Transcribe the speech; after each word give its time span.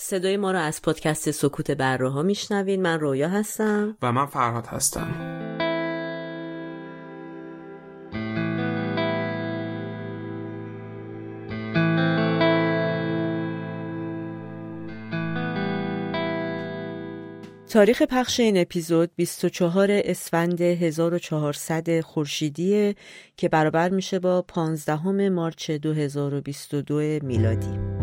صدای 0.00 0.36
ما 0.36 0.52
رو 0.52 0.58
از 0.58 0.82
پادکست 0.82 1.30
سکوت 1.30 1.70
بره 1.70 2.08
ها 2.08 2.22
میشنوین 2.22 2.82
من 2.82 3.00
رویا 3.00 3.28
هستم. 3.28 3.96
و 4.02 4.12
من 4.12 4.26
فرهاد 4.26 4.66
هستم. 4.66 5.34
تاریخ 17.68 18.02
پخش 18.02 18.40
این 18.40 18.56
اپیزود 18.56 19.10
24 19.16 19.88
اسفند 19.90 20.60
1400 20.60 22.00
خورشیدی 22.00 22.94
که 23.36 23.48
برابر 23.48 23.88
میشه 23.88 24.18
با 24.18 24.42
15 24.42 25.28
مارچ 25.28 25.70
2022 25.70 26.94
میلادی. 27.22 27.97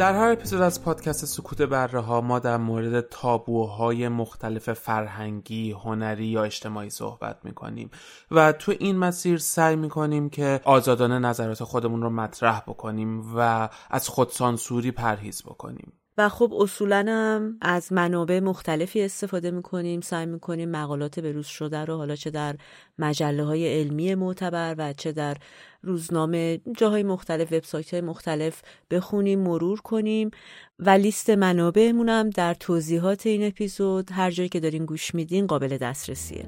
در 0.00 0.14
هر 0.14 0.32
اپیزود 0.32 0.60
از 0.60 0.82
پادکست 0.82 1.24
سکوت 1.24 1.62
بره 1.62 2.00
ها 2.00 2.20
ما 2.20 2.38
در 2.38 2.56
مورد 2.56 3.00
تابوهای 3.00 4.08
مختلف 4.08 4.72
فرهنگی، 4.72 5.72
هنری 5.72 6.26
یا 6.26 6.44
اجتماعی 6.44 6.90
صحبت 6.90 7.36
می‌کنیم 7.44 7.90
و 8.30 8.52
تو 8.52 8.72
این 8.78 8.96
مسیر 8.96 9.38
سعی 9.38 9.76
می‌کنیم 9.76 10.30
که 10.30 10.60
آزادانه 10.64 11.18
نظرات 11.18 11.64
خودمون 11.64 12.02
رو 12.02 12.10
مطرح 12.10 12.60
بکنیم 12.60 13.36
و 13.36 13.68
از 13.90 14.08
خودسانسوری 14.08 14.90
پرهیز 14.90 15.42
بکنیم. 15.42 15.92
و 16.18 16.28
خب 16.28 16.54
اصولا 16.54 17.04
هم 17.08 17.56
از 17.60 17.92
منابع 17.92 18.40
مختلفی 18.40 19.02
استفاده 19.02 19.50
می‌کنیم 19.50 20.00
سعی 20.00 20.26
می‌کنیم 20.26 20.70
مقالات 20.70 21.20
بروز 21.20 21.46
شده 21.46 21.84
رو 21.84 21.96
حالا 21.96 22.16
چه 22.16 22.30
در 22.30 22.56
مجله 22.98 23.44
های 23.44 23.80
علمی 23.80 24.14
معتبر 24.14 24.74
و 24.78 24.92
چه 24.92 25.12
در 25.12 25.36
روزنامه 25.82 26.60
جاهای 26.76 27.02
مختلف 27.02 27.52
وبسایت 27.52 27.94
های 27.94 28.00
مختلف 28.00 28.62
بخونیم 28.90 29.40
مرور 29.40 29.80
کنیم 29.80 30.30
و 30.78 30.90
لیست 30.90 31.30
منابعمون 31.30 32.08
هم 32.08 32.30
در 32.30 32.54
توضیحات 32.54 33.26
این 33.26 33.46
اپیزود 33.46 34.12
هر 34.12 34.30
جایی 34.30 34.48
که 34.48 34.60
دارین 34.60 34.84
گوش 34.84 35.14
میدین 35.14 35.46
قابل 35.46 35.78
دسترسیه. 35.78 36.46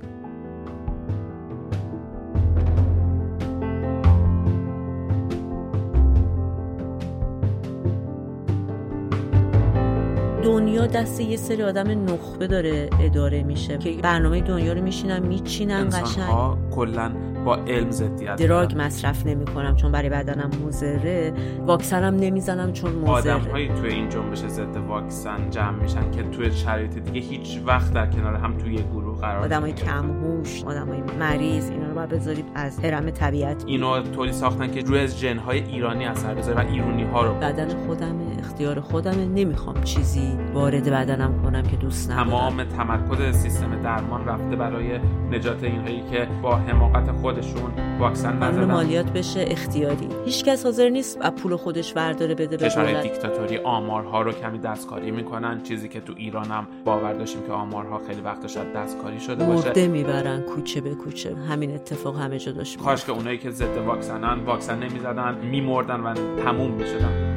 دنیا 10.42 10.86
دست 10.86 11.20
یه 11.20 11.36
سری 11.36 11.62
آدم 11.62 12.04
نخبه 12.04 12.46
داره 12.46 12.90
اداره 13.00 13.42
میشه 13.42 13.78
که 13.78 13.92
برنامه 14.02 14.40
دنیا 14.40 14.72
رو 14.72 14.82
میشینن 14.82 15.22
میچینن 15.22 15.88
قشنگ. 15.88 16.56
کلا 16.70 17.12
با 17.44 17.56
علم 17.56 17.90
ضدیت 17.90 18.36
دراگ 18.36 18.74
مصرف 18.76 19.26
نمی‌کنم 19.26 19.76
چون 19.76 19.92
برای 19.92 20.08
بدنم 20.08 20.50
مضره. 20.66 21.32
واکسنم 21.66 22.16
نمی‌زنم 22.16 22.72
چون 22.72 22.92
مضره. 22.92 23.34
آدمهایی 23.34 23.68
توی 23.68 23.90
این 23.90 24.08
جنبش 24.08 24.38
ضد 24.38 24.76
واکسن 24.76 25.50
جمع 25.50 25.82
میشن 25.82 26.10
که 26.10 26.22
توی 26.22 26.52
شرایط 26.52 26.98
دیگه 26.98 27.20
هیچ 27.20 27.60
وقت 27.66 27.92
در 27.92 28.06
کنار 28.06 28.34
هم 28.34 28.58
توی 28.58 28.76
گروه 28.76 29.20
قرار 29.20 29.44
آدمای 29.44 29.72
کم 29.72 30.10
هوش 30.10 30.64
آدمای 30.64 31.02
مریض 31.20 31.70
اینا 31.70 31.88
رو 31.88 31.94
باید 31.94 32.08
بذارید 32.08 32.44
از 32.54 32.80
حرم 32.80 33.10
طبیعت. 33.10 33.64
اینو 33.66 34.02
طوری 34.02 34.32
ساختن 34.32 34.70
که 34.70 34.80
روی 34.80 34.98
از 34.98 35.20
جنهای 35.20 35.62
ایرانی 35.62 36.06
اثر 36.06 36.34
بذاره 36.34 36.64
و 36.64 36.70
ایرونی 36.72 37.02
ها 37.02 37.22
رو 37.22 37.34
بدن 37.34 37.68
خودمه. 37.86 38.31
اختیار 38.42 38.80
خودمه 38.80 39.24
نمی‌خوام 39.24 39.82
چیزی 39.82 40.38
وارد 40.54 40.90
بدنم 40.90 41.42
کنم 41.42 41.62
که 41.62 41.76
دوست 41.76 42.10
ندارم. 42.10 42.28
تمام 42.28 42.64
تمرکز 42.64 43.36
سیستم 43.36 43.82
درمان 43.82 44.24
رفته 44.26 44.56
برای 44.56 44.98
نجات 45.30 45.64
اینهایی 45.64 46.02
که 46.10 46.28
با 46.42 46.56
حماقت 46.56 47.12
خودشون 47.12 47.72
واکسن 47.98 48.42
نزدن. 48.42 48.64
مالیات 48.64 49.12
بشه 49.12 49.44
اختیاری. 49.48 50.08
هیچکس 50.24 50.64
حاضر 50.64 50.88
نیست 50.88 51.18
از 51.20 51.32
پول 51.32 51.56
خودش 51.56 51.96
ورداره 51.96 52.34
بده 52.34 52.56
به 52.56 52.68
کشورهای 52.68 53.02
دیکتاتوری 53.02 53.58
آمارها 53.58 54.22
رو 54.22 54.32
کمی 54.32 54.58
دستکاری 54.58 55.10
می‌کنن. 55.10 55.62
چیزی 55.62 55.88
که 55.88 56.00
تو 56.00 56.12
ایران 56.16 56.46
هم 56.46 56.66
باور 56.84 57.12
داشتیم 57.12 57.42
که 57.46 57.52
آمارها 57.52 58.00
خیلی 58.06 58.20
وقت 58.20 58.46
شاید 58.46 58.72
دستکاری 58.72 59.20
شده 59.20 59.44
باشه. 59.44 59.66
مرده 59.66 59.88
می‌برن 59.88 60.40
کوچه 60.40 60.80
به 60.80 60.94
کوچه. 60.94 61.36
همین 61.36 61.74
اتفاق 61.74 62.18
همه 62.18 62.38
جا 62.38 62.52
داشت 62.52 62.78
کاش 62.78 63.04
که 63.04 63.12
اونایی 63.12 63.38
که 63.38 63.50
ضد 63.50 63.76
واکسنن 63.86 64.44
واکسن 64.44 64.78
نمی‌زدن 64.78 65.34
میمردن 65.34 66.00
و 66.00 66.14
تموم 66.44 66.70
می‌شدن. 66.70 67.32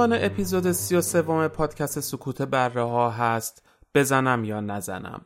عنوان 0.00 0.24
اپیزود 0.24 0.72
سی 0.72 0.96
و 0.96 1.00
سوم 1.00 1.48
پادکست 1.48 2.00
سکوت 2.00 2.42
بره 2.42 2.82
ها 2.82 3.10
هست 3.10 3.62
بزنم 3.94 4.44
یا 4.44 4.60
نزنم. 4.60 5.20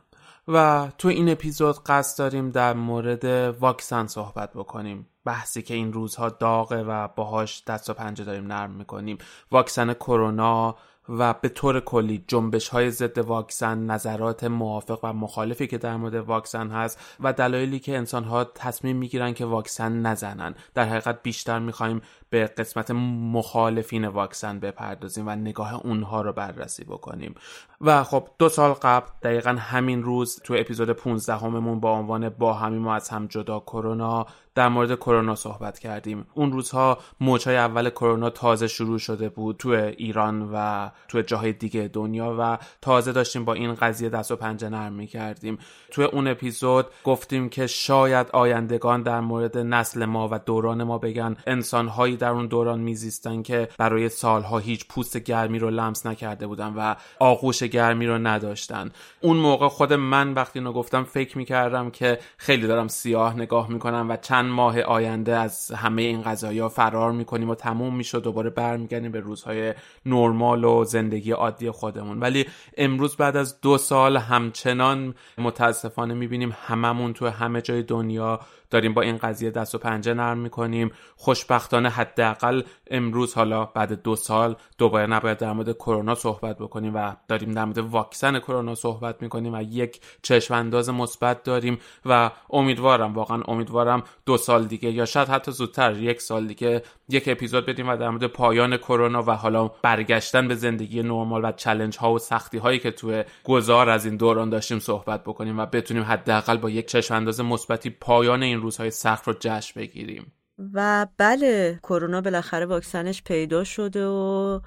و 0.47 0.87
تو 0.97 1.07
این 1.07 1.29
اپیزود 1.29 1.83
قصد 1.83 2.19
داریم 2.19 2.49
در 2.49 2.73
مورد 2.73 3.25
واکسن 3.59 4.07
صحبت 4.07 4.53
بکنیم. 4.53 5.07
بحثی 5.25 5.61
که 5.61 5.73
این 5.73 5.93
روزها 5.93 6.29
داغه 6.29 6.83
و 6.83 7.07
باهاش 7.07 7.63
دست 7.67 7.89
و 7.89 7.93
پنجه 7.93 8.23
داریم 8.23 8.47
نرم 8.47 8.71
می‌کنیم. 8.71 9.17
واکسن 9.51 9.93
کرونا 9.93 10.75
و 11.09 11.33
به 11.33 11.49
طور 11.49 11.79
کلی 11.79 12.23
جنبش 12.27 12.69
های 12.69 12.91
ضد 12.91 13.17
واکسن 13.17 13.77
نظرات 13.85 14.43
موافق 14.43 14.99
و 15.03 15.13
مخالفی 15.13 15.67
که 15.67 15.77
در 15.77 15.95
مورد 15.95 16.15
واکسن 16.15 16.69
هست 16.69 16.99
و 17.19 17.33
دلایلی 17.33 17.79
که 17.79 17.97
انسان 17.97 18.23
ها 18.23 18.43
تصمیم 18.43 18.97
می‌گیرن 18.97 19.33
که 19.33 19.45
واکسن 19.45 20.01
نزنن. 20.01 20.55
در 20.73 20.85
حقیقت 20.85 21.23
بیشتر 21.23 21.59
می‌خوایم 21.59 22.01
به 22.29 22.45
قسمت 22.45 22.91
مخالفین 23.31 24.07
واکسن 24.07 24.59
بپردازیم 24.59 25.27
و 25.27 25.29
نگاه 25.29 25.85
اونها 25.85 26.21
رو 26.21 26.33
بررسی 26.33 26.83
بکنیم. 26.83 27.35
و 27.81 28.03
خب 28.03 28.27
دو 28.39 28.49
سال 28.49 28.73
قبل 28.73 29.07
دقیقا 29.23 29.55
همین 29.59 30.03
روز 30.03 30.39
تو 30.43 30.53
اپیزود 30.57 30.89
15 30.89 31.35
هممون 31.35 31.79
با 31.79 31.91
عنوان 31.91 32.29
با 32.29 32.53
همین 32.53 32.81
ما 32.81 32.95
از 32.95 33.09
هم 33.09 33.27
جدا 33.27 33.59
کرونا 33.59 34.25
در 34.55 34.69
مورد 34.69 34.95
کرونا 34.95 35.35
صحبت 35.35 35.79
کردیم. 35.79 36.27
اون 36.33 36.51
روزها 36.51 36.97
موجهای 37.21 37.57
اول 37.57 37.89
کرونا 37.89 38.29
تازه 38.29 38.67
شروع 38.67 38.99
شده 38.99 39.29
بود 39.29 39.57
تو 39.57 39.69
ایران 39.69 40.49
و 40.53 40.89
تو 41.07 41.21
جاهای 41.21 41.53
دیگه 41.53 41.89
دنیا 41.93 42.35
و 42.39 42.57
تازه 42.81 43.11
داشتیم 43.11 43.45
با 43.45 43.53
این 43.53 43.73
قضیه 43.73 44.09
دست 44.09 44.31
و 44.31 44.35
پنجه 44.35 44.69
نرم 44.69 44.93
می 44.93 45.07
کردیم 45.07 45.57
توی 45.91 46.05
اون 46.05 46.27
اپیزود 46.27 46.85
گفتیم 47.03 47.49
که 47.49 47.67
شاید 47.67 48.27
آیندگان 48.33 49.01
در 49.01 49.19
مورد 49.19 49.57
نسل 49.57 50.05
ما 50.05 50.29
و 50.31 50.39
دوران 50.39 50.83
ما 50.83 50.97
بگن. 50.97 51.37
انسانهایی 51.47 52.17
در 52.17 52.29
اون 52.29 52.47
دوران 52.47 52.79
میزیستن 52.79 53.41
که 53.41 53.69
برای 53.77 54.09
سالها 54.09 54.57
هیچ 54.57 54.87
پوست 54.87 55.17
گرمی 55.17 55.59
رو 55.59 55.69
لمس 55.69 56.05
نکرده 56.05 56.47
بودن 56.47 56.73
و 56.77 56.95
آغوش 57.19 57.63
گرمی 57.63 58.07
رو 58.07 58.17
نداشتن. 58.17 58.91
اون 59.21 59.37
موقع 59.37 59.67
خود 59.67 59.93
من 59.93 60.33
وقتی 60.33 60.59
اینو 60.59 60.73
گفتم 60.73 61.03
فکر 61.03 61.37
می‌کردم 61.37 61.89
که 61.89 62.19
خیلی 62.37 62.67
دارم 62.67 62.87
سیاه 62.87 63.35
نگاه 63.35 63.71
می‌کنم 63.71 64.09
و 64.09 64.17
چند 64.17 64.44
ماه 64.47 64.81
آینده 64.81 65.35
از 65.35 65.71
همه 65.71 66.01
این 66.01 66.21
قضايا 66.21 66.69
فرار 66.69 67.11
می‌کنیم 67.11 67.49
و 67.49 67.55
تموم 67.55 67.95
می‌شد 67.95 68.23
دوباره 68.23 68.49
برمیگردیم 68.49 69.11
به 69.11 69.19
روزهای 69.19 69.73
نرمال 70.05 70.63
و 70.63 70.83
زندگی 70.83 71.31
عادی 71.31 71.71
خودمون. 71.71 72.19
ولی 72.19 72.45
امروز 72.77 73.15
بعد 73.15 73.37
از 73.37 73.61
دو 73.61 73.77
سال 73.77 74.17
همچنان 74.17 75.15
متاسفانه 75.37 76.13
می‌بینیم 76.13 76.55
هممون 76.65 77.13
تو 77.13 77.27
همه 77.27 77.61
جای 77.61 77.83
دنیا 77.83 78.39
داریم 78.69 78.93
با 78.93 79.01
این 79.01 79.17
قضیه 79.17 79.51
دست 79.51 79.75
و 79.75 79.77
پنجه 79.77 80.13
نرم 80.13 80.37
می‌کنیم. 80.37 80.91
خوشبختانه 81.15 81.89
حداقل 81.89 82.63
امروز 82.91 83.33
حالا 83.33 83.65
بعد 83.65 84.01
دو 84.01 84.15
سال 84.15 84.55
دوباره 84.77 85.07
نباید 85.07 85.37
در 85.37 85.53
مورد 85.53 85.71
کرونا 85.71 86.15
صحبت 86.15 86.57
بکنیم 86.57 86.95
و 86.95 87.15
داریم 87.27 87.51
در 87.51 87.65
مورد 87.65 87.77
واکسن 87.77 88.39
کرونا 88.39 88.75
صحبت 88.75 89.21
می‌کنیم 89.21 89.53
و 89.53 89.61
یک 89.61 90.01
چشم 90.21 90.53
انداز 90.53 90.89
مثبت 90.89 91.43
داریم 91.43 91.77
و 92.05 92.31
امیدوارم 92.49 93.13
واقعا 93.13 93.41
امیدوارم 93.47 94.03
دو 94.25 94.37
سال 94.37 94.65
دیگه 94.65 94.91
یا 94.91 95.05
شاید 95.05 95.29
حتی 95.29 95.51
زودتر 95.51 95.97
یک 95.97 96.21
سال 96.21 96.47
دیگه 96.47 96.83
یک 97.09 97.23
اپیزود 97.27 97.65
بدیم 97.65 97.89
و 97.89 97.97
در 97.97 98.09
مورد 98.09 98.25
پایان 98.27 98.77
کرونا 98.77 99.23
و 99.23 99.31
حالا 99.31 99.67
برگشتن 99.67 100.47
به 100.47 100.55
زندگی 100.55 101.03
نرمال 101.03 101.45
و 101.45 101.51
چلنج 101.51 101.97
ها 101.97 102.13
و 102.13 102.19
سختی 102.19 102.57
هایی 102.57 102.79
که 102.79 102.91
توی 102.91 103.23
گذار 103.43 103.89
از 103.89 104.05
این 104.05 104.17
دوران 104.17 104.49
داشتیم 104.49 104.79
صحبت 104.79 105.23
بکنیم 105.23 105.59
و 105.59 105.65
بتونیم 105.65 106.03
حداقل 106.03 106.57
با 106.57 106.69
یک 106.69 106.85
چشم 106.85 107.13
انداز 107.13 107.41
مثبتی 107.41 107.89
پایان 107.89 108.43
این 108.43 108.54
این 108.55 108.63
روزهای 108.63 108.91
سخت 108.91 109.27
رو 109.27 109.35
جشن 109.39 109.79
بگیریم. 109.79 110.31
و 110.73 111.07
بله 111.17 111.79
کرونا 111.83 112.21
بالاخره 112.21 112.65
واکسنش 112.65 113.23
پیدا 113.23 113.63
شده 113.63 114.07
و 114.07 114.59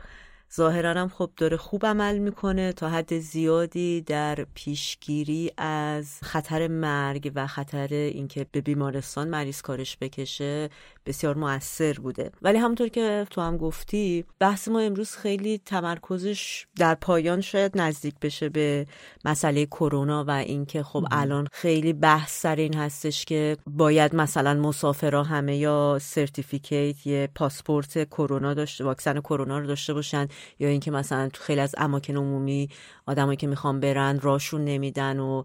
ظاهرا 0.57 0.91
هم 0.91 1.09
خب 1.09 1.31
داره 1.37 1.57
خوب 1.57 1.87
عمل 1.87 2.19
می‌کنه 2.19 2.73
تا 2.73 2.89
حد 2.89 3.19
زیادی 3.19 4.01
در 4.01 4.47
پیشگیری 4.55 5.53
از 5.57 6.19
خطر 6.23 6.69
مرگ 6.69 7.33
و 7.35 7.47
خطر 7.47 7.89
اینکه 7.93 8.47
به 8.53 8.61
بیمارستان 8.61 9.29
مریض 9.29 9.63
کارش 9.63 9.97
بکشه 10.01 10.69
بسیار 11.07 11.37
موثر 11.37 11.93
بوده. 11.93 12.31
ولی 12.43 12.59
همونطور 12.59 12.89
که 12.89 13.27
تو 13.31 13.41
هم 13.41 13.57
گفتی 13.57 14.25
بحث 14.39 14.69
ما 14.69 14.81
امروز 14.81 15.17
خیلی 15.17 15.59
تمرکزش 15.59 16.67
در 16.77 16.95
پایان 16.95 17.41
شاید 17.41 17.81
نزدیک 17.81 18.15
بشه 18.23 18.49
به 18.49 18.87
مسئله 19.25 19.67
کرونا 19.67 20.25
و 20.25 20.31
اینکه 20.31 20.83
خب 20.83 21.05
الان 21.11 21.49
خیلی 21.53 21.93
بحث 21.93 22.41
سر 22.41 22.57
این 22.57 22.75
هستش 22.75 23.25
که 23.25 23.57
باید 23.67 24.15
مثلا 24.15 24.55
مسافرها 24.55 25.23
همه 25.23 25.57
یا 25.57 25.99
سرتیفیکیت 26.01 27.07
یه 27.07 27.29
پاسپورت 27.35 28.09
کرونا 28.09 28.55
داشته 28.55 28.85
واکسن 28.85 29.21
کرونا 29.21 29.59
رو 29.59 29.67
داشته 29.67 29.95
باشن. 29.95 30.29
یا 30.59 30.69
اینکه 30.69 30.91
مثلا 30.91 31.29
تو 31.29 31.43
خیلی 31.43 31.61
از 31.61 31.75
اماکن 31.79 32.17
عمومی 32.17 32.69
آدمایی 33.07 33.37
که 33.37 33.47
می‌خوان 33.47 33.81
برن 33.81 34.21
راشون 34.21 34.65
نمیدن 34.65 35.19
و 35.19 35.43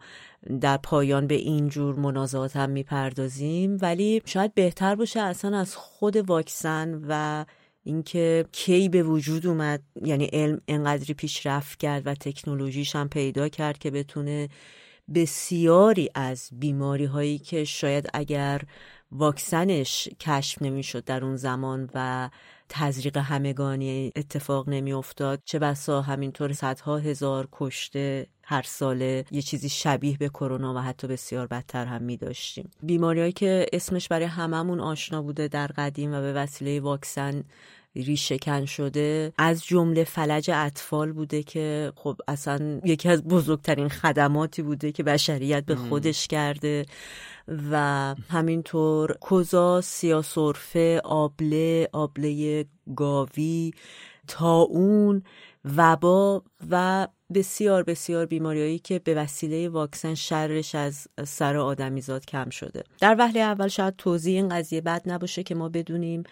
در 0.62 0.78
پایان 0.78 1.28
به 1.28 1.36
این 1.36 1.70
جور 1.70 1.96
منازعات 1.96 2.56
هم 2.56 2.70
می‌پردازیم. 2.70 3.78
ولی 3.82 4.22
شاید 4.26 4.54
بهتر 4.54 4.96
باشه 4.96 5.20
اصلا 5.20 5.58
از 5.58 5.76
خود 5.76 6.16
واکسن 6.30 7.02
و 7.08 7.46
اینکه 7.84 8.46
کی 8.52 8.90
به 8.90 9.04
وجود 9.04 9.48
اومد 9.48 9.82
یعنی 10.06 10.26
علم 10.26 10.62
انقدری 10.68 11.14
پیشرفت 11.14 11.80
کرد 11.80 12.08
و 12.08 12.16
تکنولوژیش 12.16 12.96
هم 12.96 13.10
پیدا 13.10 13.50
کرد 13.50 13.78
که 13.78 13.92
بتونه 13.92 14.50
بسیاری 15.16 16.10
از 16.16 16.50
بیماری 16.52 17.06
هایی 17.06 17.38
که 17.38 17.64
شاید 17.64 18.10
اگر 18.14 18.62
واکسنش 19.12 20.10
کشف 20.20 20.62
نمی‌شد 20.62 21.04
در 21.04 21.26
اون 21.26 21.36
زمان 21.36 21.90
و 21.94 22.30
تزریق 22.76 23.18
همگانی 23.18 24.12
اتفاق 24.16 24.70
نمی 24.70 24.94
افتاد 24.94 25.42
چه 25.46 25.60
بسا 25.60 26.02
همینطور 26.02 26.54
صدها 26.54 26.98
هزار 26.98 27.48
کشته 27.52 28.28
هر 28.44 28.62
ساله 28.62 29.26
یه 29.32 29.42
چیزی 29.42 29.70
شبیه 29.70 30.18
به 30.18 30.30
کرونا 30.30 30.74
و 30.74 30.78
حتی 30.78 31.08
بسیار 31.08 31.48
بدتر 31.48 31.86
هم 31.86 32.04
می 32.04 32.18
داشتیم 32.18 32.72
بیماریهایی 32.84 33.32
که 33.32 33.66
اسمش 33.74 34.08
برای 34.08 34.26
هممون 34.26 34.80
آشنا 34.80 35.22
بوده 35.22 35.48
در 35.48 35.68
قدیم 35.68 36.14
و 36.14 36.22
به 36.22 36.34
وسیله 36.34 36.80
واکسن 36.80 37.44
ریشکن 37.96 38.66
شده 38.66 39.34
از 39.38 39.66
جمله 39.66 40.04
فلج 40.04 40.52
اطفال 40.54 41.12
بوده 41.12 41.44
که 41.44 41.92
خب 41.96 42.18
اصلا 42.28 42.82
یکی 42.84 43.10
از 43.10 43.24
بزرگترین 43.24 43.90
خدماتی 43.90 44.62
بوده 44.62 44.92
که 44.92 45.04
بشریت 45.04 45.66
به 45.66 45.76
خودش 45.76 46.28
کرده 46.28 46.86
و 47.72 48.16
همینطور 48.30 49.14
کوزا 49.22 49.82
سیاسرفه 49.82 51.02
آبله 51.04 51.90
آبله 51.94 52.66
گاوی 52.96 53.72
تاون 54.28 55.24
وبا 55.78 56.44
و 56.70 57.08
بسیار 57.34 57.84
بسیار 57.84 58.26
بیماریهایی 58.26 58.80
که 58.80 59.00
به 59.00 59.16
وسیله 59.16 59.70
واکسن 59.70 60.16
شرش 60.16 60.76
از 60.76 61.08
سر 61.24 61.58
آدمیزاد 61.58 62.26
کم 62.26 62.50
شده. 62.50 62.84
در 63.00 63.16
وهله 63.20 63.40
اول 63.40 63.68
شاید 63.68 63.96
توضیح 63.96 64.36
این 64.36 64.50
قضیه 64.50 64.82
بد 64.82 65.02
نباشه 65.06 65.44
که 65.44 65.56
ما 65.56 65.70
بدونیم 65.70 66.24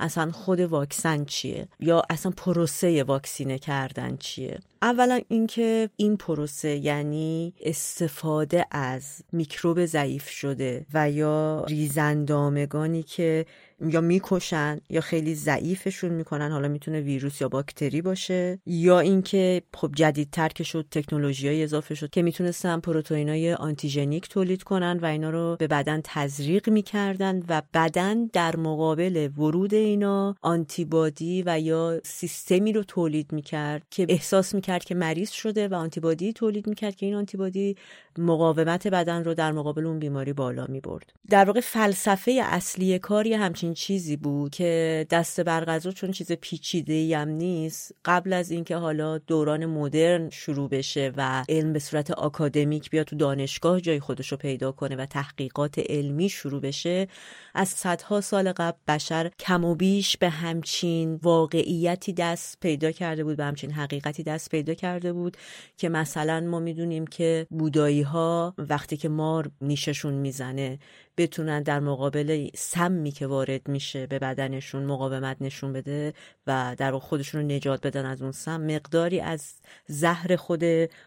اصلا 0.00 0.30
خود 0.30 0.60
واکسن 0.60 1.24
چیه؟ 1.24 1.68
یا 1.80 2.02
اصلا 2.10 2.32
پروسه 2.36 3.04
واکسینه 3.04 3.58
کردن 3.58 4.16
چیه؟ 4.16 4.58
اولا 4.82 5.20
اینکه 5.28 5.90
این 5.96 6.16
پروسه 6.16 6.68
یعنی 6.68 7.54
استفاده 7.60 8.66
از 8.70 9.22
میکروب 9.32 9.84
ضعیف 9.84 10.28
شده 10.28 10.86
و 10.94 11.10
یا 11.10 11.64
ریزندامگانی 11.68 13.02
که 13.02 13.46
یا 13.80 14.00
می‌کشن 14.00 14.80
یا 14.90 15.00
خیلی 15.00 15.34
ضعیفشون 15.34 16.10
می‌کنن 16.10 16.52
حالا 16.52 16.68
می‌تونه 16.68 17.00
ویروس 17.00 17.40
یا 17.40 17.48
باکتری 17.48 18.02
باشه 18.02 18.58
یا 18.66 19.00
اینکه 19.00 19.62
خب 19.74 19.90
جدیدتر 19.94 20.48
که 20.48 20.64
شد 20.64 20.86
تکنولوژی 20.90 21.62
اضافه 21.62 21.94
شد 21.94 22.10
که 22.10 22.22
می‌تونستن 22.22 22.80
پروتئین 22.80 23.28
های 23.28 23.54
آنتیژنیک 23.54 24.28
تولید 24.28 24.62
کنن 24.62 24.98
و 25.02 25.06
اینا 25.06 25.30
رو 25.30 25.56
به 25.58 25.66
بدن 25.66 26.00
تزریق 26.04 26.68
می‌کردن 26.68 27.42
و 27.48 27.62
بدن 27.74 28.26
در 28.26 28.56
مقابل 28.56 29.28
ورود 29.38 29.74
اینا 29.74 30.36
آنتیبادی 30.42 31.42
و 31.46 31.60
یا 31.60 32.00
سیستمی 32.04 32.72
رو 32.72 32.82
تولید 32.82 33.32
می‌کرد 33.32 33.82
که 33.90 34.06
احساس 34.08 34.54
می‌کرد 34.54 34.75
که 34.84 34.94
مریض 34.94 35.30
شده 35.30 35.68
و 35.68 35.74
آنتیبادی 35.74 36.32
تولید 36.32 36.66
می‌کرد 36.66 36.96
که 36.96 37.06
این 37.06 37.14
آنتیبادی 37.14 37.76
مقاومت 38.18 38.86
بدن 38.86 39.24
رو 39.24 39.34
در 39.34 39.52
مقابل 39.52 39.86
اون 39.86 39.98
بیماری 39.98 40.32
بالا 40.32 40.66
می‌برد. 40.68 41.12
در 41.30 41.44
واقع 41.44 41.60
فلسفه 41.60 42.40
اصلی 42.44 42.98
کاری 42.98 43.34
همچین 43.34 43.74
چیزی 43.74 44.16
بود 44.16 44.50
که 44.50 45.06
دست 45.10 45.40
برغذا 45.40 45.90
چون 45.90 46.10
چیز 46.10 46.32
پیچیده 46.32 47.18
هم 47.18 47.28
نیست 47.28 47.94
قبل 48.04 48.32
از 48.32 48.50
اینکه 48.50 48.76
حالا 48.76 49.18
دوران 49.18 49.66
مدرن 49.66 50.30
شروع 50.30 50.68
بشه 50.68 51.12
و 51.16 51.44
علم 51.48 51.72
به 51.72 51.78
صورت 51.78 52.10
آکادمیک 52.10 52.90
بیا 52.90 53.04
تو 53.04 53.16
دانشگاه 53.16 53.80
جای 53.80 54.00
خودش 54.00 54.32
رو 54.32 54.36
پیدا 54.36 54.72
کنه 54.72 54.96
و 54.96 55.06
تحقیقات 55.06 55.78
علمی 55.78 56.28
شروع 56.28 56.60
بشه 56.60 57.08
از 57.56 57.68
صدها 57.68 58.20
سال 58.20 58.52
قبل 58.52 58.78
بشر 58.88 59.30
کم 59.38 59.64
و 59.64 59.74
بیش 59.74 60.16
به 60.16 60.28
همچین 60.28 61.14
واقعیتی 61.22 62.12
دست 62.12 62.60
پیدا 62.60 62.92
کرده 62.92 63.24
بود 63.24 63.36
به 63.36 63.44
همچین 63.44 63.70
حقیقتی 63.70 64.22
دست 64.22 64.50
پیدا 64.50 64.74
کرده 64.74 65.12
بود 65.12 65.36
که 65.76 65.88
مثلا 65.88 66.40
ما 66.40 66.60
می‌دونیم 66.60 67.06
که 67.06 67.46
بودایی 67.50 68.02
ها 68.02 68.54
وقتی 68.58 68.96
که 68.96 69.08
مار 69.08 69.50
نیششون 69.60 70.14
می‌زنه 70.14 70.78
بتونن 71.16 71.62
در 71.62 71.80
مقابل 71.80 72.48
سمی 72.54 73.10
که 73.10 73.26
وارد 73.26 73.68
میشه 73.68 74.06
به 74.06 74.18
بدنشون 74.18 74.84
مقاومت 74.84 75.36
نشون 75.40 75.72
بده 75.72 76.14
و 76.46 76.74
در 76.78 76.98
خودشون 76.98 77.40
رو 77.40 77.46
نجات 77.46 77.86
بدن 77.86 78.04
از 78.04 78.22
اون 78.22 78.32
سم 78.32 78.60
مقداری 78.60 79.20
از 79.20 79.54
زهر 79.86 80.36
خود 80.36 80.64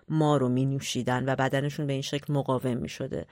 ما 0.10 0.38
رو 0.38 0.50
می 0.50 0.66
نوشیدن 0.66 1.24
و 1.30 1.36
بدنشون 1.36 1.88
به 1.88 1.94
این 1.94 2.02
شکل 2.02 2.34
مقاوم 2.34 2.78
می 2.78 2.90
شده 2.90 3.26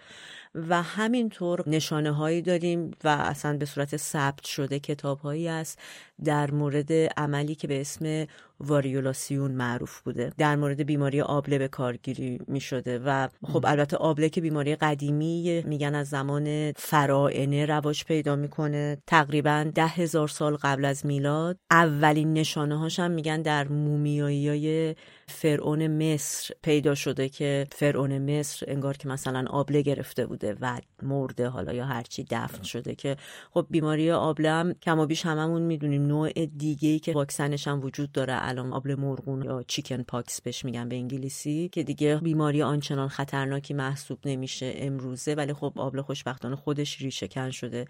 و 0.55 0.81
همینطور 0.81 1.63
نشانه 1.69 2.11
هایی 2.11 2.41
داریم 2.41 2.91
و 3.03 3.07
اصلا 3.07 3.57
به 3.57 3.65
صورت 3.65 3.97
ثبت 3.97 4.45
شده 4.45 4.79
کتاب 4.79 5.19
هایی 5.19 5.47
است 5.47 5.79
در 6.23 6.51
مورد 6.51 6.91
عملی 6.93 7.55
که 7.55 7.67
به 7.67 7.81
اسم 7.81 8.27
واریولاسیون 8.59 9.51
معروف 9.51 10.01
بوده. 10.01 10.33
در 10.37 10.55
مورد 10.55 10.83
بیماری 10.83 11.21
آبله 11.21 11.57
به 11.57 11.67
کارگیری 11.67 12.39
می 12.47 12.59
شده 12.59 12.99
و 12.99 13.27
خب 13.43 13.65
البته 13.65 13.97
آبله 13.97 14.29
که 14.29 14.41
بیماری 14.41 14.75
قدیمی 14.75 15.63
میگن 15.65 15.95
از 15.95 16.09
زمان 16.09 16.71
فرائنه 16.71 17.65
رواج 17.65 18.03
پیدا 18.05 18.35
می‌کنه. 18.35 18.97
تقریبا 19.07 19.71
ده 19.75 19.87
هزار 19.87 20.27
سال 20.27 20.55
قبل 20.55 20.85
از 20.85 21.05
میلاد. 21.05 21.57
اولین 21.71 22.33
نشانه 22.33 22.79
هاش 22.79 22.99
هم 22.99 23.11
میگن 23.11 23.41
در 23.41 23.67
مومیایی 23.67 24.49
های 24.49 24.95
فرعون 25.29 25.87
مصر 26.13 26.53
پیدا 26.63 26.95
شده 26.95 27.29
که 27.29 27.67
فرعون 27.71 28.39
مصر 28.39 28.65
انگار 28.69 28.97
که 28.97 29.07
مثلا 29.07 29.45
آبله 29.49 29.81
گرفته 29.81 30.25
بوده 30.25 30.55
و 30.61 30.79
مرده 31.03 31.49
حالا 31.49 31.73
یا 31.73 31.85
هرچی 31.85 32.25
دفن 32.29 32.63
شده 32.63 32.95
که 32.95 33.17
خب 33.51 33.67
بیماری 33.69 34.11
آبله 34.11 34.51
هم 34.51 34.73
کم 34.73 34.99
و 34.99 35.05
بیش 35.05 35.25
هممون 35.25 35.61
می‌دونیم. 35.61 36.05
نوع 36.07 36.45
دیگه 36.45 36.89
ای 36.89 36.99
که 36.99 37.13
واکسنش 37.13 37.67
هم 37.67 37.81
وجود 37.83 38.11
داره 38.11 38.33
الان 38.37 38.73
آبله 38.73 38.95
مرغون 38.95 39.41
یا 39.41 39.63
چیکن 39.67 40.03
پاکس 40.03 40.41
بهش 40.41 40.65
میگن 40.65 40.89
به 40.89 40.95
انگلیسی 40.95 41.69
که 41.69 41.83
دیگه 41.83 42.15
بیماری 42.15 42.61
آنچنان 42.63 43.07
خطرناکی 43.07 43.73
محسوب 43.73 44.19
نمیشه 44.25 44.73
امروزه 44.75 45.33
ولی 45.33 45.53
خب 45.53 45.73
آبله 45.75 46.01
خوشبختانه 46.01 46.55
خودش 46.55 47.01
ریشه 47.01 47.51
شده. 47.51 47.85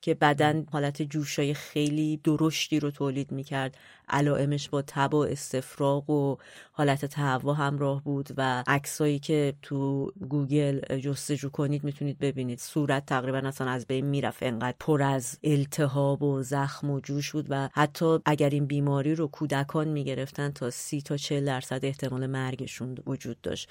که 0.00 0.14
بدن 0.14 0.66
حالت 0.72 1.02
جوشای 1.02 1.54
خیلی 1.54 2.20
درشتی 2.24 2.80
رو 2.80 2.90
تولید 2.90 3.32
می‌کرد. 3.32 3.76
علائمش 4.10 4.68
با 4.68 4.82
تب 4.82 5.14
و 5.14 5.16
استفراغ 5.16 6.10
و 6.10 6.36
حالت 6.72 7.04
تهوع 7.04 7.56
همراه 7.56 8.04
بود 8.04 8.28
و 8.36 8.64
عکسایی 8.66 9.18
که 9.18 9.54
تو 9.62 10.12
گوگل 10.28 10.98
جستجو 10.98 11.48
کنید 11.48 11.84
می‌تونید 11.84 12.18
ببینید. 12.18 12.58
صورت 12.58 13.06
تقریبا 13.06 13.38
اصلا 13.38 13.70
از 13.70 13.86
بین 13.86 14.06
می‌رفت. 14.06 14.42
انقدر 14.42 14.76
پر 14.80 15.02
از 15.02 15.38
التهاب 15.44 16.22
و 16.22 16.42
زخم 16.42 16.90
و 16.90 17.00
جوش 17.00 17.32
بود 17.32 17.46
و 17.48 17.68
حتی 17.72 18.18
اگر 18.24 18.50
این 18.50 18.66
بیماری 18.66 19.14
رو 19.14 19.26
کودکان 19.26 19.88
می‌گرفتن 19.88 20.50
تا 20.50 20.70
سی 20.70 21.00
تا 21.00 21.16
چل 21.16 21.44
درصد 21.44 21.84
احتمال 21.84 22.26
مرگشون 22.26 22.96
وجود 23.06 23.40
داشت. 23.40 23.68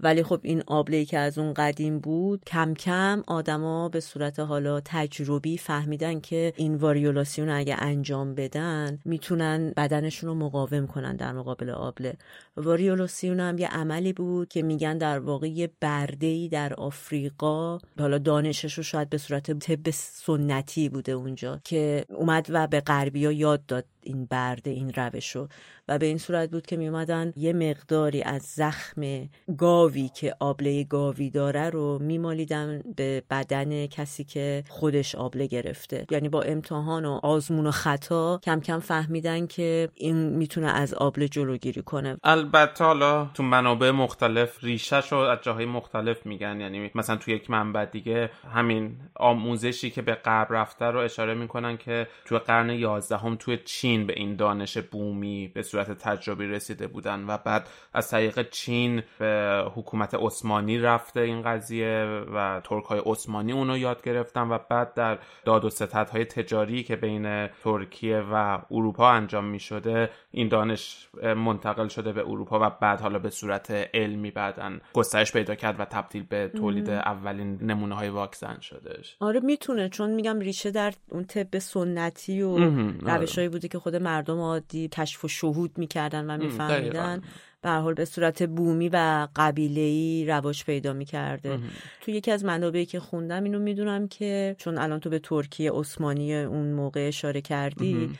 ولی 0.00 0.22
خب 0.22 0.40
این 0.42 0.62
آبله 0.66 1.04
که 1.04 1.18
از 1.18 1.38
اون 1.38 1.54
قدیم 1.54 1.98
بود 1.98 2.44
کم 2.44 2.74
کم 2.74 3.22
آدما 3.26 3.88
به 3.88 4.00
صورت 4.00 4.38
حالا 4.38 4.80
تجربی 4.84 5.56
فهمیدن 5.70 6.20
که 6.20 6.52
این 6.56 6.74
واریولاسیون 6.74 7.48
اگه 7.48 7.76
انجام 7.78 8.34
بدن 8.34 8.98
می‌تونن 9.04 9.72
بدنشون 9.76 10.28
رو 10.30 10.34
مقاوم 10.34 10.86
کنن 10.86 11.16
در 11.16 11.32
مقابل 11.32 11.70
آبله. 11.70 12.14
واریولاسیون 12.60 13.40
هم 13.40 13.58
یه 13.58 13.68
عملی 13.68 14.12
بود 14.12 14.48
که 14.48 14.62
میگن 14.62 14.98
در 14.98 15.18
واقع 15.18 15.48
یه 15.48 15.70
برده 15.80 16.48
در 16.48 16.74
آفریقا 16.74 17.78
حالا 17.98 18.18
دانشش 18.18 18.74
رو 18.74 18.82
شاید 18.82 19.10
به 19.10 19.18
صورت 19.18 19.58
طب 19.58 19.90
سنتی 19.90 20.88
بوده 20.88 21.12
اونجا 21.12 21.60
که 21.64 22.04
اومد 22.08 22.46
و 22.50 22.66
به 22.66 22.80
غربیا 22.80 23.32
یاد 23.32 23.66
داد 23.66 23.84
این 24.02 24.24
برد 24.24 24.68
این 24.68 24.92
روش 24.92 25.36
رو. 25.36 25.48
و 25.88 25.98
به 25.98 26.06
این 26.06 26.18
صورت 26.18 26.50
بود 26.50 26.66
که 26.66 26.76
میومدن 26.76 27.32
یه 27.36 27.52
مقداری 27.52 28.22
از 28.22 28.42
زخم 28.42 29.28
گاوی 29.58 30.08
که 30.08 30.34
آبله 30.40 30.84
گاوی 30.84 31.30
داره 31.30 31.70
رو 31.70 31.98
میمالیدن 31.98 32.82
به 32.96 33.22
بدن 33.30 33.86
کسی 33.86 34.24
که 34.24 34.64
خودش 34.68 35.14
آبله 35.14 35.46
گرفته. 35.46 36.06
یعنی 36.10 36.28
با 36.28 36.42
امتحان 36.42 37.04
و 37.04 37.20
آزمون 37.22 37.66
و 37.66 37.70
خطا 37.70 38.40
کم 38.42 38.60
کم 38.60 38.78
فهمیدن 38.78 39.46
که 39.46 39.88
این 39.94 40.16
می‌تونه 40.16 40.66
از 40.66 40.94
آبله 40.94 41.28
جلوگیری 41.28 41.82
کنه. 41.82 42.16
البته 42.54 42.84
حالا 42.84 43.30
تو 43.34 43.42
منابع 43.42 43.90
مختلف 43.90 44.64
ریشش 44.64 45.12
رو 45.12 45.18
از 45.18 45.38
جاهای 45.42 45.66
مختلف 45.66 46.26
میگن. 46.26 46.60
یعنی 46.60 46.90
مثلا 46.94 47.16
تو 47.16 47.30
یک 47.30 47.50
منبع 47.50 47.84
دیگه 47.84 48.30
همین 48.54 48.96
آموزشی 49.14 49.90
که 49.90 50.02
به 50.02 50.14
غرب 50.14 50.46
رفته 50.50 50.84
رو 50.84 50.98
اشاره 50.98 51.34
می‌کنن 51.34 51.76
که 51.76 52.06
تو 52.24 52.38
قرن 52.38 52.70
11 52.70 53.16
هم 53.16 53.36
توی 53.36 53.58
چین 53.64 54.06
به 54.06 54.12
این 54.16 54.36
دانش 54.36 54.78
بومی 54.78 55.48
به 55.54 55.62
صورت 55.62 55.90
تجربی 55.90 56.46
رسیده 56.46 56.86
بودن 56.86 57.24
و 57.28 57.38
بعد 57.38 57.68
از 57.94 58.10
طریق 58.10 58.50
چین 58.50 59.02
به 59.18 59.64
حکومت 59.74 60.14
عثمانی 60.14 60.78
رفته 60.78 61.20
این 61.20 61.42
قضیه 61.42 62.24
و 62.34 62.60
ترک 62.64 62.84
های 62.84 63.02
عثمانی 63.06 63.52
اونو 63.52 63.78
یاد 63.78 64.02
گرفتن 64.02 64.48
و 64.48 64.58
بعد 64.70 64.94
در 64.94 65.18
داد 65.44 65.64
و 65.64 65.70
های 66.12 66.24
تجاری 66.24 66.82
که 66.82 66.96
بین 66.96 67.46
ترکیه 67.46 68.20
و 68.32 68.58
اروپا 68.70 69.10
انجام 69.10 69.44
می 69.44 69.60
شده 69.60 70.10
این 70.30 70.48
دانش 70.48 71.08
منتقل 71.22 71.88
شده 71.88 72.12
به 72.12 72.22
اروپا 72.30 72.66
و 72.66 72.70
بعد 72.80 73.00
حالا 73.00 73.18
به 73.18 73.30
صورت 73.30 73.70
علمی 73.94 74.30
بعدن 74.30 74.80
گسترش 74.92 75.32
پیدا 75.32 75.54
کرد 75.54 75.80
و 75.80 75.84
تبدیل 75.84 76.22
به 76.22 76.48
تولید 76.48 76.90
اولین 76.90 77.58
نمونه 77.62 77.94
های 77.94 78.08
واکسن 78.08 78.60
شدهش. 78.60 79.16
آره 79.20 79.40
می‌تونه 79.40 79.88
چون 79.88 80.10
میگم 80.10 80.38
ریشه 80.38 80.70
در 80.70 80.92
اون 81.10 81.24
طب 81.24 81.58
سنتی 81.58 82.42
و 82.42 82.48
آره. 82.48 83.16
روشهایی 83.16 83.48
بوده 83.48 83.68
که 83.68 83.78
خود 83.78 83.96
مردم 83.96 84.38
عادی 84.38 84.88
کشف 84.88 85.24
و 85.24 85.28
شهود 85.28 85.78
می‌کردن 85.78 86.30
و 86.30 86.44
میفهمیدن. 86.44 87.22
به 87.62 87.70
حال 87.70 87.94
به 87.94 88.04
صورت 88.04 88.42
بومی 88.42 88.88
و 88.88 89.28
قبیله‌ای 89.36 90.26
رواج 90.28 90.64
پیدا 90.64 90.92
می‌کرده. 90.92 91.58
تو 92.00 92.10
یکی 92.10 92.30
از 92.30 92.44
منابعی 92.44 92.86
که 92.86 93.00
خوندم 93.00 93.44
اینو 93.44 93.58
می‌دونم 93.58 94.08
که 94.08 94.56
چون 94.58 94.78
الان 94.78 95.00
تو 95.00 95.10
به 95.10 95.18
ترکیه 95.18 95.72
عثمانی 95.72 96.34
اون 96.34 96.72
موقع 96.72 97.08
اشاره 97.08 97.40
کردی 97.40 98.10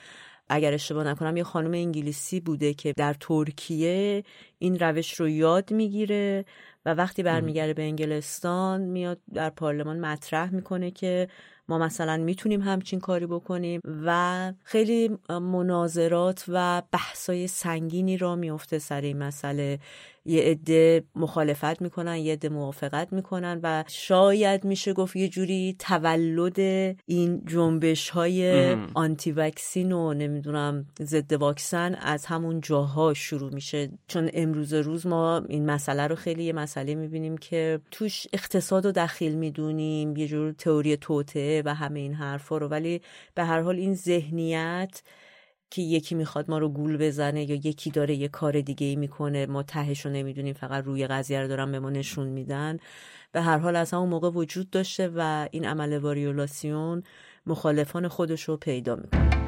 اگر 0.52 0.75
اشتباه 0.75 1.04
نکنم 1.04 1.37
یه 1.37 1.45
خانم 1.45 1.73
انگلیسی 1.73 2.40
بوده 2.40 2.75
که 2.75 2.92
در 2.97 3.14
ترکیه 3.21 4.25
این 4.59 4.78
روش 4.78 5.14
رو 5.14 5.28
یاد 5.28 5.73
می‌گیره 5.73 6.45
و 6.87 6.95
وقتی 6.95 7.23
برمیگرده 7.23 7.75
به 7.75 7.83
انگلستان 7.83 8.80
میاد 8.80 9.19
در 9.35 9.50
پارلمان 9.50 10.00
مطرح 10.00 10.54
می‌کنه 10.54 10.90
که 10.90 11.28
ما 11.69 11.78
مثلا 11.78 12.16
می‌تونیم 12.16 12.61
همچین 12.61 13.00
کاری 13.00 13.26
بکنیم 13.26 13.80
و 13.85 14.52
خیلی 14.64 15.19
مناظرات 15.28 16.45
و 16.49 16.83
بحثای 16.92 17.47
سنگینی 17.47 18.16
را 18.16 18.37
میفته 18.37 18.78
سر 18.78 19.00
این 19.00 19.19
مسئله. 19.19 19.78
یه 20.25 20.43
عده 20.43 21.05
مخالفت 21.15 21.83
می‌کنن 21.83 22.17
یه 22.17 22.33
عده 22.33 22.49
موافقت 22.49 23.12
می‌کنن 23.12 23.61
و 23.62 23.85
شاید 23.89 24.65
میشه 24.65 24.93
گفت 24.93 25.17
یه 25.17 25.29
جوری 25.29 25.77
تولد 25.79 26.59
این 27.07 27.43
جنبش 27.47 28.11
های 28.11 28.73
آنتی 28.95 29.33
وکسین 29.33 29.93
و 29.93 30.15
نمی‌دونم 30.15 30.87
ضد 31.03 31.33
واکسن 31.33 31.95
از 31.95 32.27
همون 32.27 32.61
جاها 32.61 33.15
شروع 33.15 33.55
میشه. 33.55 33.91
چون 34.09 34.31
امروز 34.35 34.75
روز 34.75 35.07
ما 35.07 35.43
این 35.49 35.67
مسئله 35.67 36.07
رو 36.07 36.17
خیلی 36.17 36.45
یه 36.45 36.53
مسئله 36.53 36.95
می‌بینیم 36.95 37.39
که 37.39 37.81
توش 37.91 38.27
اقتصاد 38.33 38.87
رو 38.87 38.93
دخیل 38.93 39.35
می‌دونیم 39.35 40.17
یه 40.17 40.27
جور 40.27 40.53
تئوری 40.53 40.97
توته 40.97 41.62
و 41.65 41.75
همه 41.75 42.00
این 42.00 42.15
حرفا 42.15 42.59
رو. 42.59 42.69
ولی 42.69 43.00
به 43.35 43.45
هر 43.45 43.61
حال 43.61 43.77
این 43.77 43.95
ذهنیت 43.95 45.03
که 45.71 45.83
یکی 45.83 46.15
می‌خواد 46.15 46.50
ما 46.50 46.59
رو 46.59 46.69
گول 46.69 46.97
بزنه 46.97 47.50
یا 47.50 47.55
یکی 47.55 47.91
داره 47.91 48.15
یه 48.15 48.29
کار 48.29 48.61
دیگه 48.61 48.87
ای 48.87 48.97
می‌کنه 48.97 49.47
ما 49.47 49.62
تهش 49.62 50.07
رو 50.07 50.12
نمی‌دونیم 50.12 50.55
فقط 50.55 50.85
روی 50.85 51.07
قضیه 51.07 51.41
رو 51.41 51.49
دارن 51.49 51.73
به 51.73 51.81
ما 51.81 51.91
نشون 51.91 52.29
میدن. 52.29 52.79
به 53.33 53.41
هر 53.41 53.59
حال 53.59 53.77
از 53.77 53.91
همون 53.91 54.09
موقع 54.09 54.31
وجود 54.31 54.71
داشته 54.71 55.11
و 55.17 55.49
این 55.50 55.65
عمل 55.65 55.99
واریولاسیون 55.99 57.03
مخالفان 57.47 58.09
خودش 58.09 58.43
رو 58.43 58.57
پیدا 58.57 58.97
می‌کنه. 58.97 59.40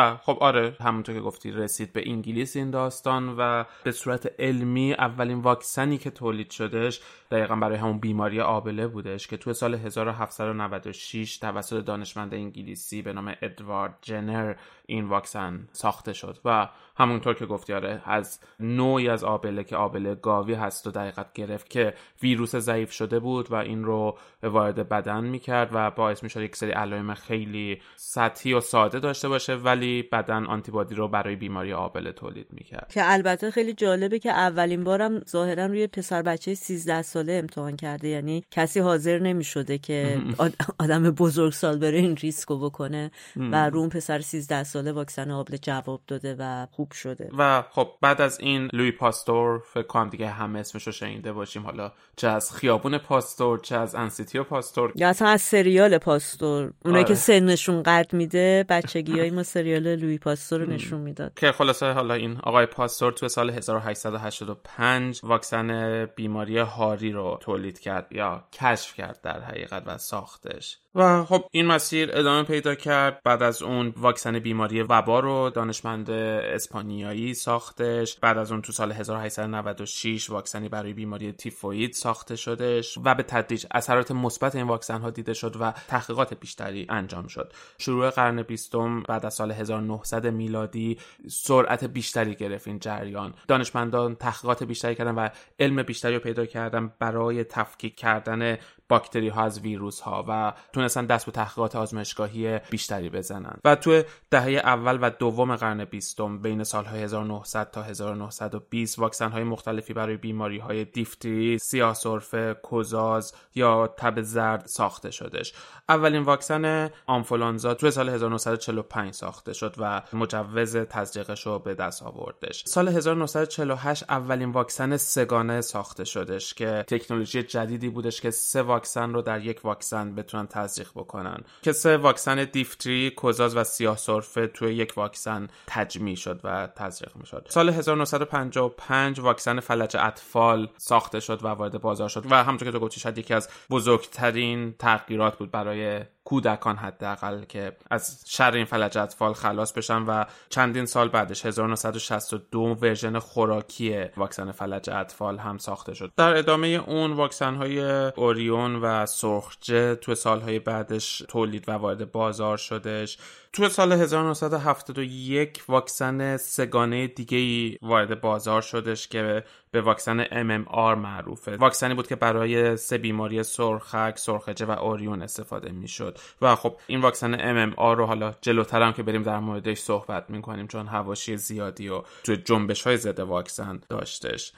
خب 0.00 0.38
آره 0.40 0.76
همونطور 0.80 1.14
که 1.14 1.20
گفتی 1.20 1.50
رسید 1.50 1.92
به 1.92 2.02
انگلیس 2.06 2.56
این 2.56 2.70
داستان 2.70 3.34
و 3.38 3.64
به 3.84 3.92
صورت 3.92 4.40
علمی 4.40 4.92
اولین 4.92 5.38
واکسنی 5.38 5.98
که 5.98 6.10
تولید 6.10 6.50
شدهش 6.50 7.00
دقیقا 7.30 7.56
برای 7.56 7.76
همون 7.78 7.98
بیماری 7.98 8.40
آبله 8.40 8.86
بودش 8.86 9.26
که 9.26 9.36
تو 9.36 9.52
سال 9.52 9.74
1796 9.74 11.38
توسط 11.38 11.84
دانشمند 11.84 12.34
انگلیسی 12.34 13.02
به 13.02 13.12
نام 13.12 13.34
ادوارد 13.42 13.98
جنر 14.02 14.54
این 14.92 15.08
واکسن 15.08 15.68
ساخته 15.72 16.12
شد 16.12 16.38
و 16.44 16.68
همونطور 16.96 17.34
که 17.34 17.46
گفتی 17.46 17.72
آره 17.72 18.02
از 18.04 18.40
نوعی 18.60 19.08
از 19.08 19.24
آبله 19.24 19.64
که 19.64 19.76
آبله 19.76 20.14
گاوی 20.14 20.54
هست 20.54 20.86
و 20.86 20.90
دقیقت 20.90 21.32
گرفت 21.32 21.70
که 21.70 21.94
ویروس 22.22 22.56
ضعیف 22.56 22.92
شده 22.92 23.18
بود 23.18 23.52
و 23.52 23.54
این 23.54 23.84
رو 23.84 24.18
وارد 24.42 24.88
بدن 24.88 25.24
می‌کرد 25.24 25.70
و 25.72 25.90
باعث 25.90 26.22
می‌شد 26.22 26.40
یک 26.40 26.56
سری 26.56 26.70
علائم 26.70 27.14
خیلی 27.14 27.80
سطحی 27.96 28.54
و 28.54 28.60
ساده 28.60 29.00
داشته 29.00 29.28
باشه 29.28 29.54
ولی 29.54 30.02
بدن 30.02 30.46
آنتیبادی 30.46 30.94
رو 30.94 31.08
برای 31.08 31.36
بیماری 31.36 31.72
آبله 31.72 32.12
تولید 32.12 32.46
می‌کرد. 32.50 32.90
که 32.94 33.12
البته 33.12 33.50
خیلی 33.50 33.72
جالبه 33.72 34.18
که 34.18 34.30
اولین 34.30 34.84
بارم 34.84 35.20
ظاهرا 35.20 35.66
روی 35.66 35.86
پسر 35.86 36.22
بچه 36.22 36.54
13 36.54 37.02
ساله 37.02 37.32
امتحان 37.32 37.76
کرده. 37.76 38.08
یعنی 38.08 38.44
کسی 38.50 38.80
حاضر 38.80 39.18
نمی‌شده 39.18 39.78
که 39.78 40.20
آدم 40.78 41.10
بزرگ 41.10 41.52
سال 41.52 41.78
بره 41.78 41.98
این 41.98 42.16
ریسکو 42.16 42.58
بکنه 42.58 43.10
و 43.36 43.70
رو 43.70 43.78
اون 43.78 43.88
پسر 43.88 44.20
13 44.20 44.64
ساله 44.64 44.81
واکسن 44.88 45.30
آبله 45.30 45.58
جواب 45.58 46.02
داده 46.06 46.36
و 46.38 46.66
خوب 46.70 46.92
شده. 46.92 47.30
و 47.38 47.62
خب 47.70 47.88
بعد 48.00 48.20
از 48.20 48.40
این 48.40 48.68
لویی 48.72 48.92
پاستور 48.92 49.58
فکر 49.58 49.86
کنم 49.86 50.08
دیگه 50.08 50.28
همه 50.28 50.58
اسمش 50.58 50.86
رو 50.86 50.92
شنیده 50.92 51.32
باشیم. 51.32 51.62
حالا 51.62 51.92
چه 52.16 52.28
از 52.28 52.52
خیابون 52.52 52.98
پاستور 52.98 53.58
چه 53.58 53.76
از 53.76 53.94
انستیتو 53.94 54.44
پاستور. 54.44 54.92
یا 54.94 55.08
اصلا 55.08 55.28
از 55.28 55.42
سریال 55.42 55.98
پاستور. 55.98 56.72
اونایی 56.84 57.04
که 57.04 57.12
آره. 57.12 57.20
سنشون 57.20 57.82
قد 57.82 58.12
میده 58.12 58.64
بچگی 58.68 59.30
ما 59.30 59.42
سریال 59.42 59.94
لویی 59.94 60.18
پاستور 60.18 60.60
رو 60.60 60.66
نشون 60.66 61.00
می‌داد. 61.00 61.34
که 61.34 61.52
خلاصه 61.52 61.92
حالا 61.92 62.14
این 62.14 62.38
آقای 62.42 62.66
پاستور 62.66 63.12
تو 63.12 63.28
سال 63.28 63.50
1885 63.50 65.20
واکسن 65.22 66.06
بیماری 66.16 66.58
هاری 66.58 67.12
رو 67.12 67.38
تولید 67.40 67.78
کرد 67.80 68.12
یا 68.12 68.44
کشف 68.52 68.94
کرد 68.94 69.20
در 69.22 69.40
حقیقت 69.40 69.82
و 69.86 69.98
ساختش. 69.98 70.78
و 70.94 71.24
خب 71.24 71.44
این 71.50 71.66
مسیر 71.66 72.10
ادامه 72.12 72.42
پیدا 72.42 72.74
کرد. 72.74 73.20
بعد 73.24 73.42
از 73.42 73.62
اون 73.62 73.94
واکسن 73.96 74.38
بیماری 74.38 74.82
وبا 74.82 75.20
رو 75.20 75.50
دانشمند 75.50 76.10
اسپانیایی 76.10 77.34
ساختش. 77.34 78.16
بعد 78.18 78.38
از 78.38 78.52
اون 78.52 78.62
تو 78.62 78.72
سال 78.72 78.92
1896 78.92 80.30
واکسنی 80.30 80.68
برای 80.68 80.92
بیماری 80.92 81.32
تیفوید 81.32 81.92
ساخته 81.92 82.36
شدش 82.36 82.98
و 83.04 83.14
به 83.14 83.22
تدریج 83.22 83.66
اثرات 83.70 84.10
مثبت 84.10 84.54
این 84.54 84.66
واکسن 84.66 85.00
ها 85.00 85.10
دیده 85.10 85.34
شد 85.34 85.56
و 85.60 85.72
تحقیقات 85.88 86.34
بیشتری 86.34 86.86
انجام 86.88 87.26
شد. 87.26 87.52
شروع 87.78 88.10
قرن 88.10 88.42
بیستم 88.42 89.02
بعد 89.02 89.26
از 89.26 89.34
سال 89.34 89.52
1900 89.52 90.26
میلادی 90.26 90.98
سرعت 91.28 91.84
بیشتری 91.84 92.34
گرفت 92.34 92.68
این 92.68 92.78
جریان. 92.78 93.34
دانشمندان 93.48 94.14
تحقیقات 94.14 94.62
بیشتری 94.64 94.94
کردن 94.94 95.14
و 95.14 95.28
علم 95.58 95.82
بیشتری 95.82 96.14
رو 96.14 96.20
پیدا 96.20 96.46
کردن 96.46 96.92
برای 96.98 97.44
تفکیک 97.44 97.96
کردن 97.96 98.58
باکتری 98.92 99.28
ها 99.28 99.44
از 99.44 99.60
ویروس 99.60 100.00
ها 100.00 100.24
و 100.28 100.52
تونستن 100.82 101.06
دست 101.06 101.26
به 101.26 101.32
تحقیقات 101.32 101.76
آزمایشگاهی 101.76 102.58
بیشتری 102.70 103.10
بزنن 103.10 103.58
و 103.64 103.74
تو 103.74 104.02
دهه 104.30 104.46
اول 104.46 104.98
و 105.02 105.10
دوم 105.10 105.56
قرن 105.56 105.84
بیستم 105.84 106.38
بین 106.38 106.64
سالهای 106.64 107.02
1900 107.02 107.70
تا 107.70 107.82
1920 107.82 108.98
واکسن 108.98 109.30
های 109.30 109.44
مختلفی 109.44 109.92
برای 109.92 110.16
بیماری 110.16 110.58
های 110.58 110.84
دیفتری، 110.84 111.58
سیاه 111.58 111.94
سرفه، 111.94 112.54
کوزاز 112.62 113.32
یا 113.54 113.86
تب 113.86 114.22
زرد 114.22 114.66
ساخته 114.66 115.10
شدش. 115.10 115.52
اولین 115.88 116.22
واکسن 116.22 116.90
آنفولانزا 117.06 117.74
تو 117.74 117.90
سال 117.90 118.08
1945 118.08 119.14
ساخته 119.14 119.52
شد 119.52 119.74
و 119.78 120.02
مجوز 120.12 120.76
تزریقش 120.76 121.46
رو 121.46 121.58
به 121.58 121.74
دست 121.74 122.02
آوردش. 122.02 122.64
سال 122.66 122.88
1948 122.88 124.04
اولین 124.08 124.52
واکسن 124.52 124.96
سه‌گانه 124.96 125.60
ساخته 125.60 126.04
شدش 126.04 126.54
که 126.54 126.84
تکنولوژی 126.88 127.42
جدیدی 127.42 127.88
بودش 127.88 128.20
که 128.20 128.30
سه 128.30 128.62
واکسن 128.62 129.12
رو 129.12 129.22
در 129.22 129.44
یک 129.44 129.64
واکسن 129.64 130.14
بتونن 130.14 130.46
بکنن. 130.94 131.38
که 131.62 131.72
سه 131.72 131.96
واکسن 131.96 132.44
دیفتری 132.44 133.10
کزاز 133.10 133.56
و 133.56 133.64
سیاه 133.64 133.96
سرفه 133.96 134.46
توی 134.46 134.74
یک 134.74 134.92
واکسن 134.96 135.48
تجمیع 135.66 136.16
شد 136.16 136.40
و 136.44 136.68
تزریق 136.76 137.16
می‌شد. 137.16 137.46
سال 137.50 137.68
1955 137.68 139.20
واکسن 139.20 139.60
فلج 139.60 139.96
اطفال 139.96 140.68
ساخته 140.76 141.20
شد 141.20 141.44
و 141.44 141.48
وارد 141.48 141.80
بازار 141.80 142.08
شد 142.08 142.32
و 142.32 142.44
همونطور 142.44 142.68
که 142.68 142.72
تو 142.72 142.80
گفتی 142.80 143.00
شاید 143.00 143.18
یکی 143.18 143.34
از 143.34 143.48
بزرگترین 143.70 144.74
تغییرات 144.78 145.38
بود 145.38 145.50
برای 145.50 146.00
کودکان 146.24 146.76
حداقل 146.76 147.44
که 147.44 147.76
از 147.90 148.24
شر 148.26 148.52
این 148.52 148.64
فلج 148.64 148.98
اطفال 148.98 149.32
خلاص 149.32 149.72
بشن 149.72 150.02
و 150.02 150.24
چندین 150.48 150.86
سال 150.86 151.08
بعدش 151.08 151.46
1962 151.46 152.60
ورژن 152.60 153.18
خوراکی 153.18 154.04
واکسن 154.16 154.52
فلج 154.52 154.90
اطفال 154.90 155.38
هم 155.38 155.58
ساخته 155.58 155.94
شد. 155.94 156.12
در 156.16 156.36
ادامه 156.36 156.66
اون 156.66 157.12
واکسن 157.12 157.54
های 157.54 157.80
اوریون 158.16 158.76
و 158.76 159.06
سرخجه 159.06 159.94
تو 159.94 160.14
سالهای 160.14 160.58
بعدش 160.64 161.22
تولید 161.28 161.68
و 161.68 161.72
وارد 161.72 162.12
بازار 162.12 162.56
شدش. 162.56 163.18
تو 163.52 163.68
سال 163.68 163.92
1971 163.92 165.64
واکسن 165.68 166.36
سگانه 166.36 167.06
دیگه 167.06 167.38
ای 167.38 167.76
وارد 167.82 168.20
بازار 168.20 168.62
شدش 168.62 169.08
که 169.08 169.44
به 169.70 169.80
واکسن 169.80 170.24
MMR 170.24 170.98
معروفه. 170.98 171.56
واکسنی 171.56 171.94
بود 171.94 172.06
که 172.06 172.16
برای 172.16 172.76
سه 172.76 172.98
بیماری 172.98 173.42
سرخک، 173.42 174.18
سرخجه 174.18 174.66
و 174.66 174.70
اوریون 174.70 175.22
استفاده 175.22 175.72
می‌شد. 175.72 176.18
و 176.42 176.54
خب 176.54 176.76
این 176.86 177.00
واکسن 177.00 177.70
MMR 177.70 177.96
رو 177.96 178.06
حالا 178.06 178.34
جلوتر 178.40 178.82
هم 178.82 178.92
که 178.92 179.02
بریم 179.02 179.22
در 179.22 179.38
موردش 179.38 179.78
صحبت 179.78 180.30
می‌کنیم 180.30 180.66
چون 180.66 180.86
هواشی 180.86 181.36
زیادی 181.36 181.88
و 181.88 182.02
تو 182.24 182.34
جنبش 182.34 182.82
های 182.82 182.96
ضد 182.96 183.20
واکسن 183.20 183.80
داشتش. 183.88 184.52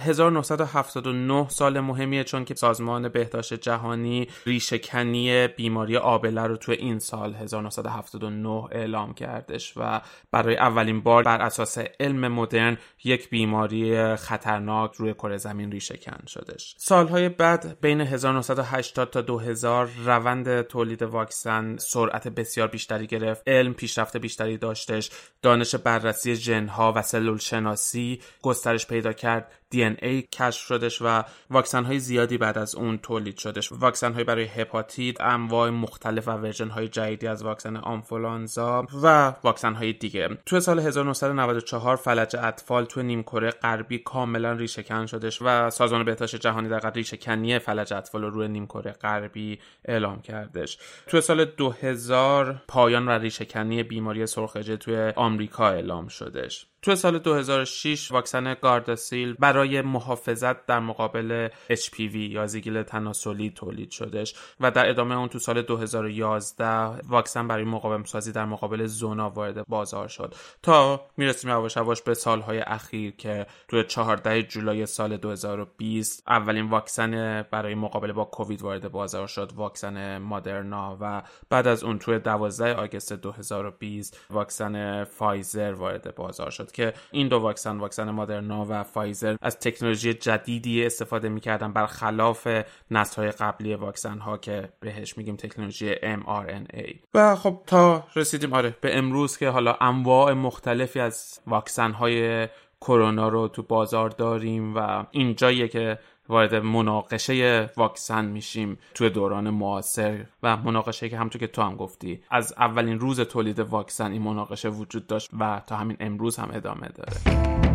1979 0.00 1.48
سال 1.48 1.80
مهمیه 1.80 2.24
چون 2.24 2.44
که 2.44 2.54
سازمان 2.54 3.08
بهداشت 3.08 3.54
جهانی 3.54 4.28
ریشهکنی 4.46 5.48
بیماری 5.48 5.96
آبله 5.96 6.42
رو 6.42 6.56
تو 6.56 6.72
این 6.72 6.98
سال 6.98 7.34
1979 7.34 8.64
اعلام 8.70 9.14
کردش 9.14 9.72
و 9.76 10.00
برای 10.30 10.56
اولین 10.56 11.00
بار 11.00 11.22
بر 11.22 11.42
اساس 11.42 11.78
علم 12.00 12.28
مدرن 12.28 12.78
یک 13.04 13.30
بیماری 13.30 14.16
خطرناک 14.16 14.94
روی 14.94 15.14
کره 15.14 15.36
زمین 15.36 15.72
ریشهکن 15.72 16.26
شدش. 16.26 16.74
سالهای 16.78 17.28
بعد 17.28 17.80
بین 17.80 18.00
1980 18.00 19.10
تا 19.10 19.20
2000 19.20 19.88
روند 20.04 20.62
تولید 20.62 21.02
واکسن 21.02 21.76
سرعت 21.76 22.28
بسیار 22.28 22.68
بیشتری 22.68 23.06
گرفت. 23.06 23.48
علم 23.48 23.74
پیشرفت 23.74 24.16
بیشتری 24.16 24.58
داشتش. 24.58 25.10
دانش 25.42 25.74
بررسی 25.74 26.34
ژنها 26.34 26.92
و 26.96 27.02
سلول 27.02 27.38
شناسی 27.38 28.20
گسترش 28.42 28.86
پیدا 28.86 29.12
کرد. 29.12 29.52
DNA 29.74 30.28
کشف 30.32 30.66
شدش 30.66 31.02
و 31.02 31.22
واکسن 31.50 31.84
های 31.84 31.98
زیادی 31.98 32.38
بعد 32.38 32.58
از 32.58 32.74
اون 32.74 32.98
تولید 32.98 33.38
شدش. 33.38 33.72
واکسن 33.72 34.12
های 34.12 34.24
برای 34.24 34.44
هپاتیت 34.44 35.20
انواع 35.20 35.70
مختلف 35.70 36.28
و 36.28 36.30
ورژن 36.30 36.68
های 36.68 36.88
جدیدی 36.88 37.26
از 37.26 37.42
واکسن 37.42 37.76
آنفولانزا 37.76 38.86
و 39.02 39.34
واکسن 39.44 39.74
های 39.74 39.92
دیگه. 39.92 40.28
تو 40.46 40.60
سال 40.60 40.78
1994 40.78 41.96
فلج 41.96 42.36
اطفال 42.36 42.84
تو 42.84 43.02
نیمکره 43.02 43.50
غربی 43.50 43.98
کاملا 43.98 44.52
ریشهکن 44.52 45.06
شدش 45.06 45.42
و 45.42 45.70
سازمان 45.70 46.04
بهداشت 46.04 46.36
جهانی 46.36 46.68
در 46.68 46.90
ریشهکنی 46.90 47.58
فلج 47.58 47.92
اطفال 47.92 48.22
رو 48.22 48.30
روی 48.30 48.48
نیمکره 48.48 48.92
غربی 48.92 49.58
اعلام 49.84 50.20
کردش. 50.20 50.78
تو 51.06 51.20
سال 51.20 51.44
2000 51.44 52.62
پایان 52.68 53.08
و 53.08 53.10
ریشهکنی 53.10 53.82
بیماری 53.82 54.26
سرخجه 54.26 54.76
توی 54.76 55.12
آمریکا 55.16 55.68
اعلام 55.68 56.08
شدش. 56.08 56.69
تو 56.82 56.94
سال 56.94 57.18
2006 57.18 58.12
واکسن 58.12 58.54
گارداسیل 58.54 59.34
برای 59.34 59.82
محافظت 59.82 60.66
در 60.66 60.80
مقابل 60.80 61.48
HPV 61.70 62.14
یا 62.14 62.46
زیگیل 62.46 62.82
تناسلی 62.82 63.50
تولید 63.50 63.90
شدش 63.90 64.34
و 64.60 64.70
در 64.70 64.88
ادامه 64.88 65.14
اون 65.14 65.28
تو 65.28 65.38
سال 65.38 65.62
2011 65.62 66.66
واکسن 67.08 67.48
برای 67.48 67.64
مقاوم 67.64 68.04
سازی 68.04 68.32
در 68.32 68.44
مقابل 68.44 68.86
زونا 68.86 69.30
وارد 69.30 69.66
بازار 69.68 70.08
شد. 70.08 70.34
تا 70.62 71.06
می‌رسیم 71.16 71.50
یواش 71.50 71.76
یواش 71.76 72.02
به 72.02 72.14
سالهای 72.14 72.58
اخیر 72.58 73.10
که 73.16 73.46
تو 73.68 73.82
14 73.82 74.42
جولای 74.42 74.86
سال 74.86 75.16
2020 75.16 76.22
اولین 76.26 76.70
واکسن 76.70 77.42
برای 77.50 77.74
مقابله 77.74 78.12
با 78.12 78.24
کووید 78.24 78.62
وارد 78.62 78.92
بازار 78.92 79.26
شد 79.26 79.52
واکسن 79.56 80.18
مادرنا 80.18 80.98
و 81.00 81.22
بعد 81.50 81.66
از 81.66 81.84
اون 81.84 81.98
تو 81.98 82.18
12 82.18 82.74
آگوست 82.74 83.12
2020 83.12 84.20
واکسن 84.30 85.04
فایزر 85.04 85.72
وارد 85.72 86.14
بازار 86.14 86.50
شد. 86.50 86.69
که 86.72 86.92
این 87.10 87.28
دو 87.28 87.38
واکسن 87.38 87.78
واکسن 87.78 88.10
مادرنا 88.10 88.66
و 88.68 88.82
فایزر 88.82 89.36
از 89.42 89.58
تکنولوژی 89.58 90.14
جدیدی 90.14 90.86
استفاده 90.86 91.28
می‌کردن 91.28 91.72
برخلاف 91.72 92.48
نسل 92.90 93.22
های 93.22 93.30
قبلی 93.30 93.74
واکسن 93.74 94.18
ها 94.18 94.38
که 94.38 94.68
بهش 94.80 95.18
میگیم 95.18 95.36
تکنولوژی 95.36 95.94
mRNA 95.94 96.96
و 97.14 97.36
خب 97.36 97.62
تا 97.66 98.04
رسیدیم 98.16 98.52
آره 98.52 98.76
به 98.80 98.98
امروز 98.98 99.38
که 99.38 99.48
حالا 99.48 99.76
انواع 99.80 100.32
مختلفی 100.32 101.00
از 101.00 101.40
واکسن 101.46 101.92
های 101.92 102.48
کرونا 102.80 103.28
رو 103.28 103.48
تو 103.48 103.62
بازار 103.62 104.08
داریم 104.08 104.76
و 104.76 105.04
اینجاییه 105.10 105.68
که 105.68 105.98
وارد 106.30 106.54
مناقشه 106.54 107.70
واکسن 107.76 108.24
میشیم 108.24 108.78
توی 108.94 109.10
دوران 109.10 109.50
معاصر 109.50 110.24
و 110.42 110.56
مناقشه 110.56 111.08
که 111.08 111.16
همونطور 111.16 111.40
که 111.40 111.46
تو 111.46 111.62
هم 111.62 111.76
گفتی 111.76 112.20
از 112.30 112.54
اولین 112.58 113.00
روز 113.00 113.20
تولید 113.20 113.58
واکسن 113.58 114.12
این 114.12 114.22
مناقشه 114.22 114.68
وجود 114.68 115.06
داشت 115.06 115.30
و 115.38 115.62
تا 115.66 115.76
همین 115.76 115.96
امروز 116.00 116.36
هم 116.36 116.50
ادامه 116.52 116.88
داره. 116.88 117.69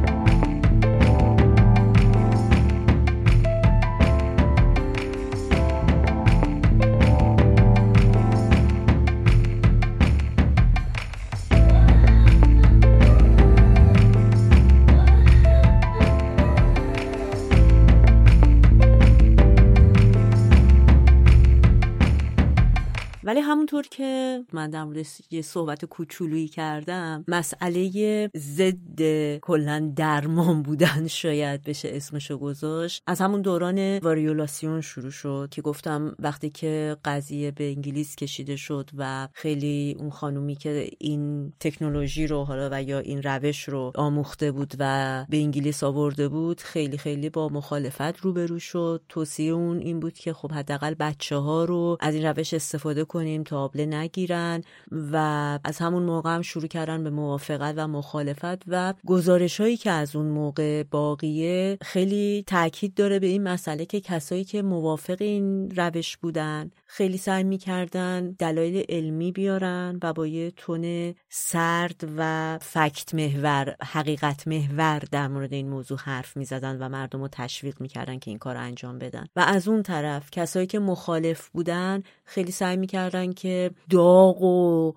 همونطور 23.46 23.84
که 23.92 24.44
من 24.54 24.70
در 24.70 24.84
مورد 24.84 25.06
یه 25.32 25.42
صحبت 25.42 25.86
کوچولویی 25.86 26.48
کردم 26.48 27.24
مسئله 27.28 28.30
ضد 28.38 29.02
کلا 29.42 29.94
درمان 29.96 30.64
بودن 30.64 31.08
شاید 31.22 31.64
بشه 31.64 31.90
اسمشو 31.92 32.38
گذاشت. 32.38 33.04
از 33.08 33.22
همون 33.22 33.42
دوران 33.42 33.98
واریولاسیون 33.98 34.82
شروع 34.82 35.12
شد 35.12 35.48
که 35.52 35.62
گفتم 35.62 36.16
وقتی 36.20 36.50
که 36.50 36.98
قضیه 37.06 37.52
به 37.52 37.70
انگلیس 37.70 38.16
کشیده 38.16 38.56
شد 38.56 38.90
و 38.98 39.28
خیلی 39.34 39.96
اون 40.00 40.10
خانومی 40.10 40.56
که 40.56 40.90
این 41.00 41.54
تکنولوژی 41.60 42.28
رو 42.28 42.44
حالا 42.44 42.70
و 42.72 42.84
یا 42.84 43.00
این 43.00 43.24
روش 43.24 43.70
رو 43.70 43.92
آموخته 43.96 44.52
بود 44.52 44.74
و 44.80 45.26
به 45.30 45.38
انگلیس 45.38 45.84
آورده 45.84 46.28
بود 46.28 46.62
خیلی 46.62 46.98
خیلی 46.98 47.30
با 47.30 47.50
مخالفت 47.50 48.18
روبرو 48.18 48.60
شد. 48.60 49.02
توصیه 49.10 49.52
اون 49.52 49.78
این 49.78 50.00
بود 50.00 50.14
که 50.14 50.34
خب 50.34 50.52
حداقل 50.52 50.94
بچه 50.94 51.36
ها 51.36 51.66
رو 51.66 51.98
از 52.00 52.16
این 52.16 52.26
روش 52.26 52.54
استفاده 52.54 53.04
کنیم 53.36 53.44
تابله 53.44 53.86
نگیرن 53.86 54.62
و 54.92 55.16
از 55.64 55.78
همون 55.78 56.04
موقع 56.04 56.36
هم 56.36 56.42
شروع 56.42 56.68
کردن 56.68 57.04
به 57.04 57.10
موافقت 57.10 57.74
و 57.78 57.88
مخالفت 57.88 58.64
و 58.68 58.94
گزارش 59.06 59.62
هایی 59.62 59.78
که 59.78 59.92
از 59.92 60.16
اون 60.16 60.26
موقع 60.26 60.84
باقیه 60.84 61.78
خیلی 61.82 62.44
تاکید 62.48 62.94
داره 62.94 63.20
به 63.20 63.28
این 63.28 63.44
مسئله 63.44 63.86
که 63.86 64.02
کسایی 64.02 64.44
که 64.44 64.62
موافق 64.62 65.18
این 65.20 65.72
روش 65.72 66.18
بودن 66.18 66.72
خیلی 66.98 67.18
سعی 67.18 67.44
می‌کردن 67.44 68.32
دلایل 68.32 68.86
علمی 68.90 69.32
بیارن 69.32 70.00
و 70.04 70.14
با 70.14 70.28
یه 70.28 70.52
تون 70.52 71.16
سرد 71.30 72.02
و 72.18 72.60
فکت 72.62 73.16
محور 73.16 73.76
حقیقت 73.84 74.48
محور 74.48 75.00
در 75.12 75.28
مورد 75.28 75.54
این 75.54 75.70
موضوع 75.70 75.98
حرف 75.98 76.38
می‌زدن 76.38 76.82
و 76.82 76.90
مردم 76.90 77.22
رو 77.22 77.28
تشویق 77.32 77.82
می‌کردن 77.82 78.20
که 78.20 78.32
این 78.32 78.38
کار 78.38 78.58
انجام 78.58 79.00
بدن. 79.00 79.26
و 79.36 79.40
از 79.40 79.68
اون 79.68 79.84
طرف 79.84 80.32
کسایی 80.32 80.68
که 80.68 80.80
مخالف 80.80 81.50
بودن 81.50 82.04
خیلی 82.26 82.52
سعی 82.52 82.78
می‌کردن 82.78 83.34
که 83.34 83.72
داغ 83.90 84.42
و 84.42 84.94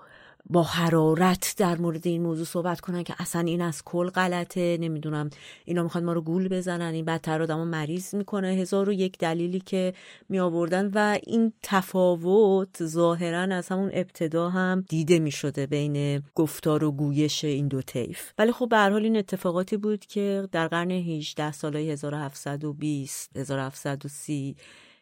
با 0.50 0.62
حرارت 0.62 1.54
در 1.56 1.76
مورد 1.76 2.06
این 2.06 2.22
موضوع 2.22 2.44
صحبت 2.44 2.80
کنن 2.80 3.02
که 3.02 3.14
اصلا 3.18 3.42
این 3.42 3.62
از 3.62 3.84
کل 3.84 4.08
غلطه 4.10 4.78
نمی‌دونم. 4.80 5.30
اینا 5.64 5.82
می‌خوان 5.82 6.04
ما 6.04 6.12
رو 6.12 6.20
گول 6.20 6.48
بزنن 6.48 6.94
این 6.94 7.04
بدتر 7.04 7.42
آدمو 7.42 7.64
مریض 7.64 8.14
می‌کنه. 8.14 8.48
هزار 8.48 8.88
و 8.88 8.92
یک 8.92 9.18
دلیلی 9.18 9.60
که 9.60 9.94
می 10.28 10.38
آوردن 10.40 10.90
و 10.94 11.18
این 11.26 11.52
تفاوت 11.62 12.84
ظاهرا 12.86 13.56
از 13.56 13.68
همون 13.68 13.90
ابتدا 13.92 14.50
هم 14.50 14.84
دیده 14.88 15.18
می‌شده 15.18 15.66
بین 15.66 16.22
گفتار 16.34 16.84
و 16.84 16.92
گویش 16.92 17.44
این 17.44 17.68
دو 17.68 17.82
طیف. 17.82 18.32
ولی 18.38 18.52
خب 18.52 18.68
به 18.68 18.78
حال 18.78 19.02
این 19.02 19.16
اتفاقاتی 19.16 19.76
بود 19.76 20.06
که 20.06 20.48
در 20.52 20.68
قرن 20.68 20.90
18 20.90 21.52
سالهای 21.52 21.90
1720 21.90 23.36
1730 23.36 24.56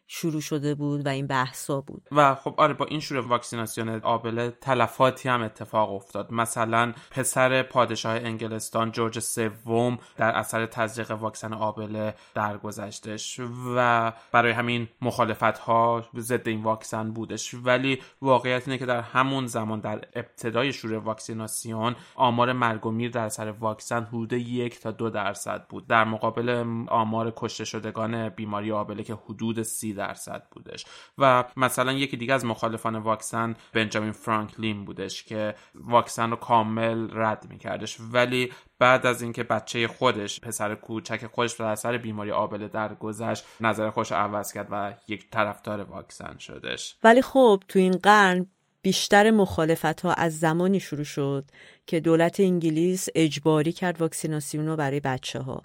شروع 0.06 0.40
شده 0.40 0.74
بود 0.74 1.06
و 1.06 1.08
این 1.08 1.26
بحثا 1.26 1.80
بود. 1.80 2.08
و 2.12 2.34
خب 2.34 2.54
آره 2.56 2.74
با 2.74 2.84
این 2.84 3.00
شروع 3.00 3.26
واکسیناسیون 3.26 3.88
آبله 3.88 4.50
تلفاتی 4.60 5.28
هم 5.28 5.42
اتفاق 5.42 5.92
افتاد. 5.92 6.32
مثلا 6.32 6.92
پسر 7.10 7.62
پادشاه 7.62 8.16
انگلستان 8.16 8.90
جورج 8.92 9.18
سوم 9.18 9.98
در 10.16 10.30
اثر 10.30 10.66
تزریق 10.66 11.10
واکسن 11.10 11.52
آبله 11.52 12.14
درگذشتش 12.34 13.40
و 13.76 14.12
برای 14.32 14.52
همین 14.52 14.88
مخالفت 15.02 15.58
ها 15.58 16.04
ضد 16.16 16.48
این 16.48 16.62
واکسن 16.62 17.10
بودش. 17.10 17.54
ولی 17.54 18.02
واقعیت 18.22 18.68
اینه 18.68 18.78
که 18.78 18.86
در 18.86 19.00
همون 19.00 19.46
زمان 19.46 19.80
در 19.80 20.04
ابتدای 20.14 20.72
شروع 20.72 20.98
واکسیناسیون 20.98 21.96
آمار 22.14 22.52
مرگ 22.52 22.86
و 22.86 22.90
میر 22.90 23.10
در 23.10 23.24
اثر 23.24 23.50
واکسن 23.50 24.04
حدود 24.04 24.32
یک 24.32 24.80
تا 24.80 24.90
دو 24.90 25.10
درصد 25.10 25.66
بود. 25.68 25.86
در 25.86 26.04
مقابل 26.04 26.64
آمار 26.88 27.32
کشته 27.36 27.64
شدگان 27.64 28.28
بیماری 28.28 28.72
آبله 28.72 29.02
که 29.02 29.14
حدود 29.14 29.62
سی 29.62 29.95
درصد 29.96 30.42
بودش. 30.50 30.84
و 31.18 31.44
مثلا 31.56 31.92
یکی 31.92 32.16
دیگه 32.16 32.34
از 32.34 32.44
مخالفان 32.44 32.96
واکسن 32.96 33.56
بنجامین 33.72 34.12
فرانکلین 34.12 34.84
بودش 34.84 35.24
که 35.24 35.54
واکسن 35.74 36.30
رو 36.30 36.36
کامل 36.36 37.08
رد 37.12 37.46
میکردش. 37.50 37.96
ولی 38.12 38.52
بعد 38.78 39.06
از 39.06 39.22
اینکه 39.22 39.42
بچه 39.42 39.88
خودش 39.88 40.40
پسر 40.40 40.74
کوچک 40.74 41.26
خودش 41.26 41.52
در 41.52 41.64
اثر 41.64 41.98
بیماری 41.98 42.30
آبله 42.30 42.68
درگذشت 42.68 43.44
نظر 43.60 43.90
خوش 43.90 44.12
عوض 44.12 44.52
کرد 44.52 44.68
و 44.70 44.92
یک 45.08 45.30
طرفدار 45.30 45.80
واکسن 45.80 46.38
شدش. 46.38 46.96
ولی 47.04 47.22
خب 47.22 47.62
تو 47.68 47.78
این 47.78 47.92
قرن 47.92 48.46
بیشتر 48.82 49.30
مخالفت 49.30 50.00
ها 50.00 50.12
از 50.12 50.38
زمانی 50.38 50.80
شروع 50.80 51.04
شد 51.04 51.44
که 51.86 52.00
دولت 52.00 52.40
انگلیس 52.40 53.08
اجباری 53.14 53.72
کرد 53.72 54.00
واکسیناسیون 54.00 54.66
رو 54.66 54.76
برای 54.76 55.00
بچه 55.00 55.38
ها 55.40 55.62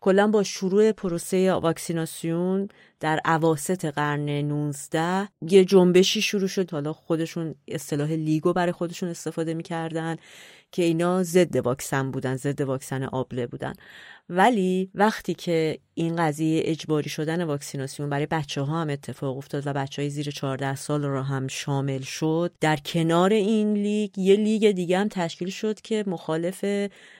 کلا 0.00 0.26
با 0.28 0.42
شروع 0.42 0.92
پروسه 0.92 1.52
واکسیناسیون 1.52 2.68
در 3.00 3.20
عواست 3.24 3.84
قرن 3.84 4.28
19 4.28 5.28
یه 5.48 5.64
جنبشی 5.64 6.22
شروع 6.22 6.48
شد. 6.48 6.70
حالا 6.70 6.92
خودشون 6.92 7.54
اصطلاح 7.68 8.10
لیگو 8.12 8.52
برای 8.52 8.72
خودشون 8.72 9.08
استفاده 9.08 9.54
می‌کردن 9.54 10.16
که 10.72 10.82
اینا 10.82 11.22
ضد 11.22 11.56
واکسن 11.56 12.10
بودن 12.10 12.36
ضد 12.36 12.60
واکسن 12.60 13.02
آبله 13.02 13.46
بودن. 13.46 13.72
ولی 14.32 14.90
وقتی 14.94 15.34
که 15.34 15.78
این 15.94 16.16
قضیه 16.16 16.62
اجباری 16.64 17.10
شدن 17.10 17.44
واکسیناسیون 17.44 18.10
برای 18.10 18.26
بچه 18.26 18.62
ها 18.62 18.80
هم 18.80 18.90
اتفاق 18.90 19.36
افتاد 19.36 19.66
و 19.66 19.72
بچه 19.72 20.02
های 20.02 20.10
زیر 20.10 20.30
14 20.30 20.74
سال 20.74 21.04
رو 21.04 21.22
هم 21.22 21.48
شامل 21.48 22.00
شد 22.00 22.52
در 22.60 22.76
کنار 22.76 23.32
این 23.32 23.72
لیگ 23.72 24.18
یه 24.18 24.36
لیگ 24.36 24.70
دیگه 24.70 24.98
هم 24.98 25.08
تشکیل 25.08 25.50
شد 25.50 25.80
که 25.80 26.04
مخالف 26.06 26.64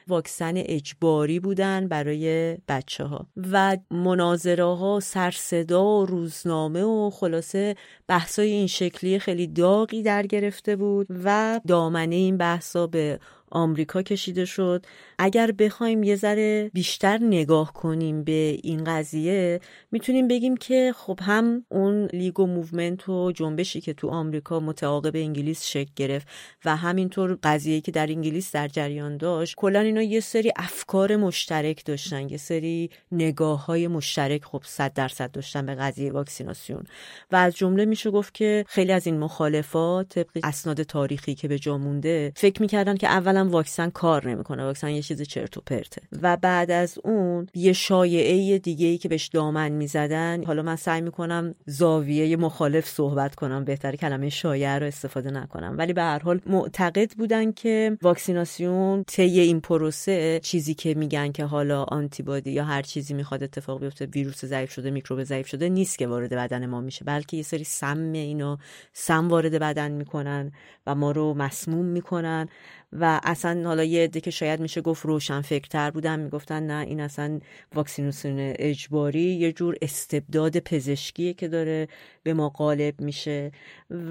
واکسن 0.08 0.52
اجباری 0.56 1.40
بودن 1.40 1.88
برای 1.88 2.56
بچه 2.68 3.04
ها 3.04 3.26
و 3.52 3.76
مناظره 3.90 4.64
ها 4.64 5.00
سر 5.02 5.35
و 5.35 5.52
صدا 5.52 5.84
و 5.84 6.06
روزنامه 6.06 6.82
و 6.82 7.10
خلاصه 7.10 7.76
بحثای 8.08 8.50
این 8.50 8.66
شکلی 8.66 9.18
خیلی 9.18 9.46
داغی 9.46 10.02
در 10.02 10.26
گرفته 10.26 10.76
بود 10.76 11.06
و 11.24 11.60
دامنه 11.66 12.14
این 12.14 12.36
بحثا 12.36 12.86
به 12.86 13.20
آمریکا 13.50 14.02
کشیده 14.02 14.44
شد. 14.44 14.86
اگر 15.18 15.52
بخوایم 15.52 16.02
یه 16.02 16.16
ذره 16.16 16.70
بیشتر 16.74 17.18
نگاه 17.18 17.72
کنیم 17.72 18.24
به 18.24 18.58
این 18.62 18.84
قضیه 18.84 19.60
می‌تونیم 19.92 20.28
بگیم 20.28 20.56
که 20.56 20.92
خب 20.96 21.18
هم 21.22 21.64
اون 21.68 22.06
لیگ 22.06 22.40
و 22.40 22.46
movement 22.46 23.08
و 23.08 23.32
جنبشی 23.32 23.80
که 23.80 23.92
تو 23.92 24.08
آمریکا 24.08 24.60
متعاقب 24.60 25.16
انگلیس 25.16 25.66
شکل 25.66 25.90
گرفت 25.96 26.28
و 26.64 26.76
همینطور 26.76 27.38
قضیه 27.42 27.80
که 27.80 27.92
در 27.92 28.06
انگلیس 28.06 28.52
در 28.52 28.68
جریان 28.68 29.16
داشت 29.16 29.54
کلا 29.56 29.80
اینا 29.80 30.02
یه 30.02 30.20
سری 30.20 30.52
افکار 30.56 31.16
مشترک 31.16 31.84
داشتن 31.84 32.28
یه 32.28 32.36
سری 32.36 32.90
نگاه 33.12 33.66
های 33.66 33.88
مشترک 33.88 34.44
خب 34.44 34.62
صد 34.66 34.92
درصد 34.92 35.30
داشتن 35.30 35.66
به 35.66 35.74
قضیه 35.74 36.12
واکسیناسیون. 36.12 36.84
و 37.32 37.36
از 37.36 37.56
جمله 37.56 37.84
میشه 37.84 38.10
گفت 38.10 38.34
که 38.34 38.64
خیلی 38.68 38.92
از 38.92 39.06
این 39.06 39.18
مخالفات 39.18 40.08
طبق 40.08 40.44
اسناد 40.44 40.82
تاریخی 40.82 41.34
که 41.34 41.48
به 41.48 41.58
جا 41.58 41.78
مونده 41.78 42.32
فکر 42.36 42.62
می‌کردن 42.62 42.96
که 42.96 43.06
اولا 43.06 43.39
واکسن 43.48 43.90
کار 43.90 44.28
نمی‌کنه. 44.30 44.64
واکسن 44.64 44.90
یه 44.90 45.02
چیز 45.02 45.22
چرت 45.22 45.56
و 45.56 45.60
پرته. 45.66 46.02
و 46.22 46.36
بعد 46.36 46.70
از 46.70 46.98
اون 47.04 47.46
یه 47.54 47.72
شایعه 47.72 48.58
دیگه 48.58 48.86
ای 48.86 48.98
که 48.98 49.08
بهش 49.08 49.26
دامن 49.26 49.68
می‌زدن. 49.68 50.44
حالا 50.44 50.62
من 50.62 50.76
سعی 50.76 51.00
می‌کنم 51.00 51.54
زاویه 51.66 52.36
مخالف 52.36 52.88
صحبت 52.88 53.34
کنم. 53.34 53.64
بهتر 53.64 53.96
کلمه 53.96 54.28
شایعه 54.28 54.78
رو 54.78 54.86
استفاده 54.86 55.30
نکنم. 55.30 55.74
ولی 55.78 55.92
به 55.92 56.02
هر 56.02 56.18
حال 56.18 56.40
معتقد 56.46 57.12
بودن 57.12 57.52
که 57.52 57.98
واکسیناسیون 58.02 59.04
طی 59.04 59.40
این 59.40 59.60
پروسه 59.60 60.40
چیزی 60.42 60.74
که 60.74 60.94
میگن 60.94 61.32
که 61.32 61.44
حالا 61.44 61.82
آنتیبادی 61.82 62.50
یا 62.50 62.64
هر 62.64 62.82
چیزی 62.82 63.14
می‌خواد 63.14 63.42
اتفاق 63.42 63.80
بیفته 63.80 64.06
ویروس 64.06 64.44
ضعیف 64.44 64.72
شده 64.72 64.90
میکروب 64.90 65.24
ضعیف 65.24 65.46
شده 65.46 65.68
نیست 65.68 65.98
که 65.98 66.06
وارد 66.06 66.34
بدن 66.34 66.66
ما 66.66 66.80
میشه. 66.80 67.04
بلکه 67.04 67.36
یه 67.36 67.42
سری 67.42 67.64
سم 67.64 68.12
اینو 68.12 68.56
سم 68.92 69.28
وارد 69.28 69.54
بدن 69.58 69.92
می‌کنن 69.92 70.52
و 70.86 70.94
ما 70.94 71.10
رو 71.10 71.34
مسموم 71.34 71.84
می‌کنن. 71.84 72.48
و 72.92 73.20
اصلا 73.22 73.62
حالا 73.64 73.84
یه 73.84 74.04
عده 74.04 74.20
که 74.20 74.30
شاید 74.30 74.60
میشه 74.60 74.80
گفت 74.80 75.06
روشن 75.06 75.40
فکرتر 75.40 75.90
بودن 75.90 76.20
می‌گفتن 76.20 76.62
نه 76.62 76.86
این 76.86 77.00
اصلا 77.00 77.40
واکسیناسیون 77.74 78.36
اجباری 78.38 79.20
یه 79.20 79.52
جور 79.52 79.76
استبداد 79.82 80.58
پزشکیه 80.58 81.34
که 81.34 81.48
داره 81.48 81.88
به 82.22 82.34
ما 82.34 82.48
غالب 82.48 83.00
میشه 83.00 83.52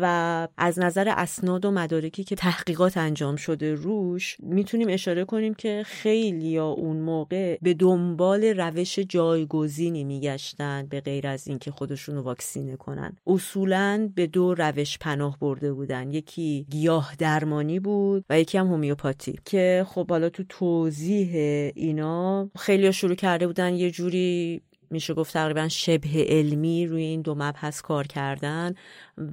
و 0.02 0.48
از 0.58 0.80
نظر 0.80 1.10
اسناد 1.10 1.66
و 1.66 1.72
مدارکی 1.72 2.24
که 2.24 2.36
تحقیقات 2.36 2.98
انجام 2.98 3.36
شده 3.36 3.74
روش 3.74 4.38
می‌تونیم 4.40 4.88
اشاره 4.90 5.26
کنیم 5.26 5.54
که 5.54 5.84
خیلی 5.86 6.48
یا 6.48 6.68
اون 6.68 6.98
موقع 6.98 7.58
به 7.62 7.74
دنبال 7.74 8.44
روش 8.44 9.00
جایگزینی 9.00 10.04
میگشتن 10.04 10.88
به 10.90 11.02
غیر 11.02 11.28
از 11.28 11.48
اینکه 11.48 11.72
خودشون 11.72 12.16
رو 12.16 12.22
واکسینه 12.22 12.76
کنن. 12.76 13.18
اصولا 13.28 14.10
به 14.16 14.28
دو 14.28 14.54
روش 14.54 14.98
پناه 14.98 15.40
برده 15.40 15.74
بودن. 15.74 16.12
یکی 16.12 16.66
گیاه 16.70 17.16
درمانی 17.20 17.80
بود 17.80 18.26
و 18.30 18.40
یکی 18.40 18.58
هم 18.58 18.69
هومیوپاتی 18.70 19.40
که 19.46 19.86
خب 19.90 20.10
حالا 20.10 20.30
تو 20.30 20.44
توضیح 20.50 21.30
اینا 21.76 22.50
خیلی 22.60 22.94
شروع 22.94 23.16
کرده 23.16 23.48
بودن 23.48 23.74
یه 23.74 23.92
جوری 23.92 24.62
میشه 24.92 25.14
گفت 25.14 25.34
تقریبا 25.34 25.68
شبه 25.68 26.26
علمی 26.28 26.88
روی 26.88 27.04
این 27.04 27.22
دو 27.22 27.36
مبحث 27.36 27.82
کار 27.82 28.08
کردن. 28.08 28.76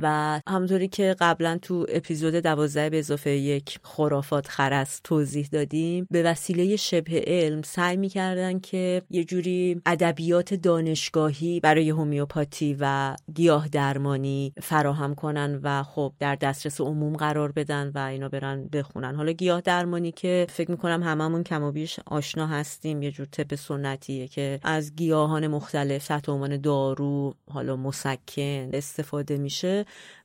و 0.02 0.40
همونطوری 0.48 0.88
که 0.88 1.16
قبلا 1.20 1.58
تو 1.62 1.86
اپیزود 1.88 2.34
دوازده 2.34 2.90
به 2.90 2.98
اضافه 2.98 3.30
یک 3.30 3.78
خرافات 3.82 4.48
خرس 4.48 5.00
توضیح 5.04 5.48
دادیم 5.52 6.06
به 6.10 6.22
وسیله 6.22 6.76
شبه 6.76 7.24
علم 7.26 7.62
سعی 7.62 7.96
می‌کردن 7.96 8.58
که 8.58 9.02
یه 9.10 9.24
جوری 9.24 9.80
ادبیات 9.86 10.54
دانشگاهی 10.54 11.60
برای 11.60 11.90
هومیوپاتی 11.90 12.76
و 12.80 13.16
گیاه 13.34 13.68
درمانی 13.68 14.52
فراهم 14.62 15.14
کنن 15.14 15.60
و 15.62 15.82
خب 15.82 16.12
در 16.18 16.34
دسترس 16.34 16.80
عموم 16.80 17.16
قرار 17.16 17.52
بدن 17.52 17.90
و 17.94 17.98
اینا 17.98 18.28
برن 18.28 18.68
بخونن. 18.72 19.14
حالا 19.14 19.32
گیاه 19.32 19.60
درمانی 19.60 20.12
که 20.12 20.46
فکر 20.50 20.70
می‌کنم 20.70 21.02
هممون 21.02 21.42
کم 21.42 21.62
و 21.62 21.72
بیش 21.72 22.00
آشنا 22.06 22.46
هستیم 22.46 23.02
یه 23.02 23.10
جور 23.10 23.26
طب 23.26 23.54
سنتیه 23.54 24.28
که 24.28 24.60
از 24.62 24.94
گیاهان 24.96 25.46
مختلف 25.46 26.06
تحت 26.06 26.28
عنوان 26.28 26.56
دارو 26.60 27.34
حالا 27.50 27.76
مسکن 27.76 28.70
استفاده 28.72 29.38
میشه. 29.38 29.75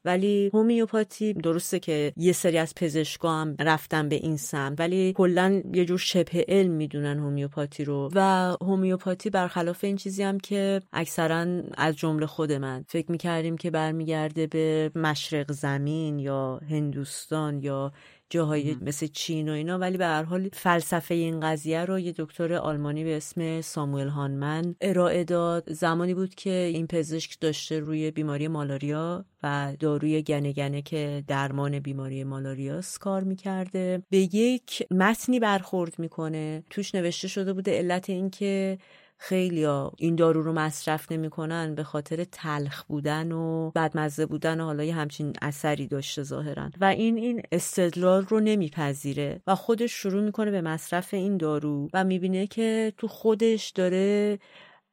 ولی 0.05 0.49
هومیوپاتی 0.53 1.33
درسته 1.33 1.79
که 1.79 2.13
یه 2.17 2.31
سری 2.31 2.57
از 2.57 2.75
پزشکا 2.75 3.41
هم 3.41 3.55
رفتن 3.59 4.09
به 4.09 4.15
این 4.15 4.37
سمت 4.37 4.79
ولی 4.79 5.13
کلا 5.13 5.61
یه 5.73 5.85
جور 5.85 5.97
شبه 5.97 6.45
علم 6.47 6.71
می‌دونن 6.71 7.19
هومیوپاتی 7.19 7.83
رو. 7.83 8.09
و 8.15 8.19
هومیوپاتی 8.61 9.29
برخلاف 9.29 9.83
این 9.83 9.95
چیزی 9.95 10.23
هم 10.23 10.39
که 10.39 10.81
اکثرا 10.93 11.61
از 11.77 11.95
جمله 11.95 12.25
خود 12.25 12.51
من 12.51 12.85
فکر 12.87 13.11
می‌کردیم 13.11 13.57
که 13.57 13.71
برمیگرده 13.71 14.47
به 14.47 14.91
مشرق 14.95 15.51
زمین 15.51 16.19
یا 16.19 16.59
هندوستان 16.69 17.63
یا 17.63 17.91
جاهای 18.31 18.75
مثل 18.81 19.07
چین 19.07 19.49
و 19.49 19.51
اینا 19.51 19.77
ولی 19.77 19.97
به 19.97 20.05
هر 20.05 20.23
حال 20.23 20.49
فلسفه 20.53 21.13
این 21.13 21.39
قضیه 21.39 21.85
رو 21.85 21.99
یه 21.99 22.13
دکتر 22.17 22.53
آلمانی 22.53 23.03
به 23.03 23.17
اسم 23.17 23.61
ساموئل 23.61 24.07
هانمن 24.07 24.75
ارائه 24.81 25.23
داد. 25.23 25.73
زمانی 25.73 26.13
بود 26.13 26.35
که 26.35 26.49
این 26.49 26.87
پزشک 26.87 27.39
داشته 27.39 27.79
روی 27.79 28.11
بیماری 28.11 28.47
مالاریا 28.47 29.25
و 29.43 29.73
داروی 29.79 30.21
گنه 30.21 30.51
گنه 30.51 30.81
که 30.81 31.23
درمان 31.27 31.79
بیماری 31.79 32.23
مالاریاس 32.23 32.97
کار 32.97 33.23
می‌کرده. 33.23 34.03
به 34.09 34.17
یک 34.17 34.87
متنی 34.91 35.39
برخورد 35.39 35.99
می‌کنه. 35.99 36.63
توش 36.69 36.95
نوشته 36.95 37.27
شده 37.27 37.53
بوده 37.53 37.77
علت 37.77 38.09
اینکه 38.09 38.77
خیلی 39.23 39.63
ها 39.63 39.93
این 39.97 40.15
دارو 40.15 40.41
رو 40.41 40.53
مصرف 40.53 41.11
نمی‌کنن 41.11 41.75
به 41.75 41.83
خاطر 41.83 42.23
تلخ 42.23 42.83
بودن 42.83 43.31
و 43.31 43.71
بدمزه 43.75 44.25
بودن 44.25 44.61
و 44.61 44.65
حالا 44.65 44.83
یه 44.83 44.93
همچین 44.93 45.33
اثری 45.41 45.87
داشته 45.87 46.23
ظاهرا. 46.23 46.69
و 46.81 46.85
این 46.85 47.17
این 47.17 47.41
استدلال 47.51 48.25
رو 48.25 48.39
نمیپذیره 48.39 49.41
و 49.47 49.55
خودش 49.55 49.91
شروع 49.91 50.23
می‌کنه 50.23 50.51
به 50.51 50.61
مصرف 50.61 51.13
این 51.13 51.37
دارو 51.37 51.89
و 51.93 52.03
می‌بینه 52.03 52.47
که 52.47 52.93
تو 52.97 53.07
خودش 53.07 53.69
داره 53.69 54.39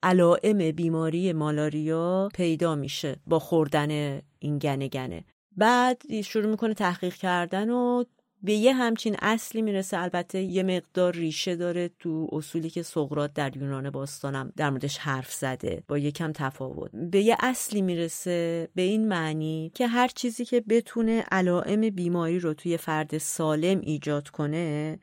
علائم 0.02 0.70
بیماری 0.70 1.32
مالاریا 1.32 2.28
پیدا 2.34 2.74
میشه 2.74 3.16
با 3.26 3.38
خوردن 3.38 4.20
این 4.38 4.58
گنه 4.58 4.88
گنه. 4.88 5.24
بعد 5.56 6.20
شروع 6.20 6.50
می‌کنه 6.50 6.74
تحقیق 6.74 7.14
کردن 7.14 7.70
و 7.70 8.04
به 8.42 8.52
یه 8.52 8.74
همچین 8.74 9.16
اصلی 9.22 9.62
می‌رسه. 9.62 9.98
البته 9.98 10.40
یه 10.42 10.62
مقدار 10.62 11.12
ریشه 11.14 11.56
داره 11.56 11.90
تو 11.98 12.28
اصولی 12.32 12.70
که 12.70 12.82
سقرات 12.82 13.34
در 13.34 13.56
یونان 13.56 13.90
باستانم 13.90 14.52
در 14.56 14.70
موردش 14.70 14.98
حرف 14.98 15.32
زده 15.32 15.82
با 15.88 15.98
یکم 15.98 16.32
تفاوت. 16.32 16.90
به 16.92 17.22
یه 17.22 17.36
اصلی 17.40 17.82
می‌رسه 17.82 18.68
به 18.74 18.82
این 18.82 19.08
معنی 19.08 19.72
که 19.74 19.86
هر 19.86 20.08
چیزی 20.08 20.44
که 20.44 20.60
بتونه 20.60 21.24
علائم 21.30 21.80
بیماری 21.80 22.38
رو 22.38 22.54
توی 22.54 22.76
فرد 22.76 23.18
سالم 23.18 23.80
ایجاد 23.80 24.28
کنه 24.28 24.98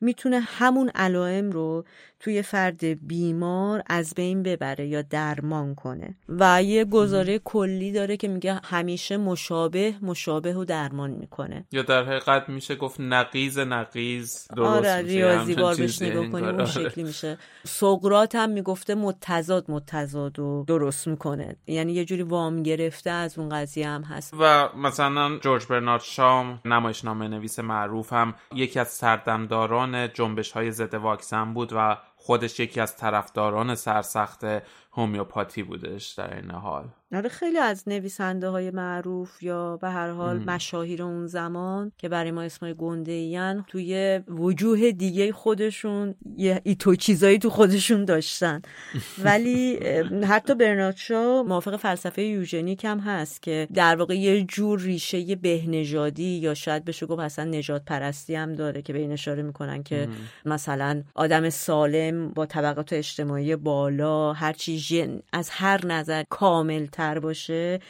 می‌تونه 0.00 0.40
همون 0.40 0.90
علائم 0.94 1.50
رو 1.50 1.84
توی 2.20 2.42
فرد 2.42 2.84
بیمار 3.06 3.82
از 3.86 4.14
بین 4.14 4.42
ببره 4.42 4.86
یا 4.86 5.02
درمان 5.02 5.74
کنه. 5.74 6.14
و 6.28 6.62
یه 6.62 6.84
گزاره 6.84 7.38
کلی 7.38 7.92
داره 7.92 8.16
که 8.16 8.28
میگه 8.28 8.60
همیشه 8.64 9.16
مشابه 9.16 9.94
مشابه 10.02 10.54
و 10.54 10.64
درمان 10.64 11.10
می‌کنه. 11.10 11.64
یا 11.72 11.82
در 11.82 12.04
حقیقت 12.04 12.48
میشه 12.48 12.76
گفت 12.76 13.00
نقیز 13.00 13.58
نقیز 13.58 14.48
درست 14.56 14.86
آره 14.86 15.02
ریاضی 15.02 15.54
بار 15.54 15.74
بهش 15.74 16.02
نگاه 16.02 16.28
کنیم 16.28 16.44
اون 16.44 16.54
آره. 16.54 16.64
شکلی 16.64 17.04
میشه. 17.04 17.38
سقرات 17.66 18.34
هم 18.34 18.50
می‌گفته 18.50 18.94
متضاد 18.94 19.70
متضاد 19.70 20.38
و 20.38 20.64
درست 20.68 21.08
می‌کنه. 21.08 21.56
یعنی 21.66 21.92
یه 21.92 22.04
جوری 22.04 22.22
وام 22.22 22.62
گرفته 22.62 23.10
از 23.10 23.38
اون 23.38 23.48
قضیه 23.48 23.88
هم 23.88 24.02
هست. 24.02 24.34
و 24.38 24.68
مثلا 24.76 25.38
جورج 25.38 25.66
برنارد 25.66 26.02
شام 26.02 26.60
نمایشنامه 26.64 27.28
نویس 27.28 27.58
معروف 27.58 28.12
هم 28.12 28.34
یکی 28.54 28.80
از 28.80 28.88
سردمداران 28.88 30.12
جنبش 30.12 30.52
های 30.52 30.70
ضد 30.70 30.94
واکسن 30.94 31.54
بود 31.54 31.72
و 31.72 31.96
خودش 32.22 32.60
یکی 32.60 32.80
از 32.80 32.96
طرفداران 32.96 33.74
سرسخت 33.74 34.44
هومیوپاتی 34.92 35.62
بودش 35.62 36.12
در 36.12 36.36
این 36.36 36.50
حال. 36.50 36.88
آره 37.14 37.28
خیلی 37.28 37.58
از 37.58 37.88
نویسنده 37.88 38.48
های 38.48 38.70
معروف 38.70 39.42
یا 39.42 39.76
به 39.76 39.90
هر 39.90 40.10
حال 40.10 40.38
مشاهیر 40.38 41.02
اون 41.02 41.26
زمان 41.26 41.92
که 41.98 42.08
برای 42.08 42.30
ما 42.30 42.42
اسمای 42.42 42.74
گنده 42.74 43.12
این 43.12 43.62
توی 43.62 44.20
وجوه 44.28 44.90
دیگه 44.90 45.32
خودشون 45.32 46.14
یه 46.36 46.60
ایتو 46.64 46.94
چیزایی 46.94 47.38
تو 47.38 47.50
خودشون 47.50 48.04
داشتن. 48.04 48.62
ولی 49.24 49.76
حتی 50.24 50.54
برنارد 50.54 50.96
شا 50.96 51.42
موافق 51.42 51.76
فلسفه 51.76 52.22
یوژنیک 52.22 52.84
هم 52.84 52.98
هست 52.98 53.42
که 53.42 53.68
در 53.74 53.96
واقع 53.96 54.14
یه 54.14 54.42
جور 54.42 54.80
ریشه 54.80 55.36
بهنژادی 55.36 56.38
یا 56.38 56.54
شاید 56.54 56.84
بشه 56.84 57.06
گفت 57.06 57.20
اصلا 57.20 57.44
نجات 57.44 57.84
پرستی 57.84 58.34
هم 58.34 58.52
داره 58.52 58.82
که 58.82 58.92
به 58.92 58.98
این 58.98 59.12
اشاره 59.12 59.42
می‌کنن 59.42 59.82
که 59.82 60.08
مثلا 60.44 61.02
آدم 61.14 61.50
سالم 61.50 62.28
با 62.28 62.46
طبقات 62.46 62.92
اجتماعی 62.92 63.56
بالا 63.56 64.32
هرچی 64.32 64.79
ژن 64.80 65.20
از 65.32 65.50
هر 65.50 65.86
نظر 65.86 66.24
کامل 66.30 66.86
تر 66.86 67.18
باشه 67.18 67.80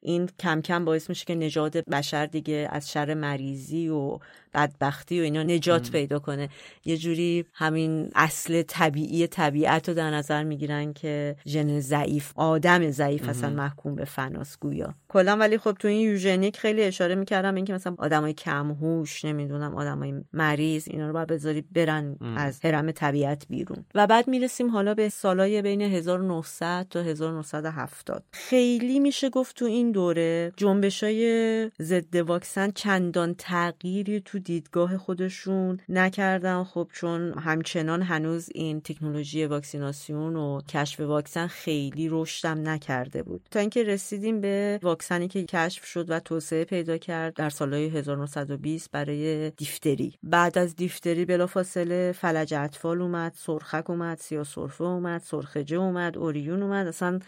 این 0.00 0.28
کم 0.38 0.60
کم 0.60 0.84
باعث 0.84 1.08
میشه 1.08 1.24
که 1.24 1.34
نجات 1.34 1.76
بشر 1.76 2.26
دیگه 2.26 2.68
از 2.72 2.90
شر 2.90 3.14
مریضی 3.14 3.88
و 3.88 4.18
بدبختی 4.54 5.20
و 5.20 5.22
اینا 5.22 5.42
نجات 5.42 5.90
پیدا 5.90 6.18
کنه. 6.18 6.48
یه 6.84 6.96
جوری 6.96 7.44
همین 7.52 8.10
اصل 8.14 8.62
طبیعی 8.62 9.26
طبیعت 9.26 9.88
رو 9.88 9.94
در 9.94 10.10
نظر 10.10 10.44
می‌گیرن 10.44 10.92
که 10.92 11.36
ژن 11.46 11.80
ضعیف 11.80 12.32
آدم 12.36 12.90
ضعیف 12.90 13.28
اصلا 13.28 13.50
محکوم 13.50 13.94
به 13.94 14.04
فناس 14.04 14.58
گویا. 14.60 14.94
کلا 15.08 15.36
ولی 15.36 15.58
خب 15.58 15.72
تو 15.72 15.88
این 15.88 16.00
یوژنیک 16.00 16.56
خیلی 16.56 16.82
اشاره 16.82 17.14
می‌کردم 17.14 17.54
اینکه 17.54 17.72
مثلا 17.72 17.94
آدمای 17.98 18.32
کم 18.32 18.70
هوش 18.70 19.24
نمی‌دونم 19.24 19.74
آدمای 19.74 20.14
مریض 20.32 20.88
اینا 20.90 21.06
رو 21.06 21.12
باید 21.12 21.28
بذاری 21.28 21.64
برن 21.72 22.16
از 22.36 22.64
حرم 22.64 22.90
طبیعت 22.90 23.46
بیرون. 23.48 23.84
و 23.94 24.06
بعد 24.06 24.28
می‌رسیم 24.28 24.70
حالا 24.70 24.94
به 24.94 25.08
سالای 25.08 25.62
بین 25.62 25.82
1900 25.82 26.86
تا 26.90 27.02
1970 27.02 28.24
خیلی 28.32 28.98
میشه 28.98 29.30
گفت 29.30 29.56
تو 29.56 29.64
این 29.64 29.92
دوره 29.92 30.52
جنبشای 30.56 31.70
ضد 31.82 32.16
واکسن 32.16 32.70
چندان 32.70 33.34
تغییری 33.38 34.20
تو 34.20 34.37
دیدگاه 34.38 34.98
خودشون 34.98 35.80
نکردن. 35.88 36.64
خب 36.64 36.88
چون 36.92 37.38
همچنان 37.38 38.02
هنوز 38.02 38.48
این 38.54 38.80
تکنولوژی 38.80 39.44
واکسیناسیون 39.44 40.36
و 40.36 40.60
کشف 40.68 41.00
واکسن 41.00 41.46
خیلی 41.46 42.08
رشدم 42.10 42.68
نکرده 42.68 43.22
بود. 43.22 43.40
تا 43.50 43.60
اینکه 43.60 43.82
رسیدیم 43.82 44.40
به 44.40 44.78
واکسنی 44.82 45.28
که 45.28 45.44
کشف 45.44 45.84
شد 45.84 46.10
و 46.10 46.20
توسعه 46.20 46.64
پیدا 46.64 46.98
کرد 46.98 47.34
در 47.34 47.50
سالهای 47.50 47.86
1920 47.88 48.90
برای 48.90 49.50
دیفتری. 49.50 50.14
بعد 50.22 50.58
از 50.58 50.76
دیفتری 50.76 51.24
بلافاصله 51.24 52.12
فلج 52.12 52.54
اطفال 52.54 53.02
اومد 53.02 53.32
سرخک 53.36 53.90
اومد 53.90 54.18
سیاسرفه 54.18 54.84
اومد 54.84 55.20
سرخجه 55.20 55.76
اومد 55.76 56.18
اوریون 56.18 56.62
اومد. 56.62 56.86
اصلا 56.86 57.18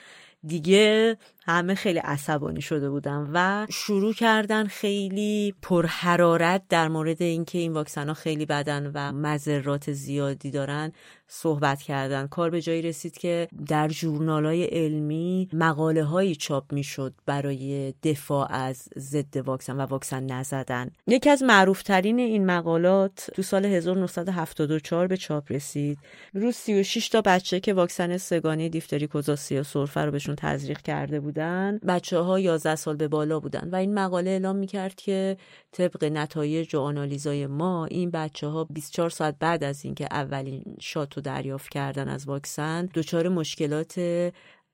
دیگه 0.47 1.17
همه 1.45 1.75
خیلی 1.75 1.99
عصبانی 1.99 2.61
شده 2.61 2.91
بودن 2.91 3.31
و 3.33 3.67
شروع 3.71 4.15
کردن 4.15 4.67
خیلی 4.67 5.55
پرحرارت 5.63 6.63
در 6.69 6.89
مورد 6.89 7.23
اینکه 7.23 7.59
این 7.59 7.73
واکسن 7.73 8.09
ها 8.09 8.15
خیلی 8.15 8.47
بدن 8.47 8.91
و 8.95 9.13
مذرات 9.13 9.93
زیادی 9.93 10.51
دارن. 10.51 10.93
صحبت 11.33 11.83
کردن. 11.83 12.27
کار 12.27 12.51
به 12.51 12.61
جایی 12.61 12.83
رسید 12.83 13.19
که 13.19 13.49
در 13.69 13.89
جورنال 13.89 14.47
های 14.47 14.65
علمی 14.65 15.49
مقاله 15.53 16.05
هایی 16.05 16.37
چاپ 16.37 16.73
می‌شد 16.73 17.15
برای 17.27 17.95
دفاع 18.03 18.53
از 18.53 18.89
ضد 18.99 19.37
واکسن 19.37 19.77
و 19.77 19.81
واکسن 19.81 20.25
نزدن. 20.33 20.91
یکی 21.07 21.31
از 21.31 21.43
معروفترین 21.43 22.19
این 22.19 22.47
مقالات 22.47 23.31
تو 23.35 23.43
سال 23.43 23.65
1974 23.65 25.07
به 25.07 25.17
چاپ 25.17 25.53
رسید. 25.53 25.99
روز 26.35 26.55
36 26.57 27.09
تا 27.09 27.21
بچه 27.21 27.61
که 27.61 27.75
واکسن 27.75 28.17
سگانی 28.17 28.69
دیفتری 28.69 29.07
کوزاسی 29.07 29.59
و 29.59 29.63
سرفه 29.63 30.01
رو 30.01 30.11
بهشون 30.11 30.35
تزریق 30.35 30.83
کرده 30.83 31.21
بودن 31.21 31.79
بچه 31.89 32.19
ها 32.19 32.41
11 32.41 32.77
سال 32.77 32.97
به 32.97 33.09
بالا 33.09 33.41
بودن 33.41 33.69
و 33.73 33.77
این 33.77 33.95
مقاله 33.95 34.31
اعلام 34.31 34.57
می‌کرد 34.57 34.95
که 34.95 35.37
طبق 35.73 36.05
نتایج 36.05 36.75
و 36.75 36.81
آنالیزای 36.81 37.47
ما 37.47 37.87
این 37.87 38.11
بچه 38.11 38.47
ها 38.47 38.65
24 38.65 39.11
ساعت 39.11 39.37
بعد 39.41 39.65
از 39.65 39.85
اینکه 39.85 40.09
اولین 40.11 40.65
شات 40.81 41.20
رو 41.21 41.25
دریافت 41.33 41.69
کردن 41.69 42.09
از 42.09 42.29
واکسن 42.29 42.89
دچار 42.95 43.29
مشکلات 43.29 44.01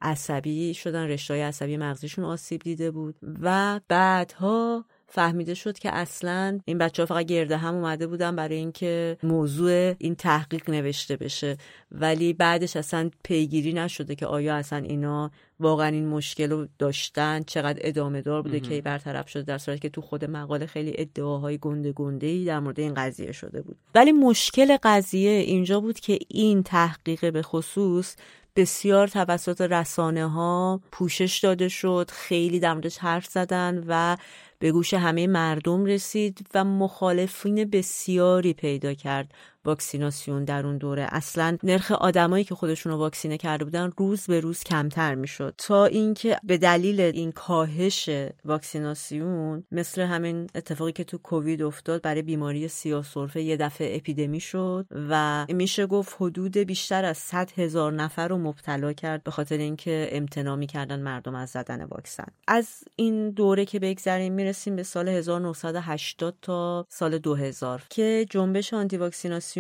عصبی 0.01 0.75
شدن 0.75 1.09
رشته 1.09 1.35
عصبی 1.35 1.77
مغزیشون 1.77 2.25
آسیب 2.25 2.63
دیده 2.63 2.91
بود 2.91 3.17
و 3.43 3.81
بعدها 3.89 4.85
فهمیده 5.09 5.55
شد 5.55 5.79
که 5.79 5.95
اصلا 5.95 6.59
این 6.65 6.79
بچه 6.79 7.03
ها 7.03 7.07
فقط 7.07 7.27
گرده 7.27 7.57
هم 7.57 7.75
اومده 7.75 8.07
بودن 8.07 8.37
برای 8.37 8.57
اینکه 8.57 9.17
موضوع 9.23 9.95
این 9.99 10.15
تحقیق 10.15 10.71
نوشته 10.71 11.17
بشه. 11.17 11.57
ولی 11.93 12.33
بعدش 12.33 12.77
اصلا 12.77 13.11
پیگیری 13.25 13.73
نشده 13.73 14.15
که 14.15 14.27
آیا 14.27 14.57
اصلا 14.57 14.79
اینا 14.79 15.31
واقعا 15.61 15.89
این 15.89 16.09
مشکل 16.09 16.51
رو 16.51 16.67
داشتن 16.79 17.43
چقدر 17.43 17.81
ادامه 17.83 18.23
دار 18.23 18.43
بوده 18.43 18.61
که 18.61 18.81
برطرف 18.81 19.29
شده 19.29 19.43
در 19.43 19.59
صورتی 19.59 19.81
که 19.81 19.89
تو 19.89 20.01
خود 20.01 20.25
مقاله 20.25 20.67
خیلی 20.67 20.95
ادعاهای 20.99 21.59
گنده 21.59 21.93
گنده 21.93 22.27
ای 22.27 22.45
در 22.45 22.61
مورد 22.61 22.81
این 22.81 22.95
قضیه 22.95 23.33
شده 23.33 23.63
بود. 23.63 23.77
ولی 23.95 24.13
مشکل 24.13 24.77
قضیه 24.83 25.31
اینجا 25.31 25.81
بود 25.81 26.01
که 26.01 26.19
این 26.29 26.63
تحقیق 26.63 27.33
به 27.33 27.43
خصوص 27.43 28.17
بسیار 28.57 29.09
توسط 29.09 29.61
رسانه 29.61 30.27
ها 30.27 30.81
پوشش 30.93 31.41
داده 31.43 31.69
شد 31.69 32.11
خیلی 32.13 32.61
در 32.61 32.73
موردش 32.73 32.99
حرف 32.99 33.27
زدن 33.27 33.85
و 33.89 34.17
به 34.59 34.73
گوش 34.73 34.95
همه 34.95 35.27
مردم 35.27 35.85
رسید 35.85 36.47
و 36.55 36.65
مخالفین 36.65 37.65
بسیاری 37.65 38.53
پیدا 38.53 38.95
کرد. 38.95 39.35
واکسیناسیون 39.67 40.45
در 40.45 40.67
اون 40.67 40.79
دوره. 40.79 41.07
اصلا 41.11 41.57
نرخ 41.63 41.93
آدمایی 41.93 42.45
که 42.45 42.55
خودشون 42.55 42.93
رو 42.93 42.99
واکسینه 42.99 43.37
کرده 43.37 43.65
بودن 43.65 43.93
روز 43.97 44.27
به 44.27 44.41
روز 44.41 44.65
کمتر 44.65 45.15
می‌شد. 45.15 45.55
تا 45.59 45.85
اینکه 45.85 46.39
به 46.45 46.59
دلیل 46.59 47.01
این 47.01 47.33
کاهش 47.33 48.11
واکسیناسیون 48.45 49.65
مثل 49.73 50.03
همین 50.03 50.47
اتفاقی 50.55 50.93
که 50.93 51.05
تو 51.05 51.19
کووید 51.19 51.63
افتاد 51.63 52.03
برای 52.03 52.23
بیماری 52.23 52.69
سیاسرفه 52.69 53.43
یه 53.43 53.57
دفعه 53.57 53.97
اپیدمی 53.97 54.41
شد 54.41 54.87
و 55.11 55.47
میشه 55.49 55.87
گفت 55.87 56.17
حدود 56.21 56.57
بیشتر 56.59 57.05
از 57.05 57.19
100 57.19 57.51
هزار 57.57 57.93
نفر 57.93 58.29
رو 58.29 58.39
مبتلا 58.39 58.93
کرد 58.93 59.23
به 59.23 59.31
خاطر 59.31 59.57
اینکه 59.59 60.09
امتناع 60.13 60.57
می‌کردن 60.57 61.01
مردم 61.01 61.35
از 61.35 61.51
زدن 61.51 61.85
واکسن. 61.85 62.27
از 62.49 62.85
این 62.97 63.31
دوره 63.31 63.65
که 63.65 63.79
بگذریم 63.79 64.33
می‌رسیم 64.33 64.77
به 64.77 64.83
سال 64.83 65.09
1980 65.09 66.35
تا 66.43 66.87
سال 66.89 67.19
2000 67.19 67.83
که 67.91 68.27
جنبش 68.31 68.75
آنتی 68.75 68.97
واکسیناسیون 68.97 69.56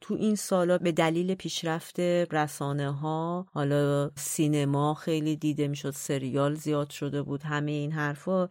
تو 0.00 0.14
این 0.14 0.34
سالا 0.34 0.78
به 0.78 0.92
دلیل 0.92 1.34
پیشرفت 1.34 2.00
رسانه 2.00 2.92
ها 2.92 3.46
حالا 3.52 4.10
سینما 4.16 4.94
خیلی 4.94 5.36
دیده 5.36 5.68
می‌شد 5.68 5.90
سریال 5.90 6.54
زیاد 6.54 6.90
شده 6.90 7.22
بود 7.22 7.42
همه 7.42 7.70
این 7.70 7.92
حرفا. 7.92 8.48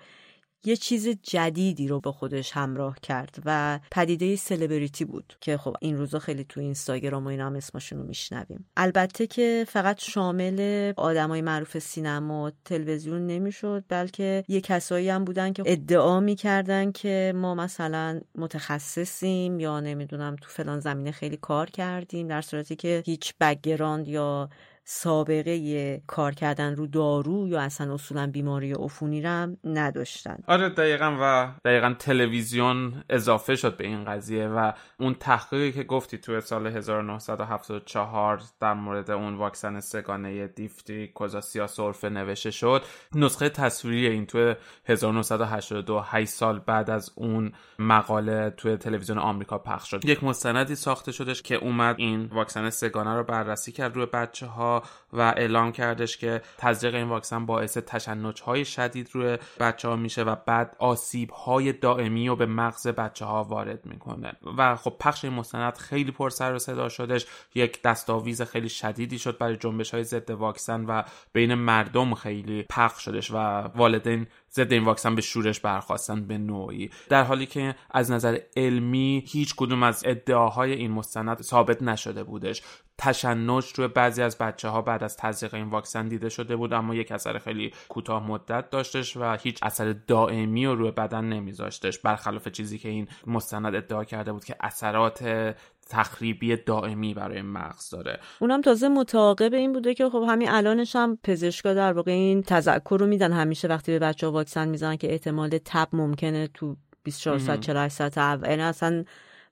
یه 0.66 0.76
چیز 0.76 1.08
جدیدی 1.08 1.88
رو 1.88 2.00
با 2.00 2.12
خودش 2.12 2.52
همراه 2.52 2.96
کرد 3.02 3.36
و 3.46 3.80
پدیده 3.92 4.36
سلبریتی 4.36 5.06
بود 5.06 5.34
که 5.42 5.58
خب 5.58 5.76
این 5.82 5.98
روزا 5.98 6.20
خیلی 6.20 6.44
تو 6.44 6.60
اینستاگرام 6.60 7.26
و 7.26 7.28
اینا 7.28 7.46
هم 7.46 7.56
اسمشون 7.56 8.00
رو 8.00 8.06
میشنویم. 8.06 8.70
البته 8.78 9.28
که 9.28 9.66
فقط 9.68 10.00
شامل 10.02 10.94
آدمای 10.98 11.42
معروف 11.42 11.80
سینما 11.80 12.46
و 12.46 12.52
تلویزیون 12.66 13.28
نمی‌شد 13.28 13.84
بلکه 13.90 14.44
یه 14.48 14.62
کسایی 14.62 15.10
هم 15.10 15.26
بودن 15.26 15.54
که 15.54 15.64
ادعا 15.66 16.20
می‌کردن 16.20 16.92
که 16.92 17.34
ما 17.36 17.56
مثلا 17.56 18.22
متخصصیم 18.36 19.60
یا 19.60 19.80
نمی‌دونم 19.80 20.36
تو 20.42 20.50
فلان 20.50 20.80
زمینه 20.80 21.12
خیلی 21.12 21.38
کار 21.38 21.70
کردیم 21.70 22.28
در 22.28 22.42
صورتی 22.42 22.76
که 22.76 23.04
هیچ 23.06 23.34
background 23.42 24.08
یا 24.08 24.50
سابقه 24.90 26.02
کار 26.08 26.32
کردن 26.32 26.76
رو 26.76 26.88
دارو 26.88 27.48
یا 27.48 27.62
اصلا 27.62 27.94
اصولا 27.94 28.28
بیماری 28.28 28.74
عفونی 28.74 29.22
رم 29.22 29.58
نداشتن. 29.64 30.38
آره 30.48 30.70
دقیقا 30.70 31.18
و 31.22 31.52
دقیقا 31.66 31.96
تلویزیون 32.00 33.04
اضافه 33.10 33.56
شد 33.56 33.78
به 33.78 33.88
این 33.88 34.06
قضیه 34.06 34.48
و 34.48 34.72
اون 35.00 35.14
تحقیقی 35.14 35.72
که 35.72 35.84
گفتی 35.84 36.18
توی 36.18 36.42
سال 36.42 36.68
1974 36.68 38.42
در 38.60 38.74
مورد 38.74 39.12
اون 39.12 39.36
واکسن 39.36 39.80
سگانه 39.80 40.48
دیفتی 40.48 41.08
کوزاسیا 41.08 41.68
سرفه 41.68 42.10
نوشته 42.10 42.52
شد 42.52 42.84
نسخه 43.16 43.50
تصویری 43.50 44.08
این 44.08 44.26
توی 44.26 44.56
1982 44.86 46.02
8 46.06 46.30
سال 46.30 46.60
بعد 46.60 46.90
از 46.90 47.12
اون 47.16 47.52
مقاله 47.80 48.50
توی 48.50 48.78
تلویزیون 48.78 49.18
آمریکا 49.18 49.58
پخش 49.58 49.92
شد. 49.92 50.06
یک 50.06 50.24
مستندی 50.24 50.76
ساخته 50.76 51.12
شدش 51.12 51.42
که 51.42 51.56
اومد 51.56 51.96
این 52.00 52.26
واکسن 52.26 52.70
سگانه 52.70 53.14
رو 53.16 53.24
بررسی 53.24 53.72
کرد 53.72 53.96
روی 53.96 54.06
بچه 54.06 54.46
ها 54.46 54.77
و 55.14 55.22
اعلام 55.22 55.72
کردش 55.72 56.18
که 56.18 56.42
تزریق 56.58 56.96
این 56.96 57.08
واکسن 57.08 57.46
باعث 57.46 57.78
تشنج 57.78 58.42
های 58.42 58.66
شدید 58.66 59.10
روی 59.14 59.38
بچه 59.60 59.88
ها 59.88 59.96
میشه 59.96 60.24
و 60.24 60.36
بعد 60.46 60.76
آسیب 60.80 61.30
های 61.30 61.74
دائمی 61.74 62.28
رو 62.28 62.36
به 62.36 62.46
مغز 62.46 62.88
بچه 62.88 63.26
ها 63.26 63.44
وارد 63.44 63.86
می‌کنه. 63.86 64.34
و 64.58 64.76
خب 64.76 64.96
پخش 65.00 65.26
این 65.26 65.34
مستند 65.34 65.78
خیلی 65.78 66.12
پر 66.12 66.30
سر 66.30 66.54
و 66.54 66.60
صدا 66.60 66.90
شدش. 66.90 67.26
یک 67.56 67.82
دستاویز 67.82 68.42
خیلی 68.42 68.70
شدیدی 68.70 69.20
شد 69.20 69.38
برای 69.38 69.58
جنبش 69.58 69.94
های 69.94 70.04
ضد 70.04 70.32
واکسن 70.32 70.86
و 70.86 71.04
بین 71.34 71.54
مردم 71.54 72.14
خیلی 72.16 72.64
پخش 72.64 73.06
شدش 73.06 73.32
و 73.32 73.36
والدین 73.76 74.28
ضد 74.54 74.74
این 74.74 74.84
واکسن 74.84 75.16
به 75.16 75.22
شورش 75.22 75.60
برخواستن 75.60 76.28
به 76.28 76.38
نوعی. 76.38 76.90
در 77.10 77.24
حالی 77.24 77.46
که 77.46 77.76
از 77.92 78.12
نظر 78.12 78.40
علمی 78.56 79.24
هیچ 79.28 79.56
کدوم 79.56 79.84
از 79.84 80.04
ادعاهای 80.06 80.74
این 80.74 80.92
مستند 80.92 81.42
ثابت 81.42 81.82
نشده 81.82 82.24
بودش. 82.24 82.62
تشنج 82.98 83.74
روی 83.76 83.88
بعضی 83.88 84.22
از 84.22 84.38
بچه 84.38 84.70
ها 84.70 84.82
بعد 84.82 85.04
از 85.04 85.18
تزریق 85.18 85.54
این 85.54 85.70
واکسن 85.70 86.08
دیده 86.08 86.30
شده 86.30 86.56
بود 86.56 86.74
اما 86.74 86.96
یک 86.96 87.12
اثر 87.12 87.38
خیلی 87.38 87.74
کوتاه 87.90 88.28
مدت 88.28 88.70
داشتش 88.70 89.18
و 89.18 89.34
هیچ 89.34 89.60
اثر 89.62 89.96
دائمی 90.08 90.66
رو 90.66 90.76
روی 90.76 90.92
بدن 90.92 91.26
نمیذاشتش. 91.26 92.00
برخلاف 92.00 92.48
چیزی 92.48 92.78
که 92.78 92.90
این 92.90 93.08
مستند 93.28 93.76
ادعا 93.76 94.04
کرده 94.04 94.32
بود 94.32 94.46
که 94.46 94.56
اثرات 94.60 95.56
تخریبی 95.90 96.56
دائمی 96.56 97.14
برای 97.14 97.42
مغز 97.42 97.90
داره. 97.90 98.20
اونم 98.40 98.62
تازه 98.62 98.88
متعاقب 98.88 99.54
این 99.54 99.74
بوده 99.74 99.94
که 99.94 100.10
خب 100.10 100.26
همین 100.30 100.50
الانش 100.50 100.96
هم 100.96 101.18
پزشکا 101.24 101.74
در 101.74 101.94
واقع 101.94 102.12
این 102.12 102.44
تذکر 102.44 102.98
رو 103.00 103.08
میدن. 103.08 103.32
همیشه 103.32 103.68
وقتی 103.68 103.92
به 103.92 104.00
بچه 104.00 104.28
ها 104.28 104.34
واکسن 104.34 104.68
می‌زنن 104.68 104.96
که 104.96 105.12
احتمال 105.12 105.50
تب 105.66 105.88
ممکنه 105.94 106.48
تو 106.54 106.76
24 107.04 107.38
ساعت 107.40 107.60
48 107.60 107.96
ساعت 107.96 108.18
اول 108.18 108.60
اصلا 108.60 109.04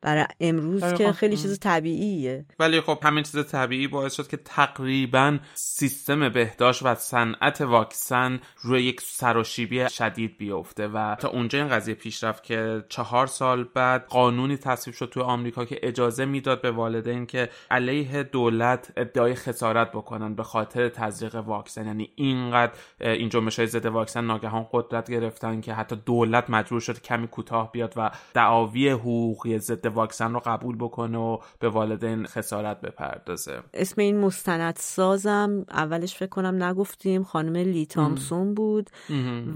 برای 0.06 0.26
امروز 0.40 0.94
که 0.94 1.08
خب، 1.08 1.12
خیلی 1.12 1.38
چیز 1.38 1.60
طبیعیه. 1.60 2.46
ولی 2.60 2.82
خب 2.82 3.00
همین 3.04 3.24
چیز 3.24 3.46
طبیعی 3.46 3.88
باعث 3.88 4.16
شد 4.16 4.28
که 4.28 4.38
تقریبا 4.38 5.38
سیستم 5.54 6.30
بهداشت 6.30 6.84
و 6.84 6.96
صنعت 6.96 7.62
واکسن 7.62 8.40
روی 8.62 8.84
یک 8.84 9.02
سراشیبی 9.02 9.90
شدید 9.90 10.38
بیفته 10.38 10.88
و 10.88 11.16
تا 11.16 11.28
اونجا 11.28 11.60
این 11.60 11.68
قضیه 11.68 11.96
پیش 11.96 12.24
رفت 12.24 12.44
که 12.44 12.84
چهار 12.90 13.28
سال 13.28 13.64
بعد 13.64 14.06
قانونی 14.06 14.58
تصویب 14.58 14.96
شد 14.96 15.10
توی 15.10 15.24
آمریکا 15.24 15.66
که 15.66 15.80
اجازه 15.84 16.26
می‌داد 16.26 16.62
به 16.62 16.72
والدین 16.72 17.26
که 17.26 17.50
علیه 17.72 18.24
دولت 18.24 18.92
ادعای 18.98 19.36
خسارت 19.36 19.92
بکنن 19.92 20.36
به 20.36 20.44
خاطر 20.44 20.90
تزریق 20.90 21.36
واکسن. 21.36 21.86
یعنی 21.86 22.10
اینقدر 22.16 22.72
این 23.00 23.30
جنبش 23.30 23.60
های 23.60 23.68
ضد 23.68 23.86
واکسن 23.86 24.26
ناگهان 24.26 24.68
قدرت 24.72 25.12
گرفتن 25.12 25.62
که 25.62 25.74
حتی 25.74 25.96
دولت 26.06 26.50
مجبور 26.50 26.80
شد 26.80 27.02
کمی 27.02 27.28
کوتاه 27.28 27.72
بیاد 27.72 27.94
و 27.98 28.12
دعاوی 28.34 28.90
حقوقی 28.90 29.60
ضد 29.60 29.95
واکسن 29.96 30.34
رو 30.34 30.42
قبول 30.46 30.76
بکنه 30.76 31.18
و 31.18 31.38
به 31.60 31.70
والدین 31.70 32.26
خسارت 32.26 32.82
بپردازه. 32.82 33.60
اسم 33.74 34.02
این 34.02 34.20
مستند 34.20 34.76
سازم 34.80 35.66
اولش 35.72 36.16
فکر 36.16 36.30
کنم 36.30 36.64
نگفتیم 36.64 37.24
خانم 37.24 37.56
لی 37.56 37.86
تامسون 37.86 38.54
بود 38.54 38.90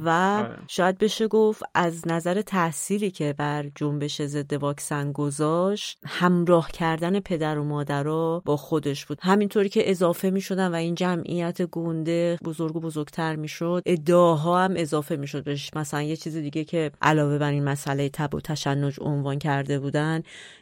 و 0.03 0.09
آره. 0.09 0.57
شاید 0.67 0.97
بشه 0.97 1.27
گفت 1.27 1.63
از 1.75 2.07
نظر 2.07 2.41
تأثیری 2.41 3.11
که 3.11 3.35
بر 3.37 3.65
جنبش 3.75 4.21
ضد 4.21 4.53
واکسن 4.53 5.11
گذاشت 5.11 5.99
همراه 6.05 6.71
کردن 6.71 7.19
پدر 7.19 7.57
و 7.57 7.63
مادرها 7.63 8.41
با 8.45 8.57
خودش 8.57 9.05
بود. 9.05 9.19
همینطوری 9.21 9.69
که 9.69 9.91
اضافه 9.91 10.29
می 10.29 10.41
شدن 10.41 10.71
و 10.71 10.75
این 10.75 10.95
جمعیت 10.95 11.61
گنده 11.61 12.39
بزرگ 12.45 12.75
و 12.75 12.79
بزرگتر 12.79 13.35
می 13.35 13.47
شد 13.47 13.83
ادعاها 13.85 14.63
هم 14.63 14.73
اضافه 14.75 15.15
می 15.15 15.27
شد 15.27 15.49
مثلا 15.75 16.01
یه 16.01 16.15
چیز 16.15 16.37
دیگه 16.37 16.63
که 16.63 16.91
علاوه 17.01 17.37
بر 17.37 17.51
این 17.51 17.63
مسئله 17.63 18.09
تب 18.09 18.35
و 18.35 18.41
تشنج 18.41 18.99
عنوان 19.01 19.39
کرده 19.39 19.79
بودن 19.79 20.18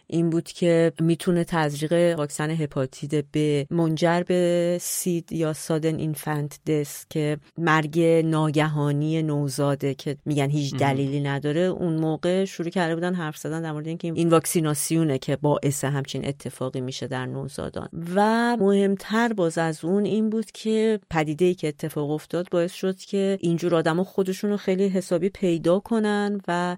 این 0.08 0.30
بود 0.30 0.44
که 0.44 0.92
می‌تونه 1.00 1.44
تزریق 1.44 2.18
واکسن 2.18 2.50
هپاتیت 2.50 3.26
ب 3.34 3.66
منجر 3.74 4.24
به 4.28 4.78
سید 4.82 5.32
یا 5.32 5.54
سادن 5.54 6.00
اینفنت 6.00 6.60
دس 6.66 7.06
که 7.10 7.38
مرگ 7.58 8.00
ناگهانی 8.26 9.24
نوزاده 9.24 9.94
که 9.94 10.18
میگن 10.26 10.50
هیچ 10.50 10.76
دلیلی 10.76 11.20
نداره. 11.20 11.62
اون 11.62 11.96
موقع 11.96 12.46
شروع 12.46 12.70
کرده 12.70 12.96
بودن 12.96 13.14
حرف 13.14 13.38
زدن 13.38 13.62
در 13.62 13.72
مورد 13.72 13.88
اینکه 13.88 14.12
این 14.16 14.30
واکسیناسیونه 14.30 15.18
که 15.18 15.36
باعث 15.36 15.84
همچین 15.84 16.28
اتفاقی 16.28 16.82
میشه 16.82 17.08
در 17.08 17.26
نوزادان. 17.26 17.90
و 18.16 18.58
مهمتر 18.58 19.34
باز 19.34 19.58
از 19.58 19.86
اون 19.86 20.06
این 20.06 20.30
بود 20.30 20.52
که 20.52 21.00
پدیده 21.10 21.46
ای 21.46 21.54
که 21.54 21.68
اتفاق 21.68 22.12
افتاد 22.12 22.50
باعث 22.52 22.74
شد 22.74 22.98
که 22.98 23.38
اینجور 23.42 23.76
آدما 23.76 24.04
خودشون 24.04 24.50
رو 24.50 24.58
خیلی 24.58 24.88
حسابی 24.88 25.30
پیدا 25.30 25.80
کنن 25.80 26.42
و 26.48 26.78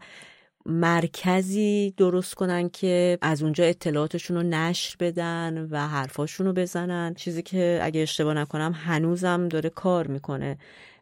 مرکزی 0.65 1.93
درست 1.97 2.33
کنن 2.33 2.69
که 2.69 3.17
از 3.21 3.43
اونجا 3.43 3.63
اطلاعاتشون 3.63 4.37
رو 4.37 4.43
نشر 4.43 4.95
بدن 4.99 5.67
و 5.71 5.87
حرفاشون 5.87 6.47
رو 6.47 6.53
بزنن. 6.53 7.13
چیزی 7.13 7.41
که 7.41 7.79
اگه 7.81 8.01
اشتباه 8.01 8.33
نکنم 8.33 8.71
هنوزم 8.71 9.47
داره 9.47 9.69
کار 9.69 10.07
می‌کنه 10.07 10.57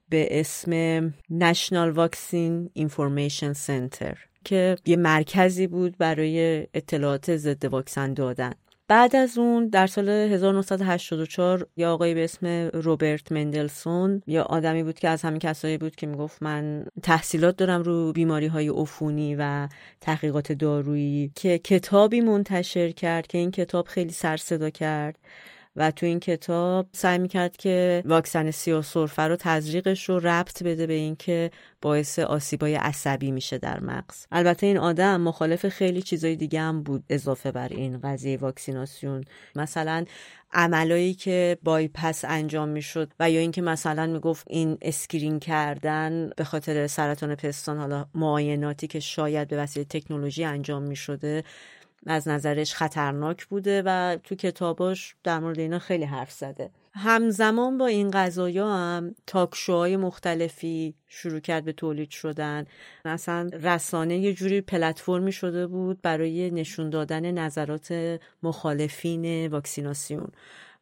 به 0.09 0.39
اسم 0.39 1.09
National 1.39 1.95
Vaccine 1.97 2.81
Information 2.83 3.53
Center 3.67 4.17
که 4.43 4.75
یه 4.85 4.95
مرکزی 4.95 5.67
بود 5.67 5.97
برای 5.97 6.67
اطلاعات 6.73 7.37
ضد 7.37 7.65
واکسن 7.65 8.13
دادن. 8.13 8.53
بعد 8.87 9.15
از 9.15 9.37
اون 9.37 9.67
در 9.67 9.87
سال 9.87 10.09
1984 10.09 11.67
یا 11.77 11.93
آقایی 11.93 12.13
به 12.13 12.23
اسم 12.23 12.69
روبرت 12.73 13.31
مندلسون 13.31 14.21
یا 14.27 14.43
آدمی 14.43 14.83
بود 14.83 14.99
که 14.99 15.09
از 15.09 15.21
همین 15.21 15.39
کسایی 15.39 15.77
بود 15.77 15.95
که 15.95 16.07
می‌گفت 16.07 16.43
من 16.43 16.85
تحصیلات 17.03 17.57
دارم 17.57 17.83
رو 17.83 18.13
بیماری 18.13 18.47
های 18.47 18.69
عفونی 18.69 19.35
و 19.39 19.67
تحقیقات 20.01 20.51
دارویی 20.51 21.31
که 21.35 21.57
کتابی 21.57 22.21
منتشر 22.21 22.91
کرد 22.91 23.27
که 23.27 23.37
این 23.37 23.51
کتاب 23.51 23.87
خیلی 23.87 24.11
سر 24.11 24.29
و 24.29 24.37
صدا 24.37 24.69
کرد. 24.69 25.17
و 25.77 25.91
تو 25.91 26.05
این 26.05 26.19
کتاب 26.19 26.87
سعی 26.91 27.17
می‌کرد 27.17 27.57
که 27.57 28.03
واکسن 28.05 28.51
سرفه 28.51 29.21
رو 29.21 29.35
تزریقش 29.35 30.09
رو 30.09 30.19
ربط 30.19 30.63
بده 30.63 30.87
به 30.87 30.93
اینکه 30.93 31.51
باعث 31.81 32.19
آسیبای 32.19 32.75
عصبی 32.75 33.31
میشه 33.31 33.57
در 33.57 33.79
مغز. 33.79 34.25
البته 34.31 34.67
این 34.67 34.77
آدم 34.77 35.21
مخالف 35.21 35.67
خیلی 35.67 36.01
چیزای 36.01 36.35
دیگه 36.35 36.61
هم 36.61 36.83
بود 36.83 37.03
اضافه 37.09 37.51
بر 37.51 37.67
این 37.67 37.99
قضیه 37.99 38.37
واکسیناسیون. 38.37 39.23
مثلا 39.55 40.05
عملایی 40.53 41.13
که 41.13 41.57
بایپس 41.63 42.25
انجام 42.25 42.69
می‌شد 42.69 43.13
و 43.19 43.31
یا 43.31 43.39
اینکه 43.39 43.61
مثلا 43.61 44.05
می‌گفت 44.07 44.47
این 44.49 44.77
screen 44.81 45.39
کردن 45.39 46.29
به 46.37 46.43
خاطر 46.43 46.87
سرطان 46.87 47.35
پستان 47.35 47.77
حالا 47.77 48.05
معایناتی 48.15 48.87
که 48.87 48.99
شاید 48.99 49.47
به 49.47 49.57
وسیله 49.57 49.85
تکنولوژی 49.85 50.43
انجام 50.43 50.83
می‌شده 50.83 51.43
از 52.05 52.27
نظرش 52.27 52.75
خطرناک 52.75 53.45
بوده 53.45 53.83
و 53.85 54.17
تو 54.23 54.35
کتاباش 54.35 55.15
در 55.23 55.39
مورد 55.39 55.59
اینا 55.59 55.79
خیلی 55.79 56.03
حرف 56.03 56.31
زده. 56.31 56.69
همزمان 56.93 57.77
با 57.77 57.87
این 57.87 58.11
قضایا 58.11 58.67
هم 58.67 59.15
تاکشوهای 59.27 59.97
مختلفی 59.97 60.95
شروع 61.07 61.39
کرد 61.39 61.65
به 61.65 61.73
تولید 61.73 62.09
شدن. 62.09 62.65
مثلا 63.05 63.49
رسانه 63.53 64.17
یه 64.17 64.33
جوری 64.33 64.61
پلتفرمی 64.61 65.31
شده 65.31 65.67
بود 65.67 66.01
برای 66.01 66.51
نشون 66.51 66.89
دادن 66.89 67.31
نظرات 67.31 68.19
مخالفین 68.43 69.47
واکسیناسیون. 69.47 70.31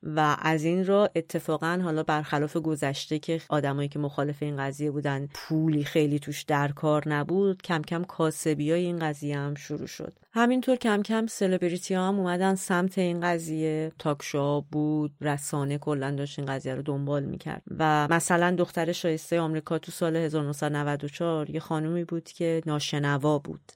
و 0.05 0.37
از 0.39 0.63
این 0.63 0.85
را 0.85 1.09
اتفاقا 1.15 1.79
حالا 1.83 2.03
برخلاف 2.03 2.57
گذشته 2.57 3.19
که 3.19 3.41
آدمایی 3.49 3.89
که 3.89 3.99
مخالف 3.99 4.43
این 4.43 4.57
قضیه 4.57 4.91
بودن 4.91 5.29
پولی 5.33 5.83
خیلی 5.83 6.19
توش 6.19 6.43
در 6.43 6.67
کار 6.67 7.09
نبود 7.09 7.61
کم 7.61 7.81
کم 7.81 8.03
کاسبی 8.03 8.71
های 8.71 8.85
این 8.85 8.99
قضیه 8.99 9.37
هم 9.37 9.55
شروع 9.55 9.87
شد. 9.87 10.13
همینطور 10.33 10.75
کم 10.75 11.01
کم 11.01 11.27
سلبریتی 11.27 11.93
ها 11.93 12.07
هم 12.07 12.19
اومدن 12.19 12.55
سمت 12.55 12.97
این 12.97 13.21
قضیه. 13.21 13.91
تاکشا 13.99 14.59
بود 14.59 15.11
رسانه 15.21 15.77
کلا 15.77 16.11
داشت 16.11 16.39
این 16.39 16.47
قضیه 16.47 16.75
رو 16.75 16.81
دنبال 16.81 17.23
می‌کرد. 17.23 17.61
و 17.77 18.07
مثلا 18.11 18.51
دختر 18.51 18.91
شایسته 18.91 19.39
آمریکا 19.39 19.79
تو 19.79 19.91
سال 19.91 20.15
1994 20.15 21.49
یه 21.49 21.59
خانومی 21.59 22.03
بود 22.03 22.23
که 22.23 22.61
ناشنوا 22.65 23.39
بود. 23.39 23.71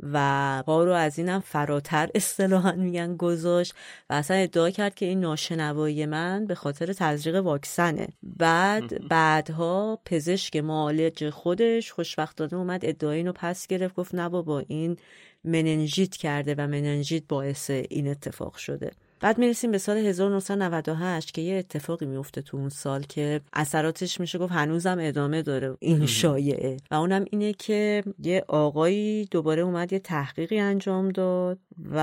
و 0.00 0.62
با 0.66 0.84
رو 0.84 0.92
از 0.92 1.18
اینم 1.18 1.40
فراتر 1.40 2.10
اصطلاحا 2.14 2.72
میگن 2.72 3.16
گذاشت 3.16 3.74
و 4.10 4.14
اصلا 4.14 4.36
ادعا 4.36 4.70
کرد 4.70 4.94
که 4.94 5.06
این 5.06 5.20
ناشنوایی 5.20 6.06
من 6.06 6.46
به 6.46 6.54
خاطر 6.54 6.92
تزریق 6.92 7.34
واکسنه. 7.34 8.08
بعد 8.22 9.08
بعدها 9.08 10.00
پزشک 10.04 10.56
معالج 10.56 11.30
خودش 11.30 11.92
خوشبختانه 11.92 12.54
اومد 12.54 12.84
ادعای 12.84 13.16
اینو 13.16 13.32
پس 13.32 13.66
گرفت 13.66 13.94
گفت 13.94 14.14
نه 14.14 14.28
بابا 14.28 14.62
این 14.68 14.96
مننژیت 15.44 16.16
کرده 16.16 16.54
و 16.54 16.60
مننژیت 16.60 17.24
باعث 17.28 17.70
این 17.70 18.08
اتفاق 18.08 18.54
شده. 18.56 18.90
بعد 19.20 19.38
می‌رسیم 19.38 19.70
به 19.70 19.78
سال 19.78 19.96
1998 19.96 21.34
که 21.34 21.42
یه 21.42 21.54
اتفاقی 21.56 22.06
میفته 22.06 22.42
تو 22.42 22.56
اون 22.56 22.68
سال 22.68 23.02
که 23.02 23.40
اثراتش 23.52 24.20
میشه 24.20 24.38
گفت 24.38 24.52
هنوزم 24.52 24.96
ادامه 25.00 25.42
داره 25.42 25.76
این 25.80 26.06
شایعه. 26.06 26.76
و 26.90 26.94
اونم 26.94 27.24
اینه 27.30 27.52
که 27.52 28.02
یه 28.18 28.44
آقایی 28.48 29.24
دوباره 29.30 29.62
اومد 29.62 29.92
یه 29.92 29.98
تحقیقی 29.98 30.58
انجام 30.58 31.08
داد 31.08 31.58
و 31.92 31.98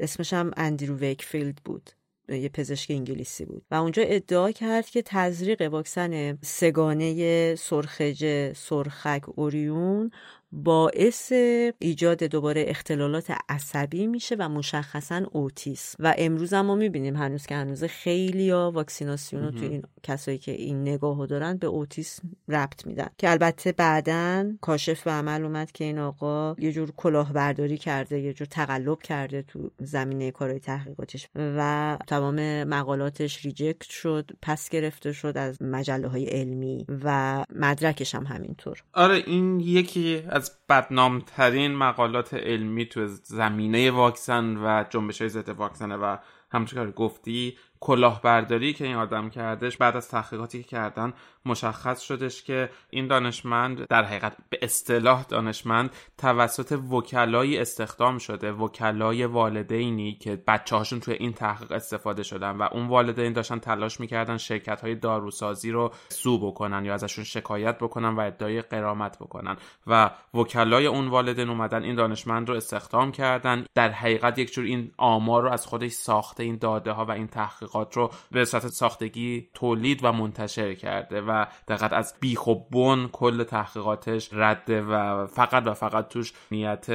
اسمش 0.00 0.32
هم 0.32 0.50
اندرو 0.56 0.96
ویکفیلد 0.96 1.56
بود. 1.64 1.90
یه 2.28 2.48
پزشک 2.48 2.90
انگلیسی 2.90 3.44
بود. 3.44 3.62
و 3.70 3.74
اونجا 3.74 4.02
ادعا 4.02 4.50
کرد 4.50 4.86
که 4.86 5.02
تزریق 5.02 5.72
واکسن 5.72 6.38
سه‌گانه 6.42 7.54
سرخج 7.54 8.52
سرخک 8.56 9.22
اوریون 9.38 10.10
باعث 10.52 11.32
ایجاد 11.78 12.24
دوباره 12.24 12.64
اختلالات 12.68 13.32
عصبی 13.48 14.06
میشه 14.06 14.36
و 14.38 14.48
مشخصا 14.48 15.22
اوتیسم. 15.32 15.96
و 15.98 16.14
امروز 16.18 16.52
هم 16.52 16.66
ما 16.66 16.74
می‌بینیم 16.74 17.16
هنوز 17.16 17.46
که 17.46 17.54
هنوز 17.54 17.84
خیلی 17.84 18.50
ها 18.50 18.70
واکسیناسیون 18.70 19.42
رو 19.42 19.50
تو 19.50 19.64
این 19.64 19.82
کسایی 20.02 20.38
که 20.38 20.52
این 20.52 20.82
نگاه 20.82 21.26
دارن 21.26 21.56
به 21.56 21.66
اوتیسم 21.66 22.22
ربط 22.48 22.86
میدن. 22.86 23.08
که 23.18 23.30
البته 23.30 23.72
بعدا 23.72 24.52
کاشف 24.60 25.04
به 25.04 25.10
عمل 25.10 25.44
اومد 25.44 25.72
که 25.72 25.84
این 25.84 25.98
آقا 25.98 26.54
یه 26.58 26.72
جور 26.72 26.92
کلاهبرداری 26.96 27.78
کرده 27.78 28.20
یه 28.20 28.32
جور 28.32 28.46
تقلب 28.46 29.02
کرده 29.02 29.42
تو 29.42 29.70
زمینه 29.78 30.30
کارهای 30.30 30.60
تحقیقاتش 30.60 31.28
و 31.34 31.98
تمام 32.06 32.64
مقالاتش 32.64 33.44
reject 33.44 33.82
شد 33.82 34.30
پس 34.42 34.68
گرفته 34.68 35.12
شد 35.12 35.32
از 35.36 35.62
مجله 35.62 36.08
های 36.08 36.24
علمی 36.24 36.86
و 37.04 37.44
مدرکش 37.54 38.14
هم 38.14 38.24
همینطور. 38.26 38.82
آره 38.92 39.14
این 39.26 39.60
یکی 39.60 40.22
از 40.28 40.41
از 40.42 40.52
بدنامترین 40.68 41.74
مقالات 41.74 42.34
علمی 42.34 42.86
تو 42.86 43.06
زمینه 43.06 43.90
واکسن 43.90 44.56
و 44.56 44.84
جنبش 44.90 45.20
های 45.20 45.28
ضد 45.28 45.48
واکسنه 45.48 45.96
و 45.96 46.16
همچنین 46.50 46.90
گفتی 46.90 47.58
کلاهبرداری 47.82 48.72
که 48.72 48.84
این 48.84 48.96
آدم 48.96 49.30
کردش 49.30 49.76
بعد 49.76 49.96
از 49.96 50.08
تحقیقاتی 50.08 50.62
که 50.62 50.68
کردن 50.68 51.12
مشخص 51.46 52.00
شدش 52.00 52.42
که 52.42 52.70
این 52.90 53.06
دانشمند 53.06 53.86
در 53.86 54.04
حقیقت 54.04 54.36
به 54.50 54.58
اصطلاح 54.62 55.24
دانشمند 55.28 55.90
توسط 56.18 56.78
وکلای 56.90 57.58
استخدام 57.58 58.18
شده 58.18 58.52
وکلای 58.52 59.24
والدینی 59.24 60.12
که 60.12 60.42
بچه 60.46 60.76
هاشون 60.76 61.00
توی 61.00 61.14
این 61.14 61.32
تحقیق 61.32 61.72
استفاده 61.72 62.22
شدن 62.22 62.50
و 62.50 62.68
اون 62.72 62.88
والدین 62.88 63.32
داشتن 63.32 63.58
تلاش 63.58 64.00
می‌کردن 64.00 64.36
شرکت 64.36 64.80
های 64.80 64.94
داروسازی 64.94 65.70
رو 65.70 65.92
سو 66.08 66.38
بکنن 66.38 66.84
یا 66.84 66.94
ازشون 66.94 67.24
شکایت 67.24 67.78
بکنن 67.78 68.08
و 68.08 68.20
ادعای 68.20 68.62
قرامت 68.62 69.18
بکنن 69.18 69.56
و 69.86 70.10
وکلای 70.34 70.86
اون 70.86 71.08
والدین 71.08 71.48
اومدن 71.48 71.82
این 71.82 71.94
دانشمند 71.94 72.48
رو 72.48 72.54
استخدام 72.54 73.12
کردن. 73.12 73.64
در 73.74 73.90
حقیقت 73.90 74.38
یک 74.38 74.52
جور 74.52 74.64
این 74.64 74.90
آمار 74.96 75.42
رو 75.42 75.52
از 75.52 75.66
خودش 75.66 75.92
ساخته 75.92 76.42
این 76.42 76.56
داده 76.56 76.92
ها 76.92 77.04
و 77.04 77.10
این 77.10 77.26
تحقیقات 77.72 77.96
رو 77.96 78.10
به 78.30 78.44
صورت 78.44 78.66
ساختگی 78.66 79.48
تولید 79.54 80.04
و 80.04 80.12
منتشر 80.12 80.74
کرده 80.74 81.20
و 81.20 81.44
دقیقت 81.68 81.92
از 81.92 82.14
بیخ 82.20 82.46
و 82.46 82.54
بن 82.54 83.08
کل 83.12 83.44
تحقیقاتش 83.44 84.28
رده 84.32 84.82
و 84.82 85.26
فقط 85.26 85.66
و 85.66 85.74
فقط 85.74 86.08
توش 86.08 86.32
نیت 86.50 86.86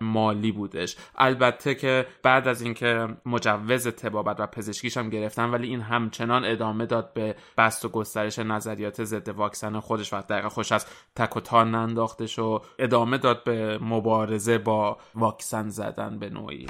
مالی 0.00 0.52
بودش. 0.52 0.96
البته 1.18 1.74
که 1.74 2.06
بعد 2.22 2.48
از 2.48 2.62
اینکه 2.62 3.08
مجوز 3.26 3.88
تبابت 3.88 4.40
و 4.40 4.46
پزشکیش 4.46 4.96
هم 4.96 5.10
گرفتن 5.10 5.50
ولی 5.50 5.68
این 5.68 5.80
همچنان 5.80 6.44
ادامه 6.44 6.86
داد 6.86 7.12
به 7.12 7.34
بست 7.58 7.84
و 7.84 7.88
گسترش 7.88 8.38
نظریات 8.38 9.04
ضد 9.04 9.28
واکسن 9.28 9.80
خودش 9.80 10.12
و 10.12 10.20
دقیقا 10.20 10.48
خوش 10.48 10.72
از 10.72 10.86
تک 11.16 11.36
و 11.36 11.40
تان 11.40 11.74
ننداختش 11.74 12.38
و 12.38 12.60
ادامه 12.78 13.18
داد 13.18 13.44
به 13.44 13.78
مبارزه 13.78 14.58
با 14.58 14.96
واکسن 15.14 15.68
زدن 15.68 16.18
به 16.18 16.30
نوعی. 16.30 16.66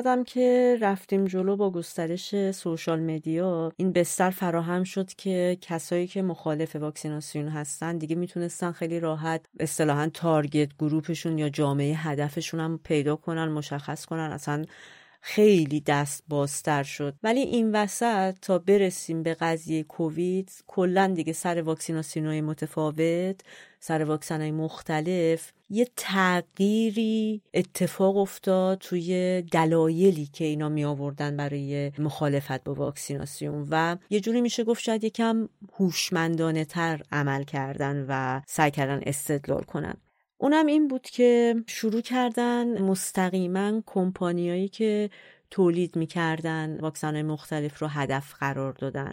چقدرم 0.00 0.24
که 0.24 0.78
رفتیم 0.80 1.24
جلو 1.24 1.56
با 1.56 1.70
گسترش 1.70 2.50
سوشال 2.50 3.00
مدیا. 3.00 3.72
این 3.76 3.92
بستر 3.92 4.30
فراهم 4.30 4.84
شد 4.84 5.14
که 5.14 5.58
کسایی 5.60 6.06
که 6.06 6.22
مخالف 6.22 6.76
واکسیناسیون 6.76 7.48
هستن 7.48 7.98
دیگه 7.98 8.16
می‌تونستن 8.16 8.72
خیلی 8.72 9.00
راحت 9.00 9.46
اصطلاحا 9.60 10.10
تارگت 10.14 10.68
گروپشون 10.78 11.38
یا 11.38 11.48
جامعه 11.48 11.94
هدفشون 11.94 12.60
هم 12.60 12.80
پیدا 12.84 13.16
کنن 13.16 13.48
مشخص 13.48 14.04
کنن. 14.06 14.30
اصلا 14.32 14.64
خیلی 15.20 15.80
دست 15.80 16.24
بازتر 16.28 16.82
شد. 16.82 17.14
ولی 17.22 17.40
این 17.40 17.72
وسط 17.72 18.34
تا 18.42 18.58
برسیم 18.58 19.22
به 19.22 19.34
قضیه 19.34 19.82
کووید 19.82 20.50
کلا 20.66 21.12
دیگه 21.16 21.32
سر 21.32 21.62
واکسیناسیون 21.62 22.26
های 22.26 22.40
متفاوت 22.40 23.40
سر 23.80 24.04
واکسن 24.04 24.40
های 24.40 24.50
مختلف 24.50 25.52
یه 25.70 25.88
تغییری 25.96 27.42
اتفاق 27.54 28.16
افتاد 28.16 28.78
توی 28.78 29.42
دلایلی 29.52 30.26
که 30.32 30.44
اینا 30.44 30.68
می 30.68 30.84
آوردن 30.84 31.36
برای 31.36 31.92
مخالفت 31.98 32.64
با 32.64 32.74
واکسیناسیون 32.74 33.68
و 33.70 33.96
یه 34.10 34.20
جوری 34.20 34.40
میشه 34.40 34.64
گفت 34.64 34.82
شاید 34.82 35.04
یکم 35.04 35.48
هوشمندانه 35.72 36.64
تر 36.64 37.02
عمل 37.12 37.44
کردن 37.44 38.06
و 38.08 38.40
سعی 38.46 38.70
کردن 38.70 39.00
استدلال 39.06 39.62
کنن. 39.62 39.94
اونم 40.38 40.66
این 40.66 40.88
بود 40.88 41.02
که 41.02 41.54
شروع 41.66 42.00
کردن 42.00 42.82
مستقیما 42.82 43.82
کمپانیایی 43.86 44.68
که 44.68 45.10
تولید 45.50 45.96
می‌کردن 45.96 46.78
واکسن 46.80 47.22
مختلف 47.22 47.78
رو 47.78 47.86
هدف 47.86 48.34
قرار 48.34 48.72
دادن. 48.72 49.12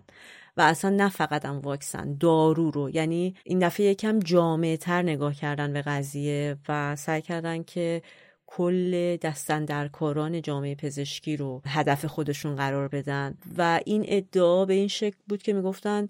و 0.58 0.62
اصلا 0.62 0.90
نه 0.90 1.10
فقط 1.10 1.46
هم 1.46 1.60
واکسن 1.60 2.18
دارو 2.18 2.72
رو. 2.72 2.90
یعنی 2.90 3.36
این 3.44 3.60
دفعه 3.60 3.86
یکم 3.86 4.20
جامعه 4.20 4.78
تر 4.78 5.02
نگاه 5.02 5.34
کردن 5.34 5.74
به 5.74 5.82
قضیه 5.82 6.58
و 6.70 6.96
سعی 6.96 7.22
کردن 7.22 7.64
که 7.64 8.02
کل 8.48 9.18
دستن 9.18 9.66
در 9.66 9.88
کاران 9.88 10.42
جامعه 10.42 10.76
پزشکی 10.76 11.38
رو 11.38 11.62
هدف 11.66 12.06
خودشون 12.06 12.56
قرار 12.56 12.88
بدن. 12.88 13.38
و 13.58 13.80
این 13.86 14.06
ادعا 14.08 14.66
به 14.66 14.74
این 14.74 14.88
شکل 14.88 15.18
بود 15.28 15.44
که 15.44 15.54
می‌گفتن 15.54 16.10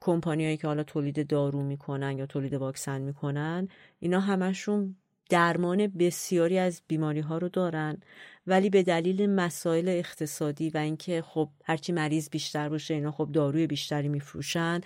کمپانیایی 0.00 0.56
که 0.56 0.66
حالا 0.66 0.82
تولید 0.82 1.26
دارو 1.26 1.62
می‌کنن 1.62 2.18
یا 2.18 2.26
تولید 2.26 2.54
واکسن 2.54 3.00
می‌کنن 3.00 3.68
اینا 3.98 4.20
همشون 4.20 4.96
درمان 5.28 5.86
بسیاری 5.86 6.58
از 6.58 6.82
بیماری 6.88 7.20
ها 7.20 7.38
رو 7.38 7.48
دارن 7.48 7.98
ولی 8.46 8.70
به 8.70 8.82
دلیل 8.82 9.30
مسائل 9.30 9.88
اقتصادی 9.88 10.70
و 10.70 10.78
اینکه 10.78 11.22
خب 11.22 11.48
هرچی 11.64 11.92
مریض 11.92 12.28
بیشتر 12.30 12.68
باشه 12.68 12.94
اینا 12.94 13.10
خب 13.10 13.28
داروی 13.32 13.66
بیشتری 13.66 14.08
میفروشن 14.08 14.80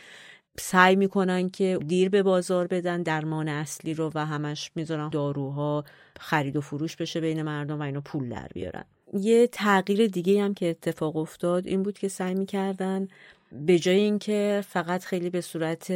سعی 0.59 0.97
می‌کنن 0.97 1.51
که 1.51 1.78
دیر 1.86 2.09
به 2.09 2.22
بازار 2.22 2.66
بدن 2.66 3.03
درمان 3.03 3.49
اصلی 3.49 3.95
رو 3.95 4.12
و 4.14 4.26
همش 4.26 4.70
می‌ذارن 4.74 5.09
داروها 5.09 5.84
خرید 6.20 6.57
و 6.57 6.61
فروش 6.61 6.97
بشه 6.97 7.20
بین 7.20 7.43
مردم 7.43 7.78
و 7.78 7.82
اینا 7.82 8.01
پول 8.01 8.28
در 8.28 8.49
بیارن. 8.55 8.84
یه 9.12 9.47
تغییر 9.47 10.07
دیگه 10.07 10.43
هم 10.43 10.55
که 10.55 10.70
اتفاق 10.70 11.16
افتاد 11.16 11.66
این 11.66 11.82
بود 11.82 11.99
که 11.99 12.09
سعی 12.09 12.34
می‌کردن 12.34 13.09
به 13.53 13.78
جای 13.78 13.96
اینکه 13.96 14.64
فقط 14.68 15.05
خیلی 15.05 15.30
به 15.30 15.40
صورت 15.40 15.90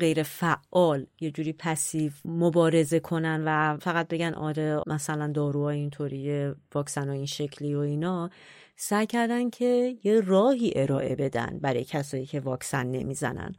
غیر 0.00 0.22
فعال 0.22 1.06
یه 1.20 1.30
جوری 1.30 1.52
پسیو 1.52 2.12
مبارزه 2.24 3.00
کنن 3.00 3.42
و 3.46 3.76
فقط 3.80 4.08
بگن 4.08 4.34
آره 4.34 4.82
مثلا 4.86 5.32
داروها 5.32 5.70
اینطوری 5.70 6.52
واکسن 6.74 7.08
این 7.08 7.26
شکلی 7.26 7.74
و 7.74 7.78
اینا 7.78 8.30
سعی 8.76 9.06
کردن 9.06 9.50
که 9.50 9.96
یه 10.04 10.20
راهی 10.20 10.72
ارائه 10.76 11.16
بدن 11.16 11.58
برای 11.62 11.84
کسایی 11.84 12.26
که 12.26 12.40
واکسن 12.40 12.86
نمی‌زنن. 12.86 13.54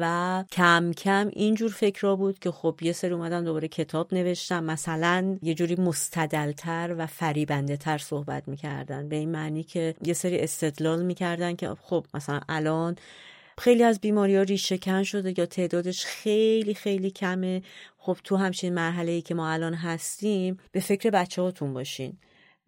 و 0.00 0.44
کم 0.52 0.92
کم 0.92 1.30
اینجور 1.32 1.70
فکرها 1.70 2.16
بود 2.16 2.38
که 2.38 2.50
خب 2.50 2.78
یه 2.82 2.92
سری 2.92 3.10
اومدن 3.10 3.44
دوباره 3.44 3.68
کتاب 3.68 4.14
نوشتم 4.14 4.64
مثلا 4.64 5.38
یه 5.42 5.54
جوری 5.54 5.74
مستدلتر 5.74 6.94
و 6.98 7.06
فریبنده 7.06 7.76
تر 7.76 7.98
صحبت 7.98 8.48
می‌کردن. 8.48 9.08
به 9.08 9.16
این 9.16 9.30
معنی 9.30 9.62
که 9.62 9.94
یه 10.02 10.12
سری 10.12 10.38
استدلال 10.38 11.02
می‌کردن 11.02 11.56
که 11.56 11.74
خب 11.80 12.06
مثلا 12.14 12.40
الان 12.48 12.96
خیلی 13.58 13.82
از 13.82 14.00
بیماری 14.00 14.36
ها 14.36 14.42
ریشه 14.42 15.04
شده 15.04 15.34
یا 15.38 15.46
تعدادش 15.46 16.04
خیلی 16.04 16.74
خیلی 16.74 17.10
کمه. 17.10 17.62
خب 17.98 18.16
تو 18.24 18.36
همچین 18.36 18.74
مرحله 18.74 19.12
ای 19.12 19.22
که 19.22 19.34
ما 19.34 19.50
الان 19.50 19.74
هستیم 19.74 20.58
به 20.72 20.80
فکر 20.80 21.10
بچه 21.10 21.42
هاتون 21.42 21.74
باشین. 21.74 22.18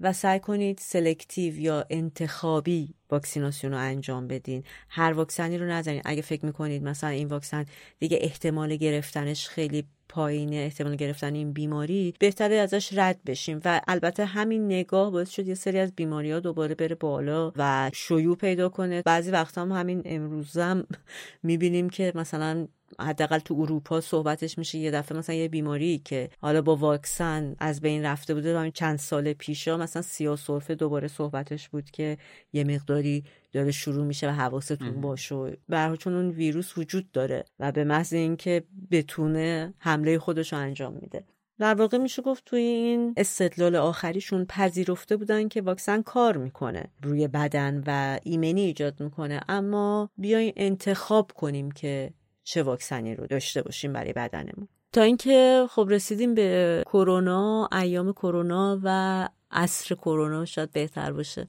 و 0.01 0.13
سعی 0.13 0.41
کنید 0.41 0.79
سلکتیو 0.79 1.59
یا 1.59 1.85
انتخابی 1.91 2.95
واکسیناسیون 3.11 3.73
رو 3.73 3.79
انجام 3.79 4.29
بدین. 4.29 4.65
هر 4.89 5.13
واکسنی 5.13 5.59
رو 5.59 5.67
نزنید 5.67 6.03
اگه 6.05 6.23
فکر 6.23 6.47
می‌کنید 6.47 6.83
مثلا 6.83 7.11
این 7.11 7.29
واکسن 7.29 7.65
دیگه 7.99 8.19
احتمال 8.21 8.77
گرفتنش 8.77 9.49
خیلی 9.49 9.85
پایینه 10.09 10.57
احتمال 10.57 10.97
گرفتن 10.97 11.35
این 11.35 11.53
بیماری 11.53 12.15
بهتره 12.21 12.55
ازش 12.55 12.99
رد 12.99 13.21
بشیم. 13.27 13.61
و 13.65 13.81
البته 13.89 14.25
همین 14.25 14.67
نگاه 14.67 15.11
باعث 15.11 15.31
شد 15.31 15.49
یه 15.49 15.55
سری 15.55 15.79
از 15.79 15.93
بیماری 15.93 16.33
ها 16.33 16.41
دوباره 16.41 16.75
بره 16.75 16.95
بالا 16.95 17.53
و 17.57 17.91
شیوع 17.95 18.37
پیدا 18.37 18.69
کنه. 18.69 19.03
بعضی 19.03 19.31
وقتا 19.31 19.63
هم 19.63 19.73
همین 19.73 20.03
امروزم 20.05 20.87
می‌بینیم 21.43 21.91
که 21.91 22.13
مثلا 22.15 22.69
حداقل 23.01 23.39
تو 23.39 23.55
اروپا 23.55 24.01
صحبتش 24.01 24.59
میشه 24.59 24.79
یه 24.79 24.91
دفعه 24.91 25.19
مثلا 25.19 25.35
یه 25.35 25.49
بیماری 25.49 25.99
که 26.05 26.31
حالا 26.41 26.63
با 26.63 26.77
واکسن 26.77 27.57
از 27.59 27.81
بین 27.81 28.05
رفته 28.05 28.35
بوده 28.35 28.71
چند 28.71 28.99
سال 28.99 29.33
پیشا 29.33 29.77
مثلا 29.77 30.03
سیاه 30.03 30.37
سرفه 30.37 30.75
دوباره 30.75 31.09
صحبتش 31.09 31.69
بود 31.69 31.91
که 31.91 32.19
یه 32.53 32.65
مقداری 32.65 33.25
داره 33.53 33.71
شروع 33.71 34.07
میشه 34.07 34.29
و 34.29 34.33
حواستون 34.33 35.01
باشه. 35.01 35.57
برای 35.69 35.97
چون 35.97 36.15
اون 36.15 36.31
ویروس 36.31 36.79
وجود 36.79 37.13
داره 37.13 37.45
و 37.59 37.73
به 37.73 37.85
محض 37.85 38.13
اینکه 38.13 38.65
بتونه 38.91 39.75
حمله 39.79 40.19
خودش 40.19 40.53
رو 40.53 40.59
انجام 40.59 40.99
میده. 41.03 41.25
در 41.59 41.75
واقع 41.75 41.99
میشه 41.99 42.23
گفت 42.23 42.45
توی 42.45 42.61
این 42.61 43.15
استدلال 43.17 43.77
آخریشون 43.77 44.45
پذیرفته 44.45 45.17
بودن 45.17 45.49
که 45.49 45.63
واکسن 45.63 46.03
کار 46.03 46.37
می‌کنه 46.37 46.85
روی 47.03 47.29
بدن 47.29 47.83
و 47.87 48.19
ایمنی 48.23 48.61
ایجاد 48.61 49.01
می‌کنه. 49.01 49.41
اما 49.49 50.11
بیاین 50.17 50.53
انتخاب 50.57 51.33
کنیم 51.33 51.71
که 51.71 52.11
چه 52.49 52.63
واکسنی 52.63 53.15
رو 53.15 53.27
داشته 53.27 53.63
باشیم 53.63 53.93
برای 53.93 54.13
بدنمون. 54.13 54.69
تا 54.93 55.03
اینکه 55.03 55.67
خب 55.71 55.87
رسیدیم 55.91 56.35
به 56.35 56.83
کرونا 56.87 57.69
ایام 57.73 58.13
کرونا 58.13 58.81
و 58.83 59.29
عصر 59.51 59.95
کرونا 59.95 60.45
شاید 60.45 60.73
بهتر 60.73 61.13
باشه. 61.13 61.47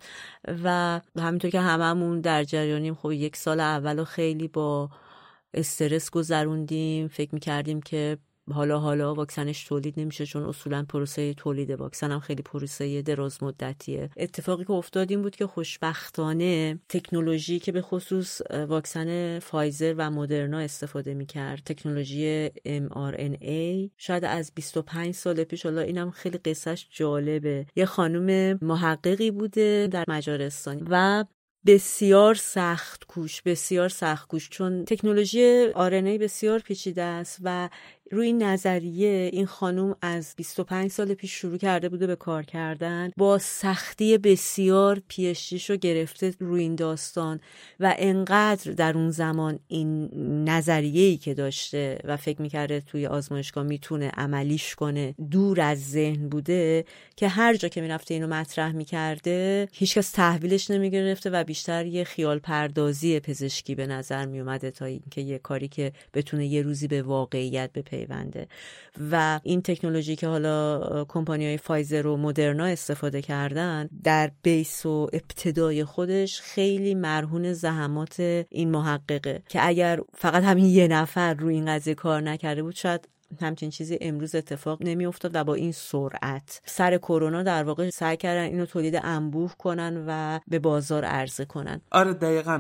و 0.63 1.01
همینطور 1.19 1.51
که 1.51 1.59
هممون 1.59 2.21
در 2.21 2.43
جریانیم 2.43 2.95
خب 2.95 3.11
یک 3.11 3.35
سال 3.35 3.59
اول 3.59 4.03
خیلی 4.03 4.47
با 4.47 4.89
استرس 5.53 6.09
گذروندیم. 6.09 7.07
فکر 7.07 7.33
می‌کردیم 7.33 7.81
که 7.81 8.17
حالا 8.51 8.79
حالا 8.79 9.13
واکسنش 9.13 9.63
تولید 9.63 9.99
نمیشه 9.99 10.25
چون 10.25 10.43
اصولا 10.43 10.85
پروسه 10.89 11.33
تولید 11.33 11.71
واکسن 11.71 12.11
هم 12.11 12.19
خیلی 12.19 12.43
پروسه 12.43 13.01
دراز 13.01 13.43
مدتیه. 13.43 14.09
اتفاقی 14.17 14.65
که 14.65 14.71
افتاد 14.71 15.11
این 15.11 15.21
بود 15.21 15.35
که 15.35 15.47
خوشبختانه 15.47 16.79
تکنولوژی 16.89 17.59
که 17.59 17.71
به 17.71 17.81
خصوص 17.81 18.41
واکسن 18.67 19.39
فایزر 19.39 19.95
و 19.97 20.11
مدرنا 20.11 20.59
استفاده 20.59 21.13
می‌کرد 21.13 21.61
تکنولوژی 21.65 22.49
mRNA 22.49 23.89
شاید 23.97 24.25
از 24.25 24.51
25 24.55 25.13
سال 25.13 25.43
پیش 25.43 25.65
حالا 25.65 25.81
اینم 25.81 26.11
خیلی 26.11 26.37
قصهش 26.37 26.87
جالبه. 26.91 27.65
یه 27.75 27.85
خانم 27.85 28.59
محققی 28.61 29.31
بوده 29.31 29.87
در 29.91 30.05
مجارستان 30.07 30.87
و 30.89 31.25
بسیار 31.65 32.35
سخت 32.35 33.03
کوش 33.05 33.41
بسیار 33.41 33.89
سخت 33.89 34.27
کوش 34.27 34.49
چون 34.49 34.85
تکنولوژی 34.85 35.67
آرنی 35.75 36.17
بسیار 36.17 36.59
پیچیده 36.59 37.01
است 37.01 37.39
و 37.43 37.69
روی 38.11 38.33
نظریه 38.33 39.29
این 39.33 39.45
خانوم 39.45 39.95
از 40.01 40.33
25 40.37 40.91
سال 40.91 41.13
پیش 41.13 41.31
شروع 41.31 41.57
کرده 41.57 41.89
بوده 41.89 42.07
به 42.07 42.15
کار 42.15 42.43
کردن 42.43 43.11
با 43.17 43.37
سختی 43.37 44.17
بسیار 44.17 45.01
پیشتیش 45.07 45.69
رو 45.69 45.75
گرفته 45.75 46.33
روی 46.39 46.61
این 46.61 46.75
داستان 46.75 47.39
و 47.79 47.95
انقدر 47.97 48.71
در 48.71 48.97
اون 48.97 49.11
زمان 49.11 49.59
این 49.67 50.09
نظریه‌ای 50.49 51.17
که 51.17 51.33
داشته 51.33 51.99
و 52.03 52.17
فکر 52.17 52.41
می‌کرده 52.41 52.81
توی 52.81 53.07
آزمایشگاه 53.07 53.63
می‌تونه 53.63 54.09
عملیش 54.09 54.75
کنه 54.75 55.15
دور 55.31 55.61
از 55.61 55.89
ذهن 55.89 56.29
بوده 56.29 56.85
که 57.15 57.27
هر 57.27 57.55
جا 57.55 57.67
که 57.67 57.81
می‌رفته 57.81 58.13
اینو 58.13 58.27
مطرح 58.27 58.71
می‌کرده 58.71 59.67
هیچکس 59.71 60.11
تحویلش 60.11 60.71
نمی‌گرفته 60.71 61.29
و 61.29 61.43
بیشتر 61.43 61.85
یه 61.85 62.03
خیال 62.03 62.39
پردازی 62.39 63.19
پزشکی 63.19 63.75
به 63.75 63.87
نظر 63.87 64.25
میومده 64.25 64.71
تا 64.71 64.85
اینکه 64.85 65.21
یه 65.21 65.37
کاری 65.37 65.67
که 65.67 65.91
بتونه 66.13 66.47
یه 66.47 66.61
روزی 66.61 66.87
به 66.87 67.01
واقعیت 67.01 67.71
بپیونده 68.05 68.29
پیونده. 68.29 68.47
و 69.11 69.39
این 69.43 69.61
تکنولوژی 69.61 70.15
که 70.15 70.27
حالا 70.27 71.05
کمپانی 71.05 71.45
های 71.45 71.57
فایزر 71.57 72.07
و 72.07 72.17
مدرنا 72.17 72.65
استفاده 72.65 73.21
کردن 73.21 73.89
در 74.03 74.31
بیس 74.41 74.85
و 74.85 75.07
ابتدای 75.13 75.83
خودش 75.83 76.41
خیلی 76.41 76.95
مرهون 76.95 77.53
زحمات 77.53 78.45
این 78.49 78.71
محققه. 78.71 79.41
که 79.49 79.67
اگر 79.67 79.99
فقط 80.17 80.43
همین 80.43 80.65
یه 80.65 80.87
نفر 80.87 81.33
روی 81.33 81.55
این 81.55 81.65
قضیه 81.65 81.95
کار 81.95 82.21
نکرده 82.21 82.63
بود 82.63 82.75
شاید 82.75 83.07
همچین 83.41 83.69
چیزی 83.69 83.97
امروز 84.01 84.35
اتفاق 84.35 84.77
نمیافتاد 84.81 85.31
و 85.33 85.43
با 85.43 85.53
این 85.53 85.71
سرعت 85.71 86.61
سر 86.65 86.97
کرونا 86.97 87.43
در 87.43 87.63
واقع 87.63 87.89
سعی 87.89 88.17
کردن 88.17 88.43
اینو 88.43 88.65
تولید 88.65 88.99
انبوه 89.03 89.53
کنن 89.57 90.05
و 90.07 90.39
به 90.47 90.59
بازار 90.59 91.05
عرضه 91.05 91.45
کنن. 91.45 91.81
آره 91.91 92.13
دقیقا. 92.13 92.59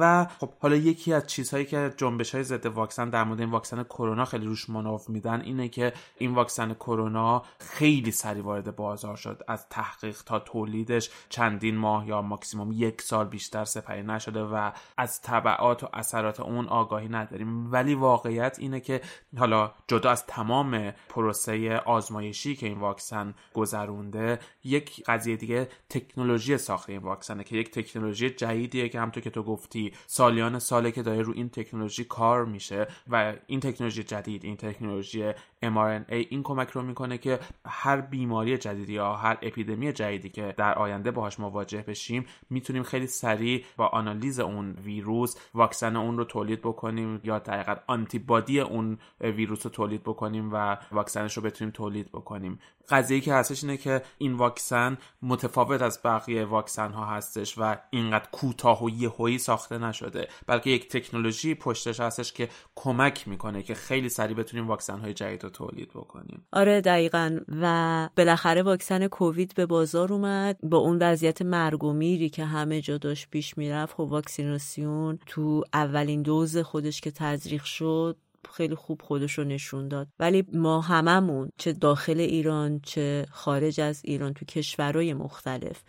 و 0.00 0.26
خب 0.40 0.50
حالا 0.60 0.76
یکی 0.76 1.12
از 1.12 1.26
چیزهایی 1.26 1.64
که 1.64 1.94
جنبش 1.96 2.34
های 2.34 2.44
ضد 2.44 2.66
واکسن 2.66 3.10
در 3.10 3.24
مورد 3.24 3.40
این 3.40 3.50
واکسن 3.50 3.82
کرونا 3.82 4.24
خیلی 4.24 4.46
روش 4.46 4.70
مناف 4.70 5.08
میدن 5.08 5.40
اینه 5.40 5.68
که 5.68 5.92
این 6.18 6.34
واکسن 6.34 6.74
کرونا 6.74 7.42
خیلی 7.58 8.10
سریع 8.10 8.42
وارد 8.42 8.76
بازار 8.76 9.16
شد. 9.16 9.42
از 9.48 9.68
تحقیق 9.68 10.22
تا 10.22 10.38
تولیدش 10.38 11.10
چندین 11.28 11.76
ماه 11.76 12.08
یا 12.08 12.22
ماکسیموم 12.22 12.72
یک 12.72 13.02
سال 13.02 13.26
بیشتر 13.26 13.64
سپری 13.64 14.02
نشده 14.02 14.42
و 14.42 14.70
از 14.96 15.22
طبعات 15.22 15.84
و 15.84 15.88
اثرات 15.92 16.40
اون 16.40 16.66
آگاهی 16.66 17.08
نداریم. 17.08 17.72
ولی 17.72 17.94
واقعیت 17.94 18.56
اینه 18.58 18.80
که 18.80 19.00
حالا 19.38 19.72
جدا 19.96 20.10
از 20.10 20.26
تمام 20.26 20.92
پروسه 21.08 21.76
آزمایشی 21.78 22.56
که 22.56 22.66
این 22.66 22.78
واکسن 22.78 23.34
گذرونده 23.54 24.38
یک 24.64 25.04
قضیه 25.06 25.36
دیگه 25.36 25.68
تکنولوژی 25.90 26.58
ساخت 26.58 26.90
این 26.90 26.98
واکسنه 26.98 27.44
که 27.44 27.56
یک 27.56 27.70
تکنولوژی 27.70 28.30
جدیدیه 28.30 28.88
که 28.88 28.98
همونطور 29.00 29.22
که 29.22 29.30
تو 29.30 29.42
گفتی 29.42 29.92
سالیان 30.06 30.58
ساله 30.58 30.92
که 30.92 31.02
داره 31.02 31.22
رو 31.22 31.32
این 31.36 31.48
تکنولوژی 31.48 32.04
کار 32.04 32.44
میشه 32.44 32.86
و 33.08 33.34
این 33.46 33.60
تکنولوژی 33.60 34.02
جدید 34.02 34.44
این 34.44 34.56
تکنولوژی 34.56 35.32
mRNA 35.64 36.12
این 36.12 36.42
کمک 36.42 36.70
رو 36.70 36.82
می‌کنه 36.82 37.18
که 37.18 37.38
هر 37.66 38.00
بیماری 38.00 38.58
جدیدی 38.58 38.92
یا 38.92 39.14
هر 39.14 39.38
اپیدمی 39.42 39.92
جدیدی 39.92 40.28
که 40.28 40.54
در 40.56 40.74
آینده 40.74 41.10
باهاش 41.10 41.40
مواجه 41.40 41.82
بشیم 41.82 42.26
می‌تونیم 42.50 42.82
خیلی 42.82 43.06
سریع 43.06 43.64
با 43.76 43.86
آنالیز 43.86 44.40
اون 44.40 44.72
ویروس 44.72 45.36
واکسن 45.54 45.96
اون 45.96 46.18
رو 46.18 46.24
تولید 46.24 46.60
بکنیم 46.60 47.20
یا 47.24 47.38
در 47.38 47.82
آنتیبادی 47.86 48.60
اون 48.60 48.98
ویروس 49.20 49.66
رو 49.66 49.72
تولید 49.86 50.02
بکنیم 50.02 50.50
و 50.52 50.76
واکسنش 50.92 51.36
رو 51.36 51.42
بتونیم 51.42 51.72
تولید 51.72 52.08
بکنیم. 52.08 52.58
قضیه 52.88 53.20
که 53.20 53.34
هستش 53.34 53.64
اینه 53.64 53.76
که 53.76 54.02
این 54.18 54.32
واکسن 54.32 54.98
متفاوت 55.22 55.82
از 55.82 56.00
بقیه 56.04 56.44
واکسن 56.44 56.92
ها 56.92 57.06
هستش 57.06 57.58
و 57.58 57.76
اینقدر 57.90 58.28
کوتاه 58.32 58.84
و 58.84 58.90
یهویی 58.90 59.38
ساخته 59.38 59.78
نشده. 59.78 60.28
بلکه 60.46 60.70
یک 60.70 60.88
تکنولوژی 60.88 61.54
پشتش 61.54 62.00
هستش 62.00 62.32
که 62.32 62.48
کمک 62.74 63.28
می‌کنه 63.28 63.62
که 63.62 63.74
خیلی 63.74 64.08
سریع 64.08 64.36
بتونیم 64.36 64.68
واکسن 64.68 64.98
های 64.98 65.14
جدید 65.14 65.44
رو 65.44 65.50
تولید 65.50 65.90
بکنیم. 65.90 66.46
آره 66.52 66.80
دقیقا. 66.80 67.40
و 67.48 68.08
بالاخره 68.16 68.62
واکسن 68.62 69.06
کووید 69.06 69.54
به 69.54 69.66
بازار 69.66 70.12
اومد. 70.12 70.58
با 70.62 70.78
اون 70.78 70.98
وضعیت 71.02 71.42
مرگ 71.42 71.84
و 71.84 71.92
میری 71.92 72.28
که 72.28 72.44
همه 72.44 72.80
جا 72.80 72.98
داشت 72.98 73.30
پیش 73.30 73.58
می‌رفت 73.58 73.94
خب 73.94 74.00
واکسیناسیون 74.00 75.18
تو 75.26 75.64
اولین 75.74 76.22
دوز 76.22 76.58
خودش 76.58 77.00
که 77.00 77.10
تزریق 77.10 77.64
شد 77.64 78.16
خیلی 78.52 78.74
خوب 78.74 79.02
خودش 79.02 79.32
رو 79.32 79.44
نشون 79.44 79.88
داد. 79.88 80.08
ولی 80.18 80.44
ما 80.52 80.80
هممون 80.80 81.50
چه 81.58 81.72
داخل 81.72 82.20
ایران 82.20 82.80
چه 82.80 83.26
خارج 83.30 83.80
از 83.80 84.00
ایران 84.04 84.32
تو 84.34 84.44
کشورهای 84.44 85.14
مختلف 85.14 85.82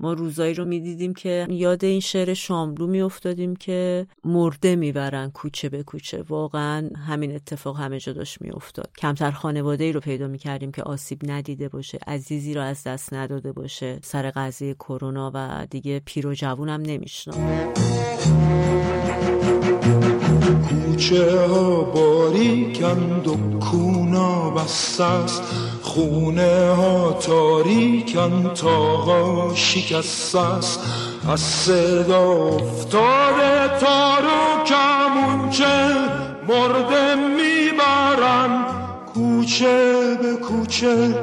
ما 0.00 0.12
روزایی 0.12 0.54
رو 0.54 0.64
می‌دیدیم 0.64 1.14
که 1.14 1.46
یاد 1.50 1.84
این 1.84 2.00
شعر 2.00 2.34
شاملو 2.34 2.86
میافتادیم 2.86 3.56
که 3.56 4.06
مرده 4.24 4.76
می‌برن 4.76 5.30
کوچه 5.30 5.68
به 5.68 5.82
کوچه. 5.82 6.22
واقعا 6.22 6.90
همین 7.06 7.34
اتفاق 7.34 7.78
همه 7.78 8.00
جا 8.00 8.12
داشت 8.12 8.42
میافتاد. 8.42 8.90
کمتر 8.98 9.30
خانواده 9.30 9.84
ای 9.84 9.92
رو 9.92 10.00
پیدا 10.00 10.28
می‌کردیم 10.28 10.72
که 10.72 10.82
آسیب 10.82 11.18
ندیده 11.30 11.68
باشه 11.68 11.98
عزیزی 12.06 12.54
رو 12.54 12.60
از 12.60 12.84
دست 12.84 13.14
نداده 13.14 13.52
باشه 13.52 13.98
سر 14.02 14.30
قضیه 14.30 14.74
کرونا 14.74 15.30
و 15.34 15.66
دیگه 15.70 16.02
پیر 16.04 16.26
و 16.26 16.34
جوونم 16.34 16.82
نمیشنم 16.82 17.72
کوچه 20.46 21.46
ها 21.46 21.80
باریکند 21.80 23.28
و 23.28 23.36
کونا 23.58 24.50
بست 24.50 25.00
است 25.00 25.42
خونه 25.82 26.74
ها 26.76 27.12
تاریکند 27.12 28.52
تاقا 28.52 29.54
شکست. 29.54 30.36
است 30.36 30.80
از 31.28 31.40
صدا 31.40 32.32
افتاده 32.32 33.68
تارو 33.80 34.64
کمونچه 34.66 35.94
مرده 36.48 37.14
می‌برن. 37.14 38.64
کوچه 39.14 40.16
به 40.22 40.36
کوچه 40.36 41.14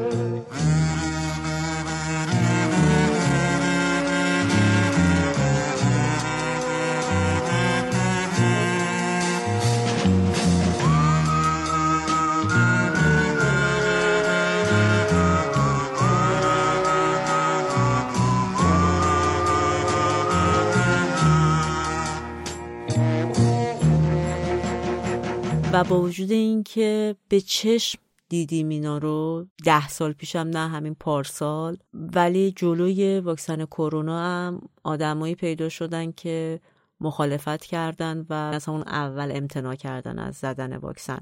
و 25.74 25.84
با 25.84 26.02
وجود 26.02 26.32
اینکه 26.32 27.16
به 27.30 27.42
چشم 27.42 28.00
دیدیم 28.30 28.70
اینا 28.70 28.98
رو 28.98 29.46
ده 29.66 29.88
سال 29.88 30.14
پیشم 30.14 30.40
نه 30.40 30.68
همین 30.70 30.96
پارسال 30.96 31.78
ولی 31.94 32.52
جلوی 32.52 33.20
واکسن 33.20 33.66
کرونا 33.66 34.20
هم 34.20 34.62
آدمایی 34.84 35.36
پیدا 35.36 35.70
شدن 35.70 36.12
که 36.12 36.60
مخالفت 37.02 37.66
کردن 37.66 38.26
و 38.30 38.34
از 38.34 38.70
اون 38.70 38.82
اول 38.82 39.32
امتناع 39.34 39.76
کردن 39.76 40.20
از 40.20 40.36
زدن 40.36 40.78
واکسن. 40.78 41.20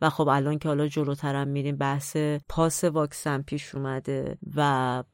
و 0.00 0.10
خب 0.10 0.28
الان 0.28 0.58
که 0.58 0.68
حالا 0.68 0.88
جلوترم 0.88 1.48
میریم 1.48 1.76
بحث 1.76 2.16
پاس 2.48 2.84
واکسن 2.84 3.42
پیش 3.42 3.74
اومده 3.74 4.38
و 4.56 5.04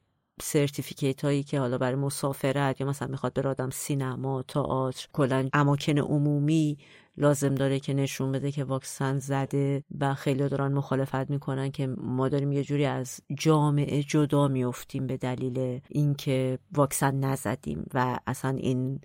سرتیفیکیت 0.42 1.24
هایی 1.24 1.42
که 1.42 1.60
حالا 1.60 1.78
برای 1.78 1.94
مسافرت 1.94 2.80
یا 2.80 2.86
مثلا 2.86 3.08
می‌خواد 3.08 3.34
بر 3.34 3.48
آدم 3.48 3.70
سینما 3.70 4.42
تئاتر 4.42 5.06
کلا 5.12 5.48
اماکن 5.52 5.98
عمومی 5.98 6.78
لازم 7.16 7.54
داره 7.54 7.80
که 7.80 7.94
نشون 7.94 8.32
بده 8.32 8.52
که 8.52 8.64
واکسن 8.64 9.18
زده 9.18 9.84
و 10.00 10.14
خیلی 10.14 10.48
دارن 10.48 10.72
مخالفت 10.72 11.30
می‌کنن 11.30 11.70
که 11.70 11.86
ما 11.86 12.28
داریم 12.28 12.52
یه 12.52 12.64
جوری 12.64 12.84
از 12.84 13.20
جامعه 13.34 14.02
جدا 14.02 14.48
میفتیم 14.48 15.06
به 15.06 15.16
دلیل 15.16 15.80
اینکه 15.88 16.58
واکسن 16.72 17.14
نزدیم 17.14 17.86
و 17.94 18.18
اصلا 18.26 18.50
این 18.50 19.00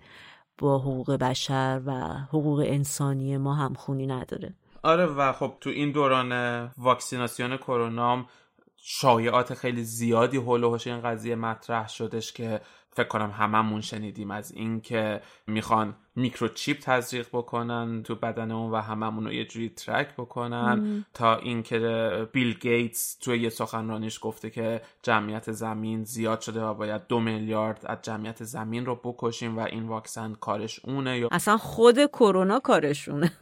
با 0.58 0.78
حقوق 0.78 1.12
بشر 1.12 1.80
و 1.86 1.92
حقوق 2.28 2.64
انسانی 2.66 3.36
ما 3.36 3.54
هم 3.54 3.74
خونی 3.74 4.06
نداره. 4.06 4.54
آره 4.82 5.06
و 5.06 5.32
خب 5.32 5.54
تو 5.60 5.70
این 5.70 5.92
دوران 5.92 6.32
واکسیناسیون 6.78 7.56
کرونا 7.56 8.26
شایعات 8.76 9.54
خیلی 9.54 9.84
زیادی 9.84 10.36
حول 10.36 10.64
و 10.64 10.78
این 10.86 11.00
قضیه 11.00 11.34
مطرح 11.34 11.88
شدش 11.88 12.32
که 12.32 12.60
فکر 12.90 13.08
کنم 13.08 13.30
هممون 13.30 13.80
شنیدیم 13.80 14.30
از 14.30 14.52
اینکه 14.52 15.20
می‌خوان 15.46 15.96
میکروچیپ 16.18 16.78
تزریق 16.78 17.28
بکنن 17.32 18.02
تو 18.02 18.14
بدن 18.14 18.50
اون 18.50 18.70
و 18.70 18.76
هممون 18.76 19.24
رو 19.24 19.32
یه 19.32 19.44
جوری 19.44 19.68
track 19.68 20.14
بکنن 20.16 21.04
تا 21.14 21.36
اینکه 21.36 22.28
بیل 22.32 22.54
گیتس 22.54 23.14
توی 23.14 23.38
یه 23.38 23.48
سخنرانیش 23.48 24.18
گفته 24.22 24.50
که 24.50 24.80
جمعیت 25.02 25.52
زمین 25.52 26.04
زیاد 26.04 26.40
شده 26.40 26.62
و 26.62 26.74
باید 26.74 27.06
دو 27.08 27.20
میلیارد 27.20 27.80
از 27.86 27.98
جمعیت 28.02 28.44
زمین 28.44 28.86
رو 28.86 28.94
بکشیم 29.04 29.58
و 29.58 29.60
این 29.60 29.88
واکسن 29.88 30.34
کارش 30.40 30.80
اونه 30.84 31.18
یا 31.18 31.28
اصلا 31.32 31.56
خود 31.56 32.06
کرونا 32.06 32.60
کارشونه. 32.60 33.32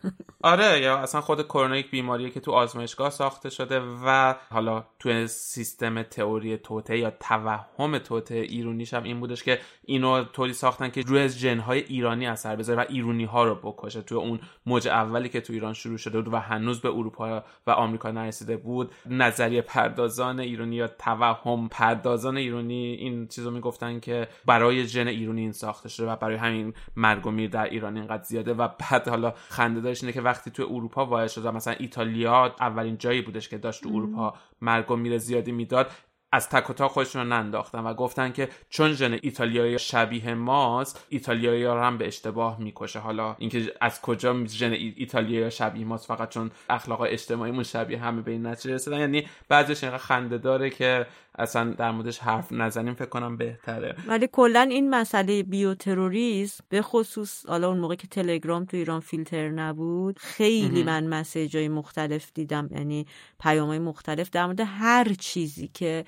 آره 0.43 0.81
یا 0.81 0.99
اصلا 0.99 1.20
خود 1.20 1.43
کرونا 1.43 1.77
یک 1.77 1.91
بیماریه 1.91 2.31
که 2.31 2.41
تو 2.41 2.53
آزمایشگاه 2.53 3.11
ساخته 3.11 3.51
شده 3.51 3.81
و 4.07 4.35
حالا 4.51 4.85
تو 4.99 5.27
سیستم 5.27 6.03
تئوری 6.03 6.57
توطئه 6.57 6.99
یا 6.99 7.11
توهم 7.11 7.99
توطئه 7.99 8.35
ایرونیش 8.35 8.95
هم 8.95 9.03
این 9.03 9.20
بودش 9.20 9.43
که 9.43 9.61
اینو 9.85 10.24
طوری 10.24 10.53
ساختن 10.53 10.91
که 10.91 11.01
روی 11.01 11.29
ژن‌های 11.29 11.81
ایرانی 11.81 12.27
اثر 12.27 12.57
و 12.75 12.85
ایرونی 12.89 13.25
ها 13.25 13.45
رو 13.45 13.55
بکشه. 13.55 14.03
تو 14.03 14.17
اون 14.17 14.41
موج 14.67 14.89
اولی 14.89 15.29
که 15.29 15.41
تو 15.41 15.53
ایران 15.53 15.73
شروع 15.73 15.97
شده 15.97 16.21
بود 16.21 16.33
و 16.33 16.37
هنوز 16.37 16.81
به 16.81 16.89
اروپا 16.89 17.43
و 17.67 17.71
آمریکا 17.71 18.11
نرسیده 18.11 18.57
بود 18.57 18.93
نظریه 19.11 19.62
پردازان 19.62 20.41
ایرانی 20.41 20.77
یا 20.77 20.89
توهم 20.89 21.69
پردازان 21.69 22.37
ایرانی 22.37 22.85
این 22.95 23.27
چیزو 23.27 23.51
می‌گفتن 23.51 24.01
که 24.01 24.29
برای 24.47 24.87
جن 24.87 25.09
ایرانی 25.09 25.41
این 25.41 25.53
ساخته 25.53 25.89
شده 25.89 26.11
و 26.11 26.17
برای 26.17 26.37
همین 26.37 26.75
مرگ 26.97 27.27
و 27.27 27.31
میر 27.31 27.51
در 27.51 27.64
ایران 27.64 27.97
اینقدر 27.97 28.23
زیاده 28.23 28.55
و 28.55 28.69
بعد 28.69 29.09
حالا 29.09 29.35
خنده 29.49 29.81
دارش 29.81 30.03
اینه 30.03 30.12
که 30.12 30.21
وقتی 30.21 30.51
تو 30.51 30.62
اروپا 30.62 31.07
وارد 31.07 31.29
شده 31.29 31.51
مثلا 31.51 31.75
ایتالیا 31.79 32.55
اولین 32.61 32.99
جایی 32.99 33.23
بودش 33.23 33.49
که 33.49 33.59
داشت 33.59 33.83
تو 33.83 33.89
اروپا 33.89 34.35
مرگ 34.61 34.91
و 34.91 34.97
میر 34.97 35.19
زیادی 35.19 35.53
می‌داد. 35.53 35.91
از 36.37 36.49
تک 36.49 36.70
و 36.70 36.72
تا 36.72 36.89
خودشون 36.89 37.32
ننداختن 37.32 37.78
و 37.78 37.95
گفتن 37.95 38.32
که 38.32 38.49
چون 38.70 38.93
ژن 38.93 39.18
ایتالیایی 39.22 39.78
شبیه 39.78 40.34
ماست 40.34 41.07
ایتالیایی 41.09 41.64
ها 41.64 41.87
هم 41.87 41.99
به 41.99 42.07
اشتباه 42.07 42.61
می‌کشه. 42.61 42.99
حالا 42.99 43.37
اینکه 43.39 43.72
از 43.80 44.01
کجا 44.01 44.47
ژن 44.47 44.72
ایتالیایی 44.72 45.51
شبیه 45.51 45.84
ماست 45.84 46.07
فقط 46.07 46.28
چون 46.28 46.51
اخلاق 46.70 47.01
اجتماعیمون 47.01 47.64
شبیه 47.64 47.99
همه 47.99 48.22
به 48.22 48.30
این 48.30 48.47
نتیجه 48.47 48.74
رسیدن. 48.74 48.99
یعنی 49.01 49.26
بعضیش 49.49 49.84
اینقدر 49.84 50.03
خنده 50.03 50.39
داره 50.39 50.70
که 50.70 51.07
اصلا 51.39 51.72
در 51.72 51.91
موردش 51.91 52.18
حرف 52.18 52.53
نزنیم 52.53 52.95
فکر 52.95 53.09
کنم 53.09 53.37
بهتره. 53.37 53.97
ولی 54.07 54.28
کلا 54.32 54.61
این 54.61 54.91
مسئله 54.91 55.43
بیوتروریسم 55.43 56.64
به 56.68 56.82
خصوص 56.82 57.47
حالا 57.47 57.68
اون 57.68 57.78
موقع 57.78 57.95
که 57.95 58.09
تلگرام 58.09 58.64
تو 58.64 58.76
ایران 58.76 59.01
فیلتر 59.01 59.49
نبود 59.49 60.18
خیلی 60.18 60.82
من 60.82 61.07
مسیجای 61.07 61.68
مختلف 61.68 62.30
دیدم 62.34 62.68
یعنی 62.70 63.07
پیامهای 63.41 63.78
مختلف 63.78 64.30
در 64.30 64.47
مورد 64.47 64.61
هر 64.61 65.14
چیزی 65.18 65.68
که 65.68 66.05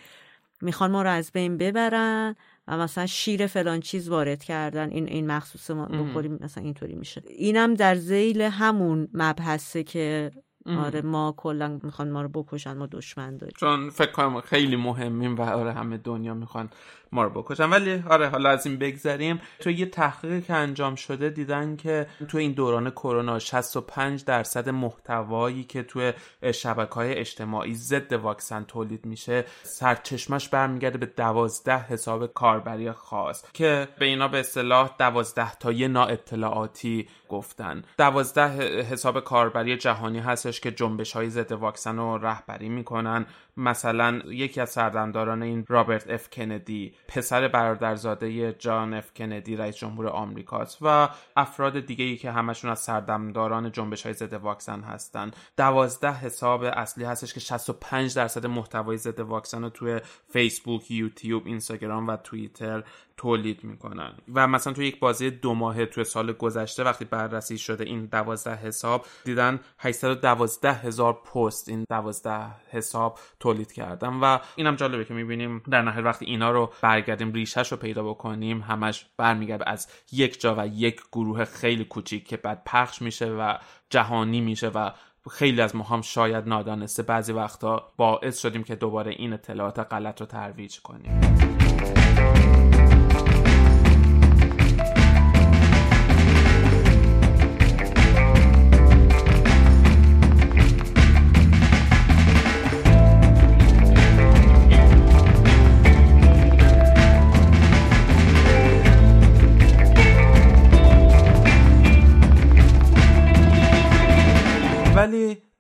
می‌خوان 0.63 0.91
ما 0.91 1.03
رو 1.03 1.11
از 1.11 1.33
بین 1.33 1.57
ببرن 1.57 2.35
و 2.69 2.79
مثلا 2.79 3.07
شیر 3.07 3.47
فلان 3.47 3.81
چیز 3.81 4.09
وارد 4.09 4.45
کردن. 4.45 4.91
این 4.91 5.09
این 5.09 5.27
مخصوص 5.27 5.71
ما 5.71 5.87
بخوریم 5.87 6.39
مثلا 6.41 6.65
اینطوری 6.65 6.95
میشه. 6.95 7.23
اینم 7.27 7.75
در 7.75 7.95
زیل 7.95 8.41
همون 8.41 9.09
مبحثه 9.15 9.83
که 9.83 10.31
آره 10.67 11.03
ما 11.03 11.35
کلا 11.37 11.81
می‌خوان 11.83 12.11
ما 12.11 12.23
رو 12.23 12.29
بکشن 12.29 12.77
ما 12.77 12.87
دشمن 12.87 13.37
داریم. 13.37 13.55
چون 13.59 13.91
فکر 13.91 14.13
کنم 14.13 14.41
خیلی 14.41 14.77
مهمیم 14.77 15.37
و 15.37 15.43
آره 15.43 15.73
همه 15.73 15.97
دنیا 15.97 16.35
می‌خوان 16.35 16.71
ما 17.13 17.25
رو 17.25 17.31
بکشن. 17.31 17.71
ولی 17.71 18.03
آره 18.11 18.29
حالا 18.29 18.51
از 18.51 18.67
این 18.67 18.79
بگذریم. 18.79 19.41
تو 19.61 19.71
یه 19.71 19.87
تحقیقی 19.87 20.41
که 20.41 20.55
انجام 20.55 20.95
شده 20.95 21.31
دیدن 21.31 21.77
که 21.77 22.07
تو 22.29 22.39
این 22.39 22.53
دوران 22.53 22.91
کرونا 22.91 23.39
65 23.39 24.25
درصد 24.25 24.69
محتوایی 24.69 25.65
که 25.65 25.83
توی 25.83 26.13
شبکه 26.55 26.95
های 26.95 27.15
اجتماعی 27.15 27.75
ضد 27.75 28.13
واکسن 28.13 28.65
تولید 28.65 29.07
میشه 29.07 29.45
سرچشمش 29.63 30.49
برمیگرده 30.49 30.99
به 30.99 31.07
دوازده 31.07 31.79
حساب 31.79 32.27
کاربری 32.27 32.93
خاص 32.93 33.45
که 33.53 33.89
به 33.99 34.05
اینا 34.05 34.29
به 34.29 34.41
اصطلاح 34.41 34.91
دوازده 34.99 35.55
تا 35.55 35.73
یه 35.73 35.99
اطلاعاتی 35.99 37.09
گفتن. 37.29 37.83
دوازده 37.99 38.83
حساب 38.83 39.21
کاربری 39.21 39.77
جهانی 39.77 40.19
هستش 40.49 40.61
که 40.61 40.71
جنبش 40.71 41.13
های 41.13 41.31
ضد 41.31 41.53
واکسن 41.53 41.97
رو 41.97 42.19
رهبری 42.19 42.69
می‌کنن. 42.69 43.27
مثلا 43.59 44.21
یکی 44.27 44.61
از 44.61 44.71
سردمداران 44.71 45.43
این 45.43 45.65
رابرت 45.69 46.11
اف 46.11 46.31
کندی 46.31 46.95
پسر 47.09 47.49
برادرزاده 47.49 48.53
جان 48.53 48.95
اف 48.95 49.15
کندی 49.15 49.57
رئیس 49.57 49.77
جمهور 49.77 50.09
آمریکاست 50.09 50.79
و 50.83 51.09
افراد 51.37 51.81
دیگه 51.81 52.05
ای 52.05 52.17
که 52.17 52.31
همشون 52.31 52.71
از 52.71 52.79
سردمداران 52.81 53.73
جنبش 53.73 54.03
های 54.03 54.13
ضد 54.13 54.33
واکسن 54.33 54.81
هستن. 54.81 55.31
دوازده 55.57 56.13
حساب 56.13 56.63
اصلی 56.63 57.05
هستش 57.05 57.35
که 57.35 57.41
65 57.41 58.15
درصد 58.15 58.47
محتوای 58.47 58.97
ضد 58.97 59.21
واکسن 59.21 59.63
رو 59.63 59.71
توی 59.71 60.01
فیسبوک 60.33 60.91
یوتیوب 60.91 61.47
اینستاگرام 61.47 62.09
و 62.09 62.17
توییتر 62.17 62.83
تولید 63.17 63.65
می‌کنن. 63.65 64.13
و 64.35 64.47
مثلا 64.47 64.73
تو 64.73 64.83
یک 64.83 65.01
بازه 65.01 65.31
دو 65.31 65.55
ماهه 65.55 65.87
توی 65.87 66.05
سال 66.05 66.33
گذشته 66.33 66.85
وقتی 66.85 67.05
بررسی 67.05 67.59
شده 67.59 67.85
این 67.85 68.05
دوازده 68.05 68.55
حساب 68.55 69.07
دیدن 69.25 69.61
812 69.79 70.73
هزار 70.73 71.13
پست 71.13 71.69
این 71.69 71.85
دوازده 71.91 72.47
حساب 72.71 73.19
تولید 73.49 73.73
کردن 73.73 74.09
و 74.09 74.39
اینم 74.57 74.77
جالبه 74.77 75.05
که 75.05 75.15
می‌بینیم 75.15 75.63
در 75.71 75.83
نهایت 75.83 76.05
وقتی 76.05 76.25
اینا 76.25 76.51
رو 76.51 76.73
برگردیم 76.83 77.33
ریشش 77.33 77.73
رو 77.73 77.79
پیدا 77.79 78.03
بکنیم 78.03 78.61
همش 78.61 79.07
برمیگرده 79.17 79.71
از 79.71 79.89
یک 80.13 80.41
جا 80.41 80.55
و 80.59 80.67
یک 80.67 81.01
گروه 81.13 81.45
خیلی 81.45 81.85
کوچیک 81.85 82.29
که 82.29 82.37
بعد 82.37 82.63
پخش 82.67 83.03
میشه 83.03 83.27
و 83.27 83.55
جهانی 83.91 84.41
میشه 84.41 84.69
و 84.69 84.91
خیلی 85.31 85.61
از 85.61 85.77
ما 85.77 85.85
هم 85.85 86.01
شاید 86.01 86.49
نادانسته. 86.49 87.03
بعضی 87.03 87.33
وقتا 87.33 87.93
باعث 87.97 88.39
شدیم 88.39 88.63
که 88.63 88.77
دوباره 88.77 89.13
این 89.13 89.33
اطلاعات 89.33 89.79
غلط 89.79 90.21
رو 90.21 90.27
ترویج 90.27 90.81
کنیم. 90.81 91.21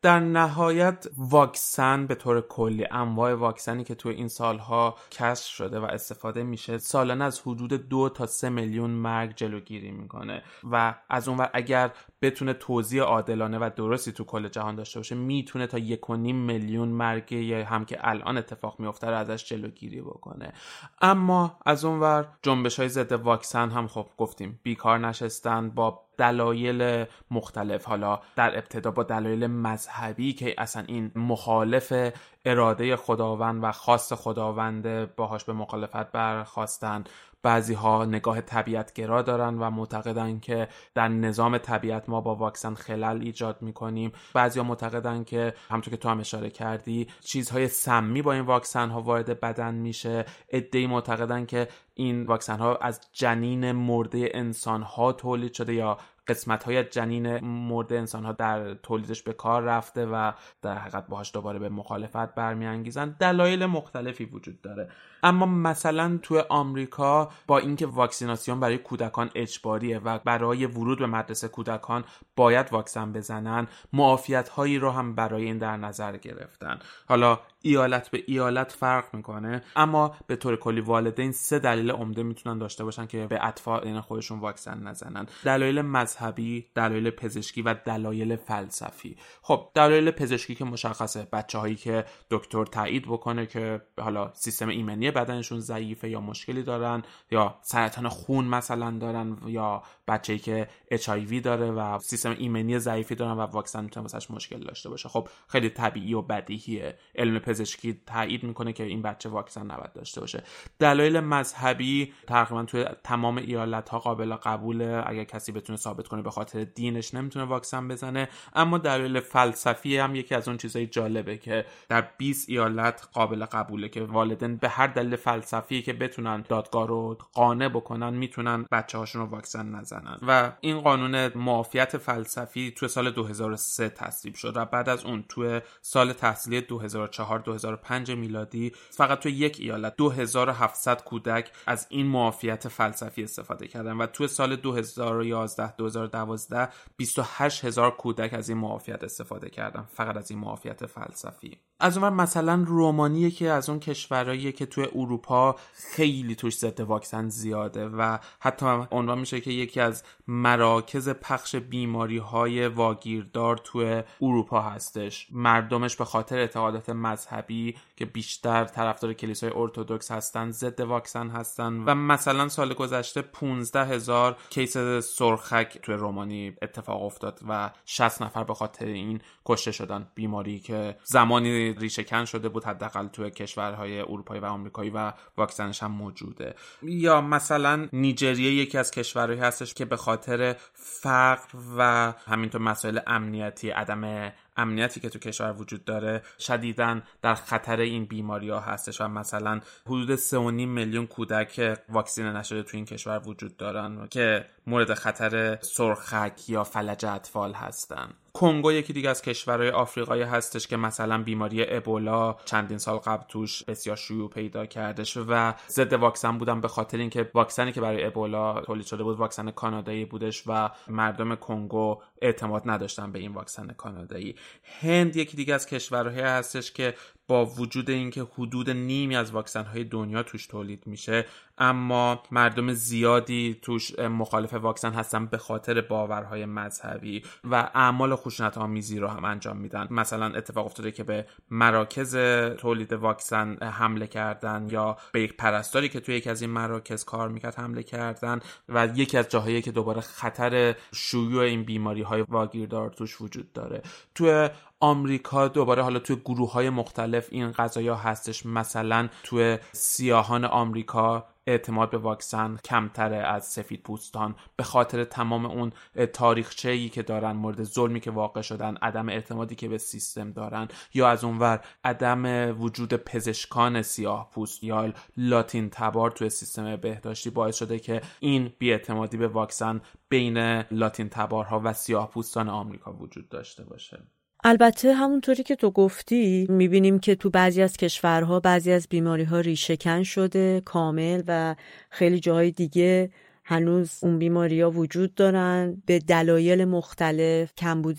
در 0.02 0.20
نهایت 0.20 1.06
واکسن 1.16 2.06
به 2.06 2.14
طور 2.14 2.40
کلی 2.40 2.86
انواع 2.90 3.34
واکسنی 3.34 3.84
که 3.84 3.94
توی 3.94 4.14
این 4.14 4.28
سالها 4.28 4.96
کشف 5.12 5.46
شده 5.46 5.80
و 5.80 5.84
استفاده 5.84 6.42
میشه 6.42 6.78
سالانه 6.78 7.24
از 7.24 7.40
حدود 7.40 7.88
دو 7.88 8.08
تا 8.08 8.26
سه 8.26 8.48
میلیون 8.48 8.90
مرگ 8.90 9.34
جلوگیری 9.36 9.90
می‌کنه. 9.90 10.42
و 10.70 10.94
از 11.08 11.28
اونور 11.28 11.50
اگر 11.52 11.90
بتونه 12.22 12.52
توضیح 12.52 13.02
عادلانه 13.02 13.58
و 13.58 13.70
درستی 13.76 14.12
تو 14.12 14.24
کل 14.24 14.48
جهان 14.48 14.74
داشته 14.74 14.98
باشه 14.98 15.14
می‌تونه 15.14 15.66
تا 15.66 15.78
یک 15.78 16.10
و 16.10 16.16
نیم 16.16 16.36
میلیون 16.36 16.88
مرگ 16.88 17.34
هم 17.34 17.84
که 17.84 17.98
الان 18.00 18.36
اتفاق 18.36 18.80
میفته 18.80 19.06
رو 19.06 19.16
ازش 19.16 19.44
جلوگیری 19.44 20.00
بکنه. 20.00 20.52
اما 21.00 21.58
از 21.66 21.84
اونور 21.84 22.28
جنبش 22.42 22.78
های 22.78 22.88
ضد 22.88 23.12
واکسن 23.12 23.70
هم 23.70 23.86
خب 23.86 24.06
گفتیم 24.16 24.60
بیکار 24.62 24.98
نشستن 24.98 25.70
با 25.70 26.08
دلایل 26.18 27.04
مختلف. 27.30 27.84
حالا 27.84 28.20
در 28.36 28.58
ابتدا 28.58 28.90
با 28.90 29.02
دلایل 29.02 29.46
مذهبی 29.46 30.32
که 30.32 30.54
اصلا 30.58 30.84
این 30.86 31.12
مخالف 31.14 32.12
اراده 32.44 32.96
خداوند 32.96 33.64
و 33.64 33.72
خاص 33.72 34.12
خداوند 34.12 35.14
باهاش 35.16 35.44
به 35.44 35.52
مخالفت 35.52 36.12
برخواستن. 36.12 37.04
بعضی 37.42 37.74
ها 37.74 38.04
نگاه 38.04 38.40
طبیعتگرا 38.40 39.22
دارن 39.22 39.58
و 39.58 39.70
معتقدن 39.70 40.40
که 40.40 40.68
در 40.94 41.08
نظام 41.08 41.58
طبیعت 41.58 42.08
ما 42.08 42.20
با 42.20 42.34
واکسن 42.34 42.74
خلل 42.74 43.20
ایجاد 43.22 43.62
می‌کنیم. 43.62 44.12
بعضی 44.34 44.58
ها 44.58 44.64
معتقدن 44.66 45.24
که 45.24 45.54
همطور 45.70 45.90
که 45.90 45.96
تو 45.96 46.08
هم 46.08 46.20
اشاره 46.20 46.50
کردی 46.50 47.06
چیزهای 47.20 47.68
سمی 47.68 48.22
با 48.22 48.32
این 48.32 48.44
واکسن 48.44 48.88
ها 48.88 49.02
وارد 49.02 49.40
بدن 49.40 49.74
میشه. 49.74 50.24
ادهی 50.48 50.86
معتقدن 50.86 51.46
که 51.46 51.68
این 51.94 52.26
واکسن 52.26 52.58
ها 52.58 52.76
از 52.76 53.00
جنین 53.12 53.72
مرده 53.72 54.28
انسان 54.34 54.82
ها 54.82 55.12
تولید 55.12 55.52
شده 55.52 55.74
یا 55.74 55.98
قسمت 56.28 56.64
های 56.64 56.84
جنین 56.84 57.38
مرده 57.44 57.98
انسان 57.98 58.24
ها 58.24 58.32
در 58.32 58.74
تولیدش 58.74 59.22
به 59.22 59.32
کار 59.32 59.62
رفته 59.62 60.06
و 60.06 60.32
در 60.62 60.78
حقیقت 60.78 61.06
باهاش 61.06 61.34
دوباره 61.34 61.58
به 61.58 61.68
مخالفت 61.68 62.34
برمیانگیزن. 62.34 63.16
دلایل 63.20 63.66
مختلفی 63.66 64.24
وجود 64.24 64.60
داره. 64.60 64.90
اما 65.22 65.46
مثلا 65.46 66.18
تو 66.22 66.42
آمریکا 66.48 67.30
با 67.46 67.58
اینکه 67.58 67.86
واکسیناسیون 67.86 68.60
برای 68.60 68.78
کودکان 68.78 69.30
اجباریه 69.34 69.98
و 69.98 70.18
برای 70.18 70.66
ورود 70.66 70.98
به 70.98 71.06
مدرسه 71.06 71.48
کودکان 71.48 72.04
باید 72.36 72.72
واکسن 72.72 73.12
بزنن 73.12 73.66
معافیت 73.92 74.48
هایی 74.48 74.78
رو 74.78 74.90
هم 74.90 75.14
برای 75.14 75.44
این 75.44 75.58
در 75.58 75.76
نظر 75.76 76.16
گرفتن. 76.16 76.78
حالا 77.08 77.38
ایالت 77.62 78.10
به 78.10 78.22
ایالت 78.26 78.72
فرق 78.72 79.14
می‌کنه. 79.14 79.62
اما 79.76 80.16
به 80.26 80.36
طور 80.36 80.56
کلی 80.56 80.80
والدین 80.80 81.32
سه 81.32 81.58
دلیل 81.58 81.90
عمده 81.90 82.22
می‌تونن 82.22 82.58
داشته 82.58 82.84
باشن 82.84 83.06
که 83.06 83.26
به 83.26 83.46
اطفال 83.46 84.00
خودشون 84.00 84.38
واکسن 84.40 84.82
نزنن. 84.82 85.26
دلایل 85.44 85.82
مذهبی 85.82 86.66
دلایل 86.74 87.10
پزشکی 87.10 87.62
و 87.62 87.74
دلایل 87.74 88.36
فلسفی. 88.36 89.16
خب 89.42 89.70
دلایل 89.74 90.10
پزشکی 90.10 90.54
که 90.54 90.64
مشخصه. 90.64 91.28
بچه 91.32 91.58
هایی 91.58 91.76
که 91.76 92.04
دکتر 92.30 92.64
تایید 92.64 93.02
بکنه 93.06 93.46
که 93.46 93.80
حالا 94.00 94.30
سیستم 94.34 94.68
ایمنی 94.68 95.10
بدنشون 95.10 95.60
ضعیفه 95.60 96.08
یا 96.08 96.20
مشکلی 96.20 96.62
دارن 96.62 97.02
یا 97.30 97.58
سرطان 97.62 98.08
خون 98.08 98.44
مثلا 98.44 98.90
دارن 98.90 99.36
یا 99.46 99.82
بچه‌ای 100.08 100.38
که 100.38 100.68
اچ 100.90 101.10
داره 101.44 101.70
و 101.70 101.98
سیستم 101.98 102.34
ایمنی 102.38 102.78
ضعیفی 102.78 103.14
دارن 103.14 103.32
و 103.32 103.40
واکسن 103.40 103.84
می‌تونه 103.84 104.06
واسش 104.06 104.30
مشکل 104.30 104.58
داشته 104.58 104.88
باشه. 104.88 105.08
خب 105.08 105.28
خیلی 105.48 105.70
طبیعی 105.70 106.14
و 106.14 106.22
بدیهیه. 106.22 106.98
علم 107.14 107.38
پزشکی 107.48 108.00
تایید 108.06 108.44
می‌کنه 108.44 108.72
که 108.72 108.84
این 108.84 109.02
بچه 109.02 109.28
واکسن 109.28 109.70
نباید 109.70 109.92
داشته 109.92 110.20
باشه. 110.20 110.42
دلایل 110.78 111.20
مذهبی 111.20 112.12
تقریبا 112.26 112.64
توی 112.64 112.84
تمام 113.04 113.36
ایالت 113.36 113.88
ها 113.88 113.98
قابل 113.98 114.34
قبوله. 114.34 115.02
اگر 115.06 115.24
کسی 115.24 115.52
بتونه 115.52 115.76
ثابت 115.76 116.08
کنه 116.08 116.22
به 116.22 116.30
خاطر 116.30 116.64
دینش 116.64 117.14
نمی‌تونه 117.14 117.44
واکسن 117.44 117.88
بزنه. 117.88 118.28
اما 118.54 118.78
دلایل 118.78 119.20
فلسفی 119.20 119.98
هم 119.98 120.14
یکی 120.14 120.34
از 120.34 120.48
اون 120.48 120.56
چیزای 120.56 120.86
جالبه 120.86 121.36
که 121.36 121.64
در 121.88 122.08
20 122.18 122.48
ایالت 122.48 123.08
قابل 123.12 123.44
قبوله 123.44 123.88
که 123.88 124.02
والدین 124.02 124.56
به 124.56 124.68
هر 124.68 124.86
دلیل 124.86 125.16
فلسفی 125.16 125.82
که 125.82 125.92
بتونن 125.92 126.44
دادگاه 126.48 126.86
رو 126.86 127.18
قانع 127.32 127.68
بکنن 127.68 128.14
می‌تونن 128.14 128.66
بچه 128.72 128.98
هاشون 128.98 129.22
رو 129.22 129.28
واکسن 129.28 129.74
نزنن. 129.74 130.18
و 130.28 130.52
این 130.60 130.80
قانون 130.80 131.28
معافیت 131.34 131.96
فلسفی 131.96 132.70
توی 132.76 132.88
سال 132.88 133.10
2003 133.10 133.88
تصویب 133.88 134.34
شد 134.34 134.56
و 134.56 134.64
بعد 134.64 134.88
از 134.88 135.04
اون 135.04 135.24
توی 135.28 135.60
سال 135.82 136.12
تحصیلی 136.12 136.60
2004 136.60 137.37
2005 137.38 138.10
میلادی 138.10 138.72
فقط 138.90 139.18
توی 139.18 139.32
یک 139.32 139.56
ایالت 139.60 139.96
2700 139.96 141.04
کودک 141.04 141.52
از 141.66 141.86
این 141.90 142.06
معافیت 142.06 142.68
فلسفی 142.68 143.22
استفاده 143.24 143.68
کردن 143.68 143.96
و 143.96 144.06
توی 144.06 144.28
سال 144.28 144.56
2011 144.56 145.76
2012 145.76 146.68
28000 146.96 147.90
کودک 147.90 148.34
از 148.34 148.48
این 148.48 148.58
معافیت 148.58 149.04
استفاده 149.04 149.50
کردن 149.50 149.82
فقط 149.82 150.16
از 150.16 150.30
این 150.30 150.40
معافیت 150.40 150.86
فلسفی. 150.86 151.67
از 151.80 151.98
اون 151.98 152.12
مثلا 152.12 152.64
رومانیه 152.66 153.30
که 153.30 153.50
از 153.50 153.68
اون 153.68 153.80
کشورهایی 153.80 154.52
که 154.52 154.66
توی 154.66 154.88
اروپا 154.94 155.56
خیلی 155.72 156.34
توش 156.34 156.56
ضد 156.56 156.80
واکسن 156.80 157.28
زیاده 157.28 157.88
و 157.88 158.18
حتی 158.40 158.66
عنوان 158.90 159.18
میشه 159.18 159.40
که 159.40 159.50
یکی 159.50 159.80
از 159.80 160.02
مراکز 160.28 161.08
پخش 161.08 161.56
بیماری 161.56 162.18
های 162.18 162.66
واگیردار 162.66 163.56
توی 163.56 164.02
اروپا 164.22 164.60
هستش. 164.60 165.28
مردمش 165.32 165.96
به 165.96 166.04
خاطر 166.04 166.38
اعتقادات 166.38 166.90
مذهبی 166.90 167.76
که 167.96 168.04
بیشتر 168.04 168.64
طرفدار 168.64 169.12
کلیسای 169.12 169.50
ارتودکس 169.54 170.10
هستن 170.10 170.50
ضد 170.50 170.80
واکسن 170.80 171.28
هستن 171.28 171.84
و 171.86 171.94
مثلا 171.94 172.48
سال 172.48 172.74
گذشته 172.74 173.22
15 173.22 173.84
هزار 173.84 174.36
کیس 174.50 174.76
سرخک 175.02 175.78
توی 175.82 175.94
رومانی 175.94 176.52
اتفاق 176.62 177.02
افتاد 177.02 177.40
و 177.48 177.70
60 177.84 178.22
نفر 178.22 178.44
به 178.44 178.54
خاطر 178.54 178.86
این 178.86 179.20
کشته 179.46 179.72
شدن. 179.72 180.08
بیماری 180.14 180.58
که 180.58 180.96
زمانی 181.04 181.67
ریشه 181.72 182.24
شده 182.24 182.48
بود 182.48 182.64
حداقل 182.64 183.06
توی 183.06 183.30
کشورهای 183.30 184.00
اروپایی 184.00 184.40
و 184.40 184.44
آمریکایی 184.44 184.90
و 184.90 185.12
واکسنش 185.36 185.82
هم 185.82 185.90
موجوده. 185.90 186.54
یا 186.82 187.20
مثلا 187.20 187.88
نیجریه 187.92 188.52
یکی 188.52 188.78
از 188.78 188.90
کشورهایی 188.90 189.40
هستش 189.40 189.74
که 189.74 189.84
به 189.84 189.96
خاطر 189.96 190.56
فقر 190.72 191.58
و 191.78 192.12
همینطور 192.26 192.60
مسائل 192.60 193.00
امنیتی 193.06 193.70
عدم 193.70 194.32
امنیتی 194.58 195.00
که 195.00 195.08
تو 195.08 195.18
کشور 195.18 195.52
وجود 195.52 195.84
داره 195.84 196.22
شدیدا 196.38 197.00
در 197.22 197.34
خطر 197.34 197.80
این 197.80 198.04
بیماری 198.04 198.50
ها 198.50 198.60
هستش 198.60 199.00
و 199.00 199.08
مثلا 199.08 199.60
حدود 199.86 200.18
3.5 200.18 200.34
میلیون 200.34 201.06
کودک 201.06 201.78
واکسین 201.88 202.26
نشده 202.26 202.62
تو 202.62 202.76
این 202.76 202.84
کشور 202.86 203.22
وجود 203.26 203.56
دارن 203.56 204.08
که 204.10 204.46
مورد 204.66 204.94
خطر 204.94 205.58
سرخک 205.60 206.48
یا 206.48 206.64
فلج 206.64 207.04
اطفال 207.04 207.52
هستن. 207.52 208.08
کنگو 208.32 208.72
یکی 208.72 208.92
دیگه 208.92 209.10
از 209.10 209.22
کشورهای 209.22 209.70
آفریقایی 209.70 210.22
هستش 210.22 210.66
که 210.66 210.76
مثلا 210.76 211.22
بیماری 211.22 211.64
ابولا 211.68 212.36
چندین 212.44 212.78
سال 212.78 212.96
قبل 212.98 213.24
توش 213.28 213.64
بسیار 213.64 213.96
شیوع 213.96 214.30
پیدا 214.30 214.66
کردش 214.66 215.16
و 215.16 215.54
ضد 215.68 215.92
واکسن 215.92 216.38
بودن 216.38 216.60
به 216.60 216.68
خاطر 216.68 216.98
اینکه 216.98 217.30
واکسنی 217.34 217.72
که 217.72 217.80
برای 217.80 218.04
ابولا 218.04 218.60
تولید 218.60 218.86
شده 218.86 219.02
بود 219.02 219.18
واکسن 219.18 219.50
کانادایی 219.50 220.04
بودش 220.04 220.42
و 220.46 220.70
مردم 220.88 221.34
کنگو 221.34 222.02
اعتماد 222.22 222.62
نداشتن 222.66 223.12
به 223.12 223.18
این 223.18 223.32
واکسن 223.32 223.66
کانادایی. 223.66 224.36
هند 224.80 225.16
یکی 225.16 225.36
دیگه 225.36 225.54
از 225.54 225.66
کشورهایی 225.66 226.20
هستش 226.20 226.72
که 226.72 226.94
با 227.28 227.46
وجود 227.46 227.90
اینکه 227.90 228.26
حدود 228.34 228.70
نیمی 228.70 229.16
از 229.16 229.30
واکسن 229.30 229.64
های 229.64 229.84
دنیا 229.84 230.22
توش 230.22 230.46
تولید 230.46 230.86
میشه 230.86 231.26
اما 231.58 232.22
مردم 232.30 232.72
زیادی 232.72 233.58
توش 233.62 233.98
مخالف 233.98 234.54
واکسن 234.54 234.92
هستن 234.92 235.26
به 235.26 235.38
خاطر 235.38 235.80
باورهای 235.80 236.46
مذهبی 236.46 237.22
و 237.44 237.70
اعمال 237.74 238.16
خشونت 238.16 238.58
آمیزی 238.58 238.98
رو 238.98 239.08
هم 239.08 239.24
انجام 239.24 239.56
میدن. 239.56 239.86
مثلا 239.90 240.26
اتفاق 240.26 240.66
افتاده 240.66 240.90
که 240.92 241.04
به 241.04 241.26
مراکز 241.50 242.16
تولید 242.56 242.92
واکسن 242.92 243.56
حمله 243.62 244.06
کردن 244.06 244.68
یا 244.70 244.96
به 245.12 245.22
یک 245.22 245.36
پرستاری 245.36 245.88
که 245.88 246.00
توی 246.00 246.14
یکی 246.14 246.30
از 246.30 246.42
این 246.42 246.50
مراکز 246.50 247.04
کار 247.04 247.28
می‌کرد 247.28 247.54
حمله 247.54 247.82
کردن 247.82 248.40
و 248.68 248.88
یکی 248.94 249.18
از 249.18 249.28
جاهایی 249.28 249.62
که 249.62 249.72
دوباره 249.72 250.00
خطر 250.00 250.74
شیوع 250.94 251.42
این 251.42 251.62
بیماری 251.62 252.02
های 252.02 252.24
واگیردار 252.28 252.90
توش 252.90 253.20
وجود 253.20 253.52
داره. 253.52 253.82
توی 254.14 254.48
آمریکا 254.80 255.48
دوباره 255.48 255.82
حالا 255.82 255.98
توی 255.98 256.16
گروه 256.16 256.52
های 256.52 256.70
مختلف 256.70 257.28
این 257.30 257.52
قضایا 257.52 257.96
هستش. 257.96 258.46
مثلا 258.46 259.08
توی 259.22 259.58
سیاهان 259.72 260.44
آمریکا 260.44 261.26
اعتماد 261.46 261.90
به 261.90 261.98
واکسن 261.98 262.56
کمتره 262.64 263.16
از 263.16 263.46
سفید 263.46 263.82
پوستان. 263.82 264.34
به 264.56 264.62
خاطر 264.62 265.04
تمام 265.04 265.46
اون 265.46 265.72
تاریخچه 266.12 266.70
ای 266.70 266.88
که 266.88 267.02
دارن 267.02 267.32
مورد 267.32 267.62
ظلمی 267.62 268.00
که 268.00 268.10
واقع 268.10 268.42
شدن 268.42 268.76
عدم 268.76 269.08
اعتمادی 269.08 269.54
که 269.54 269.68
به 269.68 269.78
سیستم 269.78 270.32
دارن 270.32 270.68
یا 270.94 271.08
از 271.08 271.24
اونور 271.24 271.64
عدم 271.84 272.24
وجود 272.60 272.94
پزشکان 272.94 273.82
سیاه 273.82 274.30
پوست 274.30 274.64
یا 274.64 274.92
لاتین 275.16 275.70
تبار 275.70 276.10
توی 276.10 276.30
سیستم 276.30 276.76
بهداشتی 276.76 277.30
باعث 277.30 277.56
شده 277.56 277.78
که 277.78 278.00
این 278.20 278.52
بیاعتمادی 278.58 279.16
به 279.16 279.28
واکسن 279.28 279.80
بین 280.08 280.38
لاتین 280.70 281.08
تبارها 281.08 281.60
و 281.64 281.72
سیاه 281.72 282.10
پوستان 282.10 282.48
آمریکا 282.48 282.92
وجود 282.92 283.28
داشته 283.28 283.64
باشه. 283.64 284.17
البته 284.44 284.94
همونطوری 284.94 285.42
که 285.42 285.56
تو 285.56 285.70
گفتی 285.70 286.46
می‌بینیم 286.50 286.98
که 286.98 287.14
تو 287.14 287.30
بعضی 287.30 287.62
از 287.62 287.76
کشورها 287.76 288.40
بعضی 288.40 288.72
از 288.72 288.86
بیماری 288.90 289.24
ها 289.24 289.40
ریشهکن 289.40 290.02
شده 290.02 290.62
کامل 290.64 291.22
و 291.26 291.54
خیلی 291.90 292.20
جاهای 292.20 292.50
دیگه 292.50 293.10
هنوز 293.44 293.98
اون 294.02 294.18
بیماری 294.18 294.60
ها 294.60 294.70
وجود 294.70 295.14
دارن. 295.14 295.82
به 295.86 295.98
دلایل 295.98 296.64
مختلف 296.64 297.54
کمبود 297.56 297.98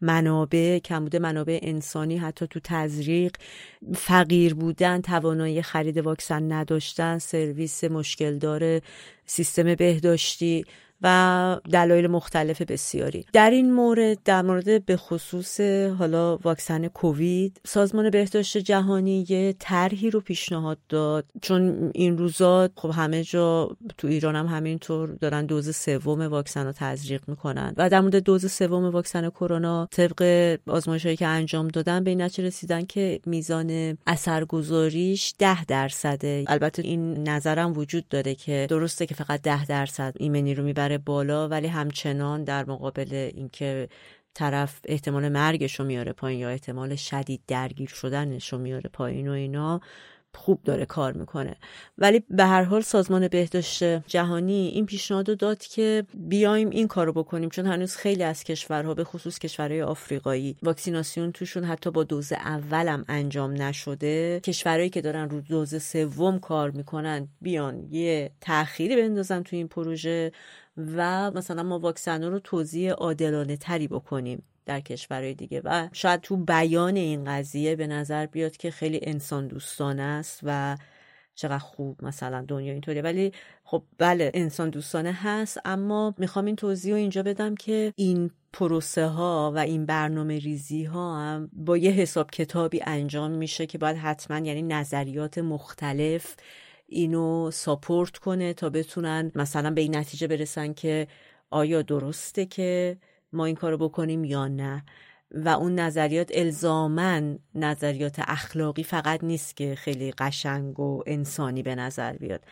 منابع 0.00 0.78
کمبود 0.78 1.16
منابع 1.16 1.58
انسانی 1.62 2.16
حتی 2.16 2.46
تو 2.46 2.60
تزریق 2.64 3.36
فقیر 3.94 4.54
بودن 4.54 5.00
توانایی 5.00 5.62
خرید 5.62 5.98
واکسن 5.98 6.52
نداشتن 6.52 7.18
سرویس 7.18 7.84
مشکل 7.84 8.38
داره 8.38 8.82
سیستم 9.26 9.74
بهداشتی. 9.74 10.64
و 11.04 11.60
دلایل 11.72 12.06
مختلف 12.06 12.62
بسیاری. 12.62 13.26
در 13.32 13.50
این 13.50 13.72
مورد 13.72 14.18
در 14.24 14.42
مورد 14.42 14.84
به 14.84 14.96
خصوص 14.96 15.60
حالا 15.98 16.36
واکسن 16.36 16.88
کووید 16.88 17.60
سازمان 17.66 18.10
بهداشت 18.10 18.58
جهانی 18.58 19.26
یه 19.28 19.54
طرحی 19.58 20.10
رو 20.10 20.20
پیشنهاد 20.20 20.78
داد. 20.88 21.24
چون 21.42 21.90
این 21.94 22.18
روزا 22.18 22.68
خب 22.76 22.90
همه 22.90 23.24
جا 23.24 23.76
تو 23.98 24.08
ایران 24.08 24.36
هم 24.36 24.46
همینطور 24.46 25.08
دارن 25.08 25.46
دوز 25.46 25.76
سوم 25.76 26.20
واکسن 26.20 26.66
رو 26.66 26.72
تزریق 26.72 27.22
می‌کنن. 27.26 27.74
و 27.76 27.90
در 27.90 28.00
مورد 28.00 28.16
دوز 28.16 28.52
سوم 28.52 28.84
واکسن 28.84 29.30
کرونا 29.30 29.88
طبق 29.90 30.58
آزمایشهایی 30.66 31.16
که 31.16 31.26
انجام 31.26 31.68
دادن 31.68 32.04
به 32.04 32.10
این 32.10 32.22
نتیجه 32.22 32.44
رسیدن 32.46 32.84
که 32.84 33.20
میزان 33.26 33.98
اثرگذاریش 34.06 35.34
ده 35.38 35.64
درصده. 35.64 36.44
البته 36.46 36.82
این 36.82 37.28
نظرم 37.28 37.78
وجود 37.78 38.08
داره 38.08 38.34
که 38.34 38.66
درسته 38.70 39.06
که 39.06 39.14
فقط 39.14 39.42
ده 39.42 39.66
درصد 39.66 40.14
ایمنی 40.16 40.54
رو 40.54 40.64
می‌بره 40.64 40.93
بالا 40.98 41.48
ولی 41.48 41.66
همچنان 41.66 42.44
در 42.44 42.64
مقابل 42.64 43.30
اینکه 43.34 43.88
طرف 44.34 44.80
احتمال 44.84 45.28
مرگش 45.28 45.80
رو 45.80 45.86
میاره 45.86 46.12
پایین 46.12 46.40
یا 46.40 46.48
احتمال 46.48 46.96
شدید 46.96 47.40
درگیر 47.46 47.88
شدنش 47.88 48.52
رو 48.52 48.58
میاره 48.58 48.90
پایین 48.92 49.28
و 49.28 49.32
اینا 49.32 49.80
خوب 50.36 50.62
داره 50.62 50.86
کار 50.86 51.12
می‌کنه. 51.12 51.56
ولی 51.98 52.22
به 52.30 52.44
هر 52.44 52.62
حال 52.62 52.80
سازمان 52.80 53.28
بهداشت 53.28 53.84
جهانی 54.06 54.68
این 54.74 54.86
پیشنهاد 54.86 55.38
داد 55.38 55.58
که 55.58 56.04
بیایم 56.14 56.70
این 56.70 56.88
کارو 56.88 57.12
بکنیم 57.12 57.48
چون 57.48 57.66
هنوز 57.66 57.96
خیلی 57.96 58.22
از 58.22 58.44
کشورها 58.44 58.94
به 58.94 59.04
خصوص 59.04 59.38
کشورهای 59.38 59.82
آفریقایی 59.82 60.56
واکسیناسیون 60.62 61.32
توشون 61.32 61.64
حتی 61.64 61.90
با 61.90 62.04
دوز 62.04 62.32
اولم 62.32 63.04
انجام 63.08 63.62
نشده. 63.62 64.40
کشورهایی 64.40 64.90
که 64.90 65.00
دارن 65.00 65.30
رو 65.30 65.40
دوز 65.40 65.82
سوم 65.82 66.38
کار 66.38 66.70
می‌کنن 66.70 67.28
بیان 67.40 67.88
یه 67.90 68.30
تأخیری 68.40 68.96
بندازن 68.96 69.42
تو 69.42 69.56
این 69.56 69.68
پروژه. 69.68 70.32
و 70.76 71.30
مثلا 71.30 71.62
ما 71.62 71.78
واکسن 71.78 72.24
رو 72.24 72.38
توضیح 72.38 72.92
عادلانه 72.92 73.56
تری 73.56 73.88
بکنیم 73.88 74.42
در 74.66 74.80
کشورهای 74.80 75.34
دیگه. 75.34 75.60
و 75.64 75.88
شاید 75.92 76.20
تو 76.20 76.36
بیان 76.36 76.96
این 76.96 77.24
قضیه 77.24 77.76
به 77.76 77.86
نظر 77.86 78.26
بیاد 78.26 78.56
که 78.56 78.70
خیلی 78.70 79.00
انسان 79.02 79.46
دوستانه 79.46 80.02
است 80.02 80.40
و 80.42 80.76
چقدر 81.34 81.58
خوب 81.58 82.04
مثلا 82.04 82.44
دنیا 82.48 82.72
اینطوریه. 82.72 83.02
ولی 83.02 83.32
خب 83.64 83.82
بله 83.98 84.30
انسان 84.34 84.70
دوستانه 84.70 85.12
هست 85.12 85.58
اما 85.64 86.14
می‌خوام 86.18 86.44
این 86.44 86.56
توضیح 86.56 86.92
رو 86.92 86.98
اینجا 86.98 87.22
بدم 87.22 87.54
که 87.54 87.92
این 87.96 88.30
پروسه 88.52 89.06
ها 89.06 89.52
و 89.54 89.58
این 89.58 89.86
برنامه 89.86 90.38
ریزی 90.38 90.84
ها 90.84 91.20
هم 91.20 91.50
با 91.52 91.76
یه 91.76 91.90
حساب 91.90 92.30
کتابی 92.30 92.80
انجام 92.86 93.30
میشه 93.30 93.66
که 93.66 93.78
باید 93.78 93.96
حتما 93.96 94.38
یعنی 94.38 94.62
نظریات 94.62 95.38
مختلف 95.38 96.36
اینو 96.94 97.50
ساپورت 97.50 98.18
کنه 98.18 98.52
تا 98.54 98.70
بتونن 98.70 99.32
مثلا 99.34 99.70
به 99.70 99.80
این 99.80 99.96
نتیجه 99.96 100.26
برسن 100.26 100.72
که 100.72 101.08
آیا 101.50 101.82
درسته 101.82 102.46
که 102.46 102.98
ما 103.32 103.44
این 103.44 103.54
کارو 103.56 103.78
بکنیم 103.78 104.24
یا 104.24 104.48
نه. 104.48 104.84
و 105.30 105.48
اون 105.48 105.74
نظریات 105.74 106.30
الزامن 106.34 107.38
نظریات 107.54 108.18
اخلاقی 108.18 108.82
فقط 108.82 109.24
نیست 109.24 109.56
که 109.56 109.74
خیلی 109.74 110.12
قشنگ 110.12 110.80
و 110.80 111.02
انسانی 111.06 111.62
به 111.62 111.74
نظر 111.74 112.12
بیاد. 112.12 112.44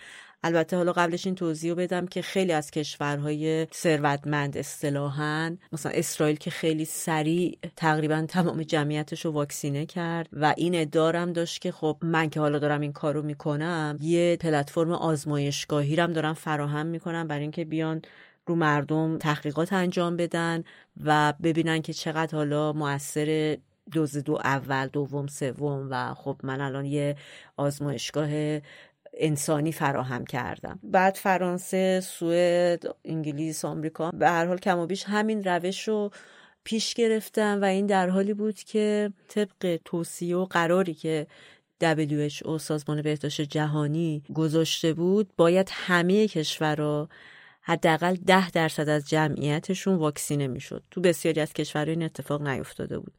البته 0.45 0.77
حالا 0.77 0.93
قبلش 0.93 1.27
این 1.27 1.35
توضیح 1.35 1.75
بدم 1.75 2.07
که 2.07 2.23
خیلی 2.23 2.53
از 2.53 2.71
کشورهای 2.71 3.67
ثروتمند 3.75 4.57
اصطلاحا 4.57 5.57
مثلا 5.73 5.93
اسرائیل 5.95 6.37
که 6.37 6.51
خیلی 6.51 6.85
سریع 6.85 7.59
تقریبا 7.77 8.25
تمام 8.29 8.63
جمعیتش 8.63 9.25
رو 9.25 9.31
واکسینه 9.31 9.87
کرد 9.87 10.29
و 10.33 10.55
این 10.57 10.75
ادارم 10.75 11.33
داشت 11.33 11.61
که 11.61 11.73
خب 11.73 11.97
من 12.03 12.31
که 12.31 12.41
حالا 12.41 12.59
دارم 12.59 12.81
این 12.81 12.93
کارو 12.93 13.23
می‌کنم 13.23 13.99
یه 14.01 14.37
پلتفرم 14.41 14.93
آزمایشگاهی 14.93 15.97
رم 15.97 16.13
دارم 16.13 16.35
فراهم 16.35 16.87
می‌کنم 16.87 17.29
برای 17.29 17.43
اینکه 17.43 17.65
بیان 17.65 18.03
رو 18.47 18.55
مردم 18.55 19.19
تحقیقات 19.19 19.73
انجام 19.73 20.17
بدن 20.17 20.65
و 21.05 21.35
ببینن 21.43 21.83
که 21.83 21.93
چقدر 21.93 22.37
حالا 22.37 22.73
موثر 22.73 23.59
دوز 23.93 24.17
دو 24.17 24.35
اول 24.35 24.87
دوم 24.87 25.27
سوم 25.27 25.89
و 25.91 26.15
خب 26.15 26.37
من 26.43 26.61
الان 26.61 26.85
یه 26.85 27.17
آزمایشگاه 27.57 28.61
انسانی 29.15 29.73
فراهم 29.73 30.25
کردم. 30.25 30.79
بعد 30.83 31.15
فرانسه 31.15 32.01
سوئد 32.01 32.85
انگلیس 33.05 33.65
آمریکا 33.65 34.11
به 34.11 34.29
هر 34.29 34.47
حال 34.47 34.59
کم 34.59 34.79
و 34.79 34.87
بیش 34.87 35.05
همین 35.05 35.45
روش 35.45 35.89
رو 35.89 36.11
پیش 36.65 36.95
گرفتن 36.95 37.61
و 37.61 37.65
این 37.65 37.87
در 37.87 38.09
حالی 38.09 38.35
بود 38.35 38.55
که 38.55 39.13
طبق 39.29 39.81
توصیه 39.85 40.37
و 40.37 40.45
قراری 40.45 40.95
که 40.95 41.27
WHO 41.83 42.59
سازمان 42.61 43.03
بهداشت 43.03 43.41
جهانی 43.41 44.23
گذاشته 44.35 44.93
بود 44.93 45.31
باید 45.37 45.69
همه 45.73 46.29
کشورها 46.29 47.09
حداقل 47.61 48.15
ده 48.15 48.51
درصد 48.51 48.89
از 48.89 49.09
جمعیتشون 49.09 49.95
واکسینه 49.95 50.47
می‌شد. 50.47 50.83
تو 50.91 51.01
بسیاری 51.01 51.41
از 51.41 51.53
کشورها 51.53 51.91
این 51.91 52.03
اتفاق 52.03 52.43
نیفتاده 52.43 52.99
بود. 52.99 53.13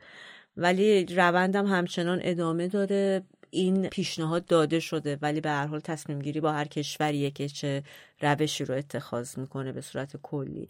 ولی 0.58 1.06
روندم 1.06 1.66
همچنان 1.66 2.20
ادامه 2.24 2.68
داره 2.68 3.24
این 3.54 3.89
پیشنهاد 3.89 4.45
داده 4.45 4.80
شده 4.80 5.18
ولی 5.22 5.41
به 5.41 5.49
هر 5.49 5.68
حال 5.68 5.80
تصمیم 5.80 6.20
گیری 6.20 6.41
با 6.41 6.51
هر 6.51 6.66
کشوریه 6.66 7.32
که 7.32 7.47
چه 7.47 7.84
روشی 8.22 8.66
رو 8.66 8.76
اتخاذ 8.76 9.38
می‌کنه 9.38 9.72
به 9.72 9.82
صورت 9.82 10.18
کلی. 10.18 10.68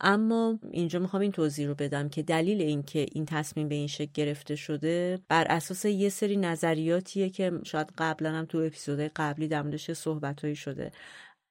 اما 0.00 0.58
اینجا 0.70 0.98
می‌خوام 0.98 1.22
این 1.22 1.32
توضیح 1.32 1.66
رو 1.66 1.74
بدم 1.74 2.08
که 2.08 2.22
دلیل 2.22 2.60
اینکه 2.60 3.06
این 3.12 3.26
تصمیم 3.26 3.68
به 3.68 3.74
این 3.74 3.86
شکل 3.86 4.10
گرفته 4.14 4.56
شده 4.56 5.18
بر 5.28 5.46
اساس 5.50 5.84
یه 5.84 6.08
سری 6.08 6.36
نظریاتیه 6.36 7.30
که 7.30 7.52
شاید 7.64 7.92
قبلا 7.98 8.32
هم 8.32 8.44
تو 8.44 8.58
اپیزودهای 8.58 9.10
قبلی 9.16 9.48
در 9.48 9.62
موردش 9.62 9.92
صحبتهایی 9.92 10.56
شده. 10.56 10.92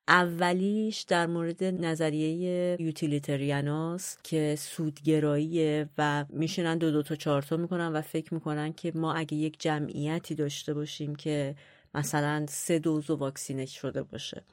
اولیش 0.07 1.01
در 1.01 1.27
مورد 1.27 1.63
نظریه 1.63 2.75
یوتیلیتریاناس 2.81 4.17
که 4.23 4.55
سودگراییه 4.59 5.89
و 5.97 6.25
میشینن 6.29 6.77
دو 6.77 6.91
دو 6.91 7.03
تا 7.03 7.15
چهار 7.15 7.41
تا 7.41 7.57
می‌کنن 7.57 7.87
و 7.87 8.01
فکر 8.01 8.33
می‌کنن 8.33 8.73
که 8.73 8.91
ما 8.95 9.13
اگه 9.13 9.33
یک 9.37 9.59
جمعیتی 9.59 10.35
داشته 10.35 10.73
باشیم 10.73 11.15
که 11.15 11.55
مثلا 11.93 12.45
سه 12.49 12.79
دوز 12.79 13.09
واکسینه 13.09 13.65
شده 13.65 14.03
باشه. 14.03 14.43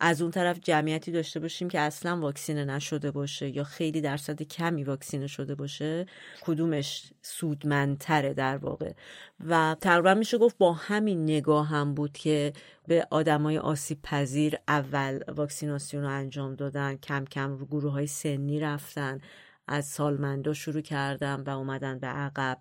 از 0.00 0.22
اون 0.22 0.30
طرف 0.30 0.58
جمعیتی 0.60 1.12
داشته 1.12 1.40
باشیم 1.40 1.68
که 1.68 1.80
اصلا 1.80 2.20
واکسینه 2.20 2.64
نشده 2.64 3.10
باشه 3.10 3.56
یا 3.56 3.64
خیلی 3.64 4.00
درصد 4.00 4.42
کمی 4.42 4.84
واکسینه 4.84 5.26
شده 5.26 5.54
باشه 5.54 6.06
کدومش 6.40 7.12
سودمندتره 7.22 8.34
در 8.34 8.56
واقع. 8.56 8.92
و 9.46 9.76
تقریبا 9.80 10.14
میشه 10.14 10.38
گفت 10.38 10.58
با 10.58 10.72
همین 10.72 11.22
نگاه 11.22 11.68
هم 11.68 11.94
بود 11.94 12.12
که 12.12 12.52
به 12.86 13.06
آدمای 13.10 13.58
آسیب 13.58 14.02
پذیر 14.02 14.56
اول 14.68 15.20
واکسیناسیون 15.36 16.02
رو 16.02 16.08
انجام 16.08 16.54
دادن 16.54 16.96
کم 16.96 17.24
کم 17.24 17.52
رو 17.52 17.66
گروه 17.66 17.92
های 17.92 18.06
سنی 18.06 18.60
رفتن 18.60 19.20
از 19.68 19.86
سالمندا 19.86 20.52
شروع 20.52 20.80
کردم 20.80 21.44
و 21.46 21.50
اومدن 21.50 21.98
به 21.98 22.06
عقب. 22.06 22.58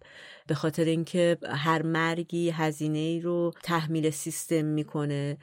به 0.47 0.55
خاطر 0.55 0.83
اینکه 0.83 1.37
هر 1.49 1.81
مرگی 1.81 2.49
هزینه 2.49 2.97
ای 2.97 3.19
رو 3.19 3.51
تحمیل 3.63 4.09
سیستم 4.09 4.65
می‌کنه. 4.65 5.37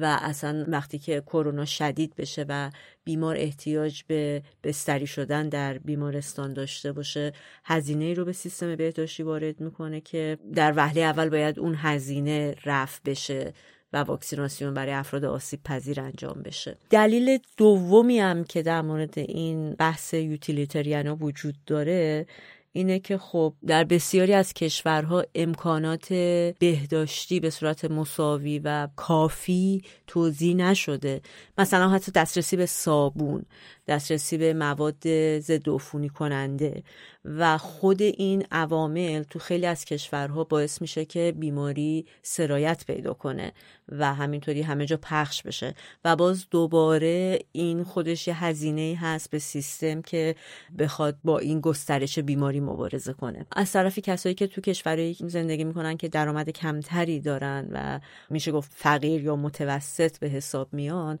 و 0.00 0.18
اصلا 0.20 0.64
وقتی 0.68 0.98
که 0.98 1.20
کرونا 1.20 1.64
شدید 1.64 2.14
بشه 2.16 2.44
و 2.48 2.70
بیمار 3.04 3.36
احتیاج 3.36 4.02
به 4.06 4.42
بستری 4.64 5.06
شدن 5.06 5.48
در 5.48 5.78
بیمارستان 5.78 6.52
داشته 6.52 6.92
باشه 6.92 7.32
هزینه 7.64 8.14
رو 8.14 8.24
به 8.24 8.32
سیستم 8.32 8.76
بهداشتی 8.76 9.22
وارد 9.22 9.60
می‌کنه 9.60 10.00
که 10.00 10.38
در 10.54 10.72
وهله 10.76 11.00
اول 11.00 11.28
باید 11.28 11.58
اون 11.58 11.74
هزینه 11.78 12.54
رفع 12.64 13.00
بشه 13.04 13.52
و 13.92 13.96
واکسیناسیون 13.96 14.74
برای 14.74 14.92
افراد 14.92 15.24
آسیب 15.24 15.62
پذیر 15.62 16.00
انجام 16.00 16.42
بشه. 16.42 16.76
دلیل 16.90 17.38
دومی 17.56 18.18
هم 18.18 18.44
که 18.44 18.62
در 18.62 18.82
مورد 18.82 19.18
این 19.18 19.74
بحث 19.74 20.14
یوتیلیتریانا 20.14 21.16
وجود 21.16 21.54
داره 21.66 22.26
اینه 22.72 22.98
که 22.98 23.18
خب 23.18 23.54
در 23.66 23.84
بسیاری 23.84 24.32
از 24.32 24.52
کشورها 24.52 25.24
امکانات 25.34 26.12
بهداشتی 26.58 27.40
به 27.40 27.50
صورت 27.50 27.84
مساوی 27.84 28.58
و 28.58 28.88
کافی 28.96 29.82
توضیح 30.06 30.56
نشده. 30.56 31.20
مثلا 31.58 31.88
حتی 31.88 32.12
دسترسی 32.12 32.56
به 32.56 32.66
صابون. 32.66 33.44
دسترسی 33.88 34.38
به 34.38 34.54
مواد 34.54 35.38
ضد 35.38 35.68
عفونی 35.68 36.08
کننده 36.08 36.82
و 37.24 37.58
خود 37.58 38.02
این 38.02 38.46
عوامل 38.50 39.22
تو 39.22 39.38
خیلی 39.38 39.66
از 39.66 39.84
کشورها 39.84 40.44
باعث 40.44 40.80
میشه 40.80 41.04
که 41.04 41.34
بیماری 41.36 42.06
سرایت 42.22 42.84
پیدا 42.86 43.14
کنه 43.14 43.52
و 43.88 44.14
همینطوری 44.14 44.62
همه 44.62 44.86
جا 44.86 44.98
پخش 45.02 45.42
بشه. 45.42 45.74
و 46.04 46.16
باز 46.16 46.46
دوباره 46.50 47.38
این 47.52 47.84
خودش 47.84 48.28
یه 48.28 48.44
هزینه 48.44 48.98
هست 49.00 49.30
به 49.30 49.38
سیستم 49.38 50.02
که 50.02 50.34
بخواد 50.78 51.18
با 51.24 51.38
این 51.38 51.60
گسترش 51.60 52.18
بیماری 52.18 52.60
مبارزه 52.60 53.12
کنه. 53.12 53.46
از 53.52 53.72
طرفی 53.72 54.00
کسایی 54.00 54.34
که 54.34 54.46
تو 54.46 54.60
کشورهایی 54.60 55.16
زندگی 55.20 55.64
می‌کنن 55.64 55.96
که 55.96 56.08
درآمد 56.08 56.50
کمتری 56.50 57.20
دارن 57.20 57.68
و 57.72 58.00
میشه 58.30 58.52
گفت 58.52 58.72
فقیر 58.74 59.24
یا 59.24 59.36
متوسط 59.36 60.18
به 60.18 60.28
حساب 60.28 60.68
میان 60.72 61.18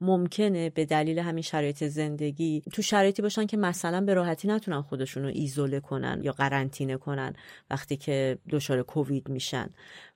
ممکنه 0.00 0.70
به 0.70 0.84
دلیل 0.84 1.18
همین 1.18 1.42
شرایط 1.42 1.84
زندگی 1.84 2.62
تو 2.72 2.82
شرایطی 2.82 3.22
باشن 3.22 3.46
که 3.46 3.56
مثلا 3.56 4.00
به 4.00 4.14
راحتی 4.14 4.48
نتونن 4.48 4.82
خودشون 4.82 5.22
رو 5.22 5.28
ایزوله 5.28 5.80
کنن 5.80 6.20
یا 6.22 6.32
قرنطینه 6.32 6.96
کنن 6.96 7.32
وقتی 7.70 7.96
که 7.96 8.38
دچار 8.50 8.82
کووید 8.82 9.28
میشن. 9.28 9.70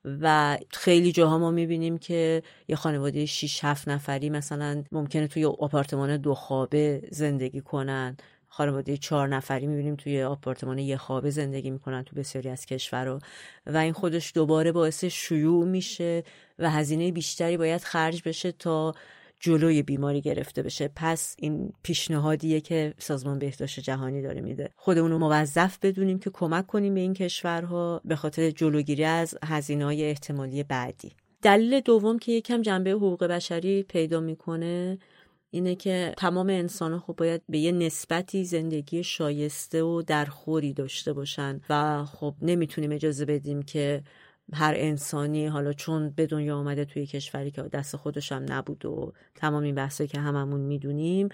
و 0.05 0.59
خیلی 0.71 1.13
جاها 1.13 1.39
ما 1.39 1.51
می‌بینیم 1.51 1.99
که 1.99 2.43
یه 2.69 2.77
خانواده 2.77 3.27
6 3.27 3.65
7 3.65 3.89
نفری 3.89 4.31
مثلا 4.31 4.85
ممکنه 4.93 5.27
توی 5.27 5.45
آپارتمان 5.45 6.17
دو 6.17 6.35
خوابه 6.35 7.09
زندگی 7.11 7.61
کنن. 7.61 8.17
خانواده 8.49 8.97
چهار 8.97 9.29
نفری 9.29 9.67
می‌بینیم 9.67 9.97
توی 9.97 10.23
آپارتمان 10.23 10.79
یه 10.79 10.97
خوابه 10.97 11.31
زندگی 11.31 11.71
می‌کنن 11.71 12.03
تو 12.03 12.17
بسیاری 12.17 12.49
از 12.49 12.67
کشور 12.67 13.21
و 13.67 13.77
این 13.77 13.93
خودش 13.93 14.33
دوباره 14.35 14.73
باعث 14.73 15.05
شیوع 15.05 15.67
میشه 15.67 16.23
و 16.59 16.71
هزینه 16.71 17.13
بیشتری 17.13 17.57
باید 17.57 17.83
خرج 17.83 18.23
بشه 18.25 18.53
تا 18.53 18.95
جلوی 19.45 19.83
بیماری 19.83 20.21
گرفته 20.21 20.63
بشه. 20.63 20.91
پس 20.97 21.37
این 21.39 21.73
پیشنهادیه 21.83 22.61
که 22.61 22.95
سازمان 22.99 23.39
بهداشت 23.39 23.81
جهانی 23.81 24.23
داره 24.23 24.41
میده. 24.41 24.71
خودمون 24.77 25.11
رو 25.11 25.19
موظف 25.19 25.79
بدونیم 25.83 26.19
که 26.19 26.31
کمک 26.31 26.67
کنیم 26.67 26.95
به 26.95 27.01
این 27.01 27.15
کشورها 27.15 28.01
به 28.05 28.17
خاطر 28.17 28.51
جلوگیری 28.51 29.05
از 29.05 29.39
هزینه 29.45 29.87
احتمالی 29.87 30.63
بعدی. 30.63 31.13
دلیل 31.43 31.81
دوم 31.81 32.19
که 32.19 32.33
یکم 32.33 32.63
جنبه 32.63 32.91
حقوق 32.91 33.25
بشری 33.25 33.83
پیدا 33.83 34.21
می‌کنه 34.21 34.99
اینه 35.51 35.75
که 35.75 36.15
تمام 36.19 36.49
انسان 36.49 36.93
ها 36.93 36.99
خب 36.99 37.15
باید 37.17 37.43
به 37.49 37.59
یه 37.59 37.73
نسبتی 37.73 38.45
زندگی 38.45 39.05
شایسته 39.05 39.83
و 39.83 40.03
درخوری 40.03 40.73
داشته 40.73 41.13
باشن 41.13 41.61
و 41.71 42.05
خب 42.05 42.35
نمی‌تونیم 42.43 42.93
اجازه 42.93 43.25
بدیم 43.25 43.63
که 43.63 44.03
هر 44.53 44.75
انسانی 44.77 45.47
حالا 45.47 45.73
چون 45.73 46.11
به 46.11 46.27
دنیا 46.27 46.57
آمده 46.57 46.85
توی 46.85 47.07
کشوری 47.07 47.51
که 47.51 47.63
دست 47.63 47.97
خودش 47.97 48.33
هم 48.33 48.47
نبود 48.49 48.87
و 48.87 49.13
تمام 49.35 49.63
این 49.63 49.75
بحثی 49.75 50.07
که 50.07 50.21
هممون 50.21 50.61
می‌دونیم 50.61 51.29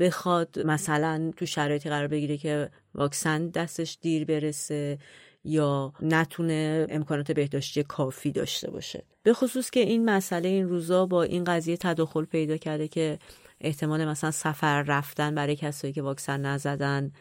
بخواد 0.00 0.58
مثلا 0.66 1.32
تو 1.36 1.46
شرایطی 1.46 1.88
قرار 1.88 2.06
بگیره 2.08 2.36
که 2.36 2.70
واکسن 2.94 3.48
دستش 3.48 3.98
دیر 4.00 4.24
برسه 4.24 4.98
یا 5.44 5.92
نتونه 6.02 6.86
امکانات 6.90 7.32
بهداشتی 7.32 7.82
کافی 7.82 8.32
داشته 8.32 8.70
باشه. 8.70 9.04
به 9.22 9.32
خصوص 9.32 9.70
که 9.70 9.80
این 9.80 10.04
مسئله 10.04 10.48
این 10.48 10.68
روزا 10.68 11.06
با 11.06 11.22
این 11.22 11.44
قضیه 11.44 11.76
تداخل 11.76 12.24
پیدا 12.24 12.56
کرده 12.56 12.88
که 12.88 13.18
احتمال 13.60 14.04
مثلا 14.04 14.30
سفر 14.30 14.82
رفتن 14.82 15.34
برای 15.34 15.56
کسایی 15.56 15.92
که 15.92 16.02
واکسن 16.02 16.40
نزدن 16.40 17.12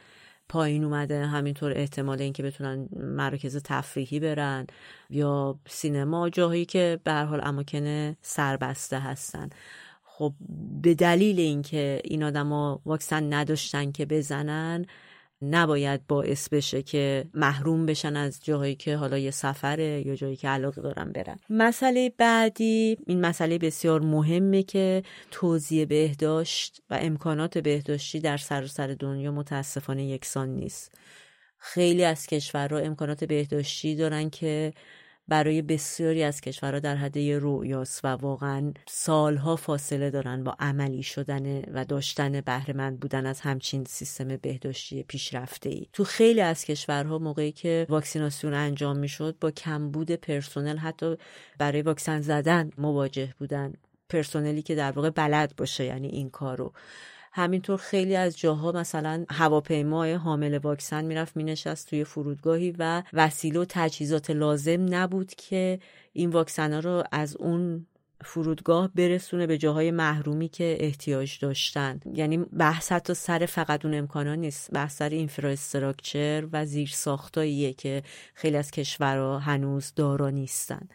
پایین 0.49 0.83
اومده 0.83 1.25
همینطور 1.25 1.73
احتمال 1.77 2.21
اینکه 2.21 2.43
بتونن 2.43 2.89
مراکز 2.99 3.57
تفریحی 3.63 4.19
برن 4.19 4.67
یا 5.09 5.59
سینما 5.67 6.29
جاهایی 6.29 6.65
که 6.65 6.99
به 7.03 7.13
حال 7.13 7.41
اماکن 7.43 8.15
سربسته 8.21 8.99
هستن. 8.99 9.49
خب 10.05 10.33
به 10.81 10.93
دلیل 10.93 11.39
اینکه 11.39 12.01
این 12.03 12.23
آدما 12.23 12.81
واکسن 12.85 13.33
نداشتن 13.33 13.91
که 13.91 14.05
بزنن 14.05 14.85
نباید 15.41 16.07
باعث 16.07 16.49
بشه 16.49 16.81
که 16.81 17.25
محروم 17.33 17.85
بشن 17.85 18.15
از 18.15 18.39
جاهایی 18.43 18.75
که 18.75 18.95
حالا 18.95 19.17
یه 19.17 19.31
سفره 19.31 20.07
یا 20.07 20.15
جایی 20.15 20.35
که 20.35 20.47
علاقه 20.47 20.81
دارن 20.81 21.11
برن. 21.11 21.37
مسئله 21.49 22.13
بعدی 22.17 22.97
این 23.07 23.21
مسئله 23.21 23.57
بسیار 23.57 24.01
مهمه 24.01 24.63
که 24.63 25.03
توزیع 25.31 25.85
بهداشت 25.85 26.81
و 26.89 26.97
امکانات 27.01 27.57
بهداشتی 27.57 28.19
در 28.19 28.37
سراسر 28.37 28.87
سر 28.87 28.95
دنیا 28.99 29.31
متاسفانه 29.31 30.05
یکسان 30.05 30.49
نیست. 30.49 30.91
خیلی 31.57 32.03
از 32.03 32.27
کشورها 32.27 32.79
امکانات 32.79 33.23
بهداشتی 33.23 33.95
دارن 33.95 34.29
که 34.29 34.73
برای 35.27 35.61
بسیاری 35.61 36.23
از 36.23 36.41
کشورها 36.41 36.79
در 36.79 36.95
حد 36.95 37.17
یه 37.17 37.39
رویاست 37.39 38.05
و 38.05 38.07
واقعا 38.07 38.73
سالها 38.87 39.55
فاصله 39.55 40.09
دارن 40.09 40.43
با 40.43 40.55
عملی 40.59 41.03
شدن 41.03 41.61
و 41.61 41.85
داشتن 41.85 42.41
بهرهمند 42.41 42.99
بودن 42.99 43.25
از 43.25 43.41
همچین 43.41 43.85
سیستم 43.85 44.37
بهداشتی 44.37 45.03
پیشرفته 45.03 45.69
ای 45.69 45.87
تو 45.93 46.03
خیلی 46.03 46.41
از 46.41 46.65
کشورها 46.65 47.19
موقعی 47.19 47.51
که 47.51 47.85
واکسیناسیون 47.89 48.53
انجام 48.53 48.97
می‌شد 48.97 49.35
با 49.41 49.51
کمبود 49.51 50.11
پرسنل 50.11 50.77
حتی 50.77 51.15
برای 51.57 51.81
واکسن 51.81 52.21
زدن 52.21 52.71
مواجه 52.77 53.33
بودن. 53.39 53.73
پرسنلی 54.09 54.61
که 54.61 54.75
در 54.75 54.91
واقع 54.91 55.09
بلد 55.09 55.53
باشه 55.57 55.85
یعنی 55.85 56.07
این 56.07 56.29
کارو. 56.29 56.73
همینطور 57.37 57.77
خیلی 57.77 58.15
از 58.15 58.39
جاها 58.39 58.71
مثلا 58.71 59.25
هواپیمای 59.29 60.13
حامل 60.13 60.57
واکسن 60.57 61.05
می‌رفت 61.05 61.37
مینشست 61.37 61.89
توی 61.89 62.03
فرودگاهی 62.03 62.75
و 62.79 63.03
وسیله 63.13 63.59
و 63.59 63.65
تجهیزات 63.69 64.29
لازم 64.29 64.95
نبود 64.95 65.35
که 65.35 65.79
این 66.13 66.29
واکسن 66.29 66.73
ها 66.73 66.79
رو 66.79 67.03
از 67.11 67.35
اون 67.35 67.87
فرودگاه 68.21 68.89
برسونه 68.95 69.47
به 69.47 69.57
جاهای 69.57 69.91
محرومی 69.91 70.49
که 70.49 70.77
احتیاج 70.79 71.39
داشتن. 71.39 71.99
یعنی 72.13 72.37
بحث 72.37 72.91
حتی 72.91 73.13
سر 73.13 73.45
فقط 73.45 73.85
اون 73.85 73.93
امکانات 73.93 74.39
نیست 74.39 74.71
بحث 74.71 74.97
سر 74.97 75.09
اینفراستراکچر 75.09 76.47
و 76.51 76.65
زیر 76.65 76.89
ساختاییه 76.93 77.73
که 77.73 78.03
خیلی 78.33 78.57
از 78.57 78.71
کشورها 78.71 79.39
هنوز 79.39 79.93
دارا 79.95 80.29
نیستن. 80.29 80.87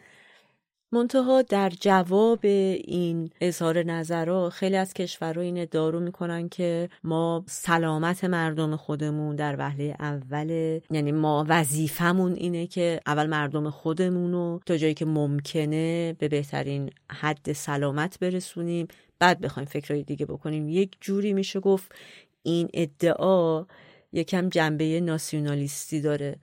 منتها 0.93 1.41
در 1.41 1.69
جواب 1.69 2.39
این 2.43 3.29
اظهار 3.41 3.83
نظرها 3.83 4.49
خیلی 4.49 4.75
از 4.75 4.93
کشورها 4.93 5.41
این 5.41 5.57
ادعا 5.57 5.89
رو 5.89 5.99
می‌کنن 5.99 6.49
که 6.49 6.89
ما 7.03 7.43
سلامت 7.47 8.23
مردم 8.23 8.75
خودمون 8.75 9.35
در 9.35 9.55
وهله 9.59 9.95
اول 9.99 10.79
یعنی 10.91 11.11
ما 11.11 11.45
وظیفمون 11.47 12.33
اینه 12.33 12.67
که 12.67 12.99
اول 13.07 13.25
مردم 13.25 13.69
خودمون 13.69 14.31
رو 14.31 14.59
تا 14.65 14.77
جایی 14.77 14.93
که 14.93 15.05
ممکنه 15.05 16.15
به 16.19 16.27
بهترین 16.27 16.89
حد 17.11 17.53
سلامت 17.53 18.19
برسونیم. 18.19 18.87
بعد 19.19 19.41
بخوایم 19.41 19.69
فکرهای 19.69 20.03
دیگه 20.03 20.25
بکنیم. 20.25 20.69
یک 20.69 20.97
جوری 21.01 21.33
میشه 21.33 21.59
گفت 21.59 21.91
این 22.43 22.69
ادعا 22.73 23.65
یکم 24.11 24.49
جنبه 24.49 25.01
ناسیونالیستی 25.01 26.01
داره. 26.01 26.35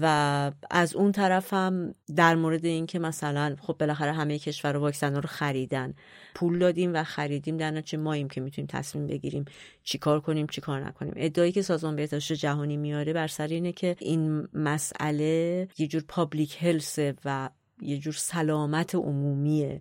و 0.00 0.52
از 0.70 0.94
اون 0.94 1.12
طرف 1.12 1.52
هم 1.52 1.94
در 2.16 2.34
مورد 2.34 2.64
اینکه 2.64 2.98
مثلا 2.98 3.56
خب 3.60 3.76
بالاخره 3.80 4.12
همه 4.12 4.38
کشور 4.38 4.76
واکسن 4.76 5.14
رو 5.14 5.22
خریدن 5.28 5.94
پول 6.34 6.58
دادیم 6.58 6.94
و 6.94 7.04
خریدیم 7.04 7.56
در 7.56 7.70
نتیجه 7.70 7.98
ماییم 7.98 8.28
که 8.28 8.40
می‌تونیم 8.40 8.66
تصمیم 8.66 9.06
بگیریم 9.06 9.44
چیکار 9.82 10.20
کنیم 10.20 10.46
چیکار 10.46 10.86
نکنیم. 10.86 11.12
ادعایی 11.16 11.52
که 11.52 11.62
سازمان 11.62 11.96
بهداشت 11.96 12.32
جهانی 12.32 12.76
میاره 12.76 13.12
بر 13.12 13.26
سر 13.26 13.46
اینه 13.46 13.72
که 13.72 13.96
این 13.98 14.48
مسئله 14.54 15.68
یه 15.78 15.86
جور 15.86 16.04
پابلیک 16.08 16.56
هلسه 16.60 17.14
و 17.24 17.50
یه 17.82 17.98
جور 17.98 18.14
سلامت 18.14 18.94
عمومیه. 18.94 19.80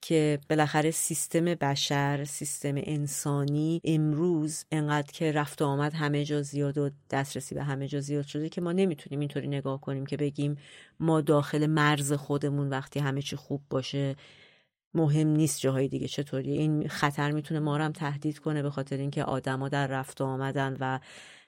که 0.00 0.38
بالاخره 0.50 0.90
سیستم 0.90 1.44
بشر 1.44 2.24
سیستم 2.24 2.74
انسانی 2.76 3.80
امروز 3.84 4.64
انقدر 4.72 5.12
که 5.12 5.32
رفت 5.32 5.62
و 5.62 5.64
آمد 5.64 5.94
همه 5.94 6.24
جا 6.24 6.42
زیاد 6.42 6.78
و 6.78 6.90
دسترسی 7.10 7.54
به 7.54 7.62
همه 7.62 7.88
جا 7.88 8.00
زیاد 8.00 8.26
شده 8.26 8.48
که 8.48 8.60
ما 8.60 8.72
نمی‌تونیم 8.72 9.20
اینطوری 9.20 9.48
نگاه 9.48 9.80
کنیم 9.80 10.06
که 10.06 10.16
بگیم 10.16 10.56
ما 11.00 11.20
داخل 11.20 11.66
مرز 11.66 12.12
خودمون 12.12 12.68
وقتی 12.68 13.00
همه 13.00 13.22
چی 13.22 13.36
خوب 13.36 13.62
باشه 13.70 14.16
مهم 14.94 15.28
نیست 15.28 15.60
جاهای 15.60 15.88
دیگه 15.88 16.08
چطوری 16.08 16.52
این 16.52 16.88
خطر 16.88 17.30
می‌تونه 17.30 17.60
ما 17.60 17.76
رو 17.76 17.84
هم 17.84 17.92
تهدید 17.92 18.38
کنه 18.38 18.62
به 18.62 18.70
خاطر 18.70 18.96
اینکه 18.96 19.24
آدما 19.24 19.68
در 19.68 19.86
رفت 19.86 20.20
و 20.20 20.24
آمدن 20.24 20.76
و 20.80 21.00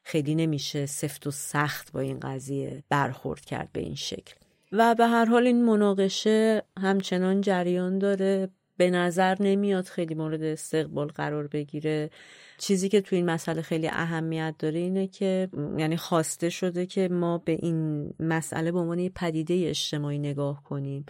خیلی 0.02 0.34
نمیشه 0.34 0.86
سفت 0.86 1.26
و 1.26 1.30
سخت 1.30 1.92
با 1.92 2.00
این 2.00 2.20
قضیه 2.20 2.84
برخورد 2.88 3.44
کرد 3.44 3.72
به 3.72 3.80
این 3.80 3.94
شکل. 3.94 4.34
و 4.72 4.94
به 4.94 5.06
هر 5.06 5.24
حال 5.24 5.46
این 5.46 5.64
مناقشه 5.64 6.62
همچنان 6.78 7.40
جریان 7.40 7.98
داره. 7.98 8.48
به 8.76 8.90
نظر 8.90 9.36
نمیاد 9.40 9.84
خیلی 9.84 10.14
مورد 10.14 10.42
استقبال 10.42 11.08
قرار 11.08 11.46
بگیره. 11.46 12.10
چیزی 12.58 12.88
که 12.88 13.00
تو 13.00 13.16
این 13.16 13.26
مسئله 13.30 13.62
خیلی 13.62 13.88
اهمیت 13.88 14.54
داره 14.58 14.78
اینه 14.78 15.06
که 15.06 15.48
یعنی 15.78 15.96
خواسته 15.96 16.50
شده 16.50 16.86
که 16.86 17.08
ما 17.08 17.38
به 17.38 17.52
این 17.52 18.10
مسئله 18.20 18.72
به 18.72 18.78
عنوان 18.78 19.08
پدیده 19.08 19.64
اجتماعی 19.68 20.18
نگاه 20.18 20.62
کنیم. 20.64 21.06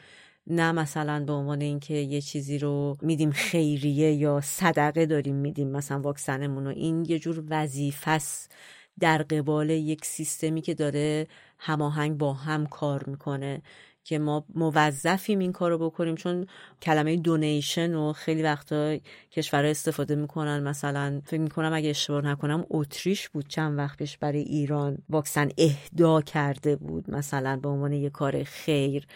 نه 0.46 0.72
مثلا 0.72 1.24
به 1.24 1.32
عنوان 1.32 1.60
اینکه 1.60 1.94
یه 1.94 2.20
چیزی 2.20 2.58
رو 2.58 2.96
میدیم 3.02 3.30
خیریه 3.30 4.12
یا 4.12 4.40
صدقه 4.40 5.06
داریم 5.06 5.36
میدیم 5.36 5.68
مثلا 5.68 6.00
واکسنمون 6.00 6.64
رو. 6.64 6.70
این 6.70 7.04
یه 7.08 7.18
جور 7.18 7.44
وظیفه 7.48 8.10
است 8.10 8.54
در 9.00 9.22
قبال 9.22 9.70
یک 9.70 10.04
سیستمی 10.04 10.60
که 10.60 10.74
داره 10.74 11.26
هماهنگ 11.60 12.18
با 12.18 12.32
هم 12.32 12.66
کار 12.66 13.04
می‌کنه 13.04 13.62
که 14.04 14.18
ما 14.18 14.44
موظفیم 14.54 15.38
این 15.38 15.52
کارو 15.52 15.78
بکنیم 15.78 16.14
چون 16.14 16.46
کلمه 16.82 17.16
دونیشن 17.16 17.94
و 17.94 18.12
خیلی 18.12 18.42
وقتا 18.42 18.96
کشورها 19.32 19.70
استفاده 19.70 20.14
می‌کنن. 20.14 20.62
مثلا 20.62 21.22
فکر 21.24 21.40
می‌کنم 21.40 21.72
اگه 21.72 21.90
اشتباه 21.90 22.24
نکنم 22.24 22.66
اتریش 22.70 23.28
بود 23.28 23.48
چند 23.48 23.78
وقت 23.78 23.98
پیش 23.98 24.18
برای 24.18 24.40
ایران 24.40 24.98
واکسن 25.08 25.48
اهدا 25.58 26.20
کرده 26.22 26.76
بود 26.76 27.10
مثلا 27.10 27.56
به 27.56 27.68
عنوان 27.68 27.92
یه 27.92 28.10
کار 28.10 28.44
خیر. 28.44 29.06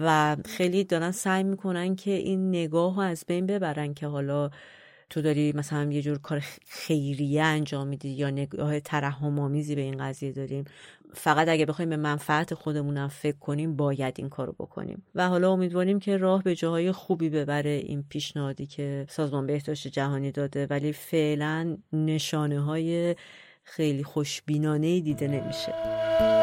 و 0.00 0.36
خیلی 0.44 0.84
دارن 0.84 1.10
سعی 1.10 1.44
می‌کنن 1.44 1.96
که 1.96 2.10
این 2.10 2.48
نگاه 2.48 3.00
از 3.04 3.24
بین 3.28 3.46
ببرن 3.46 3.94
که 3.94 4.06
حالا 4.06 4.50
تو 5.12 5.22
داری 5.22 5.52
مثلا 5.56 5.92
یه 5.92 6.02
جور 6.02 6.18
کار 6.18 6.44
خیریه 6.68 7.42
انجام 7.42 7.86
میدی 7.86 8.08
یا 8.08 8.30
نگاه 8.30 8.80
ترحم 8.80 9.38
آمیزی 9.38 9.74
به 9.74 9.80
این 9.80 9.96
قضیه 9.96 10.32
داریم؟ 10.32 10.64
فقط 11.14 11.48
اگه 11.48 11.66
بخوایم 11.66 11.90
به 11.90 11.96
منفعت 11.96 12.54
خودمونم 12.54 13.08
فکر 13.08 13.36
کنیم 13.36 13.76
باید 13.76 14.14
این 14.18 14.28
کارو 14.28 14.52
بکنیم. 14.52 15.02
و 15.14 15.28
حالا 15.28 15.52
امیدواریم 15.52 15.98
که 15.98 16.16
راه 16.16 16.42
به 16.42 16.54
جاهای 16.54 16.92
خوبی 16.92 17.30
ببره 17.30 17.70
این 17.70 18.04
پیشنهادی 18.08 18.66
که 18.66 19.06
سازمان 19.08 19.46
بهداشت 19.46 19.88
جهانی 19.88 20.30
داده 20.30 20.66
ولی 20.66 20.92
فعلا 20.92 21.76
نشانه 21.92 22.60
های 22.60 23.16
خیلی 23.64 24.04
خوشبینانه 24.04 25.00
دیده 25.00 25.28
نمیشه. 25.28 26.41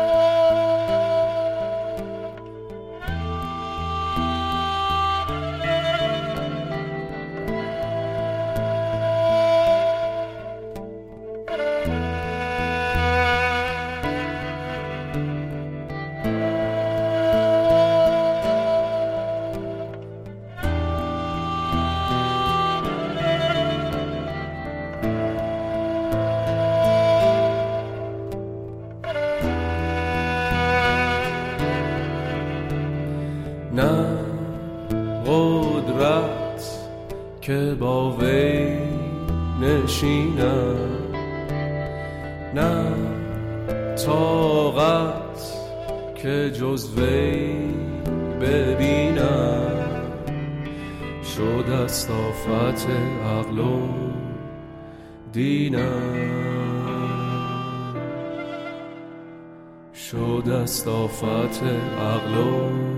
شد 60.69 60.89
از 60.89 61.61
عقل 61.99 62.88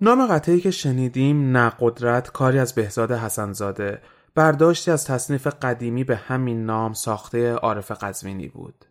نام 0.00 0.26
قطعی 0.26 0.60
که 0.60 0.70
شنیدیم 0.70 1.56
نه 1.56 1.72
قدرت 1.80 2.32
کاری 2.32 2.58
از 2.58 2.74
بهزاد 2.74 3.12
حسنزاده 3.12 4.02
برداشتی 4.34 4.90
از 4.90 5.06
تصنیف 5.06 5.46
قدیمی 5.46 6.04
به 6.04 6.16
همین 6.16 6.66
نام 6.66 6.92
ساخته 6.92 7.52
عارف 7.52 7.90
قزوینی 7.90 8.48
بود. 8.48 8.84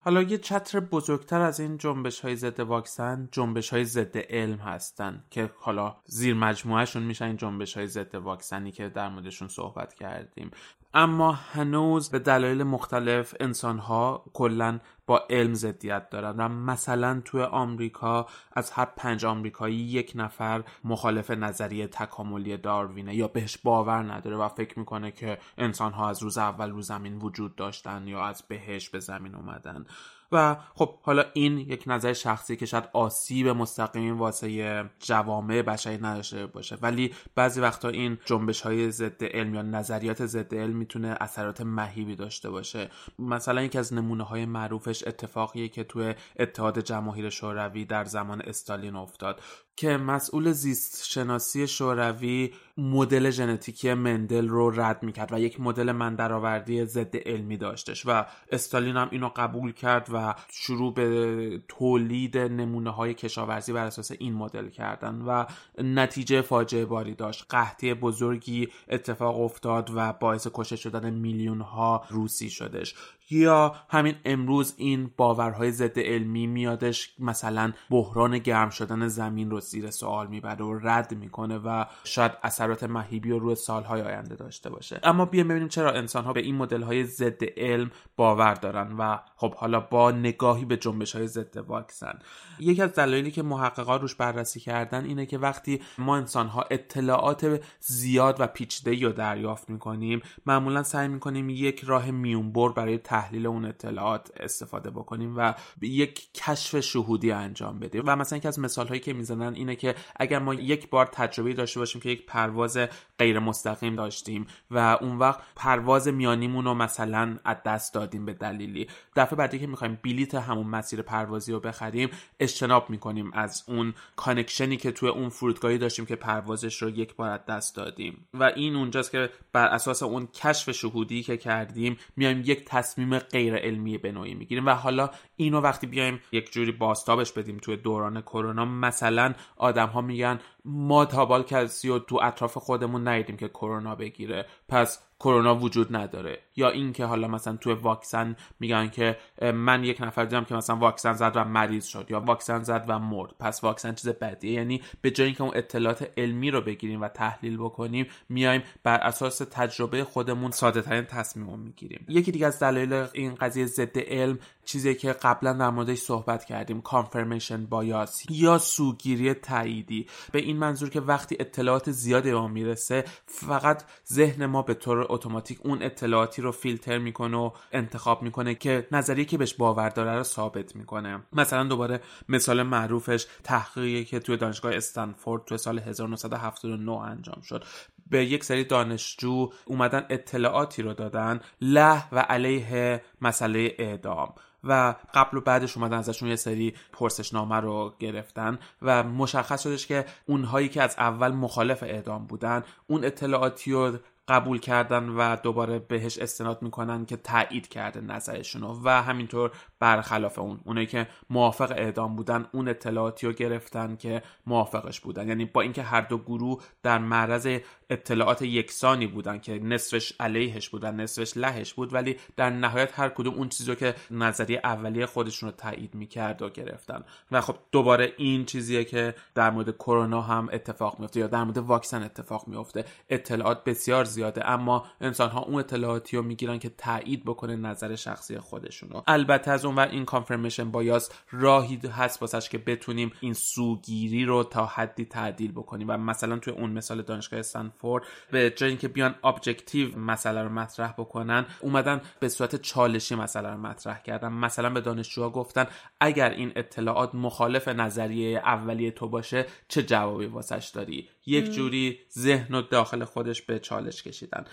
حالا 0.00 0.22
یه 0.22 0.38
چتر 0.38 0.80
بزرگتر 0.80 1.40
از 1.40 1.60
این 1.60 1.78
جنبش 1.78 2.20
های 2.20 2.36
ضد 2.36 2.60
واکسن 2.60 3.28
جنبش 3.32 3.70
های 3.70 3.84
ضد 3.84 4.18
علم 4.18 4.56
هستن 4.56 5.24
که 5.30 5.50
حالا 5.56 5.96
زیر 6.04 6.34
مجموعهشون 6.34 7.02
میشن 7.02 7.24
این 7.24 7.36
جنبش 7.36 7.76
های 7.76 7.86
ضد 7.86 8.14
واکسنی 8.14 8.72
که 8.72 8.88
در 8.88 9.08
موردشون 9.08 9.48
صحبت 9.48 9.94
کردیم 9.94 10.50
اما 10.94 11.32
هنوز 11.32 12.10
به 12.10 12.18
دلایل 12.18 12.62
مختلف 12.62 13.34
انسانها 13.40 14.24
کلا 14.32 14.78
با 15.06 15.24
علم 15.30 15.54
ضدیت 15.54 16.10
دارن 16.10 16.36
و 16.36 16.48
مثلا 16.48 17.22
توی 17.24 17.42
آمریکا 17.42 18.26
از 18.52 18.70
هر 18.70 18.84
پنج 18.84 19.24
آمریکایی 19.24 19.76
یک 19.76 20.12
نفر 20.14 20.64
مخالف 20.84 21.30
نظریه 21.30 21.86
تکاملی 21.86 22.56
داروینه 22.56 23.14
یا 23.14 23.28
بهش 23.28 23.58
باور 23.58 24.12
نداره 24.12 24.36
و 24.36 24.48
فکر 24.48 24.78
می‌کنه 24.78 25.10
که 25.10 25.38
انسانها 25.58 26.08
از 26.08 26.22
روز 26.22 26.38
اول 26.38 26.70
رو 26.70 26.82
زمین 26.82 27.18
وجود 27.18 27.56
داشتن 27.56 28.06
یا 28.06 28.24
از 28.24 28.42
بهش 28.48 28.88
به 28.88 28.98
زمین 28.98 29.34
اومدن. 29.34 29.86
و 30.32 30.56
خب 30.74 30.98
حالا 31.02 31.24
این 31.34 31.58
یک 31.58 31.84
نظر 31.86 32.12
شخصی 32.12 32.56
که 32.56 32.66
شاید 32.66 32.88
آسیب 32.92 33.48
مستقیمی 33.48 34.10
واسه 34.10 34.90
جوامع 35.00 35.62
بشری 35.62 35.96
نداشته 35.96 36.46
باشه. 36.46 36.78
ولی 36.82 37.14
بعضی 37.34 37.60
وقتا 37.60 37.88
این 37.88 38.18
جنبش 38.24 38.60
های 38.60 38.90
ضد 38.90 39.24
علم 39.24 39.54
یا 39.54 39.62
نظریات 39.62 40.26
ضد 40.26 40.54
علم 40.54 40.76
می‌تونه 40.76 41.16
اثرات 41.20 41.60
مهیبی 41.60 42.16
داشته 42.16 42.50
باشه. 42.50 42.90
مثلا 43.18 43.62
یکی 43.62 43.78
از 43.78 43.94
نمونه 43.94 44.24
های 44.24 44.46
معروفش 44.46 45.06
اتفاقیه 45.06 45.68
که 45.68 45.84
توی 45.84 46.14
اتحاد 46.38 46.78
جماهیر 46.78 47.30
شوروی 47.30 47.84
در 47.84 48.04
زمان 48.04 48.42
استالین 48.42 48.96
افتاد. 48.96 49.40
که 49.78 49.96
مسئول 49.96 50.52
زیست 50.52 51.06
شناسی 51.06 51.66
شوروی 51.66 52.54
مدل 52.78 53.30
ژنتیکی 53.30 53.94
مندل 53.94 54.48
رو 54.48 54.80
رد 54.80 55.02
می‌کرد 55.02 55.32
و 55.32 55.40
یک 55.40 55.60
مدل 55.60 55.92
من 55.92 56.14
درآوردی 56.14 56.84
ضد 56.84 57.16
علمی 57.16 57.56
داشتش 57.56 58.06
و 58.06 58.24
استالین 58.52 58.96
هم 58.96 59.08
اینو 59.10 59.28
قبول 59.36 59.72
کرد 59.72 60.08
و 60.12 60.34
شروع 60.50 60.94
به 60.94 61.62
تولید 61.68 62.38
نمونه 62.38 62.90
های 62.90 63.14
کشاورزی 63.14 63.72
بر 63.72 63.86
اساس 63.86 64.10
این 64.18 64.34
مدل 64.34 64.68
کردن 64.68 65.22
و 65.22 65.44
نتیجه 65.78 66.40
فاجعه 66.40 66.84
باری 66.84 67.14
داشت. 67.14 67.46
قحطی 67.50 67.94
بزرگی 67.94 68.68
اتفاق 68.88 69.40
افتاد 69.40 69.90
و 69.94 70.12
باعث 70.12 70.48
کشته 70.54 70.76
شدن 70.76 71.10
میلیون 71.10 71.60
ها 71.60 72.04
روسی 72.10 72.50
شدش. 72.50 72.94
یا 73.30 73.74
همین 73.88 74.14
امروز 74.24 74.74
این 74.76 75.10
باورهای 75.16 75.70
ضد 75.70 75.98
علمی 75.98 76.46
میادش 76.46 77.14
مثلا 77.18 77.72
بحران 77.90 78.38
گرم 78.38 78.70
شدن 78.70 79.08
زمین 79.08 79.50
رو 79.50 79.60
زیر 79.60 79.90
سوال 79.90 80.26
می‌بره 80.26 80.64
و 80.64 80.78
رد 80.82 81.14
می‌کنه 81.14 81.58
و 81.58 81.84
شاید 82.04 82.32
اثرات 82.42 82.84
مهیبی 82.84 83.30
رو 83.30 83.38
روی 83.38 83.54
سالهای 83.54 84.02
آینده 84.02 84.34
داشته 84.34 84.70
باشه. 84.70 85.00
اما 85.02 85.24
بیا 85.24 85.44
ببینیم 85.44 85.68
چرا 85.68 85.92
انسان 85.92 86.24
ها 86.24 86.32
به 86.32 86.40
این 86.40 86.56
مدل 86.56 86.82
های 86.82 87.04
ضد 87.04 87.44
علم 87.56 87.90
باور 88.16 88.54
دارن 88.54 88.92
و 88.98 89.18
خب 89.36 89.54
حالا 89.54 89.80
با 89.80 90.10
نگاهی 90.10 90.64
به 90.64 90.76
جنبش 90.76 91.16
های 91.16 91.26
ضد 91.26 91.56
واکسن. 91.56 92.18
یکی 92.60 92.82
از 92.82 92.94
دلایلی 92.94 93.30
که 93.30 93.42
محققان 93.42 94.00
روش 94.00 94.14
بررسی 94.14 94.60
کردن 94.60 95.04
اینه 95.04 95.26
که 95.26 95.38
وقتی 95.38 95.82
ما 95.98 96.16
انسان 96.16 96.46
ها 96.46 96.64
اطلاعات 96.70 97.60
زیاد 97.80 98.36
و 98.38 98.46
پیچیده 98.46 99.06
رو 99.06 99.12
دریافت 99.12 99.70
می‌کنیم 99.70 100.22
معمولا 100.46 100.82
سعی 100.82 101.08
می‌کنیم 101.08 101.50
یک 101.50 101.84
راه 101.84 102.10
میونبر 102.10 102.68
برای 102.68 102.98
تحلیل 103.18 103.46
اون 103.46 103.64
اطلاعات 103.64 104.30
استفاده 104.36 104.90
بکنیم 104.90 105.34
و 105.36 105.54
یک 105.82 106.32
کشف 106.34 106.80
شهودی 106.80 107.32
انجام 107.32 107.78
بدیم. 107.78 108.02
و 108.06 108.16
مثلا 108.16 108.38
یکی 108.38 108.48
از 108.48 108.58
مثال 108.58 108.88
هایی 108.88 109.00
که 109.00 109.12
می‌زنن 109.12 109.54
اینه 109.54 109.76
که 109.76 109.94
اگر 110.16 110.38
ما 110.38 110.54
یک 110.54 110.90
بار 110.90 111.06
تجربه 111.06 111.52
داشته 111.52 111.80
باشیم 111.80 112.00
که 112.00 112.08
یک 112.08 112.26
پرواز 112.26 112.78
غیر 113.18 113.38
مستقیم 113.38 113.96
داشتیم 113.96 114.46
و 114.70 114.98
اون 115.00 115.18
وقت 115.18 115.40
پرواز 115.56 116.08
میانیمون 116.08 116.64
رو 116.64 116.74
مثلا 116.74 117.38
از 117.44 117.56
دست 117.66 117.94
دادیم 117.94 118.24
به 118.24 118.32
دلیلی. 118.32 118.86
دفعه 119.16 119.36
بعدی 119.36 119.58
که 119.58 119.66
می‌خوایم 119.66 119.98
بلیت 120.04 120.34
همون 120.34 120.66
مسیر 120.66 121.02
پروازی 121.02 121.52
رو 121.52 121.60
بخریم 121.60 122.10
اجتناب 122.40 122.90
می‌کنیم 122.90 123.30
از 123.34 123.64
اون 123.68 123.94
connection 124.16 124.70
ی 124.70 124.76
که 124.76 124.92
توی 124.92 125.08
اون 125.08 125.28
فرودگاهی 125.28 125.78
داشتیم 125.78 126.06
که 126.06 126.16
پروازش 126.16 126.82
رو 126.82 126.90
یک 126.90 127.16
بار 127.16 127.30
از 127.30 127.40
دست 127.48 127.76
دادیم. 127.76 128.26
و 128.34 128.44
این 128.44 128.76
اونجاست 128.76 129.10
که 129.10 129.30
بر 129.52 129.66
اساس 129.66 130.02
اون 130.02 130.26
کشف 130.26 130.63
و 130.63 130.70
شهودی 130.70 131.22
که 131.22 131.36
کردیم 131.36 131.96
میایم 132.16 132.42
یک 132.44 132.64
تصمیم 132.64 133.07
غیر 133.14 133.56
علمی 133.56 133.98
به 133.98 134.12
نوعی 134.12 134.34
می‌گیریم. 134.34 134.66
و 134.66 134.70
حالا 134.70 135.10
اینو 135.36 135.60
وقتی 135.60 135.86
بیایم 135.86 136.20
یک 136.32 136.52
جوری 136.52 136.72
بسطش 136.72 137.32
بدیم 137.32 137.56
توی 137.56 137.76
دوران 137.76 138.20
کرونا 138.20 138.64
مثلا 138.64 139.34
آدم 139.56 139.88
ها 139.88 140.00
میگن 140.00 140.38
ما 140.64 141.04
تابال 141.04 141.42
کسی 141.42 141.88
و 141.88 141.98
تو 141.98 142.20
اطراف 142.22 142.58
خودمون 142.58 143.08
ندیدیم 143.08 143.36
که 143.36 143.48
کرونا 143.48 143.94
بگیره. 143.94 144.46
پس 144.68 145.07
کرونا 145.20 145.56
وجود 145.56 145.96
نداره. 145.96 146.38
یا 146.56 146.70
اینکه 146.70 147.04
حالا 147.04 147.28
مثلا 147.28 147.56
توی 147.56 147.72
واکسن 147.72 148.36
میگن 148.60 148.88
که 148.88 149.16
من 149.42 149.84
یک 149.84 150.00
نفر 150.00 150.24
دیدم 150.24 150.44
که 150.44 150.54
مثلا 150.54 150.76
واکسن 150.76 151.12
زد 151.12 151.32
و 151.34 151.44
مریض 151.44 151.86
شد 151.86 152.06
یا 152.10 152.20
واکسن 152.20 152.62
زد 152.62 152.84
و 152.88 152.98
مرد. 152.98 153.30
پس 153.40 153.64
واکسن 153.64 153.94
چیز 153.94 154.08
بدیه؟ 154.08 154.52
یعنی 154.52 154.82
به 155.00 155.10
جای 155.10 155.26
اینکه 155.26 155.42
اون 155.42 155.52
اطلاعات 155.56 156.10
علمی 156.16 156.50
رو 156.50 156.60
بگیریم 156.60 157.00
و 157.00 157.08
تحلیل 157.08 157.56
بکنیم 157.56 158.06
میایم 158.28 158.62
بر 158.82 158.96
اساس 158.96 159.38
تجربه 159.38 160.04
خودمون 160.04 160.50
ساده 160.50 160.82
ترین 160.82 161.04
تصمیم 161.04 161.58
می‌گیریم. 161.58 162.04
یکی 162.08 162.32
دیگه 162.32 162.46
از 162.46 162.58
دلایل 162.60 163.06
این 163.12 163.34
قضیه 163.34 163.66
ضد 163.66 163.98
علم 163.98 164.38
چیزی 164.68 164.94
که 164.94 165.12
قبلا 165.12 165.52
در 165.52 165.70
موردش 165.70 165.98
صحبت 165.98 166.44
کردیم 166.44 166.80
کانفرمیشن 166.80 167.66
بایاس 167.66 168.22
یا 168.30 168.58
سوگیری 168.58 169.34
تاییدی. 169.34 170.06
به 170.32 170.38
این 170.38 170.56
منظور 170.56 170.90
که 170.90 171.00
وقتی 171.00 171.36
اطلاعات 171.40 171.90
زیادی 171.90 172.30
به 172.30 172.36
ما 172.36 172.48
می‌رسه 172.48 173.04
فقط 173.26 173.84
ذهن 174.12 174.46
ما 174.46 174.62
به 174.62 174.74
طور 174.74 175.06
اتوماتیک 175.08 175.58
اون 175.64 175.82
اطلاعاتی 175.82 176.42
رو 176.42 176.52
فیلتر 176.52 176.98
می‌کنه 176.98 177.36
و 177.36 177.50
انتخاب 177.72 178.22
می‌کنه 178.22 178.54
که 178.54 178.86
نظریه 178.92 179.24
که 179.24 179.38
بهش 179.38 179.54
باور 179.54 179.88
داره 179.88 180.16
رو 180.16 180.22
ثابت 180.22 180.76
می‌کنه. 180.76 181.22
مثلا 181.32 181.64
دوباره 181.64 182.00
مثال 182.28 182.62
معروفش 182.62 183.26
تحقیقی 183.44 184.04
که 184.04 184.20
توی 184.20 184.36
دانشگاه 184.36 184.74
استنفورد 184.74 185.44
توی 185.44 185.58
سال 185.58 185.78
1979 185.78 186.92
انجام 186.92 187.40
شد. 187.42 187.64
به 188.10 188.24
یک 188.24 188.44
سری 188.44 188.64
دانشجو 188.64 189.50
اومدن 189.66 190.06
اطلاعاتی 190.10 190.82
رو 190.82 190.94
دادن 190.94 191.40
له 191.60 192.14
و 192.14 192.18
علیه 192.18 193.02
مسئله 193.20 193.74
اعدام. 193.78 194.34
و 194.64 194.94
قبل 195.14 195.36
و 195.36 195.40
بعدش 195.40 195.76
اومدن 195.76 195.96
ازشون 195.98 196.28
یه 196.28 196.36
سری 196.36 196.74
پرسشنامه 196.92 197.56
رو 197.56 197.94
گرفتن 197.98 198.58
و 198.82 199.02
مشخص 199.02 199.62
شدش 199.62 199.86
که 199.86 200.04
اونهایی 200.26 200.68
که 200.68 200.82
از 200.82 200.94
اول 200.98 201.32
مخالف 201.32 201.82
اعدام 201.82 202.26
بودن 202.26 202.64
اون 202.86 203.04
اطلاعاتی 203.04 203.72
رو 203.72 203.98
قبول 204.28 204.58
کردن 204.58 205.08
و 205.08 205.36
دوباره 205.36 205.78
بهش 205.78 206.18
استناد 206.18 206.62
می‌کنن 206.62 207.06
که 207.06 207.16
تایید 207.16 207.68
کرده 207.68 208.00
نظرشون 208.00 208.62
و 208.62 208.88
همینطور 208.90 209.50
برخلاف 209.80 210.38
اون 210.38 210.60
اونایی 210.64 210.86
که 210.86 211.06
موافق 211.30 211.70
اعدام 211.70 212.16
بودن 212.16 212.46
اون 212.52 212.68
اطلاعاتی 212.68 213.26
رو 213.26 213.32
گرفتن 213.32 213.96
که 213.96 214.22
موافقش 214.46 215.00
بودن. 215.00 215.28
یعنی 215.28 215.44
با 215.44 215.60
اینکه 215.60 215.82
هر 215.82 216.00
دو 216.00 216.18
گروه 216.18 216.62
در 216.82 216.98
معرض 216.98 217.58
اطلاعات 217.90 218.42
یکسانی 218.42 219.06
بودن 219.06 219.38
که 219.38 219.58
نصفش 219.58 220.12
علیهش 220.20 220.68
بودن 220.68 221.00
نصفش 221.00 221.36
لهش 221.36 221.74
بود 221.74 221.94
ولی 221.94 222.16
در 222.36 222.50
نهایت 222.50 222.98
هر 222.98 223.08
کدوم 223.08 223.34
اون 223.34 223.48
چیزی 223.48 223.76
که 223.76 223.94
نظریه 224.10 224.60
اولیه 224.64 225.06
خودشون 225.06 225.48
رو 225.48 225.54
تایید 225.56 225.94
می‌کرد 225.94 226.42
و 226.42 226.50
گرفتن. 226.50 227.04
و 227.30 227.40
خب 227.40 227.56
دوباره 227.72 228.12
این 228.16 228.44
چیزیه 228.44 228.84
که 228.84 229.14
در 229.34 229.50
مورد 229.50 229.76
کرونا 229.76 230.20
هم 230.20 230.48
اتفاق 230.52 231.00
میفته 231.00 231.20
یا 231.20 231.26
در 231.26 231.44
مورد 231.44 231.58
واکسن 231.58 232.02
اتفاق 232.02 232.48
میفته 232.48 232.84
اطلاعات 233.08 233.64
بسیار 233.64 234.04
زیاده. 234.18 234.50
اما 234.50 234.86
انسان 235.00 235.30
ها 235.30 235.40
اون 235.40 235.60
اطلاعاتی 235.60 236.16
رو 236.16 236.22
می‌گیرن 236.22 236.58
که 236.58 236.68
تایید 236.68 237.24
بکنه 237.24 237.56
نظر 237.56 237.96
شخصی 237.96 238.38
خودشون 238.38 238.90
رو 238.90 239.02
البته 239.06 239.50
از 239.50 239.64
اون 239.64 239.74
و 239.74 239.80
این 239.80 240.04
کانفرمیشن 240.04 240.70
بایاس 240.70 241.10
راهی 241.30 241.80
هست 241.92 242.22
واسش 242.22 242.48
که 242.48 242.58
بتونیم 242.58 243.12
این 243.20 243.34
سوگیری 243.34 244.24
رو 244.24 244.44
تا 244.44 244.66
حدی 244.66 245.04
تعدیل 245.04 245.52
بکنیم. 245.52 245.88
و 245.88 245.96
مثلا 245.96 246.38
توی 246.38 246.52
اون 246.52 246.70
مثال 246.70 247.02
دانشگاه 247.02 247.40
استنفورد 247.40 248.04
به 248.30 248.50
جای 248.50 248.68
اینکه 248.68 248.88
بیان 248.88 249.14
ابجکتیو 249.24 249.98
مسئله 249.98 250.42
رو 250.42 250.48
مطرح 250.48 250.92
بکنن 250.92 251.46
اومدن 251.60 252.00
به 252.20 252.28
صورت 252.28 252.56
چالشی 252.56 253.14
مسئله 253.14 253.48
رو 253.48 253.58
مطرح 253.58 254.02
کردن. 254.02 254.28
مثلا 254.28 254.70
به 254.70 254.80
دانشجوها 254.80 255.30
گفتن 255.30 255.66
اگر 256.00 256.30
این 256.30 256.52
اطلاعات 256.56 257.14
مخالف 257.14 257.68
نظریه 257.68 258.38
اولیه 258.38 258.90
تو 258.90 259.08
باشه 259.08 259.46
چه 259.68 259.82
جوابی 259.82 260.26
واسش 260.26 260.70
داری؟ 260.74 261.08
یک 261.26 261.50
جوری 261.50 261.98
ذهن 262.18 262.54
و 262.54 262.62
داخل 262.62 263.04
خودش 263.04 263.42
به 263.42 263.58
چالش 263.58 264.02
کشیدن. 264.08 264.44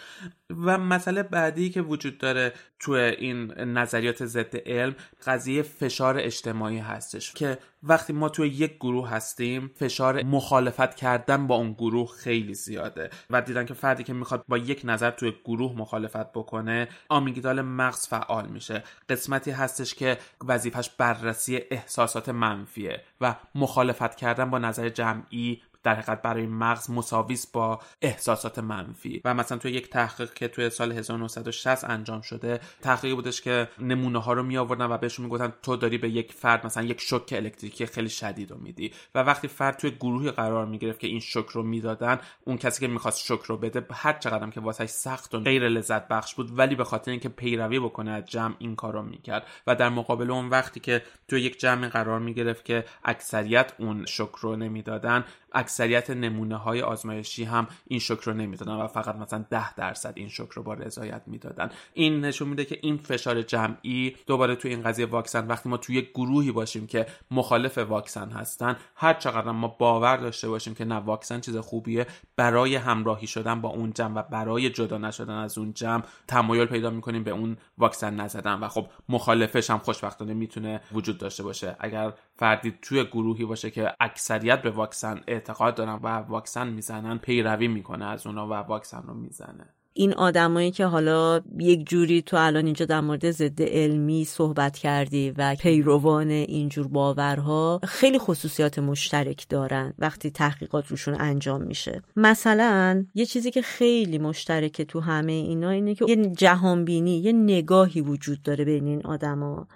و 0.65 0.77
مسئله 0.77 1.23
بعدی 1.23 1.69
که 1.69 1.81
وجود 1.81 2.17
داره 2.17 2.53
تو 2.79 2.91
این 2.91 3.51
نظریات 3.51 4.25
ضد 4.25 4.55
علم 4.65 4.95
قضیه 5.25 5.61
فشار 5.61 6.17
اجتماعی 6.17 6.77
هستش 6.77 7.33
که 7.33 7.57
وقتی 7.83 8.13
ما 8.13 8.29
توی 8.29 8.47
یک 8.47 8.75
گروه 8.75 9.09
هستیم 9.09 9.71
فشار 9.75 10.23
مخالفت 10.23 10.95
کردن 10.95 11.47
با 11.47 11.55
اون 11.55 11.73
گروه 11.73 12.11
خیلی 12.11 12.53
زیاده. 12.53 13.09
و 13.29 13.41
دیدن 13.41 13.65
که 13.65 13.73
فردی 13.73 14.03
که 14.03 14.13
می‌خواد 14.13 14.45
با 14.47 14.57
یک 14.57 14.81
نظر 14.83 15.11
توی 15.11 15.33
گروه 15.45 15.77
مخالفت 15.77 16.31
بکنه 16.31 16.87
آمیگدال 17.09 17.61
مغز 17.61 18.07
فعال 18.07 18.47
میشه. 18.47 18.83
قسمتی 19.09 19.51
هستش 19.51 19.93
که 19.95 20.17
وظیفش 20.47 20.89
بررسی 20.89 21.61
احساسات 21.71 22.29
منفیه 22.29 23.01
و 23.21 23.35
مخالفت 23.55 24.15
کردن 24.15 24.49
با 24.49 24.59
نظر 24.59 24.89
جمعی 24.89 25.61
در 25.85 25.93
حقیقت 25.93 26.21
برای 26.21 26.45
مغز 26.47 26.89
مساویس 26.89 27.47
با 27.47 27.79
احساسات 28.01 28.59
منفی. 28.59 29.21
و 29.25 29.33
مثلا 29.33 29.57
توی 29.57 29.71
یک 29.71 29.89
تحقیق 29.89 30.33
که 30.33 30.47
توی 30.47 30.69
سال 30.69 30.91
1960 30.91 31.83
انجام 31.83 32.21
شده 32.21 32.59
تحقیقی 32.81 33.15
بودش 33.15 33.41
که 33.41 33.67
نمونه 33.79 34.19
ها 34.19 34.33
رو 34.33 34.43
می 34.43 34.57
آوردن 34.57 34.85
و 34.85 34.97
بهشون 34.97 35.25
می‌گفتن 35.25 35.53
تو 35.63 35.75
داری 35.75 35.97
به 35.97 36.09
یک 36.09 36.33
فرد 36.33 36.65
مثلا 36.65 36.83
یک 36.83 37.01
شوک 37.01 37.33
الکتریکی 37.37 37.85
خیلی 37.85 38.09
شدید 38.09 38.51
رو 38.51 38.57
میدی. 38.57 38.91
و 39.15 39.19
وقتی 39.19 39.47
فرد 39.47 39.77
توی 39.77 39.91
گروهی 39.91 40.31
قرار 40.31 40.65
می‌گرفت 40.65 40.99
که 40.99 41.07
این 41.07 41.19
شوک 41.19 41.47
رو 41.47 41.63
می‌دادن 41.63 42.19
اون 42.43 42.57
کسی 42.57 42.79
که 42.79 42.87
می‌خواست 42.87 43.25
شوک 43.25 43.41
رو 43.41 43.57
بده 43.57 43.85
هر 43.91 44.13
چقدرم 44.13 44.51
که 44.51 44.59
واسش 44.59 44.89
سخت 44.89 45.35
و 45.35 45.39
غیر 45.39 45.69
لذت 45.69 46.07
بخش 46.07 46.35
بود 46.35 46.59
ولی 46.59 46.75
به 46.75 46.83
خاطر 46.83 47.11
اینکه 47.11 47.29
پیروی 47.29 47.79
بکنه 47.79 48.11
از 48.11 48.25
جمع 48.25 48.55
این 48.59 48.75
کار 48.75 48.93
رو 48.93 49.01
می‌کرد. 49.01 49.47
و 49.67 49.75
در 49.75 49.89
مقابل 49.89 50.31
اون 50.31 50.49
وقتی 50.49 50.79
که 50.79 51.01
توی 51.27 51.41
یک 51.41 51.59
جمع 51.59 51.87
قرار 51.87 52.19
می‌گرفت 52.19 52.65
که 52.65 52.85
اکثریت 53.03 53.73
اون 53.77 54.05
شوک 54.05 54.35
رو 54.35 54.55
نمی‌دادن 54.55 55.23
اکثریت 55.55 56.09
نمونه 56.09 56.55
های 56.55 56.81
آزمایشی 56.81 57.43
هم 57.43 57.67
این 57.87 57.99
شکر 57.99 58.21
رو 58.25 58.33
نمی‌دادن 58.33 58.73
و 58.73 58.87
فقط 58.87 59.15
مثلا 59.15 59.45
ده 59.49 59.73
درصد 59.73 60.13
این 60.15 60.29
شکر 60.29 60.53
رو 60.53 60.63
با 60.63 60.73
رضایت 60.73 61.21
می‌دادن. 61.27 61.69
این 61.93 62.21
نشون 62.25 62.47
میده 62.47 62.65
که 62.65 62.79
این 62.81 62.97
فشار 62.97 63.41
جمعی 63.41 64.15
دوباره 64.27 64.55
توی 64.55 64.71
این 64.71 64.83
قضیه 64.83 65.05
واکسن 65.05 65.47
وقتی 65.47 65.69
ما 65.69 65.77
توی 65.77 66.01
گروهی 66.01 66.51
باشیم 66.51 66.87
که 66.87 67.05
مخالف 67.31 67.77
واکسن 67.77 68.29
هستن 68.29 68.75
هر 68.95 69.13
چقدر 69.13 69.51
ما 69.51 69.67
باور 69.67 70.17
داشته 70.17 70.49
باشیم 70.49 70.73
که 70.73 70.85
نه 70.85 70.95
واکسن 70.95 71.39
چیز 71.39 71.57
خوبیه 71.57 72.07
برای 72.35 72.75
همراهی 72.75 73.27
شدن 73.27 73.61
با 73.61 73.69
اون 73.69 73.93
جمع 73.93 74.19
و 74.19 74.23
برای 74.23 74.69
جدا 74.69 74.97
نشدن 74.97 75.33
از 75.33 75.57
اون 75.57 75.73
جمع 75.73 76.03
تمایل 76.27 76.65
پیدا 76.65 76.89
می‌کنیم 76.89 77.23
به 77.23 77.31
اون 77.31 77.57
واکسن 77.77 78.15
نزدن. 78.15 78.59
و 78.59 78.67
خب 78.67 78.87
مخالفش 79.09 79.69
هم 79.69 79.77
خوشبختانه 79.77 80.33
می‌تونه 80.33 80.81
وجود 80.91 81.17
داشته 81.17 81.43
باشه. 81.43 81.75
اگر 81.79 82.13
فردی 82.35 82.73
توی 82.81 83.03
گروهی 83.03 83.45
باشه 83.45 83.71
که 83.71 83.93
اکثریت 83.99 84.61
به 84.61 84.69
واکسن 84.69 85.21
اعتقاد 85.49 85.75
دارن 85.75 85.99
و 86.03 86.07
واکسن 86.07 86.67
می‌زنن 86.67 87.17
پیروی 87.17 87.67
می‌کنه 87.67 88.05
از 88.05 88.27
اونا 88.27 88.47
و 88.47 88.53
واکسن 88.53 89.03
رو 89.07 89.13
می‌زنه. 89.13 89.69
این 89.97 90.13
آدمایی 90.13 90.71
که 90.71 90.85
حالا 90.85 91.41
یک 91.59 91.89
جوری 91.89 92.21
تو 92.21 92.37
الان 92.37 92.65
اینجا 92.65 92.85
در 92.85 93.01
مورد 93.01 93.31
ضد 93.31 93.61
علمی 93.61 94.25
صحبت 94.25 94.77
کردی 94.77 95.33
و 95.37 95.55
پیروان 95.55 96.29
اینجور 96.29 96.87
باورها 96.87 97.79
خیلی 97.83 98.19
خصوصیات 98.19 98.79
مشترک 98.79 99.45
دارن 99.49 99.93
وقتی 99.99 100.31
تحقیقات 100.31 100.87
روشون 100.87 101.15
انجام 101.19 101.61
میشه. 101.61 102.01
مثلا 102.15 103.05
یه 103.15 103.25
چیزی 103.25 103.51
که 103.51 103.61
خیلی 103.61 104.17
مشترکه 104.17 104.85
تو 104.85 104.99
همه 104.99 105.31
اینا 105.31 105.69
اینه 105.69 105.95
که 105.95 106.05
یه 106.07 106.15
جهانبینی 106.15 107.17
یه 107.17 107.31
نگاهی 107.31 108.01
وجود 108.01 108.41
داره 108.41 108.65
بین 108.65 108.87
این 108.87 109.05
آدما. 109.05 109.67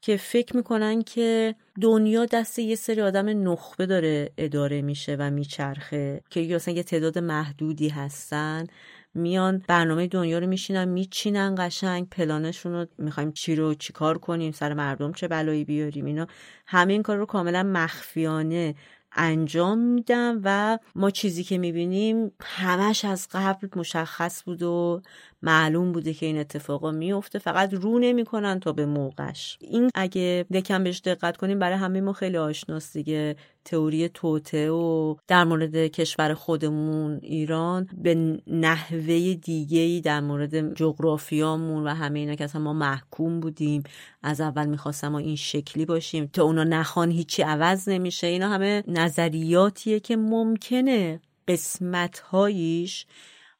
که 0.00 0.16
فکر 0.16 0.56
می‌کنن 0.56 1.02
که 1.02 1.54
دنیا 1.80 2.24
دست 2.26 2.58
یه 2.58 2.74
سری 2.74 3.00
آدم 3.00 3.48
نخبه 3.48 3.86
داره 3.86 4.30
اداره 4.38 4.82
میشه 4.82 5.16
و 5.18 5.30
میچرخه 5.30 6.20
که 6.30 6.40
مثلا 6.40 6.74
یه 6.74 6.82
تعداد 6.82 7.18
محدودی 7.18 7.88
هستن. 7.88 8.66
میان 9.14 9.62
برنامه 9.68 10.06
دنیا 10.06 10.38
رو 10.38 10.46
میشینن 10.46 10.88
میچینن 10.88 11.54
قشنگ 11.58 12.08
پلانشون 12.08 12.72
رو 12.72 12.86
می‌خوایم 12.98 13.32
چی 13.32 13.54
رو 13.56 13.74
چیکار 13.74 14.18
کنیم 14.18 14.52
سر 14.52 14.74
مردم 14.74 15.12
چه 15.12 15.28
بلایی 15.28 15.64
بیاریم 15.64 16.04
اینا. 16.04 16.26
همه 16.66 16.92
این 16.92 17.02
کار 17.02 17.16
رو 17.16 17.26
کاملا 17.26 17.62
مخفیانه 17.62 18.74
انجام 19.12 19.78
میدم 19.78 20.40
و 20.44 20.78
ما 20.94 21.10
چیزی 21.10 21.44
که 21.44 21.58
می‌بینیم 21.58 22.32
همش 22.40 23.04
از 23.04 23.28
قبل 23.32 23.68
مشخص 23.76 24.44
بود 24.44 24.62
و 24.62 25.02
معلوم 25.42 25.92
بوده 25.92 26.14
که 26.14 26.26
این 26.26 26.38
اتفاقا 26.38 26.90
میفته 26.90 27.38
فقط 27.38 27.74
رو 27.74 27.98
نمی‌کنن 27.98 28.60
تا 28.60 28.72
به 28.72 28.86
موقعش. 28.86 29.58
این 29.60 29.90
اگه 29.94 30.44
یکم 30.50 30.84
بهش 30.84 31.00
دقت 31.00 31.36
کنیم 31.36 31.58
برای 31.58 31.76
همه 31.76 32.00
ما 32.00 32.12
خیلی 32.12 32.36
آشناست 32.36 32.92
دیگه. 32.92 33.36
تئوری 33.64 34.08
توته 34.08 34.70
و 34.70 35.14
در 35.28 35.44
مورد 35.44 35.76
کشور 35.76 36.34
خودمون 36.34 37.18
ایران 37.22 37.88
به 38.02 38.40
نحوه 38.46 39.34
دیگه 39.34 40.00
در 40.04 40.20
مورد 40.20 40.74
جغرافیامون 40.74 41.84
و 41.86 41.94
همه 41.94 42.18
اینا 42.18 42.34
که 42.34 42.44
اصلا 42.44 42.62
ما 42.62 42.72
محکوم 42.72 43.40
بودیم. 43.40 43.82
از 44.22 44.40
اول 44.40 44.66
می‌خواستم 44.66 45.08
ما 45.08 45.18
این 45.18 45.36
شکلی 45.36 45.84
باشیم 45.84 46.26
تا 46.32 46.42
اونا 46.42 46.64
نخوان 46.64 47.10
هیچی 47.10 47.42
عوض 47.42 47.88
نمیشه. 47.88 48.26
اینا 48.26 48.48
همه 48.48 48.84
نظریاتیه 48.88 50.00
که 50.00 50.16
ممکنه 50.16 51.20
قسمت 51.48 52.18
هاییش 52.18 53.06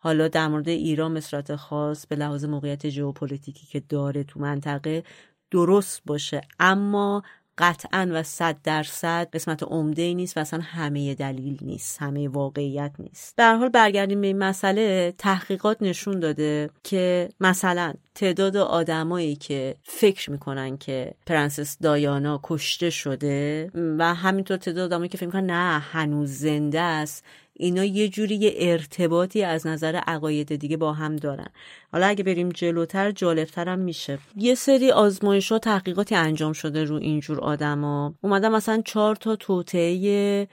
حالا 0.03 0.29
در 0.29 0.49
مورد 0.49 0.69
ایران 0.69 1.13
مصرات 1.13 1.57
خاص 1.57 2.07
به 2.07 2.17
لحاظ 2.17 2.45
موقعیت 2.45 2.89
ژئوپلیتیکی 2.89 3.67
که 3.67 3.81
داره 3.89 4.25
تو 4.25 4.41
منطقه 4.41 5.03
درست 5.51 6.03
باشه. 6.07 6.41
اما 6.61 7.23
قطعا 7.59 8.09
و 8.13 8.23
صد 8.23 8.57
درصد 8.65 9.29
قسمت 9.33 9.63
عمده 9.63 10.15
نیست 10.15 10.37
و 10.37 10.41
اصلا 10.41 10.61
همه 10.63 11.15
دلیل 11.15 11.59
نیست 11.63 12.03
همه 12.03 12.29
واقعیت 12.29 12.93
نیست. 12.99 13.37
در 13.37 13.46
هر 13.46 13.55
حال 13.55 13.69
برگردیم 13.69 14.21
به 14.21 14.27
این 14.27 14.39
مسئله 14.39 15.15
تحقیقات 15.19 15.83
نشون 15.83 16.21
داده 16.21 16.71
که 16.85 17.29
مثلا 17.41 17.95
تعداد 18.15 18.57
آدمایی 18.57 19.37
که 19.37 19.77
فکر 19.83 20.31
می‌کنن 20.31 20.77
که 20.77 21.15
پرنسس 21.27 21.79
دایانا 21.79 22.41
کشته 22.43 22.91
شده 22.91 23.71
و 23.75 24.15
همینطور 24.15 24.57
تعداد 24.57 24.85
آدمایی 24.85 25.09
که 25.09 25.19
فکر 25.19 25.27
می‌کنن 25.27 25.51
نه 25.51 25.79
هنوز 25.79 26.31
زنده 26.31 26.81
است 26.81 27.25
اینا 27.61 27.85
یه 27.85 28.09
جوری 28.09 28.53
ارتباطی 28.57 29.43
از 29.43 29.67
نظر 29.67 29.97
عقاید 30.07 30.57
دیگه 30.57 30.77
با 30.77 30.93
هم 30.93 31.17
دارن. 31.17 31.49
حالا 31.93 32.07
اگه 32.07 32.25
بریم 32.25 32.49
جلوتر 32.49 33.11
جالبتر 33.11 33.69
هم 33.69 33.79
میشه. 33.79 34.19
یه 34.37 34.55
سری 34.55 34.91
آزمایش 34.91 35.53
ها 35.53 35.59
تحقیقاتی 35.59 36.15
انجام 36.15 36.53
شده 36.53 36.85
رو 36.85 36.97
اینجور 36.97 37.41
آدما. 37.41 38.15
اومدن 38.21 38.49
مثلا 38.49 38.83
چهار 38.85 39.17
تا 39.17 39.37
توطعه 39.37 40.49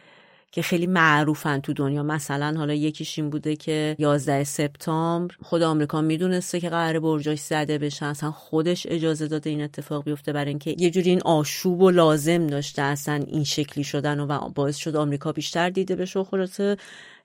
که 0.52 0.62
خیلی 0.62 0.88
معروفن 0.88 1.60
تو 1.60 1.74
دنیا. 1.74 2.04
مثلا 2.04 2.54
حالا 2.58 2.74
یکیش 2.74 3.20
این 3.20 3.30
بوده 3.30 3.56
که 3.56 3.96
11 4.00 4.44
سپتامبر 4.44 5.36
خود 5.42 5.62
آمریکا 5.62 6.02
می‌دونسته 6.02 6.60
که 6.60 6.70
قرار 6.70 7.00
برجاش 7.00 7.40
زده 7.40 7.78
بشن 7.78 8.06
اصلا 8.06 8.32
خودش 8.32 8.88
اجازه 8.90 9.28
داده 9.28 9.50
این 9.50 9.62
اتفاق 9.62 10.04
بیفته 10.04 10.34
برای 10.34 10.50
اینکه 10.50 10.76
یه 10.80 10.90
جوری 10.90 11.10
این 11.10 11.22
آشوب 11.22 11.82
و 11.82 11.90
لازم 11.92 12.48
داشته 12.48 12.82
اصلا 12.82 13.16
این 13.28 13.44
شکلی 13.44 13.84
شدن 13.84 14.20
و 14.20 14.50
باعث 14.50 14.76
شد 14.78 14.96
آمریکا 14.96 15.32
بیشتر 15.32 15.70
دیده 15.70 15.96
بشه. 15.96 16.20
و 16.20 16.24
خلاصه 16.24 16.78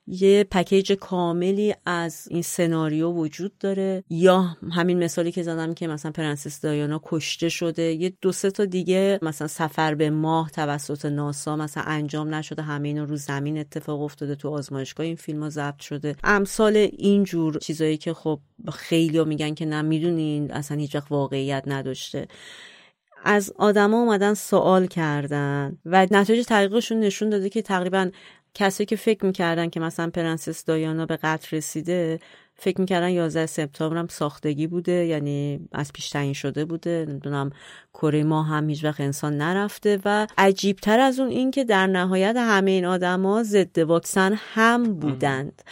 یه 0.07 0.45
پکیج 0.51 0.93
کاملی 0.93 1.75
از 1.87 2.29
این 2.31 2.43
سناریو 2.43 3.11
وجود 3.11 3.59
داره. 3.59 4.05
یا 4.11 4.57
همین 4.73 5.05
مثالی 5.05 5.33
که 5.33 5.43
زدم 5.43 5.75
که 5.75 5.87
مثلا 5.87 6.13
پرنسس 6.13 6.61
دایانا 6.61 7.01
کشته 7.05 7.49
شده. 7.49 7.83
یه 7.83 8.13
دو 8.21 8.33
سه 8.33 8.51
تا 8.51 8.65
دیگه 8.65 9.19
مثلا 9.23 9.49
سفر 9.49 9.95
به 9.95 10.11
ماه 10.11 10.51
توسط 10.51 11.05
ناسا 11.05 11.57
مثلا 11.57 11.83
انجام 11.83 12.35
نشده. 12.35 12.63
همه 12.63 12.89
اینا 12.89 13.05
رو 13.05 13.17
زمین 13.17 13.59
اتفاق 13.59 14.03
افتاده. 14.03 14.35
تو 14.35 14.49
آزمایشگاه 14.49 15.07
این 15.07 15.17
فیلم 15.17 15.43
ها 15.43 15.49
ضبط 15.49 15.81
شده. 15.81 16.17
امثال 16.25 16.77
اینجور 16.77 17.59
چیزایی 17.59 17.97
که 17.97 18.15
خب 18.15 18.41
خیلی 18.73 19.25
میگن 19.25 19.55
که 19.55 19.67
نه 19.67 20.49
اصلا 20.51 20.77
هیچ 20.77 20.97
واقعیت 21.11 21.63
نداشته. 21.67 22.29
از 23.25 23.53
آدما 23.57 24.03
اومدن 24.03 24.35
سوال 24.35 24.87
کردن 24.87 25.79
و 25.85 26.07
نتایج 26.11 26.47
تحقیقشون 26.47 27.01
نشون 27.01 27.31
داده 27.31 27.49
که 27.49 27.63
تقریبا 27.63 28.11
کسی 28.55 28.85
که 28.85 28.97
فکر 28.97 29.27
می‌کردن 29.27 29.69
که 29.69 29.81
مثلا 29.81 30.11
پرنسس 30.11 30.65
دایانا 30.65 31.07
به 31.07 31.17
قتل 31.17 31.57
رسیده 31.57 32.19
فکر 32.55 32.81
می‌کردن 32.81 33.09
11 33.11 33.47
سپتامبر 33.47 33.97
هم 33.97 34.07
ساختگی 34.09 34.67
بوده 34.67 34.93
یعنی 34.93 35.69
از 35.73 35.93
پیش 35.93 36.11
تعیین 36.11 36.33
شده 36.33 36.65
بوده. 36.65 37.07
نمی‌دونم 37.09 37.51
کره 37.95 38.25
ما 38.25 38.43
هم 38.43 38.69
هیچ 38.69 38.85
وقت 38.85 39.01
انسان 39.01 39.37
نرفته 39.37 40.01
و 40.05 40.27
عجیبتر 40.39 41.01
از 41.01 41.21
اون 41.21 41.29
این 41.29 41.51
که 41.51 41.65
در 41.65 41.87
نهایت 41.87 42.37
همه 42.37 42.71
این 42.71 42.85
آدما 42.85 43.43
ضد 43.43 43.79
واکسن 43.79 44.39
هم 44.55 44.95
بودند. 44.95 45.63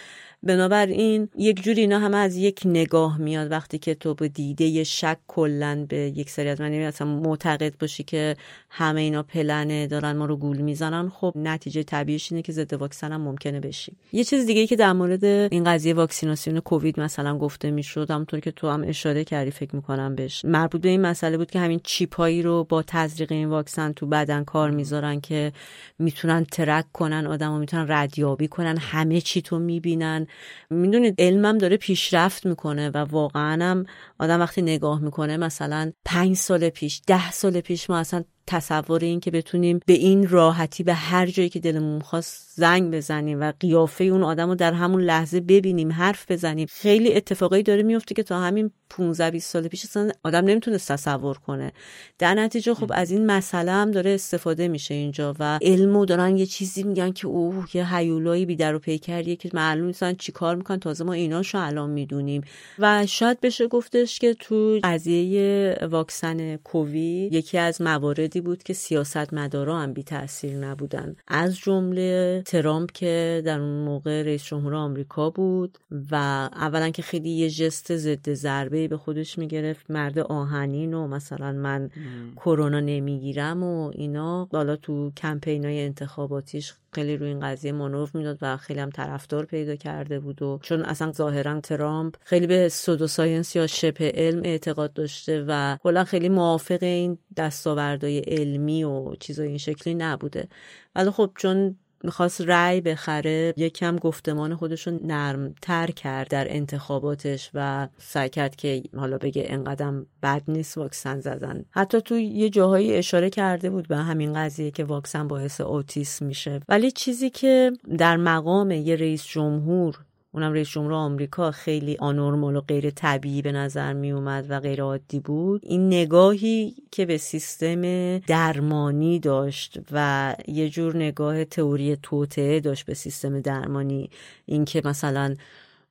بنابراین 0.42 1.28
یک 1.36 1.62
جوری 1.62 1.80
اینا 1.80 1.98
همه 1.98 2.16
از 2.16 2.36
یک 2.36 2.60
نگاه 2.64 3.18
میاد 3.18 3.50
وقتی 3.50 3.78
که 3.78 3.94
تو 3.94 4.14
به 4.14 4.28
دیده 4.28 4.84
شک 4.84 5.18
کلا 5.28 5.86
به 5.88 5.96
یک 5.96 6.30
سری 6.30 6.48
از 6.48 6.60
من 6.60 6.72
اصلا 6.72 7.06
معتقد 7.06 7.78
باشی 7.80 8.02
که 8.02 8.36
همه 8.70 9.00
اینا 9.00 9.22
پلنه 9.22 9.86
دارن 9.86 10.12
ما 10.12 10.24
رو 10.24 10.36
گول 10.36 10.56
می‌زنن. 10.56 11.08
خب 11.08 11.32
نتیجه 11.36 11.82
طبیعیش 11.82 12.32
اینه 12.32 12.42
که 12.42 12.52
ضد 12.52 12.72
واکسن 12.72 13.12
هم 13.12 13.20
ممکنه 13.20 13.60
بشی. 13.60 13.92
یه 14.12 14.24
چیز 14.24 14.46
دیگه 14.46 14.60
ای 14.60 14.66
که 14.66 14.76
در 14.76 14.92
مورد 14.92 15.24
این 15.24 15.64
قضیه 15.64 15.94
واکسیناسیون 15.94 16.60
کووید 16.60 17.00
مثلا 17.00 17.38
گفته 17.38 17.70
می‌شد 17.70 18.10
همونطور 18.10 18.40
که 18.40 18.50
تو 18.50 18.68
هم 18.68 18.84
اشاره 18.86 19.24
کردی 19.24 19.50
فکر 19.50 19.76
می‌کنم 19.76 20.14
بهش. 20.14 20.44
مربوط 20.44 20.80
به 20.80 20.88
این 20.88 21.00
مسئله 21.00 21.36
بود 21.36 21.50
که 21.50 21.58
همین 21.58 21.80
چیپایی 21.84 22.42
رو 22.42 22.64
با 22.64 22.82
تزریق 22.82 23.32
این 23.32 23.48
واکسن 23.48 23.92
تو 23.92 24.06
بدن 24.06 24.44
کار 24.44 24.70
می‌ذارن 24.70 25.20
که 25.20 25.52
می‌تونن 25.98 26.44
ترک 26.44 26.92
کنن 26.92 27.26
آدمو 27.26 27.58
می‌تونن 27.58 27.86
ردیابی 27.88 28.48
کنن 28.48 28.76
همه 28.76 29.20
چی 29.20 29.42
تو 29.42 29.58
می‌بینن. 29.58 30.26
می‌دونید 30.70 31.14
علمم 31.18 31.58
داره 31.58 31.76
پیشرفت 31.76 32.46
می‌کنه 32.46 32.90
و 32.90 32.96
واقعا 32.96 33.64
هم 33.64 33.86
آدم 34.18 34.40
وقتی 34.40 34.62
نگاه 34.62 35.00
می‌کنه 35.00 35.36
مثلا 35.36 35.92
پنج 36.04 36.36
سال 36.36 36.68
پیش 36.68 37.02
ده 37.06 37.30
سال 37.30 37.60
پیش 37.60 37.90
ما 37.90 37.98
اصلا 37.98 38.24
تصور 38.50 39.00
این 39.04 39.20
که 39.20 39.30
بتونیم 39.30 39.80
به 39.86 39.92
این 39.92 40.28
راحتی 40.28 40.82
به 40.82 40.94
هر 40.94 41.26
جایی 41.26 41.48
که 41.48 41.60
دلمون 41.60 42.00
خواست 42.00 42.50
زنگ 42.54 42.94
بزنیم 42.94 43.40
و 43.40 43.52
قیافه 43.60 44.04
اون 44.04 44.22
آدم 44.22 44.48
رو 44.48 44.54
در 44.54 44.72
همون 44.72 45.02
لحظه 45.02 45.40
ببینیم 45.40 45.92
حرف 45.92 46.30
بزنیم 46.30 46.66
خیلی 46.70 47.14
اتفاقایی 47.14 47.62
داره 47.62 47.82
میفته 47.82 48.14
که 48.14 48.22
تا 48.22 48.40
همین 48.40 48.70
15 48.90 49.30
20 49.30 49.50
سال 49.50 49.68
پیش 49.68 49.84
اصلا 49.84 50.10
آدم 50.24 50.44
نمی‌تونست 50.44 50.92
تصور 50.92 51.38
کنه. 51.38 51.72
در 52.18 52.34
نتیجه 52.34 52.74
خب 52.74 52.90
از 52.94 53.10
این 53.10 53.26
مسئله 53.26 53.72
هم 53.72 53.90
داره 53.90 54.10
استفاده 54.10 54.68
میشه 54.68 54.94
اینجا 54.94 55.34
و 55.38 55.58
علمو 55.62 56.04
دارن 56.04 56.36
یه 56.36 56.46
چیزی 56.46 56.82
میگن 56.82 57.12
که 57.12 57.26
اوه 57.26 57.66
یه 57.76 57.96
هیولایی 57.96 58.46
بی 58.46 58.56
در 58.56 58.74
و 58.74 58.78
پیکریه 58.78 59.36
که 59.36 59.50
معلوم 59.52 59.86
نیستن 59.86 60.14
چیکار 60.14 60.56
می‌کنن. 60.56 60.78
تازه 60.78 61.04
ما 61.04 61.12
ایناشو 61.12 61.58
الان 61.58 61.90
می‌دونیم. 61.90 62.42
و 62.78 63.06
شاید 63.06 63.40
بشه 63.40 63.68
گفتش 63.68 64.18
که 64.18 64.34
تو 64.34 64.80
قضیه 64.84 65.76
واکسن 65.90 66.56
کووید 66.56 67.32
یکی 67.32 67.58
از 67.58 67.82
مواردی 67.82 68.39
بود 68.40 68.62
که 68.62 68.72
سیاستمدارا 68.72 69.78
هم 69.78 69.92
بی 69.92 70.02
تاثیر 70.02 70.56
نبودن. 70.56 71.16
از 71.28 71.56
جمله 71.56 72.42
ترامپ 72.46 72.92
که 72.92 73.42
در 73.44 73.60
اون 73.60 73.84
موقع 73.84 74.22
رئیس 74.22 74.44
جمهور 74.44 74.74
آمریکا 74.74 75.30
بود 75.30 75.78
و 76.10 76.14
اولا 76.52 76.90
که 76.90 77.02
خیلی 77.02 77.30
یه 77.30 77.50
ژست 77.50 77.96
ضد 77.96 78.32
ضربه 78.32 78.88
به 78.88 78.96
خودش 78.96 79.38
می‌گرفت 79.38 79.90
مرد 79.90 80.18
آهنین 80.18 80.94
و 80.94 81.06
مثلا 81.06 81.52
من 81.52 81.90
کرونا 82.36 82.80
نمی‌گیرم 82.80 83.62
و 83.62 83.90
اینا. 83.94 84.48
حالا 84.52 84.76
تو 84.76 85.10
کمپین 85.16 85.64
های 85.64 85.84
انتخاباتیش 85.84 86.74
خیلی 86.92 87.16
روی 87.16 87.28
این 87.28 87.40
قضیه 87.40 87.72
مانور 87.72 88.10
می‌داد 88.14 88.38
و 88.42 88.56
خیلی 88.56 88.80
هم 88.80 88.90
طرفدار 88.90 89.44
پیدا 89.44 89.76
کرده 89.76 90.20
بود 90.20 90.42
و 90.42 90.58
چون 90.62 90.82
اصلا 90.82 91.12
ظاهرا 91.12 91.60
ترامپ 91.60 92.14
خیلی 92.24 92.46
به 92.46 92.68
pseudoscience 92.68 93.56
یا 93.56 93.66
شبه 93.66 94.12
علم 94.14 94.40
اعتقاد 94.44 94.92
داشته 94.92 95.44
و 95.48 95.76
کلا 95.82 96.04
خیلی 96.04 96.28
موافق 96.28 96.82
این 96.82 97.18
دستاوردهای 97.36 98.18
علمی 98.18 98.84
و 98.84 99.14
چیزای 99.14 99.48
این 99.48 99.58
شکلی 99.58 99.94
نبوده. 99.94 100.48
ولی 100.94 101.10
خب 101.10 101.32
چون 101.36 101.76
می‌خواست 102.04 102.40
رأی 102.40 102.80
بخره 102.80 103.54
یکم 103.56 103.96
گفتمان 103.96 104.56
خودش 104.56 104.86
رو 104.86 104.98
نرمتر 105.02 105.86
کرد 105.86 106.28
در 106.28 106.46
انتخاباتش 106.54 107.50
و 107.54 107.88
سعی 107.98 108.28
کرد 108.28 108.56
که 108.56 108.82
حالا 108.96 109.18
بگه 109.18 109.44
انقدم 109.46 110.06
بد 110.22 110.42
نیست 110.48 110.78
واکسن 110.78 111.20
زدن. 111.20 111.64
حتی 111.70 112.00
تو 112.00 112.16
یه 112.16 112.50
جاهایی 112.50 112.94
اشاره 112.94 113.30
کرده 113.30 113.70
بود 113.70 113.88
به 113.88 113.96
همین 113.96 114.32
قضیه 114.34 114.70
که 114.70 114.84
واکسن 114.84 115.28
باعث 115.28 115.60
اوتیسم 115.60 116.26
میشه. 116.26 116.60
ولی 116.68 116.90
چیزی 116.90 117.30
که 117.30 117.72
در 117.98 118.16
مقام 118.16 118.70
یه 118.70 118.96
رئیس 118.96 119.24
جمهور 119.24 119.98
اونم 120.32 120.52
رئیس 120.52 120.68
جمهور 120.68 120.92
آمریکا 120.92 121.50
خیلی 121.50 121.96
آنورمال 121.96 122.56
و 122.56 122.60
غیر 122.60 122.90
طبیعی 122.90 123.42
به 123.42 123.52
نظر 123.52 123.92
می 123.92 124.12
اومد 124.12 124.46
و 124.48 124.60
غیر 124.60 124.82
عادی 124.82 125.20
بود. 125.20 125.60
این 125.64 125.86
نگاهی 125.86 126.74
که 126.90 127.06
به 127.06 127.18
سیستم 127.18 128.18
درمانی 128.18 129.18
داشت 129.18 129.78
و 129.92 130.36
یه 130.48 130.68
جور 130.68 130.96
نگاه 130.96 131.44
تئوری 131.44 131.96
توطعه 131.96 132.60
داشت 132.60 132.86
به 132.86 132.94
سیستم 132.94 133.40
درمانی 133.40 134.10
اینکه 134.46 134.82
مثلا 134.84 135.34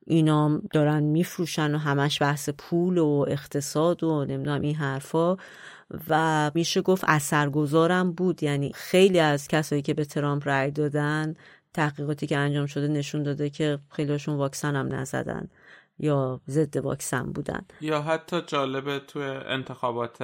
اینا 0.06 0.60
دارن 0.72 1.02
میفروشن 1.02 1.74
و 1.74 1.78
همش 1.78 2.22
بحث 2.22 2.48
پول 2.58 2.98
و 2.98 3.24
اقتصاد 3.28 4.04
و 4.04 4.24
نمی‌دونم 4.24 4.60
این 4.60 4.74
حرفا. 4.74 5.36
و 6.08 6.50
میشه 6.54 6.80
گفت 6.80 7.04
اثرگذارم 7.06 8.12
بود. 8.12 8.42
یعنی 8.42 8.72
خیلی 8.74 9.20
از 9.20 9.48
کسایی 9.48 9.82
که 9.82 9.94
به 9.94 10.04
ترامپ 10.04 10.48
رأی 10.48 10.70
دادن 10.70 11.34
تحقیقاتی 11.74 12.26
که 12.26 12.36
انجام 12.36 12.66
شده 12.66 12.88
نشون 12.88 13.22
داده 13.22 13.50
که 13.50 13.78
خیلیشون 13.90 14.36
واکسن 14.36 14.76
هم 14.76 14.94
نزدن 14.94 15.48
یا 16.02 16.40
ضد 16.48 16.76
واکسن 16.76 17.32
بودن. 17.32 17.60
یا 17.80 18.02
حتی 18.02 18.42
جالبه 18.46 18.98
تو 18.98 19.18
انتخابات 19.46 20.22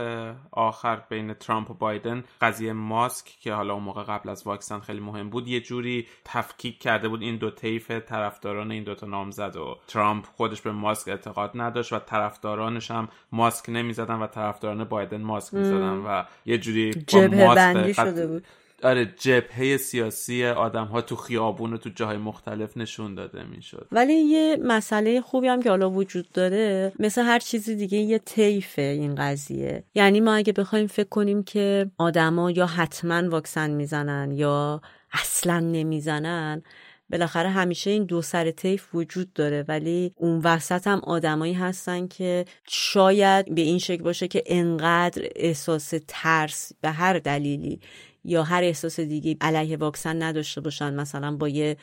آخر 0.52 1.02
بین 1.10 1.34
ترامپ 1.34 1.70
و 1.70 1.74
بایدن 1.74 2.24
قضیه 2.40 2.72
ماسک 2.72 3.26
که 3.26 3.52
حالا 3.52 3.74
اون 3.74 3.82
موقع 3.82 4.02
قبل 4.02 4.28
از 4.28 4.46
واکسن 4.46 4.80
خیلی 4.80 5.00
مهم 5.00 5.30
بود 5.30 5.48
یه 5.48 5.60
جوری 5.60 6.06
تفکیک 6.24 6.78
کرده 6.78 7.08
بود 7.08 7.22
این 7.22 7.36
دو 7.36 7.50
طیف 7.50 7.90
طرفداران 7.90 8.70
این 8.70 8.84
دوتا 8.84 9.06
نامزد 9.06 9.56
و 9.56 9.76
ترامپ 9.88 10.26
خودش 10.26 10.60
به 10.60 10.72
ماسک 10.72 11.08
اعتقاد 11.08 11.50
نداشت 11.54 11.92
و 11.92 11.98
طرفدارانش 11.98 12.90
هم 12.90 13.08
ماسک 13.32 13.64
نمی‌زدن 13.68 14.14
و 14.14 14.26
طرفداران 14.26 14.84
بایدن 14.84 15.22
ماسک 15.22 15.54
می‌زدن 15.54 15.96
و 15.96 16.24
یه 16.46 16.58
جوری 16.58 16.94
جبهه 16.94 17.54
بندی 17.54 17.94
شده 17.94 18.26
بود. 18.26 18.46
آره 18.82 19.14
جبهه 19.18 19.76
سیاسی 19.76 20.46
آدم 20.46 20.84
ها 20.84 21.00
تو 21.00 21.16
خیابون 21.16 21.72
و 21.72 21.76
تو 21.76 21.90
جاهای 21.90 22.16
مختلف 22.16 22.76
نشون 22.76 23.14
داده 23.14 23.44
می‌شد. 23.44 23.88
ولی 23.92 24.14
یه 24.14 24.56
مسئله 24.64 25.20
خوبی 25.20 25.48
هم 25.48 25.62
که 25.62 25.70
حالا 25.70 25.90
وجود 25.90 26.32
داره 26.32 26.92
مثل 26.98 27.22
هر 27.22 27.38
چیزی 27.38 27.76
دیگه 27.76 27.98
یه 27.98 28.18
طیفه 28.18 28.82
این 28.82 29.14
قضیه. 29.14 29.84
یعنی 29.94 30.20
ما 30.20 30.34
اگه 30.34 30.52
بخوایم 30.52 30.86
فکر 30.86 31.08
کنیم 31.08 31.42
که 31.42 31.90
آدما 31.98 32.50
یا 32.50 32.66
حتما 32.66 33.28
واکسن 33.28 33.70
می‌زنن 33.70 34.32
یا 34.32 34.80
اصلا 35.12 35.60
نمی‌زنن 35.60 36.62
بالاخره 37.10 37.48
همیشه 37.48 37.90
این 37.90 38.04
دو 38.04 38.22
سر 38.22 38.50
طیف 38.50 38.94
وجود 38.94 39.32
داره. 39.32 39.64
ولی 39.68 40.12
اون 40.16 40.40
وسط 40.44 40.86
هم 40.86 40.98
آدمایی 40.98 41.52
هستن 41.52 42.06
که 42.06 42.44
شاید 42.68 43.54
به 43.54 43.60
این 43.60 43.78
شکل 43.78 44.02
باشه 44.02 44.28
که 44.28 44.42
انقدر 44.46 45.22
احساس 45.36 45.94
ترس 46.08 46.72
به 46.80 46.90
هر 46.90 47.18
دلیلی 47.18 47.80
یا 48.26 48.42
هر 48.42 48.62
احساس 48.64 49.00
دیگه 49.00 49.36
علیه 49.40 49.76
واکسن 49.76 50.22
نداشته 50.22 50.60
باشن. 50.60 50.94
مثلا 50.94 51.36
با 51.36 51.48
یه 51.48 51.76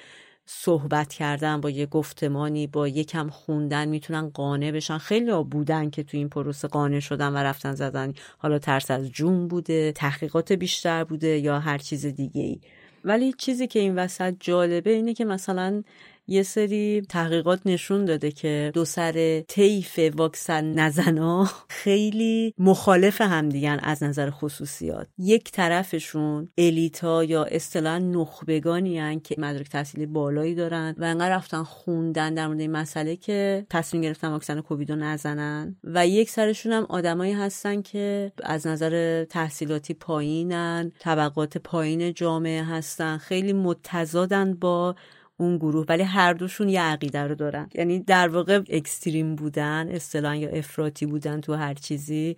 صحبت 0.45 1.13
کردن 1.13 1.61
با 1.61 1.69
یه 1.69 1.85
گفتمانی 1.85 2.67
با 2.67 2.87
یکم 2.87 3.29
خوندن 3.29 3.87
می‌تونن 3.87 4.29
قانع 4.29 4.71
بشن. 4.71 4.97
خیلی 4.97 5.31
ها 5.31 5.43
بودن 5.43 5.89
که 5.89 6.03
تو 6.03 6.17
این 6.17 6.29
پروسه 6.29 6.67
قانع 6.67 6.99
شدن 6.99 7.33
و 7.33 7.37
رفتن 7.37 7.75
زدن. 7.75 8.13
حالا 8.37 8.59
ترس 8.59 8.91
از 8.91 9.09
جون 9.11 9.47
بوده 9.47 9.91
تحقیقات 9.91 10.51
بیشتر 10.51 11.03
بوده 11.03 11.27
یا 11.27 11.59
هر 11.59 11.77
چیز 11.77 12.05
دیگه 12.05 12.41
ای 12.41 12.59
ولی 13.05 13.33
چیزی 13.33 13.67
که 13.67 13.79
این 13.79 13.95
وسط 13.95 14.35
جالبه 14.39 14.89
اینه 14.89 15.13
که 15.13 15.25
مثلا 15.25 15.83
یه 16.27 16.43
سری 16.43 17.01
تحقیقات 17.09 17.59
نشون 17.65 18.05
داده 18.05 18.31
که 18.31 18.71
دو 18.73 18.85
سر 18.85 19.41
طیف 19.41 19.99
واکسن 20.15 20.73
نزنا 20.79 21.49
خیلی 21.83 22.53
مخالف 22.57 23.21
همدیگن 23.21 23.79
از 23.83 24.03
نظر 24.03 24.29
خصوصیات. 24.29 25.07
یک 25.17 25.51
طرفشون 25.51 26.49
الیتا 26.57 27.23
یا 27.23 27.43
اصطلاحا 27.43 27.97
نخبگانی 27.97 28.99
هن 28.99 29.19
که 29.19 29.35
مدرک 29.37 29.69
تحصیلی 29.69 30.05
بالایی 30.05 30.55
دارن 30.55 30.95
و 30.97 31.03
انقدر 31.03 31.35
رفتن 31.35 31.63
خوندن 31.63 32.33
در 32.33 32.47
مورد 32.47 32.59
این 32.59 32.71
مسئله 32.71 33.15
که 33.15 33.65
تصمیم 33.69 34.03
گرفتن 34.03 34.27
واکسن 34.27 34.61
کووید 34.61 34.91
رو 34.91 34.95
نزنن. 34.95 35.75
و 35.83 36.07
یک 36.07 36.29
سرشون 36.29 36.71
هم 36.71 36.85
آدمایی 36.89 37.33
هستن 37.33 37.81
که 37.81 38.31
از 38.43 38.67
نظر 38.67 39.23
تحصیلاتی 39.25 39.93
پایینن 39.93 40.91
طبقات 40.99 41.57
پایین 41.57 42.13
جامعه 42.13 42.63
هستن 42.63 43.17
خیلی 43.17 43.53
متضادن 43.53 44.53
با 44.53 44.95
اون 45.43 45.57
گروه 45.57 45.85
ولی 45.89 46.03
هر 46.03 46.33
دوشون 46.33 46.69
یه 46.69 46.81
عقیده 46.81 47.23
رو 47.23 47.35
دارن. 47.35 47.69
یعنی 47.75 47.99
در 47.99 48.27
واقع 48.27 48.61
اکستریم 48.69 49.35
بودن 49.35 49.89
اصطلاحا 49.91 50.35
یا 50.35 50.49
افراطی 50.49 51.05
بودن 51.05 51.41
تو 51.41 51.53
هر 51.53 51.73
چیزی 51.73 52.37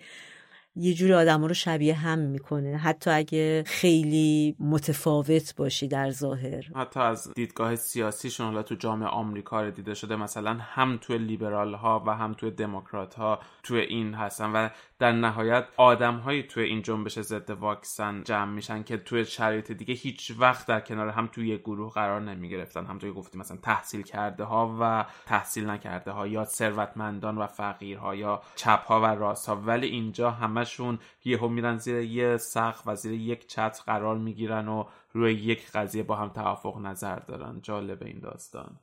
یه 0.78 0.94
جوری 0.94 1.14
آدم 1.14 1.44
رو 1.44 1.54
شبیه 1.54 1.94
هم 1.94 2.20
می‌کنه. 2.20 2.78
حتی 2.78 3.10
اگه 3.10 3.64
خیلی 3.68 4.56
متفاوت 4.60 5.56
باشی 5.56 5.88
در 5.88 6.12
ظاهر. 6.12 6.64
حتی 6.76 7.00
از 7.00 7.34
دیدگاه 7.34 7.76
سیاسیشون 7.76 8.46
حالا 8.46 8.64
تو 8.64 8.76
جامعه 8.76 9.08
آمریکا 9.10 9.70
دیده 9.70 9.94
شده 9.94 10.16
مثلا 10.16 10.58
هم 10.60 10.98
تو 11.02 11.18
لیبرال 11.18 11.74
ها 11.74 12.04
و 12.08 12.16
هم 12.16 12.34
تو 12.34 12.50
دموکرات 12.50 13.16
ها 13.16 13.40
تو 13.64 13.76
این 13.76 14.14
هستن 14.14 14.52
و 14.52 14.70
در 15.00 15.12
نهایت 15.12 15.66
آدم 15.78 16.42
توی 16.42 16.64
این 16.64 16.82
جنبش 16.82 17.20
ضد 17.20 17.50
واکسن 17.50 18.24
جمع 18.24 18.52
میشن 18.52 18.84
که 18.84 18.98
توی 18.98 19.26
شرایط 19.26 19.72
دیگه 19.72 19.94
هیچ 19.94 20.34
وقت 20.40 20.68
در 20.68 20.80
کنار 20.80 21.10
هم 21.10 21.28
توی 21.28 21.48
یک 21.48 21.62
گروه 21.62 21.94
قرار 21.94 22.22
نمی 22.22 22.50
گرفتن 22.50 22.86
هم 22.86 22.98
توی 22.98 23.12
گفتی 23.12 23.38
مثلا 23.38 23.58
تحصیل 23.58 24.02
کرده 24.02 24.44
ها 24.44 24.78
و 24.82 25.06
تحصیل 25.26 25.70
نکرده 25.70 26.12
ها 26.12 26.28
یا 26.28 26.46
ثروتمندان 26.46 27.38
و 27.38 27.48
فقیرها 27.48 28.16
یا 28.16 28.42
چپ 28.56 28.86
ها 28.86 29.02
و 29.02 29.06
راست 29.06 29.50
ها 29.50 29.56
ولی 29.56 29.88
اینجا 29.88 30.32
همشون 30.32 31.00
یهو 31.26 31.48
میرن 31.48 31.78
زیر 31.78 31.96
یه 32.00 32.38
سقف 32.38 32.82
و 32.86 32.96
زیر 32.96 33.14
یک 33.14 33.48
چتر 33.48 33.84
قرار 33.86 34.18
می‌گیرن 34.18 34.68
و 34.68 34.84
روی 35.14 35.34
یک 35.34 35.72
قضیه 35.72 36.04
با 36.04 36.16
هم 36.16 36.30
توافق 36.30 36.78
نظر 36.78 37.20
دارن. 37.20 37.60
جالب 37.62 38.04
این 38.04 38.20
داستان. 38.20 38.80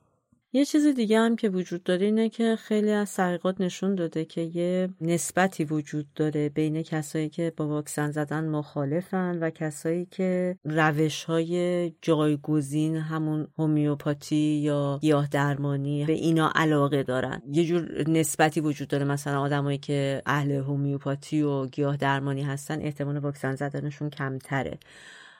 یه 0.55 0.65
چیز 0.65 0.87
دیگه 0.87 1.19
هم 1.19 1.35
که 1.35 1.49
وجود 1.49 1.83
داره 1.83 2.05
اینه 2.05 2.29
که 2.29 2.55
خیلی 2.55 2.91
از 2.91 3.15
تحقیقات 3.15 3.61
نشون 3.61 3.95
داده 3.95 4.25
که 4.25 4.41
یه 4.41 4.89
نسبتی 5.01 5.63
وجود 5.63 6.13
داره 6.15 6.49
بین 6.49 6.81
کسایی 6.81 7.29
که 7.29 7.53
با 7.57 7.67
واکسن 7.67 8.11
زدن 8.11 8.49
مخالفن 8.49 9.39
و 9.39 9.49
کسایی 9.49 10.05
که 10.05 10.57
روش 10.65 11.23
های 11.23 11.91
جایگزین 12.01 12.95
همون 12.95 13.47
هومیوپاتی 13.57 14.35
یا 14.35 14.99
گیاه 15.01 15.27
درمانی 15.27 16.05
به 16.05 16.13
اینا 16.13 16.51
علاقه 16.55 17.03
دارن. 17.03 17.41
یه 17.51 17.65
جور 17.65 18.09
نسبتی 18.09 18.61
وجود 18.61 18.87
داره. 18.87 19.05
مثلا 19.05 19.41
آدمایی 19.41 19.77
که 19.77 20.21
اهل 20.25 20.51
هومیوپاتی 20.51 21.41
و 21.41 21.65
گیاه 21.65 21.97
درمانی 21.97 22.43
هستن 22.43 22.81
احتمال 22.81 23.17
واکسن 23.17 23.55
زدنشون 23.55 24.09
کمتره. 24.09 24.77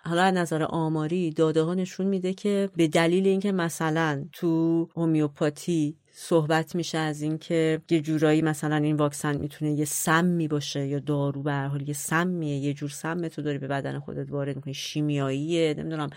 حالا 0.06 0.32
نظر 0.32 0.64
آماری 0.64 1.32
داده 1.32 1.62
ها 1.62 1.74
نشون 1.74 2.08
میده 2.08 2.34
که 2.34 2.70
به 2.76 2.88
دلیل 2.88 3.28
اینکه 3.28 3.52
مثلا 3.52 4.26
تو 4.32 4.88
هومیوپاتی 4.96 5.98
صحبت 6.12 6.76
میشه 6.76 6.98
از 6.98 7.22
اینکه 7.22 7.82
یه 7.90 8.02
جورایی 8.02 8.42
مثلا 8.42 8.76
این 8.76 8.96
واکسن 8.96 9.38
می‌تونه 9.38 9.72
یه 9.72 9.86
سمی 9.86 10.48
باشه 10.48 10.88
یا 10.88 11.00
دارو 11.00 11.44
به 11.44 11.52
هر 11.52 11.68
حال 11.68 11.88
یه 11.88 11.94
سمیه 11.94 12.58
یه 12.58 12.74
جور 12.74 12.90
سم 12.90 13.28
تو 13.28 13.42
داری 13.42 13.58
به 13.58 13.68
بدن 13.68 14.00
خودت 14.00 14.32
وارد 14.32 14.56
می‌کنی 14.56 14.74
شیمیاییه 14.74 15.76
نمی‌دونم 15.78 16.10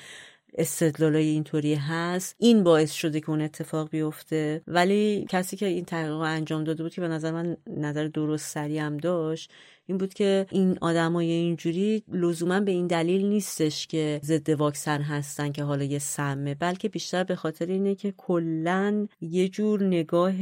استدلالای 0.59 1.27
اینطوری 1.27 1.75
هست. 1.75 2.37
این 2.39 2.63
باعث 2.65 2.93
شده 2.93 3.21
که 3.21 3.31
اون 3.31 3.41
اتفاق 3.41 3.91
بیفته. 3.91 4.63
ولی 4.67 5.27
کسی 5.29 5.57
که 5.57 5.67
این 5.67 5.85
تحقیق 5.85 6.13
انجام 6.13 6.65
داده 6.65 6.83
بود 6.83 6.95
که 6.95 7.01
به 7.01 7.09
نظر 7.09 7.33
من 7.33 7.57
نظر 7.67 8.09
درست 8.09 8.51
سری 8.55 8.79
هم 8.79 8.97
داشت 8.97 9.51
این 9.87 9.99
بود 9.99 10.15
که 10.15 10.47
این 10.51 10.79
آدمای 10.81 11.31
اینجوری 11.31 12.03
لزوما 12.09 12.61
به 12.61 12.71
این 12.71 12.87
دلیل 12.87 13.27
نیستش 13.27 13.87
که 13.87 14.21
ضد 14.25 14.49
واکسن 14.49 15.03
هستن 15.03 15.53
که 15.53 15.63
حالا 15.65 15.85
یه 15.85 15.99
سمه 15.99 16.55
بلکه 16.55 16.89
بیشتر 16.89 17.25
به 17.25 17.37
خاطر 17.37 17.67
اینه 17.67 17.95
که 17.95 18.15
کلا 18.17 19.07
یه 19.21 19.49
جور 19.49 19.83
نگاه 19.83 20.35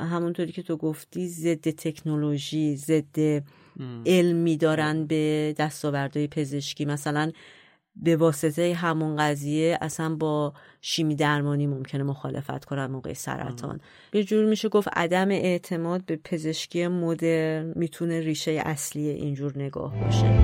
همونطوری 0.00 0.52
که 0.52 0.62
تو 0.62 0.76
گفتی 0.76 1.28
ضد 1.28 1.70
تکنولوژی 1.70 2.76
ضد 2.76 3.42
علمی 4.06 4.56
دارن 4.56 5.06
به 5.06 5.54
دستاوردهای 5.58 6.26
پزشکی. 6.26 6.84
مثلا 6.84 7.32
به 8.02 8.16
واسطه 8.16 8.74
همون 8.74 9.16
قضیه 9.16 9.78
اصلا 9.80 10.14
با 10.14 10.52
شیمی 10.80 11.14
درمانی 11.14 11.66
ممکنه 11.66 12.02
مخالفت 12.02 12.64
کنن 12.64 12.86
موقع 12.86 13.12
سرطان. 13.12 13.80
به 14.10 14.24
جور 14.24 14.44
میشه 14.44 14.68
گفت 14.68 14.88
عدم 14.92 15.30
اعتماد 15.30 16.04
به 16.04 16.16
پزشکی 16.16 16.86
مدرن 16.86 17.72
می‌تونه 17.76 18.20
ریشه 18.20 18.62
اصلی 18.66 19.08
اینجور 19.08 19.52
نگاه 19.58 20.00
باشه. 20.00 20.38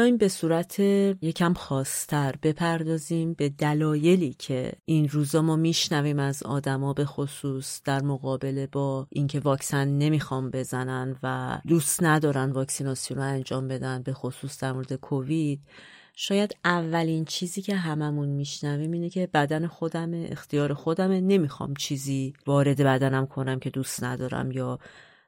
بیایم 0.00 0.16
به 0.16 0.28
صورت 0.28 0.80
یکم 0.80 1.54
خاصتر 1.54 2.34
بپردازیم 2.42 3.34
به 3.34 3.48
دلایلی 3.48 4.34
که 4.38 4.72
این 4.84 5.08
روزا 5.08 5.42
ما 5.42 5.56
میشنویم 5.56 6.18
از 6.18 6.42
آدما 6.42 6.92
به 6.92 7.04
خصوص 7.04 7.82
در 7.84 8.02
مقابله 8.02 8.66
با 8.66 9.06
اینکه 9.10 9.40
واکسن 9.40 9.88
نمی‌خوام 9.88 10.50
بزنن 10.50 11.16
و 11.22 11.58
دوست 11.66 12.02
ندارن 12.02 12.50
واکسیناسیون 12.50 13.20
رو 13.20 13.26
انجام 13.26 13.68
بدن 13.68 14.02
به 14.02 14.12
خصوص 14.12 14.62
در 14.62 14.72
مورد 14.72 14.94
کووید. 14.94 15.60
شاید 16.14 16.56
اولین 16.64 17.24
چیزی 17.24 17.62
که 17.62 17.76
هممون 17.76 18.28
میشنویم 18.28 18.92
اینه 18.92 19.08
که 19.08 19.28
بدن 19.34 19.66
خودم 19.66 20.10
اختیار 20.14 20.74
خودمه. 20.74 21.20
نمی‌خوام 21.20 21.74
چیزی 21.74 22.32
وارد 22.46 22.82
بدنم 22.82 23.26
کنم 23.26 23.58
که 23.58 23.70
دوست 23.70 24.04
ندارم 24.04 24.52
یا 24.52 24.78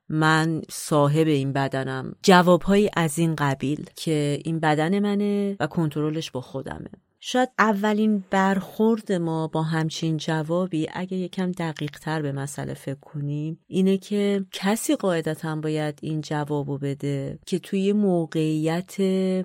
من 0.08 0.62
صاحب 0.70 1.26
این 1.26 1.52
بدنم. 1.52 2.14
جوابهایی 2.22 2.90
از 2.96 3.18
این 3.18 3.36
قبیل 3.36 3.90
که 3.96 4.38
این 4.44 4.60
بدن 4.60 4.98
منه 4.98 5.56
و 5.60 5.66
کنترلش 5.66 6.30
با 6.30 6.40
خودمه. 6.40 6.90
شاید 7.24 7.48
اولین 7.58 8.24
برخورد 8.30 9.12
ما 9.12 9.46
با 9.46 9.62
همچین 9.62 10.16
جوابی 10.16 10.88
اگه 10.92 11.16
یکم 11.16 11.52
دقیق 11.52 11.90
تر 11.90 12.22
به 12.22 12.32
مسئله 12.32 12.74
فکر 12.74 13.00
کنیم 13.00 13.58
اینه 13.66 13.98
که 13.98 14.44
کسی 14.52 14.96
قاعدتا 14.96 15.56
باید 15.56 15.98
این 16.02 16.20
جوابو 16.20 16.78
بده 16.78 17.38
که 17.46 17.58
توی 17.58 17.92
موقعیت 17.92 18.94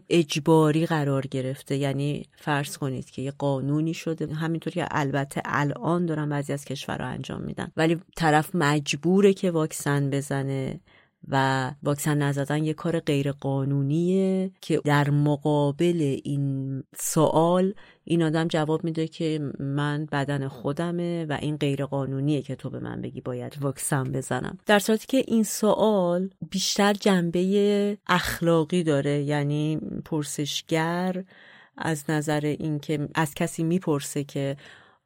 اجباری 0.09 0.85
قرار 0.85 1.27
گرفته. 1.27 1.75
یعنی 1.75 2.25
فرض 2.37 2.77
کنید 2.77 3.09
که 3.09 3.21
یه 3.21 3.31
قانونی 3.31 3.93
شده 3.93 4.33
همینطور 4.33 4.73
که 4.73 4.87
البته 4.91 5.41
الان 5.45 6.05
دارن 6.05 6.29
بعضی 6.29 6.53
از 6.53 6.65
کشورها 6.65 7.07
انجام 7.07 7.41
میدن. 7.41 7.71
ولی 7.77 7.99
طرف 8.15 8.55
مجبوره 8.55 9.33
که 9.33 9.51
واکسن 9.51 10.09
بزنه. 10.09 10.79
و 11.27 11.71
واکسن 11.83 12.17
نزدن 12.17 12.63
یه 12.63 12.73
کار 12.73 12.99
غیر 12.99 13.31
قانونیه 13.31 14.51
که 14.61 14.81
در 14.85 15.09
مقابل 15.09 16.19
این 16.23 16.83
سوال 16.95 17.73
این 18.03 18.23
آدم 18.23 18.47
جواب 18.47 18.83
میده 18.83 19.07
که 19.07 19.51
من 19.59 20.07
بدن 20.11 20.47
خودمه 20.47 21.25
و 21.25 21.37
این 21.41 21.57
غیر 21.57 21.85
قانونیه 21.85 22.41
که 22.41 22.55
تو 22.55 22.69
به 22.69 22.79
من 22.79 23.01
بگی 23.01 23.21
باید 23.21 23.57
واکسن 23.61 24.03
بزنم. 24.03 24.57
در 24.65 24.79
صورتی 24.79 25.07
که 25.07 25.23
این 25.27 25.43
سوال 25.43 26.29
بیشتر 26.49 26.93
جنبه 26.93 27.97
اخلاقی 28.07 28.83
داره 28.83 29.23
یعنی 29.23 29.79
پرسشگر 30.05 31.23
از 31.77 32.09
نظر 32.09 32.55
اینکه 32.59 33.07
از 33.15 33.33
کسی 33.33 33.63
می‌پرسه 33.63 34.23
که 34.23 34.57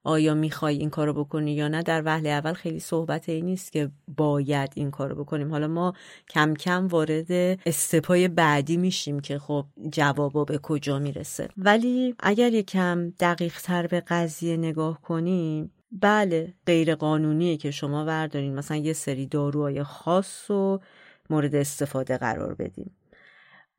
آیا 0.03 0.34
می‌خوای 0.34 0.78
این 0.78 0.90
کارو 0.90 1.14
بکنی 1.14 1.53
یا 1.53 1.68
نه؟ 1.68 1.84
در 1.84 2.02
وهله 2.06 2.30
اول 2.30 2.53
خیلی 2.53 2.80
صحبت 2.80 3.30
این 3.30 3.45
نیست 3.45 3.72
که 3.72 3.91
باید 4.07 4.73
این 4.76 4.91
کارو 4.91 5.15
بکنیم. 5.15 5.52
حالا 5.52 5.68
ما 5.68 5.94
کم 6.30 6.53
کم 6.53 6.88
وارد 6.88 7.32
استپای 7.65 8.28
بعدی 8.28 8.78
میشیم 8.78 9.19
که 9.19 9.40
خب 9.40 9.65
جوابا 9.90 10.45
به 10.45 10.57
کجا 10.57 10.99
می‌رسه. 10.99 11.48
ولی 11.57 12.15
اگر 12.19 12.53
یکم 12.53 13.10
دقیق 13.19 13.61
تر 13.61 13.88
به 13.88 13.99
قضیه 13.99 14.57
نگاه 14.57 15.02
کنیم 15.02 15.72
بله 15.91 16.53
غیر 16.65 16.95
قانونیه 16.95 17.57
که 17.57 17.72
شما 17.72 18.06
وردارین. 18.06 18.56
مثلا 18.56 18.78
یه 18.78 18.94
سری 18.94 19.26
داروهای 19.26 19.84
خاص 19.84 20.52
رو 20.52 20.82
مورد 21.30 21.56
استفاده 21.56 22.18
قرار 22.18 22.56
بدیم 22.56 22.91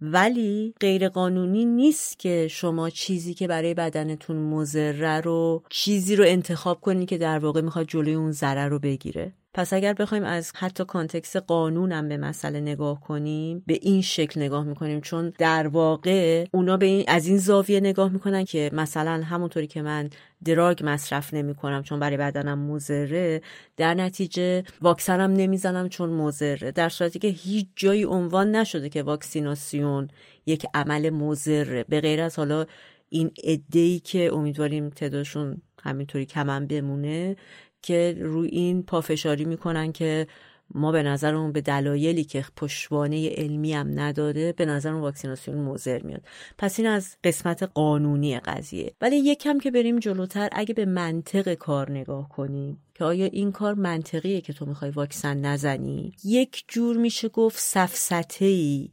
ولی 0.04 0.74
غیرقانونی 0.80 1.64
نیست 1.64 2.18
که 2.18 2.48
شما 2.48 2.90
چیزی 2.90 3.34
که 3.34 3.48
برای 3.48 3.74
بدنتون 3.74 4.36
مزره 4.36 5.20
رو 5.20 5.62
چیزی 5.70 6.16
رو 6.16 6.24
انتخاب 6.26 6.80
کنی 6.80 7.06
که 7.06 7.18
در 7.18 7.38
واقع 7.38 7.60
می‌خواد 7.60 7.86
جلوی 7.86 8.14
اون 8.14 8.32
ضرر 8.32 8.68
رو 8.68 8.78
بگیره. 8.78 9.32
پس 9.54 9.72
اگر 9.72 9.92
بخوایم 9.92 10.24
از 10.24 10.52
حتی 10.54 10.84
کانتکس 10.84 11.36
قانونم 11.36 12.08
به 12.08 12.16
مسئله 12.16 12.60
نگاه 12.60 13.00
کنیم 13.00 13.62
به 13.66 13.78
این 13.82 14.02
شکل 14.02 14.42
نگاه 14.42 14.64
می‌کنیم. 14.64 15.00
چون 15.00 15.32
در 15.38 15.66
واقع 15.66 16.46
اونا 16.52 16.76
به 16.76 16.86
این 16.86 17.04
از 17.08 17.26
این 17.26 17.38
زاویه 17.38 17.80
نگاه 17.80 18.12
می‌کنن 18.12 18.44
که 18.44 18.70
مثلا 18.72 19.22
همونطوری 19.22 19.66
که 19.66 19.82
من 19.82 20.10
دراگ 20.44 20.80
مصرف 20.84 21.34
نمی 21.34 21.54
کنم 21.54 21.82
چون 21.82 22.00
برای 22.00 22.16
بدنم 22.16 22.58
مزره 22.58 23.40
در 23.76 23.94
نتیجه 23.94 24.62
واکسنم 24.80 25.32
نمی‌زنم 25.32 25.88
چون 25.88 26.10
مزره 26.10 26.72
در 26.72 26.88
صورتی 26.88 27.18
که 27.18 27.28
هیچ 27.28 27.66
جایی 27.76 28.04
عنوان 28.04 28.56
نشده 28.56 28.88
که 28.88 29.02
واکسیناسیون 29.02 30.08
یک 30.46 30.66
عمل 30.74 31.10
مزره 31.10 31.84
به 31.88 32.00
غیر 32.00 32.20
از 32.20 32.36
حالا 32.36 32.66
این 33.08 33.30
ای 33.72 33.98
که 33.98 34.34
امیدواریم 34.34 34.90
تعدادشون 34.90 35.62
همینطوری 35.82 36.26
کمن 36.26 36.66
بمونه 36.66 37.36
که 37.82 38.16
روی 38.20 38.48
این 38.48 38.82
پافشاری 38.82 39.44
می‌کنن 39.44 39.92
که 39.92 40.26
ما 40.74 40.92
به 40.92 41.02
نظرمون 41.02 41.52
به 41.52 41.60
دلایلی 41.60 42.24
که 42.24 42.44
پشتوانه 42.56 43.30
علمی 43.30 43.72
هم 43.72 44.00
نداره 44.00 44.52
به 44.52 44.66
نظر 44.66 44.92
واکسیناسیون 44.92 45.58
موزر 45.58 46.02
میاد. 46.02 46.22
پس 46.58 46.78
این 46.78 46.88
از 46.88 47.16
قسمت 47.24 47.62
قانونی 47.62 48.38
قضیه. 48.38 48.94
ولی 49.00 49.16
یکم 49.16 49.58
که 49.58 49.70
بریم 49.70 49.98
جلوتر 49.98 50.48
اگه 50.52 50.74
به 50.74 50.84
منطق 50.84 51.54
کار 51.54 51.90
نگاه 51.90 52.28
کنیم 52.28 52.82
که 52.94 53.04
آیا 53.04 53.24
این 53.24 53.52
کار 53.52 53.74
منطقیه 53.74 54.40
که 54.40 54.52
تو 54.52 54.66
می‌خوای 54.66 54.90
واکسن 54.90 55.40
نزنی؟ 55.40 56.12
یک 56.24 56.64
جور 56.68 56.96
میشه 56.96 57.28
گفت 57.28 57.58
سفسته 57.58 58.44
ای 58.44 58.88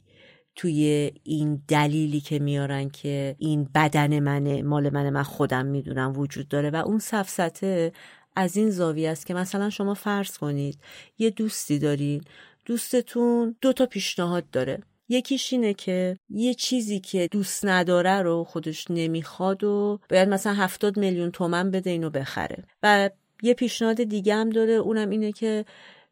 توی 0.56 1.10
این 1.22 1.62
دلیلی 1.68 2.20
که 2.20 2.38
میارن 2.38 2.88
که 2.88 3.36
این 3.38 3.68
بدن 3.74 4.18
منه 4.20 4.62
مال 4.62 4.90
منه 4.90 5.10
من 5.10 5.22
خودم 5.22 5.66
می‌دونم 5.66 6.12
وجود 6.16 6.48
داره 6.48 6.70
و 6.70 6.76
اون 6.76 6.98
سفسته 6.98 7.92
از 8.40 8.56
این 8.56 8.70
زاویه 8.70 9.10
است 9.10 9.26
که 9.26 9.34
مثلا 9.34 9.70
شما 9.70 9.94
فرض 9.94 10.38
کنید 10.38 10.78
یه 11.18 11.30
دوستی 11.30 11.78
دارین 11.78 12.24
دوستتون 12.64 13.56
دو 13.60 13.72
تا 13.72 13.86
پیشنهاد 13.86 14.50
داره. 14.50 14.82
یکیش 15.08 15.52
اینه 15.52 15.74
که 15.74 16.16
یه 16.28 16.54
چیزی 16.54 17.00
که 17.00 17.28
دوست 17.30 17.66
نداره 17.66 18.22
رو 18.22 18.44
خودش 18.44 18.90
نمی‌خواد 18.90 19.64
و 19.64 20.00
باید 20.10 20.28
مثلا 20.28 20.52
هفتاد 20.52 20.98
میلیون 20.98 21.30
تومن 21.30 21.70
بده 21.70 21.90
اینو 21.90 22.10
بخره. 22.10 22.64
و 22.82 23.10
یه 23.42 23.54
پیشنهاد 23.54 24.02
دیگه 24.02 24.34
هم 24.34 24.50
داره 24.50 24.72
اونم 24.72 25.10
اینه 25.10 25.32
که 25.32 25.64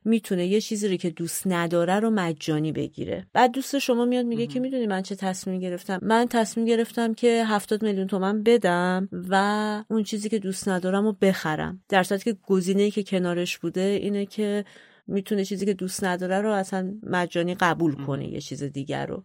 می‌تونه 0.04 0.46
یه 0.46 0.60
چیزی 0.60 0.88
رو 0.88 0.96
که 0.96 1.10
دوست 1.10 1.46
نداره 1.46 2.00
رو 2.00 2.10
مجانی 2.10 2.72
بگیره. 2.72 3.26
بعد 3.32 3.52
دوست 3.52 3.78
شما 3.78 4.04
میاد 4.04 4.26
میگه 4.26 4.46
که 4.46 4.60
می‌دونی 4.60 4.86
من 4.86 5.02
چه 5.02 5.14
تصمیم 5.14 5.60
گرفتم؟ 5.60 5.98
من 6.02 6.26
تصمیم 6.30 6.66
گرفتم 6.66 7.14
که 7.14 7.44
هفتاد 7.46 7.82
میلیون 7.82 8.06
تومن 8.06 8.42
بدم 8.42 9.08
و 9.12 9.84
اون 9.90 10.02
چیزی 10.02 10.28
که 10.28 10.38
دوست 10.38 10.68
ندارم 10.68 11.04
رو 11.04 11.12
بخرم. 11.12 11.82
در 11.88 12.02
صورتی 12.02 12.32
که 12.32 12.38
گزینه 12.46 12.90
که 12.90 13.02
کنارش 13.02 13.58
بوده 13.58 13.80
اینه 13.80 14.26
که 14.26 14.64
می‌تونه 15.06 15.44
چیزی 15.44 15.66
که 15.66 15.74
دوست 15.74 16.04
نداره 16.04 16.40
رو 16.40 16.52
اصلا 16.52 16.94
مجانی 17.02 17.54
قبول 17.54 17.94
کنه 18.04 18.28
یه 18.28 18.40
چیز 18.40 18.62
دیگر 18.62 19.06
رو. 19.06 19.24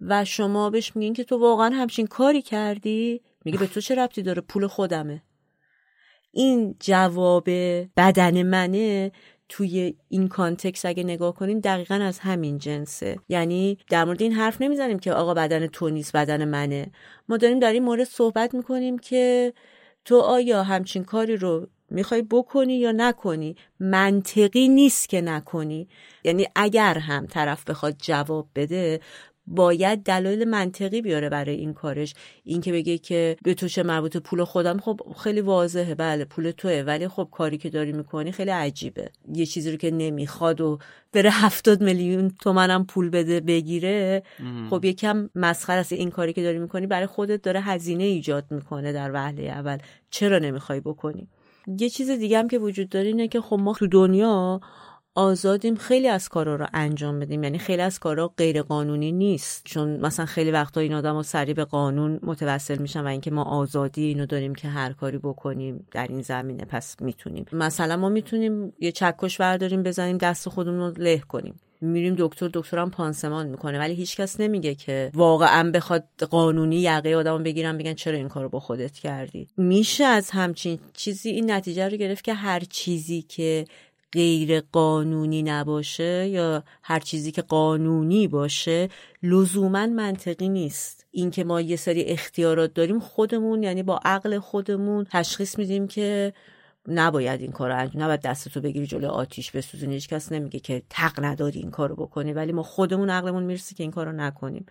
و 0.00 0.24
شما 0.24 0.70
بهش 0.70 0.96
میگین 0.96 1.14
که 1.14 1.24
تو 1.24 1.38
واقعا 1.38 1.70
همچین 1.74 2.06
کاری 2.06 2.42
کردی؟ 2.42 3.20
میگه 3.44 3.58
به 3.58 3.66
تو 3.66 3.80
چه 3.80 3.94
ربطی 3.94 4.22
داره؟ 4.22 4.40
پول 4.40 4.66
خودمه. 4.66 5.22
این 6.34 6.76
جواب 6.80 7.50
بدن 7.96 8.42
منه. 8.42 9.12
توی 9.54 9.94
این 10.08 10.28
کانتکس 10.28 10.84
اگه 10.84 11.04
نگاه 11.04 11.34
کنیم 11.34 11.60
دقیقا 11.60 11.94
از 11.94 12.18
همین 12.18 12.58
جنسه. 12.58 13.16
یعنی 13.28 13.78
در 13.90 14.04
مورد 14.04 14.22
این 14.22 14.32
حرف 14.32 14.62
نمی‌زنیم 14.62 14.98
که 14.98 15.12
آقا 15.12 15.34
بدن 15.34 15.66
تو 15.66 15.90
نیست 15.90 16.16
بدن 16.16 16.44
منه. 16.44 16.90
ما 17.28 17.36
داریم 17.36 17.58
در 17.58 17.72
این 17.72 17.82
مورد 17.82 18.04
صحبت 18.04 18.54
می‌کنیم 18.54 18.98
که 18.98 19.52
تو 20.04 20.18
آیا 20.18 20.62
همچین 20.62 21.04
کاری 21.04 21.36
رو 21.36 21.66
می‌خوای 21.90 22.22
بکنی 22.22 22.78
یا 22.78 22.92
نکنی؟ 22.92 23.56
منطقی 23.80 24.68
نیست 24.68 25.08
که 25.08 25.20
نکنی. 25.20 25.88
یعنی 26.24 26.46
اگر 26.56 26.98
هم 26.98 27.26
طرف 27.26 27.70
بخواد 27.70 27.94
جواب 27.98 28.48
بده 28.54 29.00
باید 29.52 30.02
دلایل 30.02 30.44
منطقی 30.44 31.02
بیاره 31.02 31.28
برای 31.28 31.54
این 31.54 31.74
کارش. 31.74 32.14
این 32.44 32.60
که 32.60 32.72
بگه 32.72 32.98
که 32.98 33.36
به 33.44 33.54
تو 33.54 33.68
چه 33.68 33.82
مربوط 33.82 34.16
پول 34.16 34.44
خودم 34.44 34.78
خب 34.78 35.00
خیلی 35.24 35.40
واضحه. 35.40 35.94
بله 35.94 36.24
پول 36.24 36.50
توه. 36.50 36.84
ولی 36.86 37.08
خب 37.08 37.28
کاری 37.30 37.58
که 37.58 37.70
داری 37.70 37.92
می‌کنی 37.92 38.32
خیلی 38.32 38.50
عجیبه. 38.50 39.10
یه 39.34 39.46
چیزی 39.46 39.70
رو 39.70 39.76
که 39.76 39.90
نمی‌خواد 39.90 40.60
و 40.60 40.78
بره 41.12 41.30
هفتاد 41.44 41.82
میلیون 41.82 42.30
تومنم 42.42 42.86
پول 42.86 43.10
بده 43.10 43.40
بگیره 43.40 44.22
خب 44.70 44.84
یکم 44.84 45.30
مسخره 45.34 45.76
است. 45.80 45.92
این 45.92 46.10
کاری 46.10 46.32
که 46.32 46.42
داری 46.42 46.58
می‌کنی 46.58 46.86
برای 46.86 47.06
خودت 47.06 47.42
داره 47.42 47.60
هزینه 47.60 48.04
ایجاد 48.04 48.44
می‌کنه 48.50 48.92
در 48.92 49.10
وهله 49.12 49.42
اول. 49.42 49.78
چرا 50.10 50.38
نمی‌خوای 50.38 50.80
بکنی؟ 50.80 51.28
یه 51.78 51.88
چیز 51.88 52.10
دیگه 52.10 52.38
هم 52.38 52.48
که 52.48 52.58
وجود 52.58 52.88
داره 52.88 53.06
اینه 53.06 53.28
که 53.28 53.40
خب 53.40 53.56
ما 53.60 53.74
تو 53.74 53.86
دنیا 53.86 54.60
آزادیم 55.14 55.74
خیلی 55.74 56.08
از 56.08 56.28
کارا 56.28 56.56
رو 56.56 56.66
انجام 56.72 57.20
بدیم. 57.20 57.44
یعنی 57.44 57.58
خیلی 57.58 57.82
از 57.82 57.98
کارا 57.98 58.28
غیر 58.28 58.62
قانونی 58.62 59.12
نیست. 59.12 59.62
چون 59.64 59.96
مثلا 59.96 60.26
خیلی 60.26 60.50
وقتا 60.50 60.80
این 60.80 60.94
آدم 60.94 61.14
ها 61.14 61.22
سریع 61.22 61.54
به 61.54 61.64
قانون 61.64 62.20
متوسل 62.22 62.78
میشن 62.78 63.00
و 63.00 63.06
اینکه 63.06 63.30
ما 63.30 63.42
آزادی 63.42 64.04
اینو 64.04 64.26
داریم 64.26 64.54
که 64.54 64.68
هر 64.68 64.92
کاری 64.92 65.18
بکنیم 65.18 65.86
در 65.90 66.06
این 66.06 66.22
زمینه 66.22 66.64
پس 66.64 66.96
می‌تونیم. 67.00 67.46
مثلا 67.52 67.96
ما 67.96 68.08
می‌تونیم 68.08 68.72
یه 68.80 68.92
چکش 68.92 69.38
برداریم 69.38 69.82
بزنیم 69.82 70.18
دست 70.18 70.48
خودمون 70.48 70.80
رو 70.80 71.02
له 71.02 71.18
کنیم. 71.18 71.60
میریم 71.80 72.14
دکتر 72.18 72.50
دکترم 72.54 72.90
پانسمان 72.90 73.46
می‌کنه. 73.46 73.78
ولی 73.78 73.94
هیچکس 73.94 74.40
نمیگه 74.40 74.74
که 74.74 75.10
واقعا 75.14 75.70
بخواد 75.70 76.04
قانونی 76.30 76.76
یقه 76.76 77.14
آدم 77.14 77.42
بگیرن 77.42 77.78
بگن 77.78 77.94
چرا 77.94 78.16
این 78.16 78.28
کارو 78.28 78.48
با 78.48 78.60
خودت 78.60 78.92
کردی. 78.92 79.48
میشه 79.56 80.04
از 80.04 80.30
همچین 80.30 80.78
چیزی 80.92 81.30
این 81.30 81.50
نتیجه 81.50 81.88
رو 81.88 81.96
گرفت 81.96 82.24
که 82.24 82.34
هر 82.34 82.60
چیزی 82.60 83.22
که 83.22 83.64
غیر 84.12 84.60
قانونی 84.60 85.42
نباشه 85.42 86.28
یا 86.28 86.64
هر 86.82 87.00
چیزی 87.00 87.32
که 87.32 87.42
قانونی 87.42 88.28
باشه 88.28 88.88
لزوما 89.22 89.86
منطقی 89.86 90.48
نیست. 90.48 91.06
اینکه 91.10 91.44
ما 91.44 91.60
یه 91.60 91.76
سری 91.76 92.02
اختیارات 92.02 92.74
داریم 92.74 93.00
خودمون 93.00 93.62
یعنی 93.62 93.82
با 93.82 94.00
عقل 94.04 94.38
خودمون 94.38 95.06
تشخیص 95.10 95.58
میدیم 95.58 95.88
که 95.88 96.32
نباید 96.88 97.40
این 97.40 97.52
کار 97.52 97.70
انجام 97.70 98.02
نباید 98.02 98.20
دستتو 98.20 98.60
بگیری 98.60 98.86
جلو 98.86 99.08
آتیش 99.08 99.50
بسوزونی. 99.50 99.94
هیچ 99.94 100.08
کس 100.08 100.32
نمیگه 100.32 100.60
که 100.60 100.82
تق 100.90 101.24
نداری 101.24 101.60
این 101.60 101.70
کارو 101.70 101.96
بکنی 101.96 102.32
ولی 102.32 102.52
ما 102.52 102.62
خودمون 102.62 103.10
عقلمون 103.10 103.42
می‌رسه 103.42 103.74
که 103.74 103.82
این 103.82 103.90
کارو 103.90 104.12
نکنیم. 104.12 104.66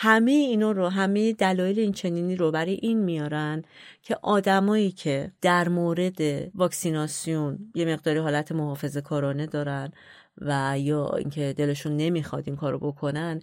همه 0.00 0.30
اینا 0.30 0.72
رو 0.72 0.88
همه 0.88 1.32
دلایل 1.32 1.78
این 1.78 1.92
چنینی 1.92 2.36
رو 2.36 2.50
برای 2.50 2.74
این 2.82 2.98
میارن 2.98 3.62
که 4.02 4.16
آدمایی 4.22 4.90
که 4.90 5.32
در 5.40 5.68
مورد 5.68 6.20
واکسیناسیون 6.54 7.58
یه 7.74 7.84
مقداری 7.84 8.18
حالت 8.18 8.52
محافظه 8.52 9.00
کارانه 9.00 9.46
دارن 9.46 9.92
و 10.38 10.74
یا 10.78 11.08
اینکه 11.08 11.54
دلشون 11.56 11.96
نمی‌خواد 11.96 12.44
این 12.46 12.56
کارو 12.56 12.78
بکنن 12.78 13.40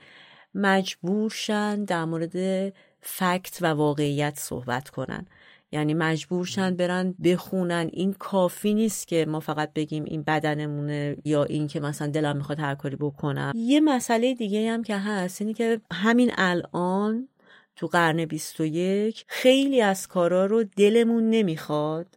مجبور 0.54 1.30
شن 1.30 1.84
در 1.84 2.06
مورد 2.06 2.74
فکت 3.02 3.58
و 3.62 3.66
واقعیت 3.66 4.40
صحبت 4.40 4.90
کنن. 4.90 5.26
یعنی 5.76 5.94
مجبورشن 5.94 6.76
برن 6.76 7.16
بخونن. 7.24 7.90
این 7.94 8.14
کافی 8.14 8.74
نیست 8.74 9.08
که 9.08 9.26
ما 9.26 9.40
فقط 9.40 9.74
بگیم 9.74 10.04
این 10.04 10.24
بدنمونه 10.24 11.18
یا 11.26 11.44
این 11.44 11.68
که 11.68 11.80
مثلا 11.80 12.08
دلم 12.08 12.38
می‌خواد 12.38 12.60
هر 12.60 12.76
کاری 12.76 12.96
بکنم. 12.96 13.52
یه 13.56 13.80
مسئله 13.80 14.34
دیگه 14.34 14.72
هم 14.72 14.84
که 14.84 14.98
هست 14.98 15.42
اینی 15.42 15.54
که 15.54 15.82
همین 15.94 16.32
الان 16.38 17.28
تو 17.76 17.88
قرن 17.88 18.26
21 18.26 19.26
خیلی 19.28 19.82
از 19.82 20.08
کارا 20.08 20.46
رو 20.46 20.64
دلمون 20.64 21.30
نمی‌خواد 21.30 22.08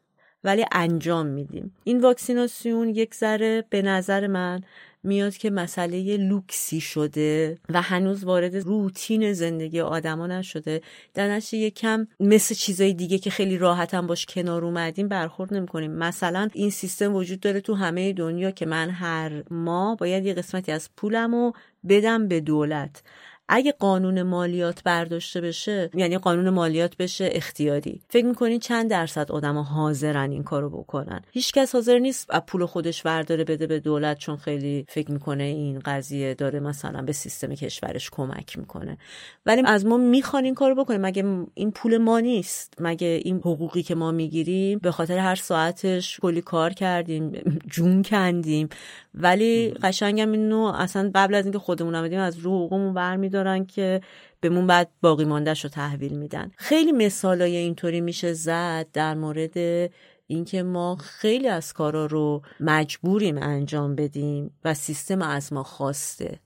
ولی 0.45 0.65
انجام 0.73 1.27
میدیم. 1.27 1.75
این 1.85 2.01
واکسیناسیون 2.01 2.89
یک 2.89 3.15
ذره 3.15 3.65
به 3.71 3.83
نظر 3.83 4.27
من 4.27 4.63
میاد 5.09 5.37
که 5.37 5.51
مسئله 5.51 6.17
لوکسی 6.17 6.81
شده 6.81 7.59
و 7.69 7.83
هنوز 7.83 8.25
وارد 8.25 8.57
روتین 8.57 9.33
زندگی 9.33 9.81
آدما 9.81 10.27
نشده. 10.27 10.81
در 11.15 11.29
نتیجه 11.29 11.59
یکم 11.59 12.07
مثل 12.21 12.55
چیزای 12.55 12.93
دیگه 12.93 13.19
که 13.19 13.31
خیلی 13.31 13.59
راحت 13.59 13.95
هم 13.95 14.07
باش 14.07 14.27
کنار 14.27 14.65
اومدیم 14.65 15.09
برخورد 15.09 15.55
نمی‌کنیم. 15.55 15.93
مثلا 15.93 16.49
این 16.55 16.71
سیستم 16.71 17.15
وجود 17.15 17.41
داره 17.41 17.61
تو 17.61 17.75
همه 17.75 18.13
دنیا 18.13 18.51
که 18.51 18.67
من 18.67 18.91
هر 18.91 19.43
ماه 19.51 19.97
باید 19.97 20.27
یه 20.27 20.35
قسمتی 20.35 20.73
از 20.73 20.89
پولمو 20.97 21.53
بدم 21.89 22.29
به 22.29 22.41
دولت. 22.41 23.03
اگه 23.49 23.73
قانون 23.73 24.23
مالیات 24.23 24.83
برداشته 24.85 25.41
بشه 25.41 25.91
یعنی 25.95 26.19
قانون 26.19 26.51
مالیات 26.51 26.97
بشه 26.97 27.29
اختیاری. 27.33 28.01
فکر 28.09 28.27
می‌کنین 28.27 28.59
چند 28.59 28.91
درصد 28.91 29.33
آدما 29.33 29.63
حاضرن 29.63 30.31
این 30.31 30.43
کارو 30.43 30.71
بکنن؟ 30.71 31.23
هیچکس 31.33 31.75
حاضر 31.75 31.99
نیست 31.99 32.27
از 32.31 32.43
پول 32.47 32.67
خودش 32.67 33.07
ورداره 33.07 33.45
بده 33.45 33.67
به 33.67 33.81
دولت 33.81 34.19
چون 34.19 34.37
خیلی 34.37 34.85
فکر 34.89 35.11
می‌کنه 35.11 35.45
این 35.45 35.79
قضیه 35.79 36.35
داره 36.35 36.61
مثلا 36.61 37.03
به 37.03 37.13
سیستم 37.13 37.55
کشورش 37.55 38.11
کمک 38.11 38.59
می‌کنه. 38.59 38.99
ولی 39.47 39.63
از 39.67 39.87
ما 39.87 39.97
می‌خوان 39.97 40.45
این 40.45 40.55
کارو 40.55 40.75
بکنیم. 40.75 41.01
مگه 41.01 41.25
این 41.55 41.71
پول 41.71 41.99
ما 41.99 42.21
نیست؟ 42.21 42.75
مگه 42.81 43.21
این 43.25 43.37
حقوقی 43.37 43.83
که 43.83 43.95
ما 43.95 44.11
می‌گیریم 44.11 44.79
به 44.79 44.91
خاطر 44.91 45.19
هر 45.19 45.35
ساعتش 45.35 46.21
کلی 46.21 46.43
کار 46.43 46.73
کردیم 46.73 47.33
جون 47.71 48.03
کندیم 48.03 48.69
ولی 49.19 49.71
قشنگم 49.71 50.33
اینو 50.33 50.73
اصلا 50.75 51.11
قبل 51.15 51.35
از 51.35 51.45
اینکه 51.45 51.59
خودمون 51.59 51.95
آمدیم 51.95 52.21
از 52.21 52.39
رو 52.39 52.51
حقوقمون 52.51 52.95
برمیدارن 52.95 53.67
که 53.67 54.01
بهمون 54.41 54.67
بعد 54.67 54.91
باقی 55.01 55.25
ماندهش 55.25 55.65
رو 55.65 55.71
تحویل 55.71 56.13
میدن. 56.13 56.51
خیلی 56.57 56.93
مثالای 56.93 57.57
اینطوری 57.57 58.01
میشه 58.01 58.33
زد 58.33 58.87
در 58.93 59.15
مورد 59.15 59.59
اینکه 60.27 60.63
ما 60.63 60.97
خیلی 60.97 61.49
از 61.49 61.73
کارا 61.73 62.07
رو 62.07 62.43
مجبوریم 62.61 63.39
انجام 63.39 63.95
بدیم 63.95 64.51
و 64.65 64.75
سیستم 64.75 65.23
از 65.23 65.53
ما 65.53 65.63
خواسته. 65.63 66.41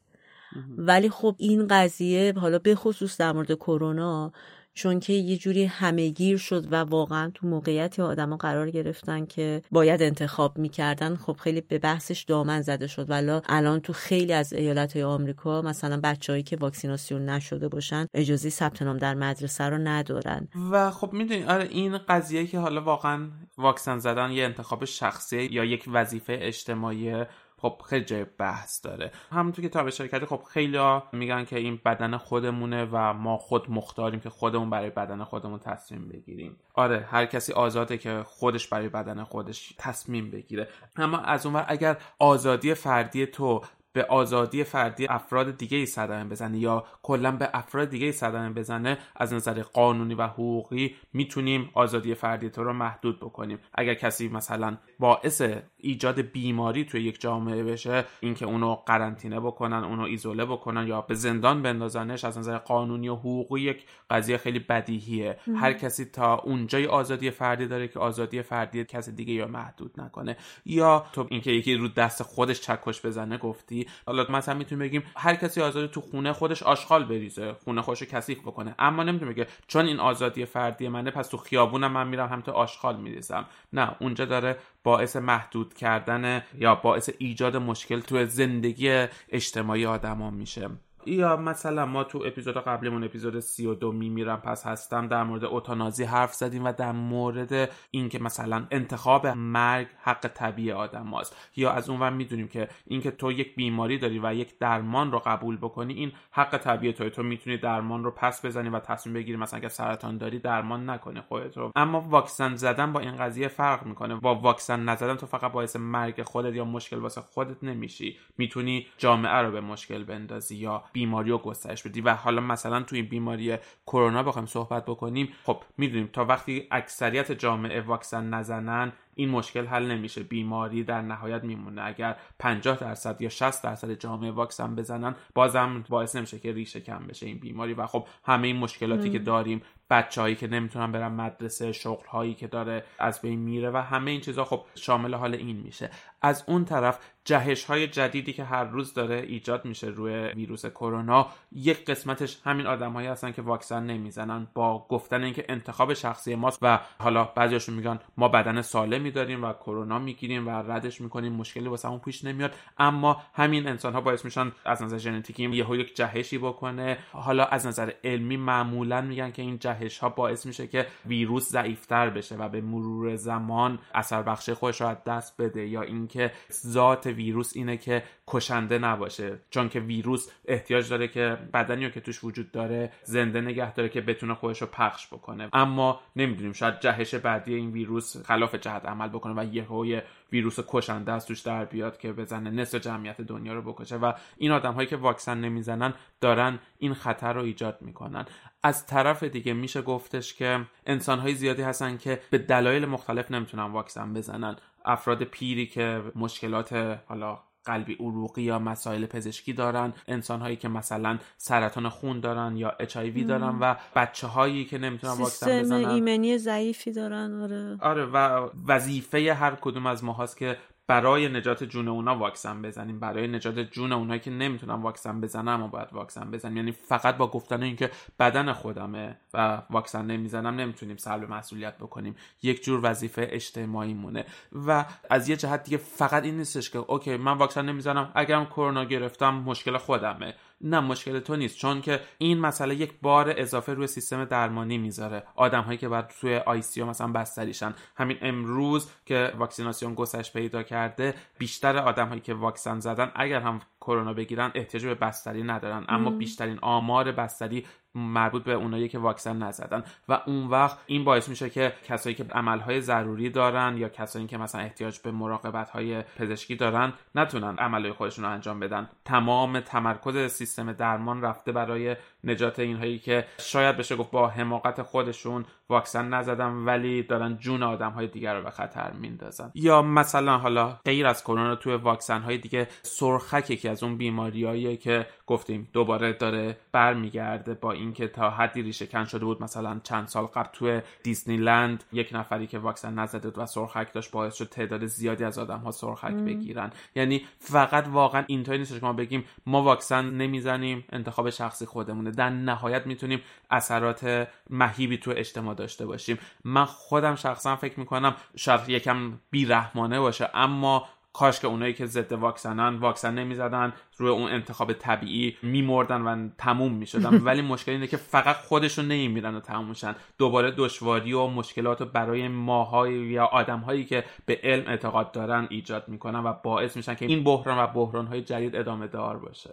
ولی 0.78 1.10
خب 1.10 1.34
این 1.38 1.66
قضیه 1.70 2.32
حالا 2.36 2.58
به 2.58 2.74
خصوص 2.74 3.16
در 3.16 3.32
مورد 3.32 3.54
کرونا 3.54 4.32
چون 4.74 5.00
که 5.00 5.12
یه 5.12 5.36
جوری 5.36 5.64
همهگیر 5.64 6.36
شد 6.36 6.72
و 6.72 6.76
واقعا 6.76 7.30
تو 7.34 7.46
موقعیتی 7.46 8.02
آدما 8.02 8.36
قرار 8.36 8.70
گرفتن 8.70 9.26
که 9.26 9.62
باید 9.70 10.02
انتخاب 10.02 10.58
می‌کردن 10.58 11.16
خب 11.16 11.32
خیلی 11.32 11.60
به 11.60 11.78
بحثش 11.78 12.22
دامن 12.22 12.62
زده 12.62 12.86
شد. 12.86 13.10
ولی 13.10 13.40
الان 13.48 13.80
تو 13.80 13.92
خیلی 13.92 14.32
از 14.32 14.52
ایالت 14.52 14.92
های 14.92 15.02
آمریکا 15.02 15.62
مثلا 15.62 16.00
بچههایی 16.04 16.42
که 16.42 16.56
واکسیناسیون 16.56 17.28
نشده 17.28 17.68
باشن 17.68 18.06
اجازه 18.14 18.50
ثبت 18.50 18.82
نام 18.82 18.98
در 18.98 19.14
مدرسه 19.14 19.64
رو 19.64 19.78
ندارن. 19.78 20.48
و 20.70 20.90
خب 20.90 21.12
می‌دونی 21.12 21.44
آره 21.44 21.68
این 21.70 21.98
قضیه 21.98 22.46
که 22.46 22.58
حالا 22.58 22.80
واقعا 22.80 23.30
واکسن 23.58 23.98
زدن 23.98 24.30
یه 24.30 24.44
انتخاب 24.44 24.84
شخصی 24.84 25.42
یا 25.42 25.64
یک 25.64 25.84
وظیفه 25.92 26.38
اجتماعی 26.40 27.24
خب 27.62 27.82
خیلی 27.88 28.04
جای 28.04 28.24
بحث 28.38 28.84
داره. 28.84 29.12
همونطور 29.30 29.62
که 29.62 29.68
تا 29.68 29.80
اشاره 29.80 30.10
کردی 30.10 30.26
خب 30.26 30.42
خیلی 30.42 30.78
میگن 31.12 31.44
که 31.44 31.58
این 31.58 31.80
بدن 31.84 32.16
خودمونه 32.16 32.88
و 32.92 33.12
ما 33.12 33.36
خود 33.36 33.70
مختاریم 33.70 34.20
که 34.20 34.30
خودمون 34.30 34.70
برای 34.70 34.90
بدن 34.90 35.24
خودمون 35.24 35.58
تصمیم 35.58 36.08
بگیریم. 36.08 36.56
آره 36.74 37.06
هر 37.10 37.26
کسی 37.26 37.52
آزاده 37.52 37.98
که 37.98 38.22
خودش 38.26 38.68
برای 38.68 38.88
بدن 38.88 39.24
خودش 39.24 39.74
تصمیم 39.78 40.30
بگیره. 40.30 40.68
اما 40.96 41.18
از 41.18 41.46
اونور 41.46 41.64
اگر 41.68 41.96
آزادی 42.18 42.74
فردی 42.74 43.26
تو 43.26 43.60
به 43.92 44.04
آزادی 44.04 44.64
فردی 44.64 45.06
افراد 45.06 45.56
دیگه 45.56 45.78
ای 45.78 45.86
صدمه 45.86 46.24
بزنه 46.24 46.58
یا 46.58 46.84
کلا 47.02 47.32
به 47.32 47.50
افراد 47.54 47.90
دیگه 47.90 48.06
ای 48.06 48.12
صدمه 48.12 48.50
بزنه 48.50 48.98
از 49.16 49.32
نظر 49.32 49.62
قانونی 49.62 50.14
و 50.14 50.26
حقوقی 50.26 50.96
می‌تونیم 51.12 51.70
آزادی 51.74 52.14
فردی 52.14 52.50
تو 52.50 52.64
رو 52.64 52.72
محدود 52.72 53.20
بکنیم. 53.20 53.58
اگر 53.74 53.94
کسی 53.94 54.28
مثلا 54.28 54.76
باعث 54.98 55.42
ایجاد 55.76 56.20
بیماری 56.20 56.84
توی 56.84 57.02
یک 57.02 57.20
جامعه 57.20 57.64
بشه 57.64 58.04
اینکه 58.20 58.46
اونو 58.46 58.74
قرنطینه 58.74 59.40
بکنن 59.40 59.84
اونو 59.84 60.02
ایزوله 60.02 60.44
بکنن 60.44 60.86
یا 60.86 61.00
به 61.00 61.14
زندان 61.14 61.62
بندازنش 61.62 62.24
از 62.24 62.38
نظر 62.38 62.58
قانونی 62.58 63.08
و 63.08 63.14
حقوقی 63.14 63.60
یک 63.60 63.84
قضیه 64.10 64.36
خیلی 64.36 64.58
بدیهیه. 64.58 65.38
هر 65.56 65.72
کسی 65.72 66.04
تا 66.04 66.38
اونجای 66.38 66.86
آزادی 66.86 67.30
فردی 67.30 67.66
داره 67.66 67.88
که 67.88 67.98
آزادی 67.98 68.42
فردی 68.42 68.84
کسی 68.84 69.12
دیگه 69.12 69.32
یا 69.32 69.46
محدود 69.46 70.00
نکنه. 70.00 70.36
یا 70.66 71.06
تو 71.12 71.26
اینکه 71.30 71.50
یکی 71.50 71.74
رو 71.74 71.88
دست 71.88 72.22
خودش 72.22 72.60
چکش 72.60 73.06
بزنه 73.06 73.38
گفتی؟ 73.38 73.81
حالا 74.06 74.26
مثلا 74.28 74.54
می‌تونیم 74.54 74.88
بگیم 74.88 75.02
هر 75.16 75.34
کسی 75.34 75.60
آزادی 75.60 75.88
تو 75.88 76.00
خونه 76.00 76.32
خودش 76.32 76.62
آشغال 76.62 77.04
بریزه 77.04 77.52
خونه 77.52 77.82
خودش 77.82 78.02
کثیف 78.02 78.40
بکنه. 78.40 78.74
اما 78.78 79.02
نمی‌تونیم 79.02 79.34
بگه 79.34 79.46
چون 79.66 79.86
این 79.86 80.00
آزادی 80.00 80.44
فردی 80.44 80.88
منه 80.88 81.10
پس 81.10 81.28
تو 81.28 81.36
خیابونم 81.36 81.92
من 81.92 82.08
میرم 82.08 82.28
هم 82.28 82.40
تو 82.40 82.52
آشغال 82.52 82.96
میریزم. 82.96 83.46
نه 83.72 83.96
اونجا 84.00 84.24
داره 84.24 84.58
باعث 84.84 85.16
محدود 85.16 85.74
کردن 85.74 86.42
یا 86.58 86.74
باعث 86.74 87.10
ایجاد 87.18 87.56
مشکل 87.56 88.00
تو 88.00 88.26
زندگی 88.26 89.06
اجتماعی 89.28 89.86
آدما 89.86 90.30
میشه. 90.30 90.70
یا 91.06 91.36
مثلا 91.36 91.86
ما 91.86 92.04
تو 92.04 92.22
اپیزود 92.26 92.56
قبلیمون 92.56 93.04
اپیزود 93.04 93.40
سی 93.40 93.66
و 93.66 93.74
دو 93.74 93.92
میمیرم 93.92 94.40
پس 94.40 94.66
هستم 94.66 95.08
در 95.08 95.24
مورد 95.24 95.44
اوتانازی 95.44 96.04
حرف 96.04 96.34
زدیم 96.34 96.64
و 96.64 96.72
در 96.72 96.92
مورد 96.92 97.70
اینکه 97.90 98.18
مثلا 98.18 98.66
انتخاب 98.70 99.26
مرگ 99.26 99.86
حق 100.02 100.28
طبیعی 100.34 100.72
آدم 100.72 101.06
هاست 101.06 101.36
یا 101.56 101.72
از 101.72 101.90
اونور 101.90 102.10
می‌دونیم 102.10 102.48
که 102.48 102.68
اینکه 102.86 103.10
تو 103.10 103.32
یک 103.32 103.54
بیماری 103.54 103.98
داری 103.98 104.20
و 104.22 104.34
یک 104.34 104.58
درمان 104.58 105.12
رو 105.12 105.18
قبول 105.18 105.56
بکنی 105.56 105.94
این 105.94 106.12
حق 106.30 106.58
طبیعی 106.58 106.92
توی 106.92 107.10
تو 107.10 107.22
می‌تونی 107.22 107.56
درمان 107.56 108.04
رو 108.04 108.10
پس 108.10 108.44
بزنی 108.44 108.68
و 108.68 108.78
تصمیم 108.78 109.14
بگیری 109.14 109.36
مثلا 109.36 109.58
اگه 109.58 109.68
سرطان 109.68 110.18
داری 110.18 110.38
درمان 110.38 110.90
نکنی 110.90 111.20
خودت 111.20 111.56
رو. 111.56 111.72
اما 111.76 112.00
واکسن 112.00 112.54
زدن 112.54 112.92
با 112.92 113.00
این 113.00 113.16
قضیه 113.16 113.48
فرق 113.48 113.86
می‌کنه. 113.86 114.14
با 114.14 114.34
واکسن 114.34 114.84
نزدن 114.84 115.14
تو 115.14 115.26
فقط 115.26 115.52
باعث 115.52 115.76
مرگ 115.76 116.22
خودت 116.22 116.54
یا 116.54 116.64
مشکل 116.64 116.98
واسه 116.98 117.20
خودت 117.20 117.64
نمیشی. 117.64 118.18
می‌تونی 118.38 118.86
جامعه 118.98 119.36
رو 119.36 119.50
به 119.50 119.60
مشکل 119.60 120.04
بندازی 120.04 120.56
یا 120.56 120.84
بیماری 120.92 121.30
رو 121.30 121.38
گسترش 121.38 121.82
بدی. 121.82 122.00
و 122.00 122.14
حالا 122.14 122.40
مثلا 122.40 122.82
تو 122.82 122.96
این 122.96 123.04
بیماری 123.04 123.56
کرونا 123.86 124.22
بخوایم 124.22 124.46
صحبت 124.46 124.84
بکنیم 124.84 125.28
خب 125.44 125.62
می‌دونیم 125.78 126.10
تا 126.12 126.24
وقتی 126.24 126.68
اکثریت 126.70 127.32
جامعه 127.32 127.80
واکسن 127.80 128.34
نزنن 128.34 128.92
این 129.14 129.28
مشکل 129.28 129.66
حل 129.66 129.86
نمیشه. 129.90 130.22
بیماری 130.22 130.84
در 130.84 131.02
نهایت 131.02 131.44
میمونه. 131.44 131.82
اگر 131.84 132.16
50 132.38 132.78
درصد 132.78 133.22
یا 133.22 133.28
60 133.28 133.64
درصد 133.64 133.92
جامعه 133.92 134.30
واکسن 134.30 134.74
بزنن 134.74 135.14
بازم 135.34 135.84
باعث 135.88 136.16
نمیشه 136.16 136.38
که 136.38 136.52
ریشه 136.52 136.80
کم 136.80 137.06
بشه 137.06 137.26
این 137.26 137.38
بیماری. 137.38 137.74
و 137.74 137.86
خب 137.86 138.06
همه 138.24 138.46
این 138.46 138.56
مشکلاتی 138.56 139.10
که 139.10 139.18
داریم 139.18 139.62
بچههایی 139.90 140.34
که 140.34 140.46
نمی‌تونن 140.46 140.92
برن 140.92 141.12
مدرسه 141.12 141.72
شغل 141.72 142.06
هایی 142.06 142.34
که 142.34 142.46
داره 142.46 142.84
از 142.98 143.20
بین 143.20 143.38
میره 143.38 143.70
و 143.70 143.76
همه 143.76 144.10
این 144.10 144.20
چیزها 144.20 144.44
خب 144.44 144.64
شامل 144.74 145.14
حال 145.14 145.34
این 145.34 145.56
میشه. 145.56 145.90
از 146.22 146.44
اون 146.46 146.64
طرف 146.64 146.98
جهش 147.24 147.64
های 147.64 147.86
جدیدی 147.86 148.32
که 148.32 148.44
هر 148.44 148.64
روز 148.64 148.94
داره 148.94 149.16
ایجاد 149.16 149.64
میشه 149.64 149.86
روی 149.86 150.12
ویروس 150.12 150.66
کرونا 150.66 151.26
یک 151.52 151.84
قسمتش 151.84 152.38
همین 152.44 152.66
آدمهایی 152.66 153.08
هستن 153.08 153.32
که 153.32 153.42
واکسن 153.42 153.86
نمی‌زنن. 153.86 154.46
با 154.54 154.86
گفتن 154.88 155.22
اینکه 155.24 155.44
انتخاب 155.48 155.94
شخصی 155.94 156.34
ماست 156.34 156.58
و 156.62 156.80
حالا 156.98 157.24
بعضیاشون 157.24 157.74
میگن 157.74 157.98
ما 158.16 158.28
بدن 158.28 158.62
سالمی 158.62 159.10
داریم 159.10 159.44
و 159.44 159.52
کرونا 159.52 159.98
می‌گیریم 159.98 160.46
و 160.46 160.50
ردش 160.50 161.00
می‌کنیم 161.00 161.32
مشکلی 161.32 161.68
واسه 161.68 161.88
همون 161.88 162.00
پیش 162.00 162.24
نمیاد. 162.24 162.54
اما 162.78 163.22
همین 163.34 163.68
انسان 163.68 163.92
ها 163.92 164.00
باعث 164.00 164.24
میشن 164.24 164.52
از 164.64 164.82
نظر 164.82 164.98
ژنتیکی 164.98 165.50
یهو 165.50 165.76
یک 165.76 165.96
جهشی 165.96 166.38
بکنه. 166.38 166.98
حالا 167.12 167.44
از 167.44 167.66
نظر 167.66 167.92
علمی 168.04 168.36
معمولا 168.36 169.00
میگن 169.00 169.30
که 169.30 169.42
این 169.42 169.58
جهش 169.58 169.98
ها 169.98 170.08
باعث 170.08 170.46
میشه 170.46 170.66
که 170.66 170.86
ویروس 171.06 171.48
ضعیفتر 171.48 172.10
بشه 172.10 172.36
و 172.36 172.48
به 172.48 172.60
مرور 172.60 173.16
زمان 173.16 173.78
اثر 173.94 174.22
بخش 174.22 174.50
خودش 174.50 174.80
رو 174.80 174.86
از 174.86 175.04
دست 175.04 175.40
بده 175.42 175.66
یا 175.66 175.82
اینکه 175.82 176.32
ذات 176.52 177.11
ویروس 177.12 177.52
اینه 177.56 177.76
که 177.76 178.02
کشنده 178.28 178.78
نباشه. 178.78 179.38
چون 179.50 179.68
که 179.68 179.80
ویروس 179.80 180.30
احتیاج 180.44 180.88
داره 180.88 181.08
که 181.08 181.38
بدنی 181.54 181.90
که 181.90 182.00
توش 182.00 182.24
وجود 182.24 182.52
داره 182.52 182.92
زنده 183.04 183.40
نگه 183.40 183.74
داره 183.74 183.88
که 183.88 184.00
بتونه 184.00 184.34
خودش 184.34 184.62
رو 184.62 184.68
پخش 184.72 185.06
بکنه. 185.06 185.48
اما 185.52 186.00
نمی‌دونیم 186.16 186.52
شاید 186.52 186.80
جهش 186.80 187.14
بعدی 187.14 187.54
این 187.54 187.70
ویروس 187.70 188.26
خلاف 188.26 188.54
جهت 188.54 188.84
عمل 188.84 189.08
بکنه 189.08 189.42
و 189.42 189.54
یهو 189.54 190.00
ویروس 190.32 190.58
کشنده 190.68 191.12
از 191.12 191.26
توش 191.26 191.40
در 191.40 191.64
بیاد 191.64 191.98
که 191.98 192.12
بزنه 192.12 192.50
نصف 192.50 192.78
جمعیت 192.78 193.20
دنیا 193.20 193.54
رو 193.54 193.62
بکشه. 193.72 193.96
و 193.96 194.12
این 194.36 194.50
آدم 194.50 194.72
هایی 194.72 194.88
که 194.88 194.96
واکسن 194.96 195.38
نمی‌زنن 195.38 195.94
دارن 196.20 196.58
این 196.78 196.94
خطر 196.94 197.32
رو 197.32 197.42
ایجاد 197.42 197.78
می‌کنن. 197.80 198.24
از 198.62 198.86
طرف 198.86 199.22
دیگه 199.22 199.52
میشه 199.52 199.82
گفتش 199.82 200.34
که 200.34 200.60
انسان 200.86 201.18
های 201.18 201.34
زیادی 201.34 201.62
هستن 201.62 201.96
که 201.96 202.20
به 202.30 202.38
دلایل 202.38 202.86
مختلف 202.86 203.30
نمی‌تونن 203.30 203.62
واکسن 203.62 204.14
بزنن. 204.14 204.56
افراد 204.84 205.22
پیری 205.22 205.66
که 205.66 206.02
مشکلات 206.14 206.72
حالا 207.06 207.38
قلبی 207.64 207.94
عروقی 207.94 208.42
یا 208.42 208.58
مسائل 208.58 209.06
پزشکی 209.06 209.52
دارن 209.52 209.92
انسان 210.08 210.40
هایی 210.40 210.56
که 210.56 210.68
مثلا 210.68 211.18
سرطان 211.36 211.88
خون 211.88 212.20
دارن 212.20 212.56
یا 212.56 212.76
اچ 212.80 212.96
دارن 212.96 213.58
و 213.60 213.74
بچه 213.96 214.26
هایی 214.26 214.64
که 214.64 214.78
نمی‌تونن 214.78 215.12
واکسن 215.12 215.60
بزنن. 215.60 215.88
ایمنی 215.88 216.38
ضعیفی 216.38 216.92
دارن 216.92 217.42
آره. 217.42 217.76
آره 217.80 218.04
و 218.04 218.48
وظیفه 218.68 219.34
هر 219.34 219.54
کدوم 219.60 219.86
از 219.86 220.04
ما 220.04 220.12
هست 220.12 220.36
که 220.36 220.56
برای 220.86 221.28
نجات 221.28 221.64
جون 221.64 221.88
اونا 221.88 222.16
واکسن 222.16 222.62
بزنیم. 222.62 223.00
برای 223.00 223.28
نجات 223.28 223.58
جون 223.58 223.92
اونایی 223.92 224.20
که 224.20 224.30
نمی‌تونن 224.30 224.74
واکسن 224.74 225.20
بزنن 225.20 225.48
اما 225.48 225.68
باید 225.68 225.88
واکسن 225.92 226.30
بزنیم. 226.30 226.56
یعنی 226.56 226.72
فقط 226.72 227.16
با 227.16 227.26
گفتن 227.26 227.62
اینکه 227.62 227.90
بدن 228.18 228.52
خودمه 228.52 229.16
و 229.34 229.62
واکسن 229.70 230.06
نمی‌زنم 230.06 230.54
نمی‌تونیم 230.54 230.96
سلب 230.96 231.32
مسئولیت 231.32 231.78
بکنیم. 231.78 232.16
یک 232.42 232.64
جور 232.64 232.80
وظیفه 232.82 233.28
اجتماعی 233.30 233.94
مونه 233.94 234.24
و 234.66 234.84
از 235.10 235.28
یه 235.28 235.36
جهت 235.36 235.64
دیگه 235.64 235.76
فقط 235.76 236.24
این 236.24 236.36
نیستش 236.36 236.70
که 236.70 236.78
okay 236.78 237.16
من 237.16 237.38
واکسن 237.38 237.64
نمی‌زنم 237.64 238.12
اگرم 238.14 238.46
کرونا 238.46 238.84
گرفتم 238.84 239.34
مشکل 239.34 239.76
خودمه. 239.76 240.34
نه 240.62 240.80
مشکل 240.80 241.20
تو 241.20 241.36
نیست 241.36 241.58
چون 241.58 241.80
که 241.80 242.00
این 242.18 242.38
مسئله 242.38 242.74
یک 242.74 242.92
بار 243.02 243.34
اضافه 243.36 243.74
روی 243.74 243.86
سیستم 243.86 244.24
درمانی 244.24 244.78
می‌ذاره. 244.78 245.22
آدم 245.34 245.62
هایی 245.62 245.78
که 245.78 245.88
بعد 245.88 246.14
توی 246.20 246.36
ICU 246.36 246.82
مثلا 246.82 247.12
بستریشن. 247.12 247.74
همین 247.96 248.18
امروز 248.22 248.90
که 249.06 249.32
واکسیناسیون 249.38 249.94
گسترش 249.94 250.32
پیدا 250.32 250.62
کرده 250.62 251.14
بیشتر 251.38 251.76
آدم 251.76 252.08
هایی 252.08 252.20
که 252.20 252.34
واکسن 252.34 252.80
زدن 252.80 253.12
اگر 253.14 253.40
هم 253.40 253.60
کرونا 253.80 254.12
بگیرن 254.12 254.52
احتیاج 254.54 254.86
به 254.86 254.94
بستری 254.94 255.42
ندارن. 255.42 255.84
اما 255.88 256.10
بیشترین 256.10 256.58
آمار 256.62 257.12
بستری 257.12 257.66
مربوط 257.94 258.44
به 258.44 258.52
اونایی 258.52 258.88
که 258.88 258.98
واکسن 258.98 259.42
نزدن. 259.42 259.84
و 260.08 260.20
اون 260.26 260.46
وقت 260.46 260.78
این 260.86 261.04
باعث 261.04 261.28
میشه 261.28 261.50
که 261.50 261.72
کسایی 261.88 262.14
که 262.14 262.24
عملهای 262.24 262.80
ضروری 262.80 263.30
دارن 263.30 263.76
یا 263.76 263.88
کسایی 263.88 264.26
که 264.26 264.38
مثلا 264.38 264.60
احتیاج 264.60 264.98
به 264.98 265.10
مراقبت 265.10 265.70
های 265.70 266.02
پزشکی 266.02 266.56
دارن 266.56 266.92
نتونن 267.14 267.58
عملهای 267.58 267.92
خودشون 267.92 268.24
رو 268.24 268.30
انجام 268.30 268.60
بدن. 268.60 268.90
تمام 269.04 269.60
تمرکز 269.60 270.32
سیستم 270.32 270.72
درمان 270.72 271.22
رفته 271.22 271.52
برای 271.52 271.96
نجات 272.24 272.58
اینهایی 272.58 272.98
که 272.98 273.24
شاید 273.38 273.76
بشه 273.76 273.96
گفت 273.96 274.10
با 274.10 274.28
حماقت 274.28 274.82
خودشون 274.82 275.44
واکسن 275.68 276.08
نزدن 276.08 276.52
ولی 276.52 277.02
دارن 277.02 277.36
جون 277.36 277.62
آدم 277.62 277.90
های 277.90 278.06
دیگر 278.06 278.34
رو 278.34 278.42
به 278.42 278.50
خطر 278.50 278.92
میندازن. 278.92 279.50
یا 279.54 279.82
مثلا 279.82 280.38
حالا 280.38 280.78
غیر 280.84 281.06
از 281.06 281.22
کرونا 281.22 281.56
توی 281.56 281.74
واکسن 281.74 282.20
های 282.20 282.38
دیگه 282.38 282.68
سرخک 282.82 283.50
یکی 283.50 283.68
از 283.68 283.82
اون 283.82 283.96
بیماریایی 283.96 284.76
که 284.76 285.06
گفتیم 285.26 285.68
دوباره 285.72 286.12
داره 286.12 286.56
برمیگرده 286.72 287.54
با 287.54 287.72
اینکه 287.72 288.08
تا 288.08 288.30
حدی 288.30 288.62
ریشه 288.62 288.86
کن 288.86 289.04
شده 289.04 289.24
بود 289.24 289.42
مثلا 289.42 289.80
چند 289.84 290.06
سال 290.06 290.24
قبل 290.24 290.48
توی 290.52 290.80
دیزنی 291.02 291.36
لند 291.36 291.84
یک 291.92 292.10
نفری 292.12 292.46
که 292.46 292.58
واکسن 292.58 292.98
نزده 292.98 293.42
و 293.42 293.46
سرخک 293.46 293.92
داشت 293.92 294.10
باعث 294.10 294.34
شد 294.34 294.48
تعداد 294.48 294.86
زیادی 294.86 295.24
از 295.24 295.38
آدم 295.38 295.58
ها 295.58 295.70
سرخک 295.70 296.14
بگیرن. 296.14 296.70
یعنی 296.94 297.22
فقط 297.38 297.88
واقعا 297.88 298.24
اینطوری 298.26 298.58
نیست 298.58 298.80
که 298.80 298.86
ما 298.86 298.92
بگیم 298.92 299.24
ما 299.46 299.62
واکسن 299.62 300.10
نمی‌زنیم 300.10 300.84
انتخاب 300.92 301.30
شخصی 301.30 301.66
خودمونه. 301.66 302.10
در 302.10 302.30
نهایت 302.30 302.86
می‌تونیم 302.86 303.20
اثرات 303.50 304.28
مهیبی 304.50 304.98
تو 304.98 305.12
اجتماع 305.16 305.51
داشته 305.54 305.86
باشیم. 305.86 306.18
من 306.44 306.64
خودم 306.64 307.14
شخصا 307.14 307.56
فکر 307.56 307.80
می‌کنم 307.80 308.14
شاید 308.36 308.68
یکم 308.68 309.12
بیرحمانه 309.30 310.00
باشه 310.00 310.30
اما 310.34 310.88
کاش 311.12 311.40
که 311.40 311.46
اونایی 311.46 311.74
که 311.74 311.86
ضد 311.86 312.12
واکسنن 312.12 312.76
واکسن 312.76 313.14
نمی‌زدن 313.14 313.72
روی 313.96 314.10
اون 314.10 314.30
انتخاب 314.30 314.72
طبیعی 314.72 315.36
میمردن 315.42 316.02
و 316.02 316.28
تموم 316.38 316.72
می‌شدن. 316.72 317.16
ولی 317.26 317.42
مشکل 317.42 317.72
اینه 317.72 317.86
که 317.86 317.96
فقط 317.96 318.36
خودشون 318.36 318.84
نمیمیرن 318.84 319.34
و 319.34 319.40
تموم 319.40 319.68
میشن 319.68 319.94
دوباره 320.18 320.50
دشواری 320.50 321.12
و 321.12 321.26
مشکلات 321.26 321.80
رو 321.80 321.86
برای 321.86 322.28
ماهای 322.28 322.94
یا 322.94 323.24
آدمهایی 323.24 323.84
که 323.84 324.04
به 324.26 324.40
علم 324.42 324.66
اعتقاد 324.66 325.12
دارن 325.12 325.46
ایجاد 325.50 325.88
می‌کنن 325.88 326.18
و 326.18 326.32
باعث 326.32 326.76
میشن 326.76 326.94
که 326.94 327.06
این 327.06 327.24
بحران 327.24 327.58
و 327.58 327.66
بحرانهای 327.66 328.22
جدید 328.22 328.56
ادامه 328.56 328.86
دار 328.86 329.18
باشه. 329.18 329.50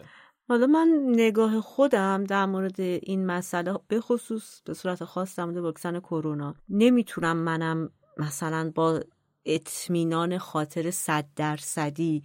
حالا 0.50 0.68
من 0.68 0.88
نگاه 1.08 1.62
خودم 1.62 2.24
در 2.24 2.46
مورد 2.46 2.80
این 2.80 3.26
مسئله 3.26 3.80
به 3.88 4.02
خصوص 4.02 4.62
به 4.66 4.74
صورت 4.74 5.04
خاص 5.04 5.36
در 5.36 5.46
مورد 5.46 5.58
واکسن 5.58 6.00
کرونا 6.00 6.56
نمی‌تونم 6.70 7.38
منم 7.38 7.90
مثلا 8.18 8.72
با 8.76 9.00
اطمینان 9.46 10.38
خاطر 10.38 10.92
صد 10.92 11.26
درصدی 11.36 12.24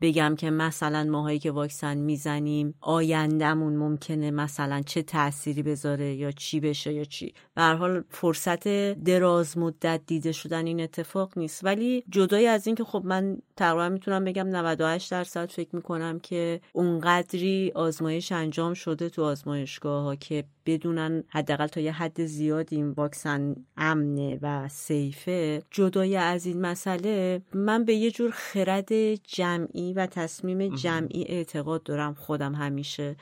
بگم 0.00 0.34
که 0.38 0.50
مثلا 0.50 1.04
ماهایی 1.04 1.38
که 1.38 1.50
واکسن 1.50 1.96
می‌زنیم 1.96 2.74
آیندهمون 2.80 3.76
ممکنه 3.76 4.30
مثلا 4.30 4.82
چه 4.86 5.02
تأثیری 5.02 5.62
بذاره 5.62 6.14
یا 6.14 6.30
چی 6.30 6.60
بشه 6.60 6.92
یا 6.92 7.04
چی. 7.04 7.34
به 7.54 7.62
حال 7.62 8.04
فرصت 8.10 8.68
دراز 9.04 9.58
مدت 9.58 10.00
دیده 10.06 10.32
شدن 10.32 10.66
این 10.66 10.80
اتفاق 10.80 11.38
نیست. 11.38 11.64
ولی 11.64 12.04
جدای 12.10 12.46
از 12.46 12.66
این 12.66 12.76
که 12.76 12.84
خب 12.84 13.02
من 13.04 13.38
تقریبا 13.56 13.88
می‌تونم 13.88 14.24
بگم 14.24 14.48
98 14.48 15.10
درصد 15.10 15.50
فکر 15.50 15.76
می‌کنم 15.76 16.18
که 16.18 16.60
اونقدری 16.72 17.72
آزمایش 17.74 18.32
انجام 18.32 18.74
شده 18.74 19.08
تو 19.08 19.24
آزمایشگاه 19.24 20.02
ها 20.02 20.14
که 20.14 20.44
بدونن 20.66 21.24
حداقل 21.28 21.66
تا 21.66 21.80
یه 21.80 21.92
حد 21.92 22.24
زیادی 22.24 22.76
این 22.76 22.90
واکسن 22.90 23.56
امنه 23.76 24.38
و 24.42 24.68
سیفه. 24.68 25.62
جدای 25.70 26.16
از 26.16 26.46
این 26.46 26.60
مسئله 26.60 27.42
من 27.54 27.84
به 27.84 27.94
یه 27.94 28.10
جور 28.10 28.30
خرد 28.30 29.14
جمعی 29.14 29.92
و 29.92 30.06
تصمیم 30.06 30.74
جمعی 30.74 31.24
اعتقاد 31.28 31.82
دارم 31.82 32.14
خودم 32.14 32.54
همیشه. 32.54 33.16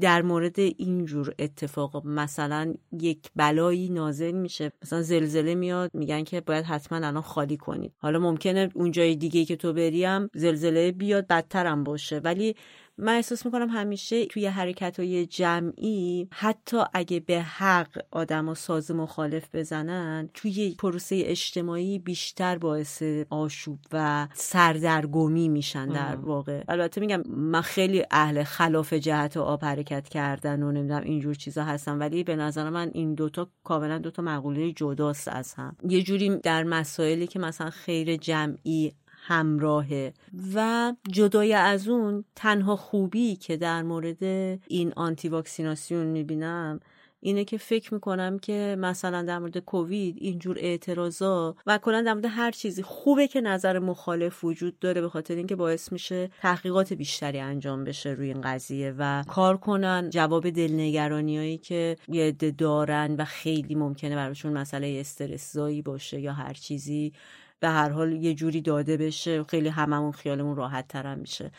در 0.00 0.22
مورد 0.22 0.58
اینجور 0.58 1.34
اتفاق 1.38 2.06
مثلا 2.06 2.74
یک 3.00 3.30
بلایی 3.36 3.88
نازل 3.88 4.32
میشه 4.32 4.72
مثلا 4.82 5.02
زلزله 5.02 5.54
میاد 5.54 5.90
میگن 5.94 6.24
که 6.24 6.40
باید 6.40 6.64
حتما 6.64 6.98
الان 7.06 7.22
خالی 7.22 7.56
کنید. 7.56 7.92
حالا 7.98 8.18
ممکنه 8.18 8.70
اونجای 8.74 9.16
دیگه 9.16 9.44
که 9.44 9.56
تو 9.56 9.72
بریم 9.72 10.28
زلزله 10.34 10.92
بیاد 10.92 11.26
بدترم 11.26 11.84
باشه. 11.84 12.18
ولی 12.18 12.54
من 12.98 13.14
احساس 13.14 13.46
می‌کنم 13.46 13.68
همیشه 13.68 14.26
توی 14.26 14.46
حرکت 14.46 15.00
های 15.00 15.26
جمعی 15.26 16.28
حتی 16.32 16.76
اگه 16.94 17.20
به 17.20 17.42
حق 17.42 17.98
آدم 18.10 18.48
و 18.48 18.54
ساز 18.54 18.90
مخالف 18.90 19.54
بزنن 19.54 20.28
توی 20.34 20.74
پروسه 20.78 21.22
اجتماعی 21.24 21.98
بیشتر 21.98 22.58
باعث 22.58 23.02
آشوب 23.30 23.78
و 23.92 24.28
سردرگمی 24.34 25.48
میشن 25.48 25.86
در 25.86 26.16
واقع. 26.16 26.64
البته 26.68 27.00
میگم 27.00 27.22
من 27.26 27.60
خیلی 27.60 28.04
اهل 28.10 28.42
خلاف 28.42 28.92
جهت 28.92 29.36
و 29.36 29.42
آب 29.42 29.64
حرکت 29.64 30.08
کردن 30.08 30.62
و 30.62 30.72
نمی‌دونم 30.72 31.02
اینجور 31.02 31.34
چیزا 31.34 31.64
هستم 31.64 32.00
ولی 32.00 32.24
به 32.24 32.36
نظر 32.36 32.70
من 32.70 32.90
این 32.94 33.14
دوتا 33.14 33.48
کاملا 33.64 33.98
دوتا 33.98 34.22
مقوله 34.22 34.72
جداست 34.72 35.28
از 35.28 35.54
هم. 35.54 35.76
یه 35.88 36.02
جوری 36.02 36.36
در 36.36 36.64
مسائلی 36.64 37.26
که 37.26 37.38
مثلا 37.38 37.70
خیر 37.70 38.16
جمعی 38.16 38.92
همراهه 39.28 40.12
و 40.54 40.92
جدای 41.10 41.52
از 41.52 41.88
اون 41.88 42.24
تنها 42.36 42.76
خوبی 42.76 43.36
که 43.36 43.56
در 43.56 43.82
مورد 43.82 44.22
این 44.68 44.92
آنتی 44.96 45.28
واکسیناسیون 45.28 46.06
می‌بینم 46.06 46.80
اینه 47.20 47.44
که 47.44 47.58
فکر 47.58 47.94
می‌کنم 47.94 48.38
که 48.38 48.76
مثلا 48.78 49.22
در 49.22 49.38
مورد 49.38 49.58
کووید 49.58 50.16
اینجور 50.18 50.56
اعتراضا 50.60 51.56
و 51.66 51.78
کلا 51.78 52.02
در 52.02 52.14
مورد 52.14 52.24
هر 52.24 52.50
چیزی 52.50 52.82
خوبه 52.82 53.28
که 53.28 53.40
نظر 53.40 53.78
مخالف 53.78 54.44
وجود 54.44 54.78
داره 54.78 55.00
به 55.00 55.08
خاطر 55.08 55.34
اینکه 55.34 55.56
باعث 55.56 55.92
میشه 55.92 56.30
تحقیقات 56.42 56.92
بیشتری 56.92 57.38
انجام 57.38 57.84
بشه 57.84 58.10
روی 58.10 58.28
این 58.28 58.40
قضیه 58.40 58.94
و 58.98 59.24
کار 59.28 59.56
کنن. 59.56 60.10
جواب 60.10 60.50
دلنگرانیایی 60.50 61.58
که 61.58 61.96
یه 62.08 62.24
عده 62.24 62.50
دارن 62.50 63.16
و 63.18 63.24
خیلی 63.24 63.74
ممکنه 63.74 64.16
براشون 64.16 64.52
مسئله 64.52 64.96
استرسزایی 65.00 65.82
باشه 65.82 66.20
یا 66.20 66.32
هر 66.32 66.52
چیزی 66.52 67.12
به 67.60 67.68
هر 67.68 67.88
حال 67.88 68.12
یه 68.12 68.34
جوری 68.34 68.60
داده 68.60 68.96
بشه 68.96 69.44
خیلی 69.44 69.68
هممون 69.68 70.12
خیالمون 70.12 70.56
راحت 70.56 70.88
ترم 70.88 71.18
میشه. 71.18 71.50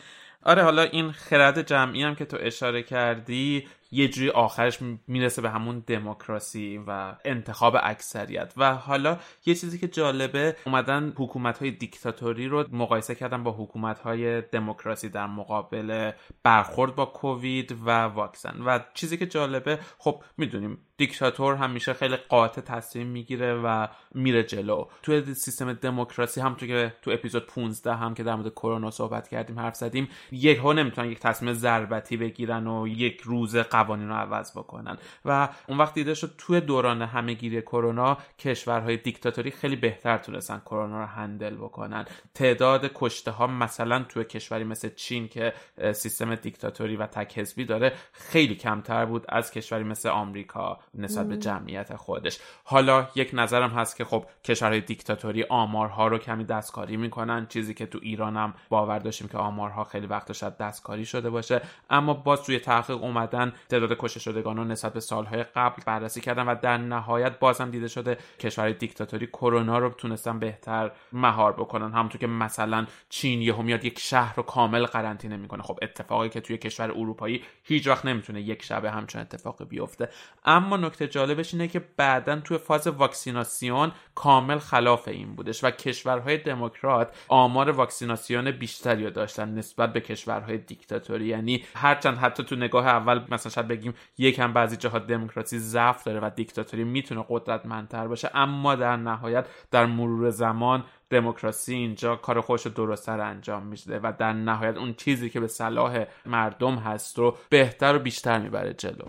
آره 0.44 0.64
حالا 0.64 0.82
این 0.82 1.12
خرد 1.12 1.62
جمعی 1.62 2.04
هم 2.04 2.16
که 2.16 2.26
تو 2.26 2.38
اشاره 2.40 2.84
کردی 2.84 3.68
یه 3.92 4.08
جوری 4.08 4.30
آخرش 4.30 4.80
می‌رسه 5.08 5.42
به 5.42 5.50
همون 5.50 5.84
دموکراسی 5.88 6.84
و 6.88 7.16
انتخاب 7.26 7.78
اکثریت. 7.84 8.54
و 8.58 8.76
حالا 8.76 9.18
یه 9.46 9.56
چیزی 9.56 9.80
که 9.80 9.88
جالبه 9.88 10.56
اومدن 10.66 11.14
حکومت 11.18 11.58
های 11.58 11.72
دیکتاتوری 11.72 12.48
رو 12.48 12.66
مقایسه 12.72 13.16
کردن 13.16 13.44
با 13.44 13.52
حکومت 13.52 14.00
های 14.00 14.42
دموکراسی 14.42 15.10
در 15.10 15.28
مقابل 15.28 16.12
برخورد 16.44 16.96
با 16.96 17.06
کووید 17.06 17.72
و 17.72 17.90
واکسن. 17.92 18.62
و 18.66 18.80
چیزی 18.94 19.18
که 19.18 19.26
جالبه 19.26 19.80
خب 19.98 20.24
می‌دونیم 20.38 20.78
دیکتاتور 21.00 21.56
همیشه 21.56 21.94
خیلی 21.94 22.16
قاطع 22.16 22.62
تصمیم 22.62 23.08
می‌گیره 23.08 23.54
و 23.54 23.88
میره 24.14 24.44
جلو. 24.44 24.86
توی 25.04 25.34
سیستم 25.34 25.74
دموکراسی 25.74 26.42
هم 26.42 26.54
تو 26.54 26.68
که 26.68 26.94
تو 27.02 27.12
اپیزود 27.12 27.48
15 27.48 27.96
هم 27.96 28.14
که 28.14 28.24
در 28.24 28.36
مورد 28.36 28.52
کرونا 28.52 28.92
صحبت 28.92 29.28
کردیم 29.28 29.60
حرف 29.60 29.76
زدیم 29.76 30.10
یک 30.32 30.58
ها 30.58 30.74
نمی‌تونن 30.74 31.12
یک 31.12 31.20
تصمیم 31.20 31.54
ضربتی 31.54 32.18
بگیرن 32.18 32.68
و 32.68 32.88
یک 32.88 33.22
روز 33.22 33.56
قوانین 33.56 34.08
رو 34.08 34.14
عوض 34.14 34.52
بکنن. 34.58 34.98
و 35.26 35.50
اون 35.68 35.78
وقت 35.78 35.94
دیده 35.94 36.14
شد 36.14 36.36
توی 36.38 36.62
دوران 36.62 37.02
همهگیری 37.02 37.62
کرونا 37.62 38.18
کشورهای 38.40 38.98
دیکتاتوری 38.98 39.52
خیلی 39.52 39.76
بهتر 39.76 40.18
تونستن 40.18 40.62
کرونا 40.66 41.00
رو 41.00 41.06
هندل 41.06 41.56
بکنن. 41.56 42.06
تعداد 42.34 42.92
کشته 42.96 43.32
ها 43.32 43.48
مثلا 43.48 44.06
توی 44.10 44.24
کشوری 44.24 44.64
مثل 44.64 44.90
چین 44.96 45.28
که 45.28 45.54
سیستم 45.94 46.36
دیکتاتوری 46.36 46.96
و 46.96 47.06
تک 47.06 47.38
حزبی 47.38 47.66
داره 47.66 47.94
خیلی 48.12 48.56
کمتر 48.56 49.06
بود 49.06 49.26
از 49.30 49.52
کشوری 49.52 49.84
مثل 49.84 50.10
آمریکا. 50.10 50.80
نسبت 50.94 51.28
به 51.28 51.38
جمعیت 51.38 51.96
خودش. 51.96 52.40
حالا 52.64 53.08
یک 53.16 53.30
نظرم 53.34 53.70
هست 53.70 53.96
که 53.96 54.06
خب 54.06 54.26
کشورهای 54.44 54.82
دیکتاتوری 54.82 55.44
آمارها 55.44 56.08
رو 56.08 56.18
کمی 56.18 56.44
دستکاری 56.44 56.98
می‌کنن. 56.98 57.48
چیزی 57.48 57.74
که 57.74 57.86
تو 57.86 58.00
ایرانم 58.02 58.54
باور 58.70 59.00
داشتیم 59.00 59.28
که 59.28 59.38
آمارها 59.38 59.84
خیلی 59.84 60.08
وقت 60.08 60.32
شاید 60.32 60.58
دستکاری 60.58 61.06
شده 61.06 61.30
باشه. 61.30 61.62
اما 61.90 62.14
باز 62.14 62.44
توی 62.44 62.60
تحقیق 62.60 63.04
اومدن 63.04 63.54
تعداد 63.70 63.98
کشته 63.98 64.20
شدگان 64.20 64.58
رو 64.58 64.64
نسبت 64.64 64.94
به 64.94 65.00
سالهای 65.00 65.44
قبل 65.44 65.82
بررسی 65.86 66.22
کردن 66.22 66.48
و 66.48 66.56
در 66.56 66.78
نهایت 66.78 67.40
بازم 67.40 67.72
دیده 67.72 67.88
شده 67.88 68.18
کشورهای 68.40 68.74
دیکتاتوری 68.74 69.28
کرونا 69.28 69.78
رو 69.78 69.90
تونستن 69.90 70.40
بهتر 70.40 70.92
مهار 71.14 71.54
بکنن. 71.54 71.92
همونطور 71.92 72.22
که 72.22 72.28
مثلا 72.28 72.86
چین 73.10 73.42
یهو 73.42 73.62
میاد 73.62 73.86
یک 73.86 74.00
شهر 74.00 74.36
رو 74.36 74.44
کامل 74.44 74.86
قرنطینه 74.86 75.38
می‌کنه. 75.38 75.64
خب 75.64 75.80
اتفاقی 75.82 76.30
که 76.30 76.42
توی 76.42 76.58
کشور 76.58 76.92
اروپایی 76.92 77.44
هیچ 77.64 77.88
وقت 77.88 78.06
نمی‌تونه 78.06 78.42
یک 78.42 78.64
شبه 78.64 78.92
همچون 78.92 79.22
اتفاقی 79.22 79.66
بیفته. 79.66 80.10
اما 80.46 80.78
نکته 80.80 81.08
جالبش 81.08 81.54
اینه 81.54 81.68
که 81.68 81.82
بعدا 81.98 82.40
توی 82.40 82.58
فاز 82.58 82.88
واکسیناسیون 82.88 83.92
کامل 84.16 84.60
خلاف 84.60 85.08
این 85.08 85.36
بودش 85.36 85.64
و 85.64 85.72
کشورهای 85.72 86.38
دموکرات 86.38 87.16
آمار 87.28 87.70
واکسیناسیون 87.70 88.52
بیشتری 88.52 89.04
رو 89.04 89.10
داشتن 89.10 89.50
نسبت 89.50 89.94
به 89.94 90.02
کشورهای 90.02 90.58
دیکتاتوری. 90.58 91.26
یعنی 91.26 91.64
هرچند 91.76 92.18
حتی 92.18 92.44
تو 92.44 92.56
نگاه 92.56 92.88
اول 92.88 93.22
مثلا 93.32 93.52
شاید 93.52 93.68
بگیم 93.68 93.94
یکم 94.18 94.54
بعضی 94.54 94.78
جاها 94.78 95.00
دموکراسی 95.00 95.60
ضعف 95.60 96.04
داره 96.04 96.20
و 96.20 96.30
دیکتاتوری 96.36 96.84
می‌تونه 96.84 97.26
قدرتمندتر 97.30 98.08
باشه 98.08 98.30
اما 98.34 98.76
در 98.76 98.98
نهایت 98.98 99.48
در 99.72 99.86
مرور 99.86 100.30
زمان 100.30 100.84
دموکراسی 101.10 101.74
اینجا 101.74 102.16
کار 102.16 102.42
خودش 102.42 102.66
رو 102.66 102.72
درستتر 102.72 103.22
انجام 103.22 103.64
میده 103.64 104.00
و 104.04 104.14
در 104.20 104.34
نهایت 104.34 104.78
اون 104.78 104.94
چیزی 104.94 105.30
که 105.30 105.40
به 105.40 105.48
صلاح 105.48 106.06
مردم 106.26 106.76
هست 106.76 107.18
رو 107.18 107.38
بهتر 107.50 107.96
و 107.96 108.00
بیشتر 108.00 108.40
می‌بره 108.40 108.74
جلو. 108.74 109.06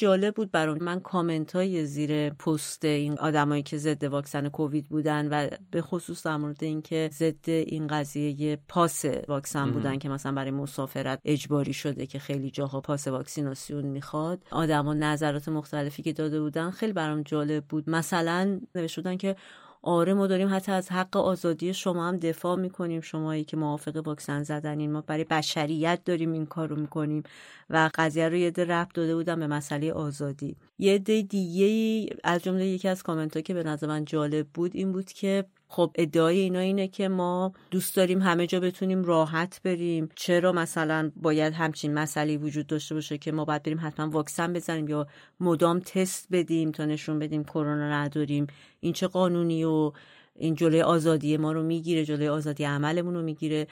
جالب 0.00 0.34
بود 0.34 0.50
برام. 0.50 0.78
من 0.82 1.00
کامنت 1.00 1.56
های 1.56 1.86
زیر 1.86 2.30
پست 2.30 2.84
این 2.84 3.18
آدمایی 3.18 3.62
که 3.62 3.78
ضد 3.78 4.04
واکسن 4.04 4.48
کووید 4.48 4.88
بودن 4.88 5.28
و 5.28 5.48
به 5.70 5.82
خصوص 5.82 6.26
در 6.26 6.36
مورد 6.36 6.64
اینکه 6.64 7.10
ضد 7.12 7.48
این 7.48 7.86
قضیه 7.86 8.58
پاس 8.68 9.04
واکسن 9.28 9.70
بودن 9.70 9.98
که 9.98 10.08
مثلا 10.08 10.32
برای 10.32 10.50
مسافرت 10.50 11.20
اجباری 11.24 11.72
شده 11.72 12.06
که 12.06 12.18
خیلی 12.18 12.50
جاها 12.50 12.80
پاس 12.80 13.08
واکسیناسیون 13.08 13.84
می‌خواد 13.84 14.44
آدما 14.50 14.94
نظرات 14.94 15.48
مختلفی 15.48 16.02
که 16.02 16.12
داده 16.12 16.40
بودن 16.40 16.70
خیلی 16.70 16.92
برام 16.92 17.22
جالب 17.22 17.64
بود. 17.64 17.90
مثلا 17.90 18.60
نوشته 18.74 19.16
که 19.16 19.36
آره 19.82 20.14
ما 20.14 20.26
داریم 20.26 20.54
حتی 20.54 20.72
از 20.72 20.92
حق 20.92 21.16
آزادی 21.16 21.74
شما 21.74 22.08
هم 22.08 22.16
دفاع 22.16 22.56
می‌کنیم 22.56 23.00
شمایی 23.00 23.44
که 23.44 23.56
موافق 23.56 23.96
واکسن 24.06 24.42
زدنین. 24.42 24.92
ما 24.92 25.00
برای 25.00 25.24
بشریت 25.24 26.00
داریم 26.04 26.32
این 26.32 26.46
کار 26.46 26.68
رو 26.68 26.76
می‌کنیم 26.76 27.22
و 27.70 27.90
قضیه 27.94 28.28
رو 28.28 28.36
یه 28.36 28.50
ده 28.50 28.64
ربط 28.64 28.92
داده 28.94 29.14
بودم 29.16 29.40
به 29.40 29.46
مسئله 29.46 29.92
آزادی. 29.92 30.56
یه 30.78 30.98
ده 30.98 31.22
دیگه 31.22 32.16
از 32.24 32.42
جمله 32.42 32.66
یکی 32.66 32.88
از 32.88 33.02
کامنت 33.02 33.44
که 33.44 33.54
به 33.54 33.62
نظر 33.62 33.86
من 33.86 34.04
جالب 34.04 34.46
بود 34.54 34.76
این 34.76 34.92
بود 34.92 35.12
که 35.12 35.44
خب 35.72 35.90
ادعای 35.94 36.38
اینا 36.38 36.58
اینه 36.58 36.88
که 36.88 37.08
ما 37.08 37.52
دوست 37.70 37.96
داریم 37.96 38.22
همه 38.22 38.46
جا 38.46 38.60
بتونیم 38.60 39.04
راحت 39.04 39.60
بریم. 39.64 40.08
چرا 40.14 40.52
مثلا 40.52 41.12
باید 41.16 41.52
همچین 41.52 41.94
مسئله 41.94 42.36
وجود 42.36 42.66
داشته 42.66 42.94
باشه 42.94 43.18
که 43.18 43.32
ما 43.32 43.44
باید 43.44 43.62
بریم 43.62 43.78
حتما 43.82 44.10
واکسن 44.10 44.52
بزنیم 44.52 44.88
یا 44.88 45.06
مدام 45.40 45.80
تست 45.80 46.26
بدیم 46.32 46.72
تا 46.72 46.84
نشون 46.84 47.18
بدیم 47.18 47.44
کرونا 47.44 47.90
نداریم؟ 47.90 48.46
این 48.80 48.92
چه 48.92 49.06
قانونی 49.06 49.64
و 49.64 49.92
این 50.34 50.54
جلوی 50.54 50.82
آزادی 50.82 51.36
ما 51.36 51.52
رو 51.52 51.62
می‌گیره 51.62 52.04
جلوی 52.04 52.28
آزادی 52.28 52.64
عملمون 52.64 53.14
رو 53.14 53.22
می‌گیره. 53.22 53.66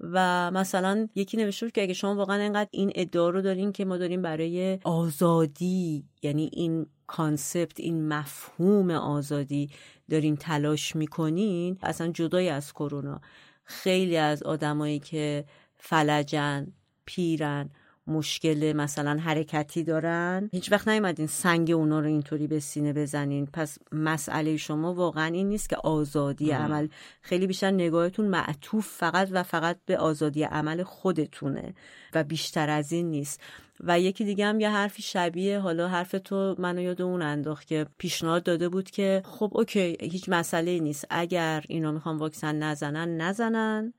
و 0.00 0.50
مثلا 0.50 1.08
یکی 1.14 1.36
نوشته 1.36 1.70
که 1.70 1.82
اگه 1.82 1.94
شما 1.94 2.14
واقعا 2.14 2.42
انقدر 2.42 2.68
این 2.70 2.92
ادعا 2.94 3.30
رو 3.30 3.42
دارین 3.42 3.72
که 3.72 3.84
ما 3.84 3.96
داریم 3.96 4.22
برای 4.22 4.78
آزادی 4.84 6.04
یعنی 6.22 6.50
این 6.52 6.86
concept 7.06 7.80
این 7.80 8.08
مفهوم 8.08 8.90
آزادی 8.90 9.70
دارین 10.10 10.36
تلاش 10.36 10.96
می‌کنین 10.96 11.78
اصلا 11.82 12.08
جدای 12.08 12.48
از 12.48 12.72
کرونا. 12.72 13.20
خیلی 13.64 14.16
از 14.16 14.42
آدمایی 14.42 14.98
که 14.98 15.44
فلجن 15.76 16.66
پیرن 17.04 17.70
مشکل 18.06 18.72
مثلا 18.76 19.18
حرکتی 19.20 19.84
دارن 19.84 20.48
هیچ 20.52 20.72
وقت 20.72 20.88
نیومدین 20.88 21.26
سنگ 21.26 21.70
اونا 21.70 22.00
رو 22.00 22.06
اینطوری 22.06 22.46
به 22.46 22.60
سینه 22.60 22.92
بزنین. 22.92 23.46
پس 23.46 23.78
مسئله 23.92 24.56
شما 24.56 24.94
واقعا 24.94 25.26
این 25.26 25.48
نیست 25.48 25.68
که 25.68 25.76
آزادی 25.76 26.50
عمل 26.50 26.88
خیلی 27.20 27.46
بیشتر 27.46 27.70
نگاهتون 27.70 28.26
معطوف 28.26 28.88
فقط 28.88 29.28
و 29.32 29.42
فقط 29.42 29.78
به 29.86 29.98
آزادی 29.98 30.42
عمل 30.42 30.82
خودتونه 30.82 31.74
و 32.14 32.24
بیشتر 32.24 32.70
از 32.70 32.92
این 32.92 33.10
نیست. 33.10 33.40
و 33.80 34.00
یکی 34.00 34.24
دیگه 34.24 34.46
هم 34.46 34.60
یه 34.60 34.70
حرفی 34.70 35.02
شبیه 35.02 35.58
حالا 35.58 35.88
حرف 35.88 36.14
تو 36.24 36.54
منو 36.58 36.80
یاد 36.80 37.02
اون 37.02 37.22
انداخت 37.22 37.66
که 37.66 37.86
پیشنهاد 37.98 38.42
داده 38.42 38.68
بود 38.68 38.90
که 38.90 39.22
خب 39.24 39.50
اوکی 39.54 39.96
هیچ 40.00 40.28
مسئله 40.28 40.78
نیست. 40.78 41.06
اگر 41.10 41.64
اینا 41.68 41.92
می‌خوان 41.92 42.16
واکسن 42.16 42.58
نزنن 42.58 43.16
نزنن. 43.16 43.92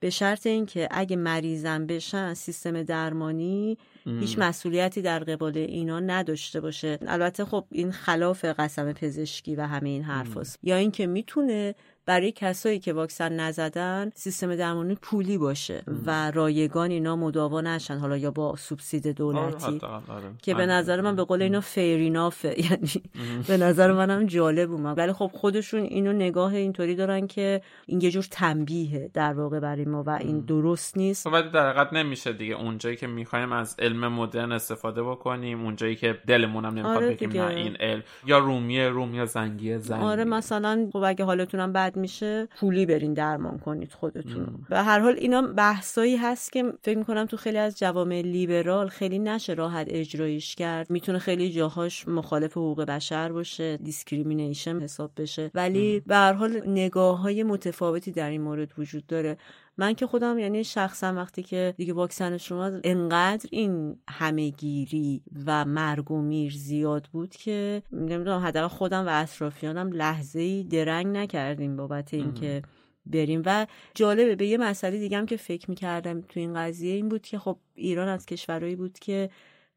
به 0.00 0.10
شرط 0.10 0.46
اینکه 0.46 0.88
اگه 0.90 1.16
مریضم 1.16 1.86
بشن 1.86 2.34
سیستم 2.34 2.82
درمانی 2.82 3.78
هیچ 4.04 4.38
مسئولیتی 4.38 5.02
در 5.02 5.18
قبال 5.18 5.56
اینا 5.58 6.00
نداشته 6.00 6.60
باشه. 6.60 6.98
البته 7.06 7.44
خب 7.44 7.64
این 7.70 7.92
خلاف 7.92 8.44
قسم 8.44 8.92
پزشکی 8.92 9.56
و 9.56 9.66
همه 9.66 9.88
این 9.88 10.02
حرف 10.02 10.36
هست. 10.36 10.58
یا 10.62 10.76
اینکه 10.76 11.06
می‌تونه 11.06 11.74
برای 12.10 12.32
کسایی 12.32 12.78
که 12.78 12.92
واکسن 12.92 13.32
نزدن 13.32 14.10
سیستم 14.14 14.56
درمانی 14.56 14.94
پولی 14.94 15.38
باشه 15.38 15.82
و 16.06 16.30
رایگان 16.30 16.90
اینا 16.90 17.16
مداوا 17.16 17.60
نشن 17.60 17.98
حالا 17.98 18.16
یا 18.16 18.30
با 18.30 18.56
سوبسید 18.56 19.08
دولتی. 19.08 19.80
آره. 19.86 20.30
که 20.42 20.54
به 20.54 20.66
نظر 20.66 21.00
من 21.00 21.16
به 21.16 21.24
قول 21.24 21.42
اینا 21.42 21.60
فیرینافه 21.60 22.54
یعنی 22.70 23.02
به 23.48 23.56
نظر 23.56 23.92
منم 23.92 24.26
جالب 24.26 24.72
اومد. 24.72 24.98
ولی 24.98 25.12
خب 25.12 25.30
خودشون 25.34 25.80
اینو 25.80 26.12
نگاه 26.12 26.54
اینطوری 26.54 26.94
دارن 26.94 27.26
که 27.26 27.62
این 27.86 28.00
یه 28.00 28.10
جور 28.10 28.26
تنبیهه 28.30 29.10
در 29.14 29.32
واقع 29.32 29.60
برای 29.60 29.84
ما 29.84 30.02
و 30.02 30.10
این 30.10 30.40
درست 30.40 30.96
نیست. 30.96 31.26
ولی 31.26 31.50
در 31.50 31.70
حقیقت 31.70 31.92
نمیشه 31.92 32.32
دیگه. 32.32 32.54
اونجایی 32.54 32.96
که 32.96 33.06
می‌خوایم 33.06 33.52
از 33.52 33.76
علم 33.78 34.08
مدرن 34.08 34.52
استفاده 34.52 35.02
بکنیم 35.02 35.64
اونجایی 35.64 35.96
که 35.96 36.18
دلمون 36.26 36.64
هم 36.64 36.72
نمی‌خواد 36.72 36.96
آره 36.96 37.10
بگیم 37.10 37.30
دیگه. 37.30 37.44
نه 37.44 37.54
این 37.54 37.76
علم 37.76 38.02
یا 38.26 38.38
رومیه 38.38 38.88
روم 38.88 39.14
یا 39.14 39.26
زنگیه 39.26 39.78
زنگی 39.78 40.04
آره 40.04 40.24
مثلا 40.24 40.88
خب 40.92 41.02
اگه 41.06 41.24
حالتونم 41.24 41.72
بد 41.72 41.99
میشه 42.00 42.48
پول 42.56 42.69
بدین 42.69 42.86
برین 42.86 43.14
درمان 43.14 43.58
کنید 43.58 43.92
خودتون 43.92 44.66
به 44.68 44.78
هر 44.78 45.00
حال 45.00 45.14
اینا 45.18 45.42
بحثایی 45.42 46.16
هست 46.16 46.52
که 46.52 46.72
فکر 46.82 46.98
می‌کنم 46.98 47.26
تو 47.26 47.36
خیلی 47.36 47.58
از 47.58 47.78
جوامع 47.78 48.20
لیبرال 48.20 48.88
خیلی 48.88 49.18
نشه 49.18 49.54
راحت 49.54 49.86
اجرایش 49.90 50.54
کرد. 50.54 50.90
می‌تونه 50.90 51.18
خیلی 51.18 51.50
جاهاش 51.50 52.08
مخالف 52.08 52.52
حقوق 52.52 52.82
بشر 52.84 53.32
باشه 53.32 53.76
discrimination 53.76 54.80
حساب 54.80 55.10
بشه. 55.16 55.50
ولی 55.54 56.00
به 56.06 56.14
هر 56.14 56.32
حال 56.32 56.62
نگاه 56.66 57.20
های 57.20 57.42
متفاوتی 57.42 58.12
در 58.12 58.30
این 58.30 58.40
مورد 58.40 58.72
وجود 58.78 59.06
داره. 59.06 59.36
من 59.80 59.94
که 59.94 60.06
خودم 60.06 60.38
یعنی 60.38 60.64
شخصا 60.64 61.14
وقتی 61.14 61.42
که 61.42 61.74
دیگه 61.76 61.92
واکسنش 61.92 62.52
اومد 62.52 62.80
انقدر 62.84 63.48
این 63.52 63.96
همهگیری 64.08 65.22
و 65.46 65.64
مرگ 65.64 66.10
و 66.10 66.22
میر 66.22 66.52
زیاد 66.52 67.08
بود 67.12 67.30
که 67.30 67.82
نمی‌دونم 67.92 68.40
حداقل 68.40 68.68
خودم 68.68 69.06
و 69.06 69.22
اطرافیانم 69.22 69.92
لحظه 69.92 70.40
ای 70.40 70.64
درنگ 70.64 71.06
نکردیم 71.06 71.76
بابت 71.76 72.14
اینکه 72.14 72.62
بریم. 73.06 73.42
و 73.46 73.66
جالبه 73.94 74.36
به 74.36 74.46
یه 74.46 74.58
مسئله 74.58 74.98
دیگه 74.98 75.18
هم 75.18 75.26
که 75.26 75.36
فکر 75.36 75.70
می‌کردم 75.70 76.20
تو 76.20 76.40
این 76.40 76.54
قضیه 76.54 76.94
این 76.94 77.08
بود 77.08 77.22
که 77.22 77.38
خب 77.38 77.58
ایران 77.74 78.08
از 78.08 78.26
کشورهایی 78.26 78.76
بود 78.76 78.98
که 78.98 79.30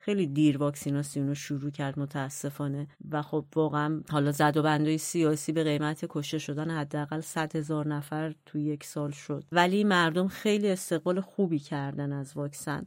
خیلی 0.05 0.27
دیر 0.27 0.57
واکسیناسیون 0.57 1.27
رو 1.27 1.35
شروع 1.35 1.71
کرد 1.71 1.99
متاسفانه. 1.99 2.88
و 3.11 3.21
خب 3.21 3.45
واقعا 3.55 4.01
حالا 4.09 4.31
زد 4.31 4.57
و 4.57 4.61
بندای 4.61 4.97
سیاسی 4.97 5.51
به 5.51 5.63
قیمت 5.63 6.05
کشته 6.09 6.38
شدن 6.38 6.71
حداقل 6.71 7.21
100 7.21 7.55
هزار 7.55 7.88
نفر 7.88 8.35
تو 8.45 8.57
یک 8.57 8.84
سال 8.84 9.11
شد. 9.11 9.43
ولی 9.51 9.84
مردم 9.84 10.27
خیلی 10.27 10.69
استقبال 10.69 11.21
خوبی 11.21 11.59
کردن 11.59 12.13
از 12.13 12.38
واکسن. 12.38 12.85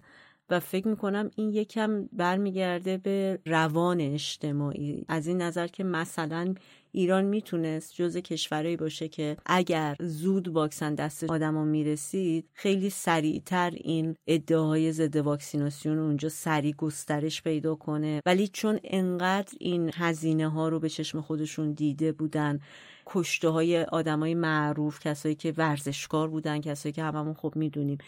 و 0.51 0.61
فکر 0.61 0.89
می‌کنم 0.89 1.31
این 1.37 1.51
یکم 1.51 2.09
برمیگرده 2.13 2.97
به 2.97 3.39
روان 3.47 4.01
اجتماعی. 4.01 5.05
از 5.09 5.27
این 5.27 5.43
نظر 5.43 5.67
که 5.67 5.85
مثلا 5.85 6.55
ایران 6.93 7.25
می‌تونست 7.25 7.95
جز 7.95 8.17
کشورهایی 8.17 8.77
باشه 8.77 9.09
که 9.09 9.37
اگر 9.47 9.97
زود 10.01 10.49
واکسن 10.49 10.95
دست 10.95 11.25
آدما 11.25 11.65
می‌رسید 11.65 12.49
خیلی 12.53 12.91
سریعتر 12.91 13.71
این 13.75 14.17
ادعاهای 14.27 14.93
ضد 14.93 15.17
واکسیناسیون 15.17 15.99
اونجا 15.99 16.29
سریع 16.29 16.75
گسترش 16.75 17.43
پیدا 17.43 17.75
کنه. 17.75 18.21
ولی 18.27 18.49
چون 18.49 18.81
انقدر 18.85 19.55
این 19.61 19.91
هزینه 19.95 20.49
ها 20.49 20.69
رو 20.69 20.81
به 20.81 20.89
چشم 20.89 21.21
خودشون 21.21 21.73
دیده 21.73 22.13
بودن 22.13 22.61
کشته 23.07 23.49
های 23.49 23.83
آدمای 23.83 24.35
معروف 24.35 25.01
کسایی 25.01 25.35
که 25.35 25.55
ورزشکار 25.57 26.29
بودن 26.29 26.61
کسایی 26.61 26.93
که 26.93 27.03
هممون 27.03 27.35
خب 27.35 27.53
می‌دونیم 27.57 27.99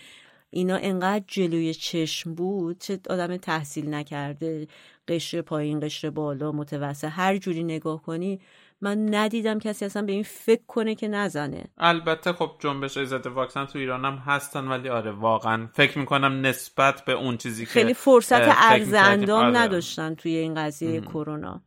اینا 0.51 0.77
انقدر 0.77 1.25
جلوی 1.27 1.75
چشم 1.75 2.35
بود 2.35 2.79
چه 2.79 3.01
آدم 3.11 3.37
تحصیل 3.37 3.95
نکرده 3.95 4.67
قشر 5.09 5.43
پایین 5.43 5.81
قشر 5.81 6.11
بالا 6.11 6.53
متوسط 6.53 7.09
هر 7.11 7.37
جوری 7.37 7.65
نگاه 7.65 8.03
کنی 8.03 8.41
من 8.81 9.15
ندیدم 9.15 9.59
کسی 9.59 9.85
اصلا 9.85 10.03
به 10.03 10.13
این 10.13 10.23
فکر 10.23 10.63
کنه 10.69 10.95
که 10.95 11.09
نزنه 11.09 11.65
البته 11.79 12.33
خب 12.33 12.51
جنبش 12.59 12.99
ضد 12.99 13.27
واکسن 13.27 13.65
تو 13.65 13.79
ایران 13.79 14.05
هم 14.05 14.15
هستن 14.15 14.69
ولی 14.69 14.89
آره 14.89 15.11
واقعا 15.11 15.69
فکر 15.73 15.99
می‌کنم 15.99 16.47
نسبت 16.47 17.05
به 17.05 17.13
اون 17.13 17.37
چیزی 17.37 17.65
که 17.65 17.71
خیلی 17.71 17.95
فرصت. 17.95 18.65
اندام 18.95 19.45
آره. 19.45 19.59
نداشتن 19.59 20.15
توی 20.15 20.37
این 20.37 20.55
قضیه 20.55 21.01
کرونا 21.01 21.63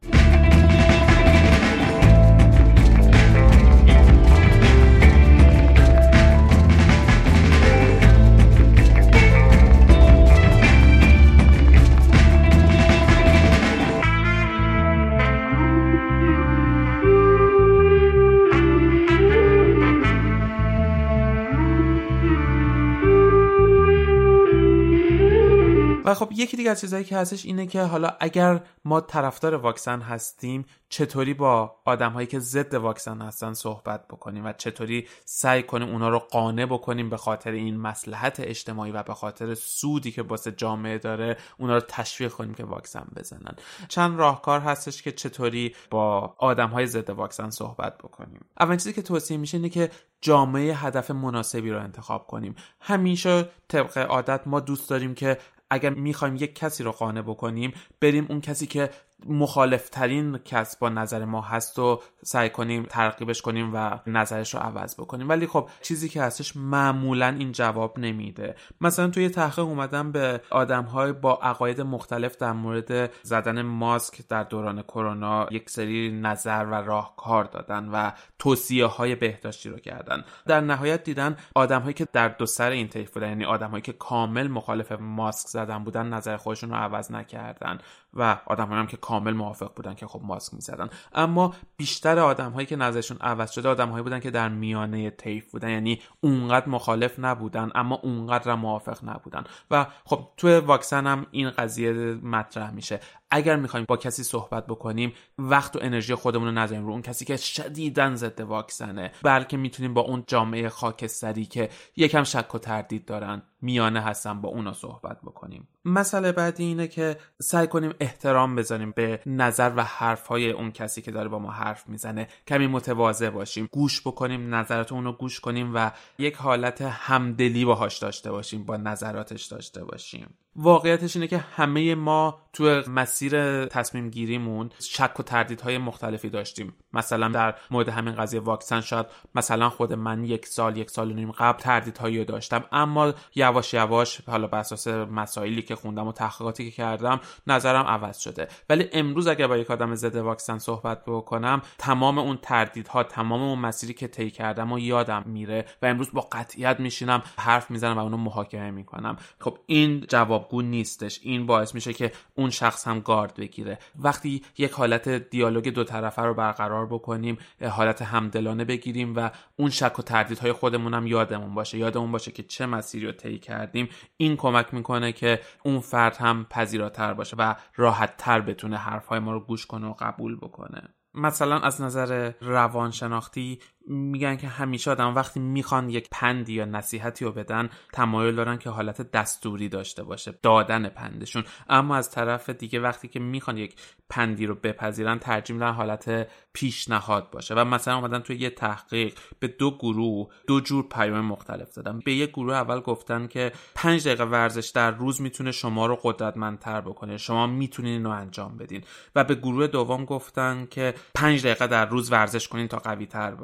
خب 26.13 26.31
یکی 26.31 26.57
دیگه 26.57 26.71
از 26.71 26.81
چیزهایی 26.81 27.05
که 27.05 27.17
هستش 27.17 27.45
اینه 27.45 27.67
که 27.67 27.81
حالا 27.81 28.11
اگر 28.19 28.61
ما 28.85 29.01
طرفدار 29.01 29.55
واکسن 29.55 30.01
هستیم 30.01 30.65
چطوری 30.89 31.33
با 31.33 31.75
آدم 31.85 32.11
هایی 32.11 32.27
که 32.27 32.39
ضد 32.39 32.73
واکسن 32.73 33.21
هستن 33.21 33.53
صحبت 33.53 34.07
بکنیم 34.07 34.45
و 34.45 34.53
چطوری 34.53 35.07
سعی 35.25 35.63
کنیم 35.63 35.89
اونا 35.89 36.09
رو 36.09 36.19
قانع 36.19 36.65
بکنیم 36.65 37.09
به 37.09 37.17
خاطر 37.17 37.51
این 37.51 37.77
مسلحت 37.77 38.39
اجتماعی 38.39 38.91
و 38.91 39.03
به 39.03 39.13
خاطر 39.13 39.53
سودی 39.53 40.11
که 40.11 40.21
واسه 40.21 40.51
جامعه 40.51 40.97
داره 40.97 41.37
اونا 41.57 41.73
رو 41.75 41.81
تشویق 41.87 42.31
کنیم 42.31 42.53
که 42.53 42.63
واکسن 42.63 43.07
بزنن. 43.15 43.55
چند 43.87 44.19
راهکار 44.19 44.59
هستش 44.59 45.01
که 45.01 45.11
چطوری 45.11 45.75
با 45.89 46.35
آدم 46.37 46.69
های 46.69 46.87
ضد 46.87 47.09
واکسن 47.09 47.49
صحبت 47.49 47.97
بکنیم. 47.97 48.45
اولین 48.59 48.77
چیزی 48.77 48.93
که 48.93 49.01
توصیه 49.01 49.37
میشه 49.37 49.57
اینه 49.57 49.69
که 49.69 49.89
جامعه 50.21 50.75
هدف 50.75 51.11
مناسبی 51.11 51.71
رو 51.71 51.79
انتخاب 51.83 52.27
کنیم. 52.27 52.55
همیشه 52.79 53.49
طبق 53.67 53.97
عادت 53.97 54.47
ما 54.47 54.59
دوست 54.59 54.89
داریم 54.89 55.15
که 55.15 55.37
اگر 55.71 55.89
می‌خوایم 55.89 56.35
یک 56.35 56.55
کسی 56.55 56.83
رو 56.83 56.91
قانع 56.91 57.21
بکنیم 57.21 57.73
بریم 58.01 58.25
اون 58.29 58.41
کسی 58.41 58.67
که 58.67 58.89
مخالفترین 59.25 60.37
کس 60.37 60.77
با 60.77 60.89
نظر 60.89 61.25
ما 61.25 61.41
هست 61.41 61.79
و 61.79 62.01
سعی 62.23 62.49
کنیم 62.49 62.83
ترغیبش 62.83 63.41
کنیم 63.41 63.71
و 63.73 63.99
نظرش 64.07 64.53
رو 64.53 64.59
عوض 64.59 64.95
بکنیم. 64.95 65.29
ولی 65.29 65.47
خب 65.47 65.69
چیزی 65.81 66.09
که 66.09 66.21
هستش 66.21 66.55
معمولا 66.55 67.27
این 67.27 67.51
جواب 67.51 67.99
نمیده. 67.99 68.55
مثلا 68.81 69.07
توی 69.07 69.29
تحقیق 69.29 69.65
اومدن 69.65 70.11
به 70.11 70.41
آدم 70.49 70.83
های 70.83 71.11
با 71.11 71.39
عقاید 71.41 71.81
مختلف 71.81 72.37
در 72.37 72.51
مورد 72.51 73.11
زدن 73.23 73.61
ماسک 73.61 74.27
در 74.27 74.43
دوران 74.43 74.81
کرونا 74.81 75.47
یک 75.51 75.69
سری 75.69 76.11
نظر 76.21 76.65
و 76.65 76.73
راهکار 76.73 77.43
دادن 77.43 77.89
و 77.89 78.11
توصیه 78.39 78.85
های 78.85 79.15
بهداشتی 79.15 79.69
رو 79.69 79.77
کردن. 79.77 80.23
در 80.47 80.61
نهایت 80.61 81.03
دیدن 81.03 81.37
آدم 81.55 81.81
هایی 81.81 81.93
که 81.93 82.07
در 82.13 82.27
دو 82.27 82.45
سر 82.45 82.69
این 82.69 82.87
طیف 82.87 83.11
بودن 83.11 83.27
یعنی 83.29 83.45
آدم 83.45 83.69
هایی 83.69 83.81
که 83.81 83.93
کامل 83.93 84.47
مخالف 84.47 84.91
ماسک 84.91 85.47
زدن 85.47 85.83
بودن 85.83 86.05
نظر 86.05 86.37
خودشون 86.37 86.69
رو 86.69 86.75
عوض 86.75 87.11
نکردن. 87.11 87.77
و 88.13 88.37
آدم 88.45 88.71
هم 88.71 88.87
که 88.87 88.97
کامل 88.97 89.33
موافق 89.33 89.73
بودن 89.75 89.93
که 89.93 90.07
خب 90.07 90.21
ماسک 90.23 90.53
می‌زدن. 90.53 90.89
اما 91.13 91.53
بیشتر 91.77 92.19
آدم 92.19 92.51
هایی 92.51 92.67
که 92.67 92.75
نظرشون 92.75 93.17
عوض 93.21 93.51
شده 93.51 93.69
آدم 93.69 93.89
هایی 93.89 94.03
بودن 94.03 94.19
که 94.19 94.31
در 94.31 94.49
میانه 94.49 95.09
طیف 95.09 95.51
بودن 95.51 95.69
یعنی 95.69 96.01
اونقدر 96.21 96.69
مخالف 96.69 97.19
نبودن 97.19 97.71
اما 97.75 97.95
اونقدر 97.95 98.55
موافق 98.55 99.09
نبودن. 99.09 99.43
و 99.71 99.85
خب 100.05 100.27
توی 100.37 100.57
واکسن 100.57 101.07
هم 101.07 101.25
این 101.31 101.49
قضیه 101.49 101.93
مطرح 102.23 102.71
میشه. 102.71 102.99
اگر 103.31 103.55
می‌خوایم 103.55 103.85
با 103.89 103.97
کسی 103.97 104.23
صحبت 104.23 104.67
بکنیم 104.67 105.13
وقت 105.37 105.75
و 105.75 105.79
انرژی 105.81 106.15
خودمون 106.15 106.47
رو 106.47 106.53
نذاریم 106.53 106.85
رو 106.85 106.91
اون 106.91 107.01
کسی 107.01 107.25
که 107.25 107.37
شدیداً 107.37 108.15
ضد 108.15 108.41
واکسنه 108.41 109.11
بلکه 109.23 109.57
می‌تونیم 109.57 109.93
با 109.93 110.01
اون 110.01 110.23
جامعه 110.27 110.69
خاکستری 110.69 111.45
که 111.45 111.69
یکم 111.95 112.23
شک 112.23 112.55
و 112.55 112.57
تردید 112.57 113.05
دارن 113.05 113.41
میانه 113.61 114.01
هستن 114.01 114.41
با 114.41 114.49
اونا 114.49 114.73
صحبت 114.73 115.21
بکنیم. 115.21 115.67
مسئله 115.85 116.31
بعدی 116.31 116.63
اینه 116.63 116.87
که 116.87 117.17
سعی 117.41 117.67
کنیم 117.67 117.93
احترام 117.99 118.55
بذاریم 118.55 118.91
به 118.91 119.19
نظر 119.25 119.73
و 119.75 119.83
حرف 119.83 120.27
های 120.27 120.51
اون 120.51 120.71
کسی 120.71 121.01
که 121.01 121.11
داره 121.11 121.29
با 121.29 121.39
ما 121.39 121.51
حرف 121.51 121.89
می‌زنه. 121.89 122.27
کمی 122.47 122.67
متواضع 122.67 123.29
باشیم 123.29 123.69
گوش 123.71 124.01
بکنیم 124.01 124.55
نظرات 124.55 124.91
اون 124.91 125.03
رو 125.03 125.11
گوش 125.11 125.39
کنیم 125.39 125.71
و 125.75 125.91
یک 126.17 126.35
حالت 126.35 126.81
همدلی 126.81 127.65
باهاش 127.65 127.97
داشته 127.97 128.31
باشیم 128.31 128.63
با 128.63 128.77
نظراتش 128.77 129.45
داشته 129.45 129.83
باشیم. 129.83 130.33
واقعیتش 130.55 131.15
اینه 131.15 131.27
که 131.27 131.37
همه 131.37 131.95
ما 131.95 132.41
تو 132.53 132.83
مسیر 132.87 133.65
تصمیم 133.65 134.09
گیریمون 134.09 134.69
شک 134.79 135.19
و 135.19 135.23
تردیدهای 135.23 135.77
مختلفی 135.77 136.29
داشتیم. 136.29 136.73
مثلا 136.93 137.27
در 137.27 137.55
مورد 137.71 137.89
همین 137.89 138.15
قضیه 138.15 138.39
واکسن 138.39 138.81
شاید 138.81 139.05
مثلا 139.35 139.69
خود 139.69 139.93
من 139.93 140.23
یک 140.23 140.45
سال 140.45 140.77
یک 140.77 140.89
سال 140.89 141.11
و 141.11 141.13
نیم 141.13 141.31
قبل 141.31 141.59
تردیدهایی 141.59 142.17
رو 142.17 142.23
داشتم. 142.23 142.63
اما 142.71 143.13
یواش 143.35 143.73
یواش 143.73 144.21
حالا 144.27 144.47
بر 144.47 144.59
اساس 144.59 144.87
مسائلی 144.87 145.61
که 145.61 145.75
خوندم 145.75 146.07
و 146.07 146.11
تحقیقاتی 146.11 146.65
که 146.65 146.71
کردم 146.71 147.19
نظرم 147.47 147.85
عوض 147.85 148.19
شده. 148.19 148.47
ولی 148.69 148.89
امروز 148.93 149.27
اگر 149.27 149.47
با 149.47 149.57
یک 149.57 149.71
آدم 149.71 149.95
ضد 149.95 150.15
واکسن 150.15 150.57
صحبت 150.57 151.03
بکنم 151.07 151.61
تمام 151.77 152.17
اون 152.17 152.37
تردیدها 152.41 153.03
تمام 153.03 153.41
اون 153.41 153.59
مسیری 153.59 153.93
که 153.93 154.07
طی 154.07 154.31
کردم 154.31 154.71
و 154.71 154.79
یادم 154.79 155.23
میره 155.25 155.65
و 155.81 155.85
امروز 155.85 156.11
با 156.11 156.21
قطعیت 156.31 156.79
میشینم 156.79 157.21
حرف 157.37 157.71
می‌زنم 157.71 157.97
و 157.97 157.99
اونو 157.99 158.17
محاکمه 158.17 158.71
می‌کنم. 158.71 159.17
خب 159.39 159.57
این 159.65 160.05
جوابگو 160.41 160.61
نیستش. 160.61 161.19
این 161.23 161.45
باعث 161.45 161.75
میشه 161.75 161.93
که 161.93 162.11
اون 162.35 162.49
شخص 162.49 162.87
هم 162.87 162.99
گارد 162.99 163.33
بگیره. 163.35 163.79
وقتی 163.99 164.43
یک 164.57 164.71
حالت 164.71 165.09
دیالوگ 165.09 165.69
دو 165.69 165.83
طرفه 165.83 166.21
رو 166.21 166.33
برقرار 166.33 166.85
بکنیم 166.85 167.37
حالت 167.69 168.01
همدلانه 168.01 168.65
بگیریم 168.65 169.13
و 169.15 169.29
اون 169.55 169.69
شک 169.69 169.99
و 169.99 170.01
تردیدهای 170.01 170.51
خودمون 170.51 170.93
هم 170.93 171.07
یادمون 171.07 171.53
باشه. 171.53 171.77
یادمون 171.77 172.11
باشه 172.11 172.31
که 172.31 172.43
چه 172.43 172.65
مسیری 172.65 173.05
رو 173.05 173.11
طی 173.11 173.39
کردیم. 173.39 173.89
این 174.17 174.35
کمک 174.37 174.73
می‌کنه 174.73 175.11
که 175.11 175.39
اون 175.63 175.79
فرد 175.79 176.17
هم 176.17 176.45
پذیراتر 176.49 177.13
باشه 177.13 177.35
و 177.39 177.55
راحت 177.75 178.17
تر 178.17 178.41
بتونه 178.41 178.77
حرفهای 178.77 179.19
ما 179.19 179.31
رو 179.31 179.39
گوش 179.39 179.65
کنه 179.65 179.87
و 179.87 179.93
قبول 179.99 180.35
بکنه. 180.35 180.81
مثلا 181.13 181.59
از 181.59 181.81
نظر 181.81 182.31
روانشناختی 182.41 183.59
میگن 183.87 184.35
که 184.35 184.47
همیشه 184.47 184.91
آدم 184.91 185.15
وقتی 185.15 185.39
می‌خوان 185.39 185.89
یک 185.89 186.07
پندی 186.11 186.53
یا 186.53 186.65
نصیحتی 186.65 187.25
رو 187.25 187.31
بدن 187.31 187.69
تمایل 187.93 188.35
دارن 188.35 188.57
که 188.57 188.69
حالت 188.69 189.11
دستوری 189.11 189.69
داشته 189.69 190.03
باشه 190.03 190.33
دادن 190.43 190.89
پندشون. 190.89 191.43
اما 191.69 191.95
از 191.95 192.11
طرف 192.11 192.49
دیگه 192.49 192.79
وقتی 192.79 193.07
که 193.07 193.19
می‌خوان 193.19 193.57
یک 193.57 193.75
پندی 194.09 194.45
رو 194.45 194.55
بپذیرن 194.55 195.19
ترجیح 195.19 195.55
میدن 195.55 195.71
حالت 195.71 196.27
پیشنهاد 196.53 197.29
باشه. 197.31 197.55
و 197.55 197.65
مثلا 197.65 197.95
اومدن 197.95 198.19
توی 198.19 198.35
یه 198.35 198.49
تحقیق 198.49 199.13
به 199.39 199.47
دو 199.47 199.71
گروه 199.77 200.29
دو 200.47 200.59
جور 200.59 200.87
پیام 200.87 201.25
مختلف 201.25 201.73
دادن. 201.73 201.99
به 202.05 202.13
یک 202.13 202.29
گروه 202.29 202.53
اول 202.53 202.79
گفتن 202.79 203.27
که 203.27 203.51
پنج 203.75 204.07
دقیقه 204.07 204.23
ورزش 204.23 204.69
در 204.69 204.91
روز 204.91 205.21
می‌تونه 205.21 205.51
شما 205.51 205.85
رو 205.85 205.99
قدرتمندتر 206.03 206.81
بکنه. 206.81 207.17
شما 207.17 207.47
می‌تونین 207.47 207.93
اینو 207.93 208.09
انجام 208.09 208.57
بدین. 208.57 208.83
و 209.15 209.23
به 209.23 209.35
گروه 209.35 209.67
دوم 209.67 210.05
گفتن 210.05 210.67
که 210.69 210.93
پنج 211.15 211.45
دقیقه 211.45 211.67
در 211.67 211.85
روز 211.85 212.11
ورزش 212.11 212.47
کنین 212.47 212.67
تا 212.67 212.77
قوی 212.77 213.05
تر 213.05 213.35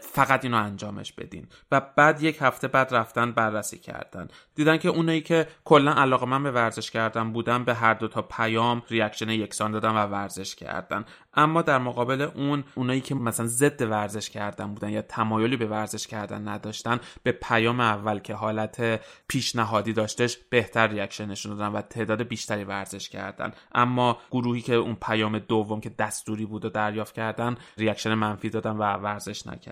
فقط 0.00 0.44
اینو 0.44 0.56
انجامش 0.56 1.12
بدین. 1.12 1.46
و 1.72 1.80
بعد 1.96 2.22
یک 2.22 2.38
هفته 2.40 2.68
بعد 2.68 2.94
رفتن 2.94 3.32
بررسی 3.32 3.78
کردن. 3.78 4.28
دیدن 4.54 4.76
که 4.76 4.88
اونایی 4.88 5.20
که 5.20 5.46
کلا 5.64 5.92
علاقه‌مند 5.92 6.42
به 6.42 6.50
ورزش 6.50 6.90
کردن 6.90 7.32
بودن 7.32 7.64
به 7.64 7.74
هر 7.74 7.94
دو 7.94 8.08
تا 8.08 8.22
پیام 8.22 8.82
reaction 8.88 9.28
یکسان 9.28 9.70
دادن 9.70 9.90
و 9.90 10.06
ورزش 10.06 10.54
کردن. 10.54 11.04
اما 11.34 11.62
در 11.62 11.78
مقابل 11.78 12.20
اون 12.22 12.64
اونایی 12.74 13.00
که 13.00 13.14
مثلا 13.14 13.46
ضد 13.46 13.82
ورزش 13.82 14.30
کردن 14.30 14.74
بودن 14.74 14.90
یا 14.90 15.02
تمایلی 15.02 15.56
به 15.56 15.66
ورزش 15.66 16.06
کردن 16.06 16.48
نداشتن 16.48 17.00
به 17.22 17.32
پیام 17.32 17.80
اول 17.80 18.18
که 18.18 18.34
حالت 18.34 19.00
پیشنهادی 19.28 19.92
داشتش 19.92 20.38
بهتر 20.50 20.86
reaction 20.86 21.26
نشون 21.26 21.56
دادن 21.56 21.72
و 21.72 21.80
تعداد 21.82 22.22
بیشتری 22.22 22.64
ورزش 22.64 23.08
کردن. 23.08 23.52
اما 23.74 24.18
گروهی 24.30 24.60
که 24.60 24.74
اون 24.74 24.96
پیام 25.02 25.38
دوم 25.38 25.80
که 25.80 25.90
دستوری 25.90 26.46
بود 26.46 26.64
و 26.64 26.68
دریافت 26.68 27.14
کردن 27.14 27.56
reaction 27.76 28.14
منفی 28.14 28.50
دادن 28.50 28.76
و 28.76 28.82
ورزش 28.82 29.46
نکردن. 29.46 29.67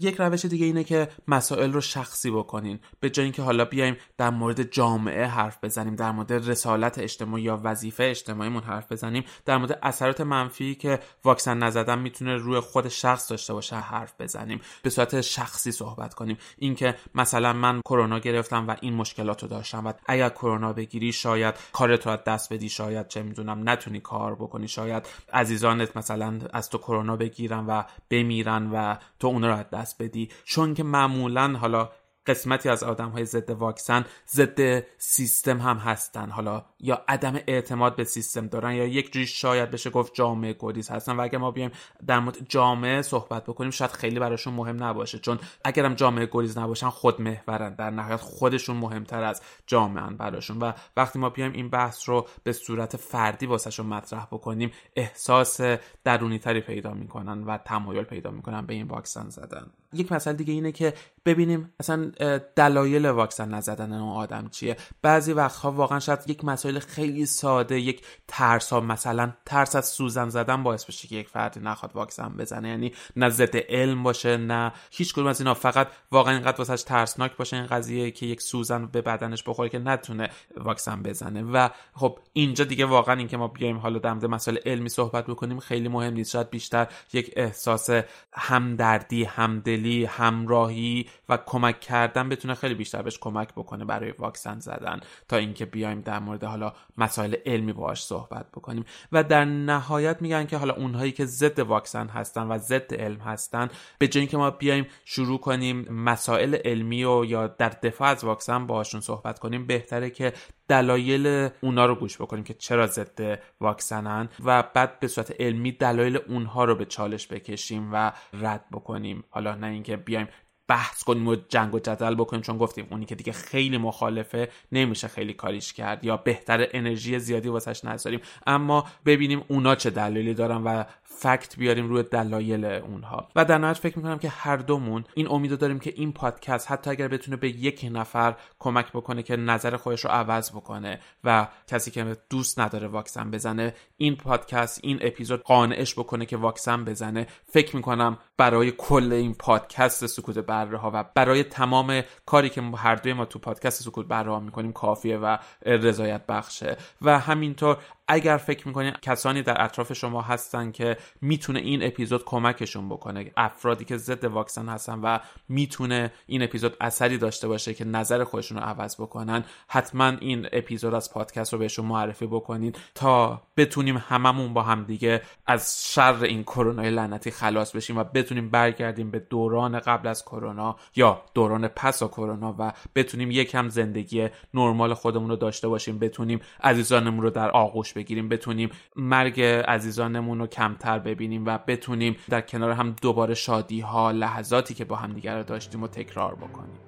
یک 0.00 0.16
روش 0.18 0.44
دیگه 0.44 0.66
اینه 0.66 0.84
که 0.84 1.08
مسائل 1.28 1.72
رو 1.72 1.80
شخصی 1.80 2.30
بکنین. 2.30 2.80
به 3.00 3.10
جای 3.10 3.24
اینکه 3.24 3.42
حالا 3.42 3.64
بیایم 3.64 3.96
در 4.16 4.30
مورد 4.30 4.62
جامعه 4.62 5.26
حرف 5.26 5.58
بزنیم 5.64 5.94
در 5.94 6.10
مورد 6.10 6.32
رسالت 6.32 6.98
اجتماعی 6.98 7.42
یا 7.42 7.60
وظیفه 7.64 8.04
اجتماعیمون 8.04 8.62
حرف 8.62 8.92
بزنیم 8.92 9.24
در 9.44 9.56
مورد 9.56 9.78
اثرات 9.82 10.20
منفی 10.20 10.74
که 10.74 10.98
واکسن 11.24 11.58
نزدن 11.58 11.98
می‌تونه 11.98 12.36
روی 12.36 12.60
خود 12.60 12.88
شخص 12.88 13.30
داشته 13.30 13.52
باشه 13.52 13.76
حرف 13.76 14.14
بزنیم. 14.20 14.60
به 14.82 14.90
صورت 14.90 15.20
شخصی 15.20 15.72
صحبت 15.72 16.14
کنیم. 16.14 16.36
اینکه 16.58 16.94
مثلا 17.14 17.52
من 17.52 17.80
کرونا 17.80 18.18
گرفتم 18.18 18.68
و 18.68 18.76
این 18.80 18.94
مشکلات 18.94 19.42
رو 19.42 19.48
داشتم 19.48 19.86
و 19.86 19.92
اگر 20.06 20.28
کرونا 20.28 20.72
بگیری 20.72 21.12
شاید 21.12 21.54
کارت 21.72 22.06
رو 22.06 22.12
از 22.12 22.24
دست 22.26 22.52
بدی 22.52 22.68
شاید 22.68 23.08
چه 23.08 23.22
می‌دونم 23.22 23.68
نتونی 23.68 24.00
کار 24.00 24.34
بکنی 24.34 24.68
شاید 24.68 25.06
عزیزانت 25.32 25.96
مثلا 25.96 26.38
از 26.52 26.70
تو 26.70 26.78
کرونا 26.78 27.16
بگیرن 27.16 27.66
و 27.66 27.82
بمیرن 28.10 28.70
و 28.70 28.96
تو 29.18 29.28
اونا 29.36 29.48
رو 29.48 29.56
از 29.56 29.70
دست 29.70 30.02
بدی. 30.02 30.28
چون 30.44 30.74
که 30.74 30.82
معمولا 30.82 31.56
حالا 31.60 31.90
قسمتی 32.26 32.68
از 32.68 32.82
آدم 32.82 33.08
های 33.08 33.24
ضد 33.24 33.50
واکسن 33.50 34.04
ضد 34.28 34.84
سیستم 34.98 35.58
هم 35.58 35.76
هستن. 35.76 36.30
حالا 36.30 36.64
یا 36.80 37.04
عدم 37.08 37.38
اعتماد 37.46 37.96
به 37.96 38.04
سیستم 38.04 38.46
دارن 38.46 38.72
یا 38.72 38.86
یک 38.86 39.12
جوری 39.12 39.26
شاید 39.26 39.70
بشه 39.70 39.90
گفت 39.90 40.14
جامعه 40.14 40.56
گریز 40.58 40.90
هستن. 40.90 41.16
و 41.16 41.20
اگر 41.20 41.38
ما 41.38 41.50
بیایم 41.50 41.70
در 42.06 42.18
مورد 42.18 42.36
جامعه 42.48 43.02
صحبت 43.02 43.44
بکنیم 43.44 43.70
شاید 43.70 43.90
خیلی 43.90 44.18
براشون 44.18 44.54
مهم 44.54 44.84
نباشه. 44.84 45.18
چون 45.18 45.38
اگرم 45.64 45.94
جامعه 45.94 46.28
گریز 46.32 46.58
نباشن 46.58 46.90
خود 46.90 47.20
محورن. 47.20 47.74
در 47.74 47.90
نهایت 47.90 48.20
خودشون 48.20 48.76
مهمتر 48.76 49.22
از 49.22 49.42
جامعه 49.66 50.10
براشون. 50.10 50.58
و 50.58 50.72
وقتی 50.96 51.18
ما 51.18 51.30
بیایم 51.30 51.52
این 51.52 51.70
بحث 51.70 52.08
رو 52.08 52.26
به 52.44 52.52
صورت 52.52 52.96
فردی 52.96 53.46
واسهشون 53.46 53.86
مطرح 53.86 54.26
بکنیم 54.32 54.72
احساس 54.96 55.60
درونی 56.04 56.38
تری 56.38 56.60
پیدا 56.60 56.94
می‌کنن 56.94 57.44
و 57.44 57.58
تمایل 57.58 58.02
پیدا 58.04 58.30
می‌کنن 58.30 58.66
به 58.66 58.74
این 58.74 58.86
واکسن 58.86 59.28
زدن. 59.28 59.70
یک 60.00 60.12
مسئله 60.12 60.36
دیگه 60.36 60.52
اینه 60.52 60.72
که 60.72 60.94
ببینیم 61.26 61.74
اصلا 61.80 62.12
دلایل 62.56 63.06
واکسن 63.06 63.54
نزدن 63.54 63.92
اون 63.92 64.16
آدم 64.16 64.48
چیه. 64.48 64.76
بعضی 65.02 65.32
وقتها 65.32 65.72
واقعا 65.72 66.00
شاید 66.00 66.20
یک 66.26 66.44
مسائل 66.44 66.78
خیلی 66.78 67.26
ساده 67.26 67.80
یک 67.80 68.02
ترس 68.28 68.72
ها 68.72 68.80
مثلا 68.80 69.32
ترس 69.46 69.76
از 69.76 69.88
سوزن 69.88 70.28
زدن 70.28 70.62
باعث 70.62 70.84
بشه 70.84 71.08
که 71.08 71.16
یک 71.16 71.28
فردی 71.28 71.60
نخواد 71.60 71.96
واکسن 71.96 72.28
بزنه. 72.28 72.68
یعنی 72.68 72.92
نه 73.16 73.28
ضد 73.28 73.56
علم 73.56 74.02
باشه 74.02 74.36
نه 74.36 74.72
هیچ 74.90 75.12
کدوم 75.14 75.26
از 75.26 75.40
اینا. 75.40 75.54
فقط 75.54 75.88
واقعا 76.10 76.34
اینقدر 76.34 76.58
واسش 76.58 76.82
ترسناک 76.82 77.36
باشه 77.36 77.56
این 77.56 77.66
قضیه 77.66 78.10
که 78.10 78.26
یک 78.26 78.42
سوزن 78.42 78.86
به 78.86 79.02
بدنش 79.02 79.42
بخوره 79.46 79.68
که 79.68 79.78
نتونه 79.78 80.30
واکسن 80.56 81.02
بزنه. 81.02 81.42
و 81.42 81.68
خب 81.94 82.18
اینجا 82.32 82.64
دیگه 82.64 82.86
واقعا 82.86 83.14
اینکه 83.14 83.36
ما 83.36 83.48
بیایم 83.48 83.76
حالا 83.76 83.98
در 83.98 84.14
مسائل 84.14 84.58
علمی 84.66 84.88
صحبت 84.88 85.26
بکنیم 85.26 85.60
خیلی 85.60 85.88
مهم 85.88 86.14
نیست. 86.14 86.30
شاید 86.30 86.50
بیشتر 86.50 86.86
یک 87.12 87.32
احساس 87.36 87.90
همدردی 88.32 89.24
همدلی 89.24 89.85
همراهی 89.94 91.06
و 91.28 91.38
کمک 91.46 91.80
کردن 91.80 92.28
بتونه 92.28 92.54
خیلی 92.54 92.74
بیشتر 92.74 93.02
بهش 93.02 93.18
کمک 93.18 93.52
بکنه 93.52 93.84
برای 93.84 94.10
واکسن 94.18 94.58
زدن 94.58 95.00
تا 95.28 95.36
اینکه 95.36 95.64
بیایم 95.66 96.00
در 96.00 96.18
مورد 96.18 96.44
حالا 96.44 96.72
مسائل 96.98 97.34
علمی 97.46 97.72
باهاش 97.72 98.04
صحبت 98.04 98.46
بکنیم. 98.50 98.84
و 99.12 99.24
در 99.24 99.44
نهایت 99.44 100.22
میگن 100.22 100.46
که 100.46 100.56
حالا 100.56 100.74
اونهایی 100.74 101.12
که 101.12 101.26
ضد 101.26 101.58
واکسن 101.58 102.08
هستن 102.08 102.42
و 102.42 102.58
ضد 102.58 102.94
علم 102.94 103.20
هستن 103.20 103.68
به 103.98 104.08
جای 104.08 104.20
اینکه 104.20 104.36
ما 104.36 104.50
بیایم 104.50 104.86
شروع 105.04 105.38
کنیم 105.38 105.92
مسائل 105.92 106.54
علمی 106.54 107.04
و 107.04 107.24
یا 107.24 107.46
در 107.46 107.68
دفاع 107.68 108.08
از 108.08 108.24
واکسن 108.24 108.66
باهاشون 108.66 109.00
صحبت 109.00 109.38
کنیم 109.38 109.66
بهتره 109.66 110.10
که 110.10 110.32
دلایل 110.68 111.48
اونا 111.60 111.86
رو 111.86 111.94
گوش 111.94 112.20
بکنیم 112.20 112.44
که 112.44 112.54
چرا 112.54 112.86
ضد 112.86 113.42
واکسنن 113.60 114.28
و 114.44 114.62
بعد 114.62 115.00
به 115.00 115.08
صورت 115.08 115.40
علمی 115.40 115.72
دلایل 115.72 116.18
اونها 116.28 116.64
رو 116.64 116.74
به 116.74 116.84
چالش 116.84 117.26
بکشیم 117.26 117.90
و 117.92 118.12
رد 118.32 118.64
بکنیم. 118.72 119.24
حالا 119.30 119.54
نه 119.54 119.66
اینکه 119.66 119.96
بیایم 119.96 120.28
بحث 120.68 121.04
کنیم 121.04 121.28
و 121.28 121.36
جنگ 121.48 121.74
و 121.74 121.78
جدل 121.78 122.14
بکنیم 122.14 122.42
چون 122.42 122.58
گفتیم 122.58 122.86
اونی 122.90 123.04
که 123.04 123.14
دیگه 123.14 123.32
خیلی 123.32 123.78
مخالفه 123.78 124.48
نمیشه 124.72 125.08
خیلی 125.08 125.32
کاریش 125.32 125.72
کرد 125.72 126.04
یا 126.04 126.16
بهتر 126.16 126.68
انرژی 126.72 127.18
زیادی 127.18 127.48
واسش 127.48 127.84
نذاریم. 127.84 128.20
اما 128.46 128.86
ببینیم 129.06 129.44
اونا 129.48 129.74
چه 129.74 129.90
دلایلی 129.90 130.34
دارن 130.34 130.62
و 130.64 130.84
فکت 131.18 131.56
بیاریم 131.56 131.88
روی 131.88 132.02
دلایل 132.02 132.64
اونها. 132.64 133.28
و 133.36 133.44
در 133.44 133.58
نهایت 133.58 133.76
فکر 133.76 133.96
می‌کنم 133.96 134.18
که 134.18 134.28
هر 134.28 134.56
دومون 134.56 135.04
این 135.14 135.30
امید 135.30 135.58
داریم 135.58 135.78
که 135.78 135.92
این 135.96 136.12
پادکست 136.12 136.70
حتی 136.70 136.90
اگر 136.90 137.08
بتونه 137.08 137.36
به 137.36 137.48
یک 137.48 137.88
نفر 137.92 138.34
کمک 138.58 138.92
بکنه 138.92 139.22
که 139.22 139.36
نظر 139.36 139.76
خودش 139.76 140.04
رو 140.04 140.10
عوض 140.10 140.50
بکنه 140.50 141.00
و 141.24 141.48
کسی 141.66 141.90
که 141.90 142.16
دوست 142.30 142.60
نداره 142.60 142.88
واکسن 142.88 143.30
بزنه 143.30 143.74
این 143.96 144.16
پادکست 144.16 144.80
این 144.82 144.98
اپیزود 145.00 145.42
قانعش 145.42 145.94
بکنه 145.94 146.26
که 146.26 146.36
واکسن 146.36 146.84
بزنه 146.84 147.26
فکر 147.52 147.76
می‌کنم 147.76 148.18
برای 148.36 148.72
کل 148.78 149.12
این 149.12 149.34
پادکست 149.34 150.06
سکوت 150.06 150.38
بره 150.38 150.86
و 150.86 151.04
برای 151.14 151.44
تمام 151.44 152.02
کاری 152.26 152.48
که 152.48 152.62
هر 152.62 152.94
دوی 152.94 153.12
ما 153.12 153.24
تو 153.24 153.38
پادکست 153.38 153.82
سکوت 153.82 154.06
بره 154.06 154.30
ها 154.30 154.40
می‌کنیم 154.40 154.72
کافیه 154.72 155.18
و 155.18 155.36
رضایت 155.66 156.26
بخشه. 156.26 156.76
و 157.02 157.18
همینطور 157.18 157.76
اگر 158.08 158.36
فکر 158.36 158.68
می‌کنید 158.68 159.00
کسانی 159.00 159.42
در 159.42 159.64
اطراف 159.64 159.92
شما 159.92 160.22
هستن 160.22 160.72
که 160.72 160.96
می‌تونه 161.20 161.60
این 161.60 161.82
اپیزود 161.82 162.24
کمکشون 162.24 162.88
بکنه 162.88 163.32
افرادی 163.36 163.84
که 163.84 163.96
ضد 163.96 164.24
واکسن 164.24 164.68
هستن 164.68 164.98
و 164.98 165.18
می‌تونه 165.48 166.12
این 166.26 166.42
اپیزود 166.42 166.76
اثری 166.80 167.18
داشته 167.18 167.48
باشه 167.48 167.74
که 167.74 167.84
نظر 167.84 168.24
خودشون 168.24 168.58
رو 168.58 168.64
عوض 168.64 169.00
بکنن 169.00 169.44
حتما 169.68 170.08
این 170.08 170.48
اپیزود 170.52 170.94
از 170.94 171.12
پادکست 171.12 171.52
رو 171.52 171.58
بهشون 171.58 171.86
معرفی 171.86 172.26
بکنین 172.26 172.72
تا 172.94 173.42
بتونیم 173.56 173.96
هممون 174.08 174.54
با 174.54 174.62
هم 174.62 174.84
دیگه 174.84 175.22
از 175.46 175.92
شر 175.92 176.24
این 176.24 176.42
کرونا 176.42 176.82
لعنتی 176.82 177.30
خلاص 177.30 177.76
بشیم 177.76 177.98
و 177.98 178.04
بتونیم 178.04 178.50
برگردیم 178.50 179.10
به 179.10 179.18
دوران 179.18 179.80
قبل 179.80 180.08
از 180.08 180.24
کرونا 180.24 180.76
یا 180.96 181.22
دوران 181.34 181.68
پس 181.68 182.02
از 182.02 182.08
کرونا 182.08 182.54
و 182.58 182.72
بتونیم 182.94 183.30
یکم 183.30 183.68
زندگی 183.68 184.28
نرمال 184.54 184.94
خودمون 184.94 185.30
رو 185.30 185.36
داشته 185.36 185.68
باشیم 185.68 185.98
بتونیم 185.98 186.40
عزیزانمون 186.62 187.22
رو 187.22 187.30
در 187.30 187.50
آغوش 187.50 187.95
بگیریم 187.96 188.28
بتونیم 188.28 188.70
مرگ 188.96 189.40
عزیزانمون 189.40 190.38
رو 190.38 190.46
کمتر 190.46 190.98
ببینیم 190.98 191.46
و 191.46 191.58
بتونیم 191.66 192.16
در 192.28 192.40
کنار 192.40 192.70
هم 192.70 192.96
دوباره 193.02 193.34
شادی 193.34 193.80
ها 193.80 194.10
لحظاتی 194.10 194.74
که 194.74 194.84
با 194.84 194.96
هم 194.96 195.12
دیگر 195.12 195.42
داشتیم 195.42 195.82
و 195.82 195.88
تکرار 195.88 196.34
بکنیم. 196.34 196.85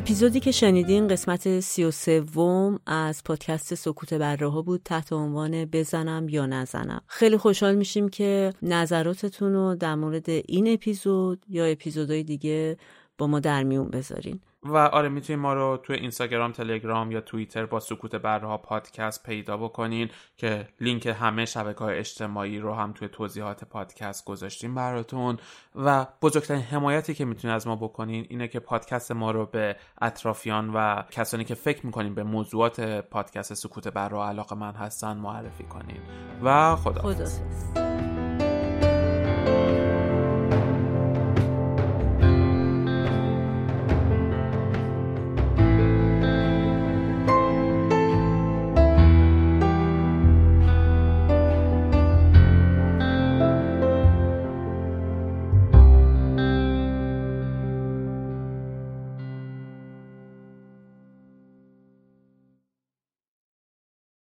اپیزودی 0.00 0.40
که 0.40 0.52
شنیدین 0.52 1.08
قسمت 1.08 1.60
سی 1.60 1.84
و 1.84 1.90
سوم 1.90 2.80
از 2.86 3.24
پادکست 3.24 3.74
سکوت 3.74 4.14
برراها 4.14 4.62
بود 4.62 4.80
تحت 4.84 5.12
عنوان 5.12 5.64
بزنم 5.64 6.28
یا 6.28 6.46
نزنم. 6.46 7.00
خیلی 7.06 7.36
خوشحال 7.36 7.74
میشیم 7.74 8.08
که 8.08 8.52
نظراتتون 8.62 9.52
رو 9.52 9.74
در 9.74 9.94
مورد 9.94 10.28
این 10.28 10.72
اپیزود 10.72 11.44
یا 11.48 11.64
اپیزودهای 11.64 12.22
دیگه 12.22 12.76
با 13.20 13.26
ما 13.26 13.40
در 13.40 13.62
میون 13.62 13.88
بذارین. 13.88 14.40
و 14.62 14.76
آره 14.76 15.08
می‌تونید 15.08 15.42
ما 15.42 15.54
رو 15.54 15.76
توی 15.82 15.96
اینستاگرام 15.96 16.52
تلگرام 16.52 17.12
یا 17.12 17.20
توییتر 17.20 17.66
با 17.66 17.80
سکوت 17.80 18.14
برها 18.14 18.58
پادکست 18.58 19.22
پیدا 19.22 19.56
بکنین 19.56 20.08
که 20.36 20.68
لینک 20.80 21.06
همه 21.06 21.44
شبکه 21.44 21.78
های 21.78 21.98
اجتماعی 21.98 22.58
رو 22.58 22.74
هم 22.74 22.92
توی 22.92 23.08
توضیحات 23.08 23.64
پادکست 23.64 24.24
گذاشتیم 24.24 24.74
براتون. 24.74 25.38
و 25.74 26.06
بزرگترین 26.22 26.62
حمایتی 26.62 27.14
که 27.14 27.24
می‌تونید 27.24 27.54
از 27.54 27.66
ما 27.66 27.76
بکنین 27.76 28.26
اینه 28.28 28.48
که 28.48 28.60
پادکست 28.60 29.12
ما 29.12 29.30
رو 29.30 29.46
به 29.46 29.76
اطرافیان 30.00 30.70
و 30.74 31.02
کسانی 31.10 31.44
که 31.44 31.54
فکر 31.54 31.86
می‌کنین 31.86 32.14
به 32.14 32.22
موضوعات 32.22 32.80
پادکست 33.00 33.54
سکوت 33.54 33.88
برها 33.88 34.28
علاقه 34.28 34.56
من 34.56 34.74
هستن 34.74 35.16
معرفی 35.16 35.64
کنین. 35.64 36.00
و 36.42 36.76
خدا, 36.76 37.02
خدا. 37.02 37.24